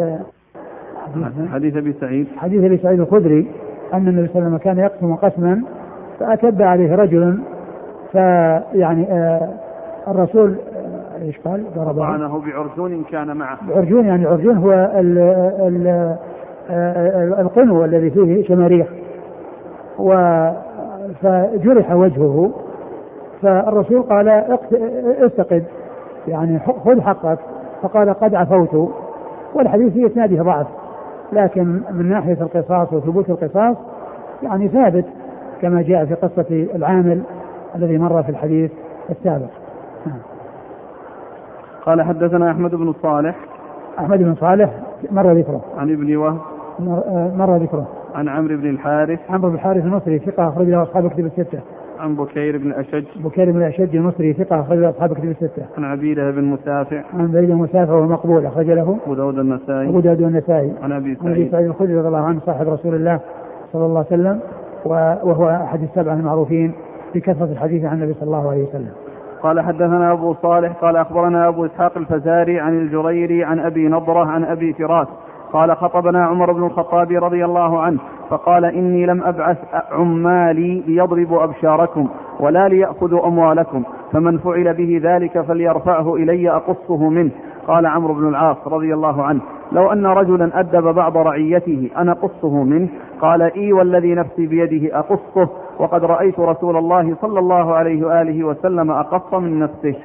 حديث 1.54 1.78
أبي 1.78 1.94
سعيد. 1.94 2.28
حديث 2.38 2.64
أبي 2.64 2.78
سعيد 2.78 3.00
الخدري 3.00 3.48
أن 3.94 4.08
النبي 4.08 4.28
صلى 4.28 4.36
الله 4.36 4.46
عليه 4.46 4.56
وسلم 4.56 4.58
كان 4.58 4.80
يقسم 4.80 5.16
قسما 5.16 5.62
فأكب 6.20 6.62
عليه 6.62 6.96
رجل 6.96 7.40
فيعني 8.12 9.08
آه 9.12 9.50
الرسول 10.08 10.56
إيش 11.22 11.40
قال؟ 11.40 11.64
ضرب 11.76 11.98
طعنه 11.98 12.42
بعرجون 12.42 13.04
كان 13.04 13.38
معه. 13.38 13.58
بعرجون 13.70 14.06
يعني 14.06 14.26
عرجون 14.26 14.58
هو 14.58 14.72
ال 14.72 15.18
ال 15.60 16.16
القنو 17.40 17.86
الذي 17.86 18.10
فيه 18.10 18.48
شماريخ. 18.48 18.88
و 20.00 20.12
فجرح 21.22 21.92
وجهه 21.92 22.52
فالرسول 23.42 24.02
قال 24.02 24.30
استقد 25.20 25.64
يعني 26.28 26.60
خذ 26.60 27.02
حقك. 27.02 27.40
فقال 27.82 28.14
قد 28.14 28.36
عفوت 28.36 28.92
والحديث 29.56 29.94
في 29.94 30.08
إسناده 30.08 30.44
ضعف. 30.44 30.68
لكن 31.32 31.82
من 31.92 32.10
ناحية 32.10 32.38
القصاص 32.42 32.94
وثبوت 32.94 33.30
القصاص 33.30 33.78
يعني 34.44 34.68
ثابت 34.68 35.06
كما 35.62 35.82
جاء 35.82 36.06
في 36.06 36.14
قصة 36.14 36.68
العامل 36.76 37.22
الذي 37.76 37.98
مر 37.98 38.24
في 38.24 38.30
الحديث 38.30 38.72
السابق. 39.10 39.50
نعم. 40.06 40.20
قال 41.86 42.02
حدثنا 42.02 42.52
أحمد 42.52 42.76
بن 42.76 42.94
صالح 43.02 43.36
أحمد 44.00 44.20
بن 44.20 44.36
صالح 44.36 44.70
مر 45.12 45.32
ذكره 45.32 45.62
عن 45.78 45.94
ابن 45.94 46.16
وهب 46.16 46.40
مر 47.36 47.58
ذكره 47.58 47.88
عن 48.16 48.30
عمرو 48.30 48.58
بن 48.58 48.70
الحارث 48.70 49.20
عمرو 49.30 49.50
بن 49.50 49.56
الحارث 49.56 49.84
المصري 49.84 50.20
ثقة 50.20 50.48
أخرج 50.48 50.68
له 50.68 50.84
أصحاب 50.84 51.10
كتب 51.10 51.26
الستة. 51.26 51.60
عن 52.00 52.16
بكير 52.16 52.58
بن 52.58 52.72
أشج. 52.72 53.06
بكير 53.24 53.52
بن 53.52 53.62
أشج 53.62 53.96
المصري 53.96 54.34
ثقة 54.34 54.60
أخرج 54.62 54.78
له 54.78 54.90
أصحاب 54.90 55.14
كتب 55.14 55.26
الستة. 55.26 55.66
عن 55.78 55.84
عبيدة 55.84 56.32
بن 56.32 56.44
مسافع. 56.44 57.04
عن 57.14 57.22
عبيدة 57.22 57.54
بن 57.54 57.56
مسافع 57.56 57.94
وهو 57.94 58.08
مقبول 58.08 58.46
أخرج 58.46 58.70
له. 58.72 58.98
أبو 59.06 59.14
داود 59.14 59.40
النسائي. 59.40 59.90
أبو 59.90 60.00
داود 60.00 60.22
النسائي. 60.22 60.74
عن 60.82 60.92
أبي 60.92 61.16
سعيد 61.16 61.26
عن 61.26 61.32
أبي 61.32 61.50
سعيد. 61.50 61.66
الخدري 61.66 61.96
رضي 61.96 62.08
الله 62.08 62.26
عنه 62.26 62.40
صاحب 62.40 62.70
رسول 62.70 62.96
الله 62.96 63.20
صلى 63.74 63.86
الله 63.86 64.06
عليه 64.12 64.22
وسلم 64.22 64.40
وهو 65.24 65.50
أحد 65.50 65.84
السبعة 65.84 66.14
المعروفين 66.14 66.72
بكثرة 67.16 67.52
الحديث 67.52 67.86
عن 67.86 67.98
النبي 67.98 68.14
صلى 68.14 68.28
الله 68.28 68.52
عليه 68.52 68.64
وسلم. 68.64 68.92
قال 69.44 69.60
حدثنا 69.60 70.12
أبو 70.12 70.34
صالح 70.34 70.72
قال 70.72 70.96
أخبرنا 70.96 71.48
أبو 71.48 71.66
إسحاق 71.66 71.98
الفزاري 71.98 72.60
عن 72.60 72.78
الجريري 72.78 73.44
عن 73.44 73.60
أبي 73.60 73.88
نضرة 73.88 74.26
عن 74.26 74.44
أبي 74.44 74.74
فراس. 74.74 75.08
قال 75.54 75.76
خطبنا 75.78 76.26
عمر 76.26 76.52
بن 76.54 76.64
الخطاب 76.64 77.12
رضي 77.12 77.46
الله 77.46 77.80
عنه 77.82 78.00
فقال 78.30 78.66
إني 78.66 79.06
لم 79.06 79.24
أبعث 79.24 79.58
عمالي 79.92 80.84
ليضربوا 80.88 81.44
أبشاركم 81.44 82.08
ولا 82.40 82.68
ليأخذوا 82.68 83.28
أموالكم 83.28 83.84
فمن 84.12 84.38
فعل 84.38 84.74
به 84.74 85.00
ذلك 85.04 85.42
فليرفعه 85.42 86.16
إلي 86.16 86.50
أقصه 86.50 87.10
منه. 87.10 87.32
قال 87.68 87.86
عمرو 87.86 88.14
بن 88.14 88.28
العاص 88.28 88.58
رضي 88.68 88.94
الله 88.94 89.24
عنه 89.24 89.42
لو 89.72 89.92
أن 89.92 90.06
رجلا 90.06 90.60
أدب 90.60 90.84
بعض 90.96 91.18
رعيته 91.18 91.90
أنا 91.98 92.14
قصه 92.14 92.64
منه 92.64 92.88
قال 93.22 93.42
إي 93.42 93.74
والذي 93.74 94.16
نفسي 94.16 94.48
بيده 94.48 95.00
أقصه 95.00 95.50
وقد 95.80 96.04
رأيت 96.04 96.40
رسول 96.40 96.78
الله 96.78 97.16
صلى 97.22 97.40
الله 97.40 97.76
عليه 97.76 98.06
وآله 98.06 98.44
وسلم 98.44 98.92
أقص 98.92 99.34
من 99.34 99.60
نفسه. 99.60 99.96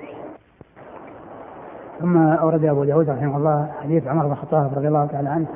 ثم 2.01 2.17
أورد 2.17 2.65
أبو 2.65 2.85
داود 2.85 3.11
رحمه 3.11 3.37
الله 3.37 3.69
حديث 3.83 4.07
عمر 4.07 4.27
بن 4.27 4.33
الخطاب 4.33 4.71
رضي 4.77 4.89
الله 4.89 5.07
تعالى 5.07 5.29
عنه 5.29 5.47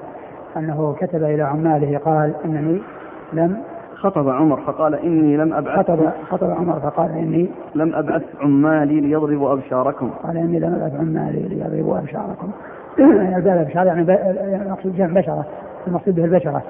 أنه 0.56 0.94
كتب 1.00 1.24
إلى 1.24 1.42
عماله 1.42 1.98
قال 1.98 2.34
إنني 2.44 2.82
لم 3.32 3.56
خطب 3.94 4.28
عمر 4.28 4.60
فقال 4.60 4.94
إني 4.94 5.36
لم 5.36 5.54
أبعث 5.54 5.78
خطب 5.78 6.10
خطب 6.30 6.50
عمر 6.50 6.80
فقال 6.80 7.10
إني 7.10 7.50
لم 7.74 7.94
أبعث 7.94 8.22
عمالي 8.40 9.00
ليضربوا 9.00 9.52
أبشاركم. 9.52 10.10
قال 10.22 10.36
إني 10.36 10.58
لم 10.58 10.74
أبعث 10.74 11.00
عمالي 11.00 11.48
ليضربوا 11.48 11.98
أبشاركم. 11.98 12.50
الأبشار 12.98 13.86
يعني 13.86 14.02
المقصود 14.62 14.96
جمع 14.96 15.20
بشرة 15.20 15.44
المقصود 15.86 16.14
به 16.14 16.24
البشرة. 16.24 16.62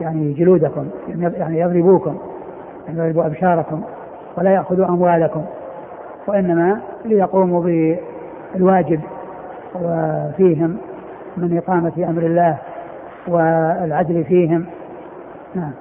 يعني 0.00 0.32
جلودكم 0.32 0.86
يعني 1.08 1.60
يضربوكم 1.60 2.16
يعني 2.86 2.98
يضربوا 2.98 3.26
أبشاركم 3.26 3.82
ولا 4.38 4.50
يأخذوا 4.50 4.86
أموالكم 4.86 5.42
وإنما 6.26 6.80
ليقوموا 7.04 7.62
بالواجب 8.54 9.00
وفيهم 9.74 10.76
من 11.36 11.56
إقامة 11.58 11.92
أمر 12.10 12.22
الله 12.22 12.58
والعدل 13.28 14.24
فيهم. 14.24 14.64
نعم. 15.54 15.72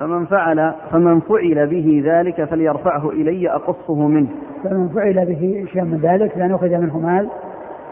فمن 0.00 0.26
فعل 0.26 0.72
فمن 0.90 1.20
فعل 1.20 1.66
به 1.66 2.02
ذلك 2.06 2.44
فليرفعه 2.44 3.10
إلي 3.10 3.50
أقصه 3.50 4.08
منه. 4.08 4.28
فمن 4.64 4.88
فعل 4.88 5.26
به 5.26 5.66
شيء 5.72 5.82
من 5.82 5.98
ذلك 6.02 6.38
لأن 6.38 6.54
أخذ 6.54 6.68
منه 6.68 6.98
مال 6.98 7.28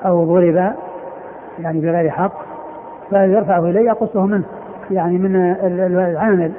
أو 0.04 0.24
ضرب 0.24 0.72
يعني 1.58 1.80
بغير 1.80 2.10
حق 2.10 2.32
فيرفعه 3.10 3.64
إلي 3.70 3.90
أقصه 3.90 4.26
منه. 4.26 4.44
يعني 4.90 5.18
من 5.18 5.36
العامل 5.96 6.52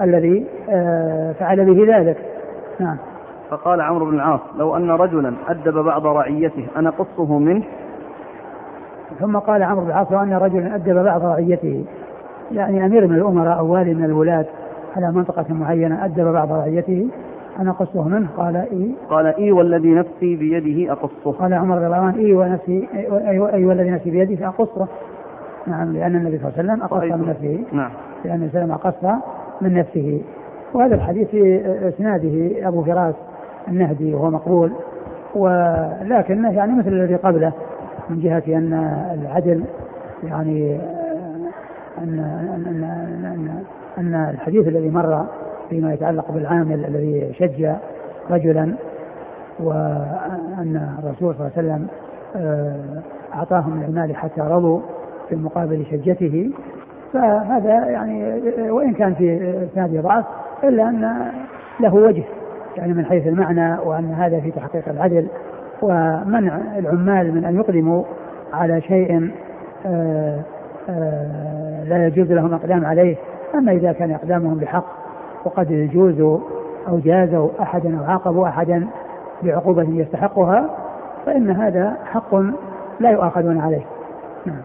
الذي 0.00 0.46
آه، 0.70 1.32
فعل 1.32 1.64
به 1.64 1.96
ذلك. 1.96 2.16
نعم. 2.80 2.96
فقال 3.50 3.80
عمرو 3.80 4.06
بن 4.06 4.14
العاص 4.14 4.40
لو 4.58 4.76
أن 4.76 4.90
رجلا 4.90 5.34
أدب 5.48 5.78
بعض 5.78 6.06
رعيته 6.06 6.66
أنا 6.76 6.90
قصه 6.90 7.38
منه؟ 7.38 7.64
ثم 9.20 9.36
قال 9.36 9.62
عمرو 9.62 9.84
بن 9.84 9.90
العاص 9.90 10.12
لو 10.12 10.18
أن 10.22 10.32
رجلا 10.32 10.74
أدب 10.74 11.04
بعض 11.04 11.24
رعيته 11.24 11.84
يعني 12.52 12.86
أمير 12.86 13.06
من 13.06 13.16
الأمراء 13.16 13.58
أو 13.58 13.72
والي 13.72 13.94
من 13.94 14.04
الولاة 14.04 14.46
على 14.96 15.12
منطقة 15.12 15.54
معينة 15.54 16.04
أدب 16.04 16.24
بعض 16.24 16.52
رعيته 16.52 17.08
أنا 17.58 17.70
أقصه 17.70 18.08
منه؟ 18.08 18.28
قال 18.36 18.56
إي. 18.56 18.94
قال 19.10 19.26
إي 19.26 19.52
والذي 19.52 19.94
نفسي 19.94 20.36
بيده 20.36 20.92
أقصه. 20.92 21.32
قال 21.32 21.54
عمر 21.54 21.76
رضي 21.76 21.86
الله 21.86 21.96
عنه 21.96 22.18
إي 22.18 22.34
ونفسي 22.34 22.88
أي, 23.28 23.64
والذي 23.64 23.90
نفسي 23.90 24.10
بيده 24.10 24.48
أقصه. 24.48 24.88
نعم 25.66 25.92
لأن 25.92 26.16
النبي 26.16 26.38
صلى 26.38 26.48
الله 26.48 26.58
عليه 26.58 26.72
وسلم 26.72 26.82
أقص 26.82 27.20
من 27.20 27.28
نفسه. 27.28 27.64
نعم. 27.72 27.90
لأن 28.24 28.34
النبي 28.34 28.50
صلى 28.52 28.62
الله 28.62 28.74
عليه 28.74 28.86
وسلم 28.86 29.10
أقص 29.10 29.22
من 29.60 29.74
نفسه. 29.74 30.22
وهذا 30.74 30.94
الحديث 30.94 31.28
في 31.28 31.60
إسناده 31.88 32.68
أبو 32.68 32.82
فراس. 32.84 33.14
النهدي 33.68 34.14
وهو 34.14 34.30
مقبول 34.30 34.72
ولكنه 35.34 36.52
يعني 36.52 36.72
مثل 36.72 36.88
الذي 36.88 37.16
قبله 37.16 37.52
من 38.10 38.20
جهة 38.20 38.42
أن 38.48 38.72
العدل 39.22 39.64
يعني 40.24 40.80
أن 41.98 42.18
أن 42.54 42.84
أن, 43.24 43.64
أن 43.98 44.14
الحديث 44.14 44.68
الذي 44.68 44.90
مر 44.90 45.26
فيما 45.70 45.92
يتعلق 45.92 46.30
بالعامل 46.30 46.84
الذي 46.84 47.32
شج 47.32 47.72
رجلا 48.30 48.74
وأن 49.60 50.94
الرسول 50.98 51.34
صلى 51.34 51.46
الله 51.46 51.52
عليه 51.56 51.68
وسلم 51.68 51.86
آه، 52.36 53.02
أعطاهم 53.34 53.82
المال 53.82 54.16
حتى 54.16 54.40
رضوا 54.40 54.80
في 55.28 55.36
مقابل 55.36 55.86
شجته. 55.90 56.50
فهذا 57.12 57.86
يعني 57.86 58.40
وإن 58.70 58.94
كان 58.94 59.14
في 59.14 59.54
إسناده 59.72 60.00
ضعف 60.00 60.24
إلا 60.64 60.88
أن 60.88 61.30
له 61.80 61.94
وجه. 61.94 62.24
يعني 62.76 62.92
من 62.92 63.06
حيث 63.06 63.26
المعنى 63.26 63.78
وأن 63.84 64.12
هذا 64.12 64.40
في 64.40 64.50
تحقيق 64.50 64.88
العدل 64.88 65.26
ومنع 65.82 66.60
العمال 66.78 67.34
من 67.34 67.44
أن 67.44 67.56
يقدموا 67.56 68.04
على 68.52 68.80
شيء 68.80 69.30
آآ 69.86 69.90
آه، 69.90 70.40
آآ 70.88 70.92
آه، 70.92 71.84
لا 71.84 72.06
يجوز 72.06 72.32
لهم 72.32 72.46
الإقدام 72.46 72.84
عليه 72.86 73.16
أما 73.54 73.72
إذا 73.72 73.92
كان 73.92 74.10
إقدامهم 74.10 74.58
بحق 74.58 74.84
وقد 75.44 75.90
جوزوا 75.92 76.38
أو 76.88 76.98
جازوا 76.98 77.48
أحدا 77.60 77.98
أو 77.98 78.04
عاقبوا 78.04 78.48
أحدا 78.48 78.86
بعقوبة 79.42 79.86
يستحقها 79.90 80.70
فإن 81.26 81.50
هذا 81.50 81.96
حق 82.04 82.34
لا 83.00 83.10
يؤاخذون 83.10 83.60
عليه 83.60 83.82
نعم. 84.46 84.62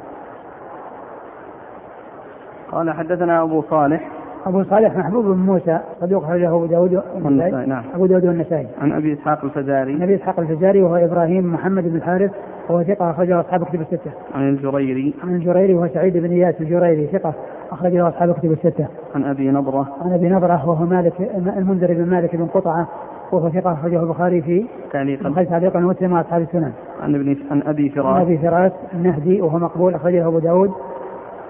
قال 2.72 2.92
حدثنا 2.92 3.42
أبو 3.42 3.62
صالح 3.62 4.20
أبو 4.45 4.63
صالح 4.63 4.97
محبوب 4.97 5.26
بن 5.26 5.38
موسى 5.38 5.80
صدوق 6.01 6.23
أخرجه 6.23 6.47
أبو 6.47 6.65
داود 6.65 7.01
والنسائي 7.23 7.65
نعم 7.65 7.84
أبو 7.93 8.05
داود 8.05 8.26
والنسائي 8.26 8.68
عن 8.81 8.91
أبي 8.91 9.13
إسحاق 9.13 9.45
الفزاري 9.45 9.93
عن 9.93 10.01
أبي 10.01 10.15
إسحاق 10.15 10.39
الفزاري 10.39 10.81
وهو 10.81 10.95
إبراهيم 10.95 11.53
محمد 11.53 11.84
بن 11.84 11.95
الحارث 11.95 12.31
وهو 12.69 12.84
ثقة 12.84 13.11
أخرجه 13.11 13.39
أصحاب 13.39 13.63
كتب 13.63 13.81
الستة. 13.81 14.11
عن 14.35 14.49
الجريري. 14.49 15.13
عن 15.23 15.35
الجريري 15.35 15.73
وهو 15.73 15.88
سعيد 15.88 16.18
بن 16.18 16.31
إياس 16.31 16.61
الجريري 16.61 17.07
ثقة 17.07 17.34
أخرجه 17.72 18.07
أصحاب 18.07 18.34
كتب 18.34 18.51
الستة. 18.51 18.88
عن 19.15 19.23
أبي 19.23 19.51
نضرة. 19.51 19.88
عن 20.01 20.13
أبي 20.13 20.30
نضرة 20.30 20.69
وهو 20.69 20.85
مالك 20.85 21.13
المنذر 21.57 21.93
بن 21.93 22.05
مالك 22.05 22.35
بن 22.35 22.45
قطعة 22.45 22.88
وهو 23.31 23.49
ثقة 23.49 23.73
أخرجه 23.73 24.03
البخاري 24.03 24.41
في 24.41 24.65
تعليقا 24.91 25.43
تعليقا 25.43 25.80
ومسلم 25.80 26.13
وأصحاب 26.13 26.41
السنن. 26.41 26.72
عن 27.01 27.15
ابن 27.15 27.38
عن 27.51 27.61
أبي 27.61 27.89
فراس. 27.89 28.15
عن 28.15 28.22
أبي 28.22 28.38
فراس 28.38 28.72
النهدي 28.93 29.41
وهو 29.41 29.59
مقبول 29.59 29.95
أخرجه 29.95 30.27
أبو 30.27 30.39
داود 30.39 30.72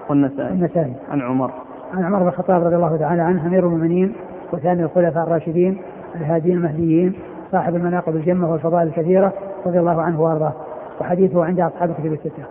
والنسائي. 0.08 0.52
النسائي. 0.52 0.92
عن 1.10 1.20
عمر. 1.20 1.50
عن 1.92 2.04
عمر 2.04 2.18
بن 2.18 2.28
الخطاب 2.28 2.64
رضي 2.64 2.76
الله 2.76 2.96
تعالى 2.96 3.22
عنه 3.22 3.46
أمير 3.46 3.66
المؤمنين 3.66 4.14
وثاني 4.52 4.82
الخلفاء 4.82 5.24
الراشدين 5.26 5.78
الهادين 6.14 6.56
المهديين 6.56 7.12
صاحب 7.52 7.74
المناقب 7.74 8.16
الجمة 8.16 8.52
والفضائل 8.52 8.88
الكثيرة 8.88 9.32
رضي 9.66 9.78
الله 9.78 10.02
عنه 10.02 10.20
وأرضاه 10.20 10.52
وحديثه 11.00 11.44
عند 11.44 11.60
أصحاب 11.60 11.94
كتب 11.94 12.12
الستة. 12.12 12.42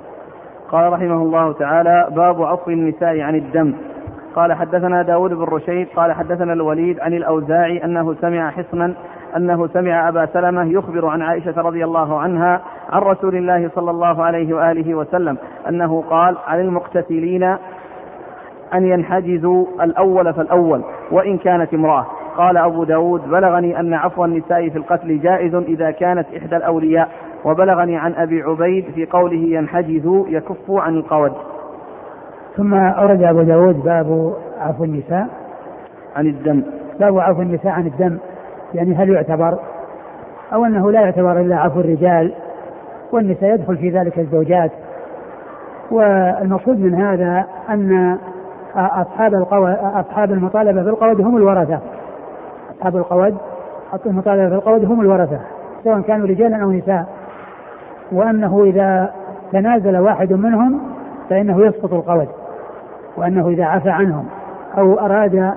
قال 0.72 0.94
رحمه 0.94 1.16
الله 1.16 1.54
تعالى 1.54 2.08
باب 2.16 2.42
عفو 2.42 2.72
النساء 2.72 3.20
عن 3.20 3.36
الدم 3.36 3.74
قال 4.36 4.54
حدثنا 4.54 5.02
داود 5.02 5.34
بن 5.34 5.44
رشيد 5.44 5.88
قال 5.96 6.12
حدثنا 6.12 6.54
الوليد 6.54 7.00
عن 7.00 7.14
الأوزاعي 7.14 7.84
أنه 7.84 8.14
سمع 8.14 8.52
حصنا 8.52 8.94
أنه 9.36 9.68
سمع 9.68 10.10
أبا 10.10 10.26
سلمة 10.26 10.64
يخبر 10.64 11.08
عن 11.08 11.22
عائشة 11.22 11.62
رضي 11.62 11.84
الله 11.84 12.20
عنها 12.20 12.62
عن 12.90 13.02
رسول 13.02 13.36
الله 13.36 13.70
صلى 13.76 13.92
الله 13.92 14.24
عليه 14.24 14.54
وآله 14.54 14.96
وسلم 14.96 15.38
أنه 15.70 16.02
قال 16.10 16.38
عن 16.48 16.60
المقتتلين 16.60 17.58
أن 18.74 18.86
ينحجزوا 18.86 19.66
الأول 19.82 20.34
فالأول 20.34 20.84
وإن 21.12 21.38
كانت 21.38 21.74
امرأة. 21.74 22.06
قال 22.38 22.58
أبو 22.58 22.84
داود 22.84 23.30
بلغني 23.30 23.80
أن 23.80 23.94
عفو 23.94 24.26
النساء 24.26 24.70
في 24.70 24.78
القتل 24.78 25.20
جائز 25.20 25.56
إذا 25.56 25.92
كانت 25.92 26.28
إحدى 26.38 26.56
الأولياء 26.56 27.10
وبلغني 27.46 27.98
عن 27.98 28.14
أبي 28.14 28.42
عبيد 28.42 28.86
في 28.96 29.06
قوله 29.06 29.58
ينحجز 29.58 30.24
يكف 30.28 30.72
عن 30.72 30.96
القود. 30.96 31.34
ثم 32.58 32.74
أورد 32.74 33.24
أبو 33.24 33.42
داود 33.42 33.84
باب 33.84 34.34
عفو 34.60 34.84
النساء. 34.84 35.28
عن 36.16 36.28
الدم. 36.28 36.64
باب 37.00 37.20
عفو 37.20 37.42
النساء 37.42 37.72
عن 37.72 37.88
الدم. 37.88 38.18
يعني 38.74 38.96
هل 38.96 39.10
يعتبر؟ 39.10 39.60
أو 40.54 40.66
أنه 40.66 40.92
لا 40.92 41.02
يعتبر 41.02 41.40
إلا 41.40 41.56
عفو 41.56 41.80
الرجال 41.80 42.34
والنساء 43.12 43.54
يدخل 43.54 43.78
في 43.78 43.90
ذلك 43.90 44.20
الزوجات. 44.20 44.72
والمقصود 45.92 46.80
من 46.80 46.96
هذا 46.96 47.46
أن 47.70 48.18
أصحاب 48.76 49.34
القود 49.34 49.78
أصحاب 49.82 50.32
المطالبة 50.32 50.84
بالقود 50.84 51.22
هم 51.22 51.38
الورثة. 51.38 51.80
أصحاب 52.78 52.98
القود 52.98 53.38
المطالبة 54.06 54.50
بالقود 54.50 54.86
هم 54.86 55.02
الورثة 55.02 55.40
سواء 55.84 56.02
كانوا 56.02 56.28
رجالا 56.28 56.64
أو 56.64 56.72
نساء. 56.72 57.06
وأنه 58.12 58.64
إذا 58.64 59.14
تنازل 59.52 59.98
واحد 59.98 60.34
منهم 60.34 60.80
فإنه 61.30 61.66
يسقط 61.66 61.94
القود 61.94 62.28
وأنه 63.18 63.48
إذا 63.48 63.66
عفى 63.66 63.90
عنهم 63.90 64.26
أو 64.78 65.00
أراد 65.00 65.54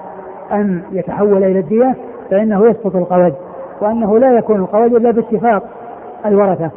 أن 0.52 0.82
يتحول 0.92 1.44
إلى 1.44 1.58
الدية 1.58 1.94
فإنه 2.30 2.66
يسقط 2.66 2.96
القود 2.96 3.34
وأنه 3.80 4.18
لا 4.18 4.38
يكون 4.38 4.60
القود 4.60 4.94
إلا 4.94 5.10
باتفاق 5.10 5.62
الورثة 6.26 6.70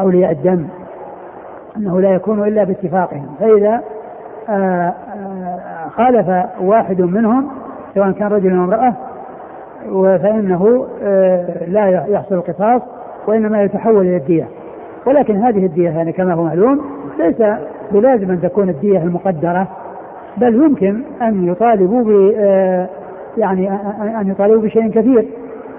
أولياء 0.00 0.32
الدم 0.32 0.66
أنه 1.76 2.00
لا 2.00 2.14
يكون 2.14 2.48
إلا 2.48 2.64
باتفاقهم. 2.64 3.26
فإذا 3.40 3.80
آه، 4.48 4.52
آه، 4.52 4.94
خالف 5.96 6.46
واحد 6.60 7.00
منهم 7.00 7.48
سواء 7.94 8.10
كان 8.10 8.28
رجل 8.28 8.56
أو 8.56 8.64
امرأة 8.64 8.94
فإنه 10.18 10.86
آه، 11.02 11.68
لا 11.68 12.06
يحصل 12.08 12.34
القصاص 12.34 12.82
وإنما 13.26 13.62
يتحول 13.62 14.06
إلى 14.06 14.16
الدية. 14.16 14.48
ولكن 15.06 15.36
هذه 15.36 15.66
الدية 15.66 15.90
يعني 15.90 16.12
كما 16.12 16.34
هو 16.34 16.44
معلوم 16.44 16.80
ليس 17.18 17.42
بلازم 17.92 18.30
أن 18.30 18.40
تكون 18.40 18.68
الدية 18.68 18.98
المقدرة 18.98 19.68
بل 20.36 20.54
يمكن 20.54 21.02
أن 21.22 21.48
يطالبوا 21.48 22.02
ب 22.02 22.10
يعني 23.38 23.70
أن 24.20 24.28
يطالبوا 24.28 24.62
بشيء 24.62 24.90
كثير. 24.90 25.26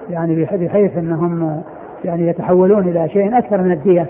يعني 0.10 0.46
بحيث 0.52 0.98
أنهم 0.98 1.62
يعني 2.06 2.28
يتحولون 2.28 2.88
إلى 2.88 3.10
شيء 3.10 3.38
أكثر 3.38 3.62
من 3.62 3.72
الدية 3.72 4.06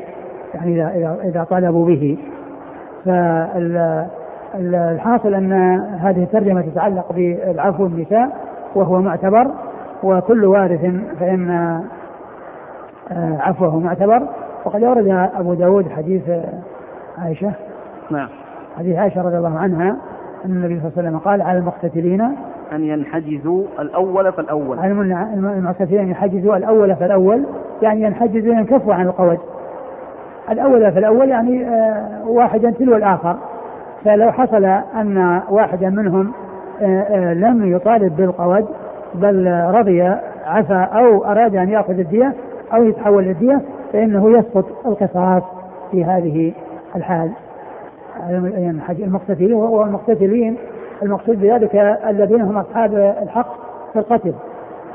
يعني 0.54 0.74
إذا 0.74 1.18
إذا 1.24 1.44
طالبوا 1.44 1.86
به. 1.88 2.18
فالحاصل 4.54 5.34
أن 5.34 5.54
هذه 6.00 6.24
الترجمة 6.24 6.62
تتعلق 6.62 7.14
بالعفو 7.14 7.86
النساء 7.86 8.30
وهو 8.76 9.02
معتبر 9.02 9.48
وكل 10.04 10.46
وارث 10.46 10.82
فإن 11.20 11.50
آه، 13.12 13.38
عفوه 13.40 13.80
معتبر. 13.80 14.28
وقد 14.66 14.84
أورد 14.84 15.30
أبو 15.36 15.54
داود 15.54 15.90
حديث 15.90 16.24
عائشة 17.18 17.52
نعم. 18.12 18.28
حديث 18.78 18.98
عائشة 18.98 19.22
رضي 19.22 19.38
الله 19.38 19.60
عنها 19.60 19.98
أن 20.46 20.52
النبي 20.52 20.80
صلى 20.80 20.88
الله 20.88 20.98
عليه 20.98 21.08
وسلم 21.08 21.18
قال 21.18 21.42
على 21.42 21.58
المقتتلين 21.58 22.22
أن 22.72 22.84
ينحجزوا 22.84 23.64
الأول 23.80 24.32
فالأول. 24.32 24.80
المعتزلة 24.80 26.02
أن 26.02 26.08
ينحجزوا 26.08 26.58
الأول 26.58 26.96
فالأول 26.96 27.44
يعني 27.82 28.02
ينحجزوا 28.02 28.54
ينكفوا 28.54 28.94
عن 28.94 29.08
القود. 29.08 29.40
الأول 30.50 30.92
فالأول 30.92 31.30
يعني 31.30 31.68
آه، 31.68 32.28
واحدا 32.28 32.72
تلو 32.72 32.96
الآخر. 32.96 33.38
فلو 34.06 34.32
حصل 34.32 34.66
أن 34.96 35.42
واحدا 35.50 35.90
منهم 35.90 36.34
آه، 36.82 37.02
آه، 37.02 37.34
لم 37.34 37.76
يطالب 37.76 38.16
بالقود 38.16 38.66
بل 39.16 39.48
رضي 39.52 40.02
عفا 40.46 40.82
أو 40.84 41.26
أراد 41.26 41.56
أن 41.56 41.70
يأخذ 41.70 42.00
الدية 42.00 42.34
أو 42.74 42.84
يتحول 42.84 43.24
للدية 43.24 43.62
فإنه 43.94 44.38
يسقط 44.38 44.66
القصاص 44.86 45.44
في 45.92 46.06
هذه 46.06 46.54
الحال. 46.96 47.32
المقتتلين 48.90 49.54
والمقتتلين 49.54 50.58
المقصود 51.04 51.42
بذلك 51.42 51.76
الذين 52.10 52.42
هم 52.42 52.58
أصحاب 52.58 53.16
الحق 53.24 53.56
في 53.94 54.00
القتل 54.00 54.34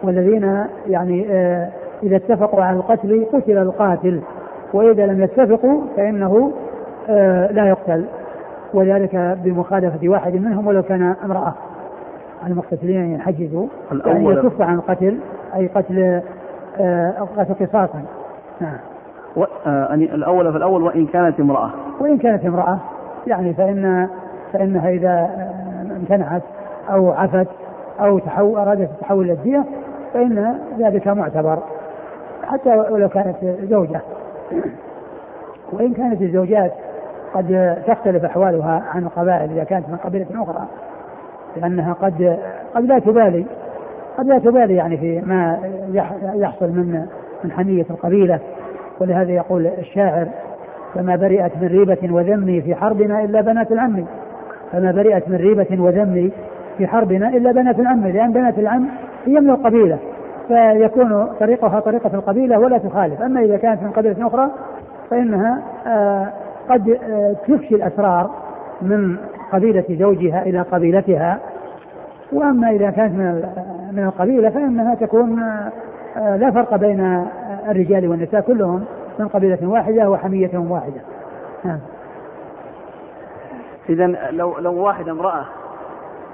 والذين 0.03 0.65
يعني 0.89 1.27
آه، 1.31 1.69
إذا 2.03 2.17
اتفقوا 2.17 2.63
على 2.63 2.77
القتل 2.77 3.27
قتل 3.33 3.59
القاتل 3.59 4.21
وإذا 4.73 5.07
لم 5.07 5.23
يتفقوا 5.23 5.81
فإنه 5.97 6.53
لا 7.51 7.69
يقتل. 7.69 8.05
وذلك 8.75 9.39
بمخالفة 9.45 10.09
واحد 10.09 10.35
منهم 10.35 10.67
ولو 10.67 10.83
كان 10.83 11.15
امرأة. 11.25 11.55
المقتتلين 12.47 13.15
ينحجزوا. 13.15 13.67
يعني 14.07 14.25
يكف 14.25 14.61
عن 14.61 14.75
القتل 14.75 15.19
أي 15.55 15.67
قتل 15.67 16.21
آه، 16.81 17.29
قتل 17.37 17.67
قصاصا. 17.67 18.03
نعم. 18.61 18.77
و... 19.37 19.45
آه 19.67 19.95
الأول 19.95 20.53
فالأول 20.53 20.83
وإن 20.83 21.07
كانت 21.07 21.41
امرأة. 21.41 21.71
وإن 22.01 22.19
كانت 22.19 22.45
امرأة 22.45 22.79
يعني 23.27 23.55
فإن 23.55 24.09
فإنها 24.53 24.91
إذا 24.91 25.11
آه، 25.11 25.97
امتنعت 25.97 26.43
أو 26.91 27.11
عفت 27.11 27.49
أو 28.01 28.19
تحول 28.19 28.59
أرادت 28.59 28.91
التحول 28.91 29.25
إلى 29.25 29.33
الدية 29.33 29.65
فإن 30.15 30.59
ذلك 30.79 31.09
معتبر. 31.09 31.59
حتى 32.45 32.71
ولو 32.71 33.09
كانت 33.09 33.37
زوجة. 33.63 34.01
وإن 35.73 35.95
كانت 35.95 36.23
الزوجات 36.23 36.73
قد 37.35 37.79
تختلف 37.87 38.25
أحوالها 38.25 38.83
عن 38.95 39.05
القبائل 39.05 39.51
إذا 39.51 39.65
كانت 39.65 39.89
من 39.89 39.97
قبيلة 39.97 40.27
أخرى 40.35 40.67
لأنها 41.57 41.93
قد 41.93 42.39
قد 42.75 42.85
لا 42.85 42.99
تبالي 42.99 43.47
قد 44.19 44.27
لا 44.27 44.39
تبالي 44.39 44.75
يعني 44.75 44.97
في 44.97 45.21
ما 45.21 45.59
يحصل 46.35 46.69
من 46.69 47.07
من 47.45 47.53
حمية 47.53 47.87
القبيلة. 47.91 48.39
ولهذا 49.01 49.33
يقول 49.33 49.67
الشاعر 49.67 50.29
فما 50.95 51.17
برئت 51.17 51.53
من 51.61 51.69
ريبة 51.69 52.15
وذمي 52.15 52.63
في 52.63 52.75
حربنا 52.75 53.25
إلا 53.25 53.41
بنات 53.41 53.73
العم. 53.73 54.05
فما 54.73 54.93
برئت 54.93 55.29
من 55.29 55.37
ريبة 55.37 55.83
وذمي 55.83 56.33
في 56.79 56.87
حربنا 56.87 57.29
إلا 57.29 57.53
بنات 57.53 57.79
العم 57.79 58.07
لأن 58.07 58.33
بنات 58.33 58.59
العم 58.59 58.89
هي 59.27 59.41
من 59.41 59.51
القبيلة. 59.51 59.99
فيكون 60.49 61.27
طريقها 61.41 61.81
طريقة 61.81 62.11
القبيلة 62.15 62.59
ولا 62.59 62.79
تخالف. 62.79 63.23
أما 63.23 63.41
إذا 63.41 63.57
كانت 63.57 63.83
من 63.83 63.91
قبيلة 63.91 64.27
أخرى 64.27 64.51
فإنها 65.11 65.63
آه 65.87 66.33
قد 66.69 66.89
آه 66.89 67.33
تفشي 67.33 67.75
الأسرار 67.75 68.31
من 68.83 69.17
قبيلة 69.53 69.85
زوجها 69.91 70.43
إلى 70.43 70.61
قبيلتها. 70.63 71.39
وأما 72.33 72.71
إذا 72.71 72.91
كانت 72.91 73.13
من 73.15 73.45
من 73.93 74.05
القبيلة 74.05 74.51
فإنها 74.51 74.95
تكون 74.95 75.43
آه، 76.17 76.37
لا 76.37 76.51
فرق 76.51 76.77
بين 76.77 77.27
الرجال 77.69 78.09
والنساء 78.09 78.41
كلهم 78.41 78.85
من 79.19 79.29
قبيلة 79.29 79.69
واحدة 79.69 80.11
وحميتهم 80.11 80.71
واحدة. 80.71 81.01
نعم. 81.65 81.81
إذا 83.89 84.07
لو 84.31 84.59
لو 84.59 84.75
واحد 84.75 85.09
امرأة 85.09 85.45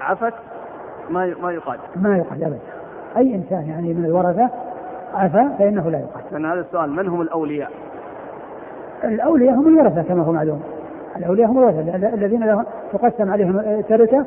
عفت 0.01 0.33
ما 1.09 1.33
ما 1.41 1.51
يقاد 1.51 1.79
ما 1.95 2.17
يقاد 2.17 2.43
أبدا. 2.43 2.59
أي 3.17 3.35
إنسان 3.35 3.69
يعني 3.69 3.93
من 3.93 4.05
الورثة 4.05 4.49
عفا 5.13 5.55
فإنه 5.59 5.89
لا 5.89 5.99
يقاد 5.99 6.23
لأن 6.31 6.45
هذا 6.45 6.59
السؤال 6.59 6.91
من 6.91 7.07
هم 7.07 7.21
الأولياء؟ 7.21 7.71
الأولياء 9.03 9.55
هم 9.55 9.67
الورثة 9.67 10.01
كما 10.01 10.23
هو 10.23 10.31
معلوم. 10.31 10.61
الأولياء 11.17 11.49
هم 11.49 11.59
الورثة. 11.59 11.95
الذين 12.13 12.43
لهم 12.43 12.65
تقسم 12.93 13.31
عليهم 13.31 13.59
التركة 13.59 14.25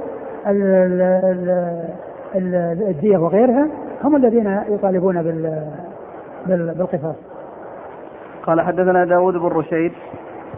الدية 2.88 3.18
وغيرها 3.18 3.68
هم 4.04 4.16
الذين 4.16 4.60
يطالبون 4.68 5.22
بال 5.22 5.62
بالقصاص. 6.46 7.16
قال 8.42 8.60
حدثنا 8.60 9.04
داود 9.04 9.34
بن 9.34 9.46
رشيد. 9.46 9.92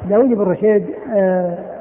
داود 0.09 0.29
بن 0.29 0.43
رشيد 0.43 0.87
آه 1.15 1.74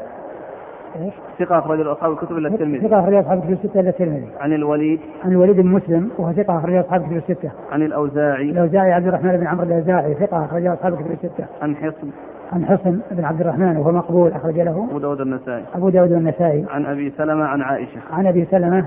إيش؟ 1.02 1.14
ثقة 1.40 1.60
أخرج 1.60 1.88
أصحاب 1.88 2.12
الكتب 2.12 2.38
إلا 2.38 2.50
الترمذي. 2.50 2.88
ثقة 2.88 3.00
أخرج 3.00 3.14
أصحاب 3.14 3.38
الكتب 3.38 3.52
الستة 3.52 3.80
إلا 3.80 3.90
الترمذي. 3.90 4.28
عن 4.40 4.54
الوليد. 4.54 5.00
عن 5.24 5.32
الوليد 5.32 5.56
بن 5.56 5.68
مسلم 5.68 6.10
وهو 6.18 6.34
ثقة 6.34 6.58
أخرج 6.58 6.76
أصحاب 6.76 7.02
الكتب 7.02 7.18
الستة. 7.18 7.52
عن 7.72 7.82
الأوزاعي. 7.82 8.50
الأوزاعي 8.50 8.94
عبد 8.94 9.08
الرحمن 9.08 9.38
بن 9.38 9.48
عمرو 9.48 9.64
الأوزاعي 9.64 10.14
ثقة 10.14 10.46
أخرج 10.46 10.66
أصحاب 10.66 10.94
الكتب 10.94 11.12
الستة. 11.12 11.46
عن 11.62 11.76
حصن. 11.76 12.10
عن 12.54 12.66
حصن 12.66 13.00
بن 13.12 13.26
عبد 13.26 13.42
الرحمن 13.42 13.78
وهو 13.78 13.92
مقبول 13.92 14.32
أخرج 14.32 14.60
له. 14.60 14.88
أبو 14.90 15.00
داود 15.00 15.22
النسائي. 15.22 15.64
أبو 15.76 15.90
داود 15.90 16.12
النسائي. 16.12 16.66
عن 16.70 16.86
أبي 16.86 17.14
سلمة 17.18 17.46
عن 17.46 17.62
عائشة. 17.62 18.00
عن 18.12 18.28
أبي 18.28 18.46
سلمة 18.46 18.86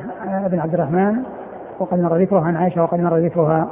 بن 0.51 0.59
عبد 0.59 0.75
الرحمن 0.75 1.17
وقد 1.79 2.01
مر 2.01 2.17
ذكرها 2.17 2.41
عن 2.41 2.57
عائشة 2.57 2.83
وقد 2.83 3.01
مر 3.01 3.17
ذكرها 3.17 3.71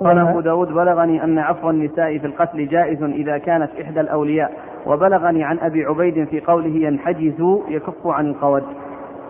قال 0.00 0.18
أبو 0.18 0.40
داود 0.40 0.68
بلغني 0.68 1.24
أن 1.24 1.38
عفو 1.38 1.70
النساء 1.70 2.18
في 2.18 2.26
القتل 2.26 2.68
جائز 2.68 3.02
إذا 3.02 3.38
كانت 3.38 3.70
إحدى 3.82 4.00
الأولياء 4.00 4.52
وبلغني 4.86 5.44
عن 5.44 5.58
أبي 5.58 5.84
عبيد 5.84 6.24
في 6.24 6.40
قوله 6.40 6.86
ينحجز 6.86 7.58
يكف 7.68 8.06
عن 8.06 8.26
القود 8.26 8.62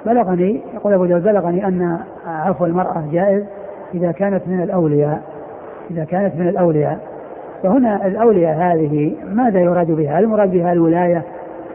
بلغني 0.07 0.61
يقول 0.75 0.93
أبو 0.93 1.05
داود 1.05 1.23
بلغني 1.23 1.67
أن 1.69 1.99
عفو 2.27 2.65
المرأة 2.67 3.05
جائز 3.13 3.45
إذا 3.95 4.13
كانت 4.13 4.49
من 4.49 4.63
الأولياء 4.63 5.23
إذا 5.91 6.05
كانت 6.05 6.35
من 6.37 6.49
الأولياء 6.49 6.99
فهنا 7.63 8.07
الأولياء 8.07 8.55
هذه 8.57 9.17
ماذا 9.35 9.61
يراد 9.61 9.91
بها؟ 9.91 10.19
المراد 10.19 10.51
بها 10.51 10.73
الولاية 10.73 11.23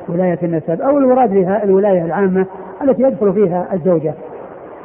ولاية 0.09 0.39
النسب 0.43 0.81
أو 0.81 0.97
المراد 0.97 1.33
بها 1.33 1.63
الولاية 1.63 2.05
العامة 2.05 2.45
التي 2.81 3.01
يدخل 3.03 3.33
فيها 3.33 3.67
الزوجة 3.73 4.13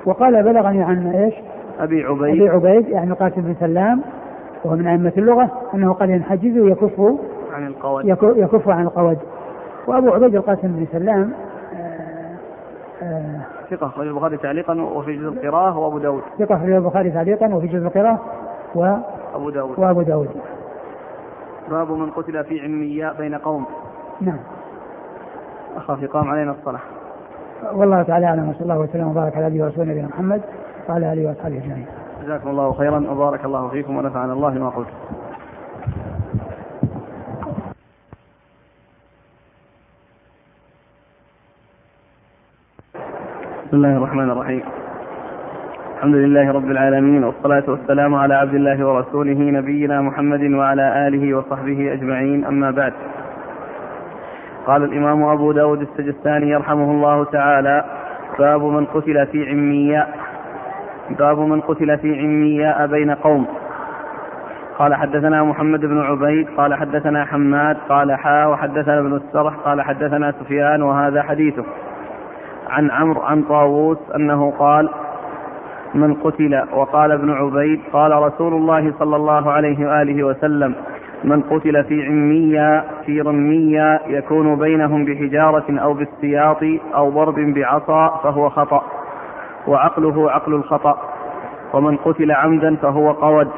وقال 0.07 0.43
بلغني 0.43 0.83
عن 0.83 1.07
إيش؟ 1.07 1.35
أبي 1.81 2.05
عبيد 2.05 2.43
أبي 2.43 2.49
عبيد 2.49 2.89
يعني 2.89 3.13
قاسم 3.13 3.41
بن 3.41 3.55
سلام 3.61 4.03
وهو 4.65 4.77
من 4.77 4.87
أئمة 4.87 5.13
اللغة 5.17 5.51
أنه 5.75 5.93
قد 5.93 6.11
ينحجز 6.11 6.59
ويكف 6.59 7.01
عن 7.59 7.67
القود 7.67 8.05
يكف 8.37 8.69
عن 8.69 8.85
القود 8.87 9.19
وأبو 9.87 10.11
عبيد 10.15 10.35
القاسم 10.35 10.69
بن 10.69 10.87
سلام 10.93 11.33
آه، 11.75 12.37
آه، 13.03 13.41
ثقة 13.71 13.87
أخرج 13.87 14.07
البخاري 14.07 14.37
تعليقا 14.37 14.83
وفي 14.83 15.17
جزء 15.17 15.29
القراءة 15.29 15.79
وأبو 15.79 15.99
داود. 15.99 16.23
ثقة 16.39 16.57
أخرج 16.57 16.71
البخاري 16.71 17.11
تعليقا 17.11 17.55
وفي 17.55 17.67
جزء 17.67 17.87
القراءة 17.87 18.21
و 18.75 18.97
أبو 19.35 19.51
داود. 19.51 19.79
وأبو 19.79 20.03
داود. 20.03 20.29
باب 21.71 21.91
من 21.91 22.11
قتل 22.11 22.45
في 22.45 22.61
علمياء 22.61 23.15
بين 23.19 23.35
قوم. 23.35 23.65
نعم. 24.21 24.39
أخاف 25.77 26.03
يقام 26.03 26.29
علينا 26.29 26.51
الصلاة. 26.51 26.81
والله 27.73 28.03
تعالى 28.03 28.27
أعلم 28.27 28.49
وصلى 28.49 28.63
الله 28.63 28.79
وسلم 28.79 29.09
وبارك 29.09 29.37
على 29.37 29.47
نبينا 29.47 29.65
ورسولنا 29.65 29.93
نبينا 29.93 30.09
محمد 30.09 30.43
وعلى 30.89 31.13
آله 31.13 31.29
وأصحابه 31.29 31.57
أجمعين. 31.57 31.87
جزاكم 32.23 32.49
الله 32.51 32.73
خيرا 32.73 33.11
وبارك 33.11 33.45
الله 33.45 33.69
فيكم 33.69 33.97
ونفعنا 33.97 34.33
الله 34.33 34.51
ما 34.51 34.69
قلت. 34.69 34.89
بسم 43.69 43.77
الله 43.77 43.97
الرحمن 43.97 44.31
الرحيم. 44.31 44.63
الحمد 45.97 46.15
لله 46.15 46.53
رب 46.53 46.71
العالمين 46.71 47.25
والصلاة 47.25 47.63
والسلام 47.69 48.15
على 48.15 48.35
عبد 48.35 48.55
الله 48.55 48.87
ورسوله 48.87 49.41
نبينا 49.41 50.03
محمد 50.03 50.43
وعلى 50.43 51.09
آله 51.09 51.37
وصحبه 51.37 51.93
أجمعين. 51.93 52.45
أما 52.45 52.71
بعد 52.71 52.93
قال 54.67 54.85
الإمام 54.85 55.23
أبو 55.23 55.53
داود 55.53 55.81
السجستاني 55.81 56.51
يرحمه 56.51 56.91
الله 56.91 57.25
تعالى 57.25 57.85
باب 58.39 58.63
من 58.63 58.85
قتل 58.85 59.27
في 59.27 59.51
عمياء 59.51 60.09
باب 61.19 61.39
من 61.39 61.61
قتل 61.61 61.99
في 61.99 62.21
عمياء 62.21 62.87
بين 62.87 63.11
قوم. 63.11 63.47
قال 64.79 64.95
حدثنا 64.95 65.45
محمد 65.45 65.81
بن 65.81 65.99
عبيد 65.99 66.49
قال 66.57 66.75
حدثنا 66.75 67.25
حماد 67.25 67.77
قال 67.89 68.13
حا 68.13 68.47
وحدثنا 68.47 68.99
ابن 68.99 69.17
السرح 69.17 69.55
قال 69.55 69.83
حدثنا 69.83 70.33
سفيان 70.33 70.83
وهذا 70.83 71.23
حديثه. 71.23 71.65
عن 72.71 72.91
عمرو 72.91 73.21
عن 73.23 73.43
طاووس 73.43 73.99
أنه 74.17 74.51
قال 74.59 74.89
من 75.95 76.15
قتل 76.15 76.63
وقال 76.73 77.13
ابن 77.13 77.31
عبيد 77.31 77.81
قال 77.93 78.13
رسول 78.13 78.53
الله 78.55 78.93
صلى 78.99 79.17
الله 79.17 79.51
عليه 79.53 79.87
وآله 79.89 80.25
وسلم 80.25 80.75
من 81.25 81.43
قتل 81.43 81.85
في 81.85 82.07
عمية 82.07 82.85
في 83.07 83.21
رمية 83.21 84.01
يكون 84.07 84.57
بينهم 84.59 85.05
بحجارة 85.05 85.65
أو 85.83 85.95
بالسياط 85.95 86.63
أو 86.95 87.11
ضرب 87.11 87.35
بعصا 87.55 88.21
فهو 88.23 88.49
خطأ 88.51 88.83
وعقله 89.67 90.31
عقل 90.31 90.55
الخطأ 90.55 90.99
ومن 91.73 91.97
قتل 91.97 92.33
عمدا 92.33 92.77
فهو 92.77 93.13
قود. 93.13 93.49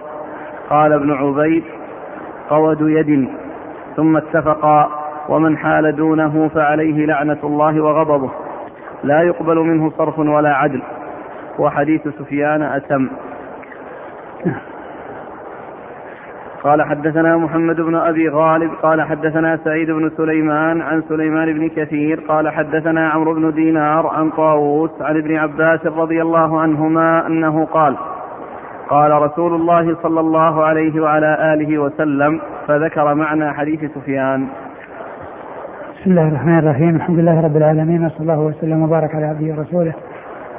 قال 0.71 0.93
ابن 0.93 1.13
عبيد 1.13 1.65
قود 2.51 2.81
يد 2.81 3.29
ثم 3.97 4.17
اتفقا 4.17 4.89
ومن 5.29 5.57
حال 5.59 5.97
دونه 5.97 6.49
فعليه 6.55 7.07
لعنة 7.07 7.39
الله 7.45 7.81
وغضبه. 7.81 8.31
لا 9.05 9.23
يقبل 9.23 9.57
منه 9.57 9.91
صرف 9.99 10.19
ولا 10.19 10.55
عدل. 10.55 10.83
وحديث 11.59 12.09
سفيان 12.09 12.63
أتم. 12.63 13.09
قال 16.63 16.83
حدثنا 16.83 17.37
محمد 17.37 17.81
بن 17.81 17.95
أبي 17.95 18.29
غالب 18.29 18.71
قال 18.83 19.03
حدثنا 19.03 19.57
سعيد 19.57 19.91
بن 19.91 20.11
سليمان 20.17 20.81
عن 20.81 21.03
سليمان 21.09 21.53
بن 21.53 21.69
كثير 21.69 22.21
قال 22.29 22.49
حدثنا 22.49 23.09
عمرو 23.11 23.35
بن 23.35 23.53
دينار 23.53 24.07
عن 24.07 24.31
طاووس 24.31 24.91
عن 25.01 25.17
ابن 25.17 25.37
عباس 25.37 25.87
رضي 25.87 26.23
الله 26.23 26.61
عنهما 26.61 27.27
أنه 27.27 27.65
قال 27.65 27.97
قال 28.89 29.23
رسول 29.23 29.55
الله 29.55 29.97
صلى 30.03 30.21
الله 30.21 30.65
عليه 30.65 31.01
وعلى 31.01 31.55
آله 31.55 31.79
وسلم 31.79 32.41
فذكر 32.67 33.15
معنى 33.15 33.53
حديث 33.53 33.85
سفيان. 33.95 34.49
بسم 36.01 36.11
الله 36.11 36.29
الرحمن 36.29 36.59
الرحيم. 36.59 36.97
الحمد 36.97 37.19
لله 37.19 37.41
رب 37.41 37.57
العالمين 37.57 38.07
وصلى 38.07 38.21
الله 38.21 38.41
وسلم 38.41 38.83
وبارك 38.83 39.15
على 39.15 39.27
عبده 39.27 39.55
ورسوله 39.55 39.93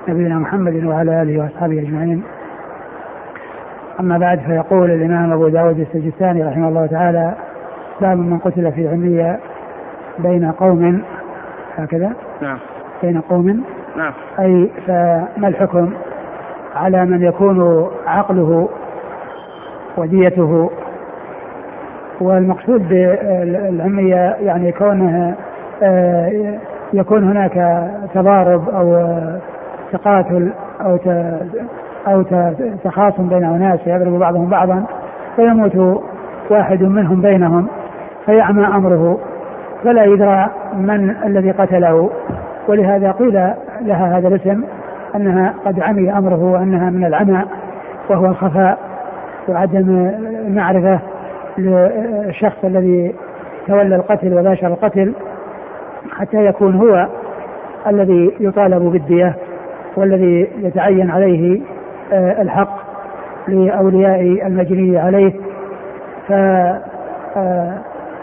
نبينا 0.07 0.39
محمد 0.39 0.83
وعلى 0.83 1.21
آله 1.21 1.43
وأصحابه 1.43 1.79
أجمعين. 1.79 2.23
أما 3.99 4.17
بعد 4.17 4.39
فيقول 4.39 4.91
الإمام 4.91 5.31
أبو 5.31 5.47
داود 5.47 5.79
السجستاني 5.79 6.43
رحمه 6.43 6.67
الله 6.67 6.85
تعالى 6.85 7.33
باب 8.01 8.17
من 8.17 8.37
قتل 8.37 8.71
في 8.71 8.87
علمية 8.87 9.39
بين 10.19 10.51
قوم. 10.51 11.01
هكذا؟ 11.77 12.13
نعم. 12.41 12.57
بين 13.03 13.21
قوم. 13.21 13.63
نعم. 13.97 14.13
أي 14.39 14.69
فما 14.87 15.47
الحكم 15.47 15.93
على 16.75 17.05
من 17.05 17.21
يكون 17.23 17.87
عقله 18.07 18.69
وديته 19.97 20.69
والمقصود 22.21 22.89
بالعمية 22.89 24.35
يعني 24.41 24.71
كونه 24.71 25.35
آه، 25.83 26.31
يكون 26.93 27.23
هناك 27.23 27.87
تضارب 28.13 28.69
أو 28.69 29.07
تقاتل 29.91 30.51
أو 30.81 30.99
أو 32.07 32.23
تخاصم 32.83 33.29
بين 33.29 33.43
أناس 33.43 33.79
يضرب 33.85 34.19
بعضهم 34.19 34.49
بعضا 34.49 34.83
فيموت 35.35 36.01
واحد 36.49 36.83
منهم 36.83 37.21
بينهم 37.21 37.67
فيعمى 38.25 38.65
أمره 38.65 39.19
فلا 39.83 40.03
يدرى 40.03 40.49
من 40.73 41.15
الذي 41.25 41.51
قتله. 41.51 42.09
ولهذا 42.67 43.11
قيل 43.11 43.33
لها 43.81 44.17
هذا 44.17 44.27
الاسم 44.27 44.63
أنها 45.15 45.53
قد 45.65 45.79
عمي 45.79 46.11
أمره 46.17 46.43
وأنها 46.43 46.89
من 46.89 47.05
العمى 47.05 47.43
وهو 48.09 48.25
الخفاء 48.25 48.77
وعدم 49.47 50.11
المعرفة 50.47 50.99
للشخص 51.57 52.57
الذي 52.63 53.15
تولى 53.67 53.95
القتل 53.95 54.39
وباشر 54.39 54.67
القتل 54.67 55.13
حتى 56.11 56.45
يكون 56.45 56.75
هو 56.75 57.07
الذي 57.87 58.31
يطالب 58.39 58.81
بالدية 58.81 59.35
والذي 59.97 60.47
يتعين 60.57 61.11
عليه 61.11 61.61
آه، 62.13 62.41
الحق 62.41 62.77
لأولياء 63.47 64.47
المجني 64.47 64.97
عليه. 64.99 65.33
ف 66.27 66.31
آه، 67.37 67.77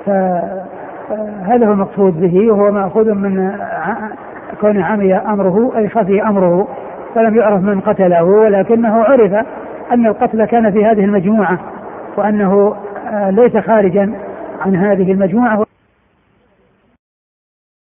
فهذا 0.06 1.64
آه، 1.64 1.66
هو 1.66 1.72
المقصود 1.72 2.20
به 2.20 2.52
وهو 2.52 2.70
مأخوذ 2.70 3.14
من 3.14 3.52
كون 4.60 4.82
عمي 4.82 5.14
أمره 5.14 5.72
أي 5.76 5.88
خفي 5.88 6.22
أمره 6.22 6.68
فلم 7.14 7.36
يعرف 7.36 7.62
من 7.62 7.80
قتله 7.80 8.24
ولكنه 8.24 9.02
عرف 9.02 9.46
أن 9.92 10.06
القتل 10.06 10.44
كان 10.44 10.70
في 10.70 10.84
هذه 10.84 11.04
المجموعة 11.04 11.58
وأنه 12.16 12.74
ليس 13.30 13.56
خارجا 13.56 14.12
عن 14.60 14.76
هذه 14.76 15.12
المجموعة. 15.12 15.66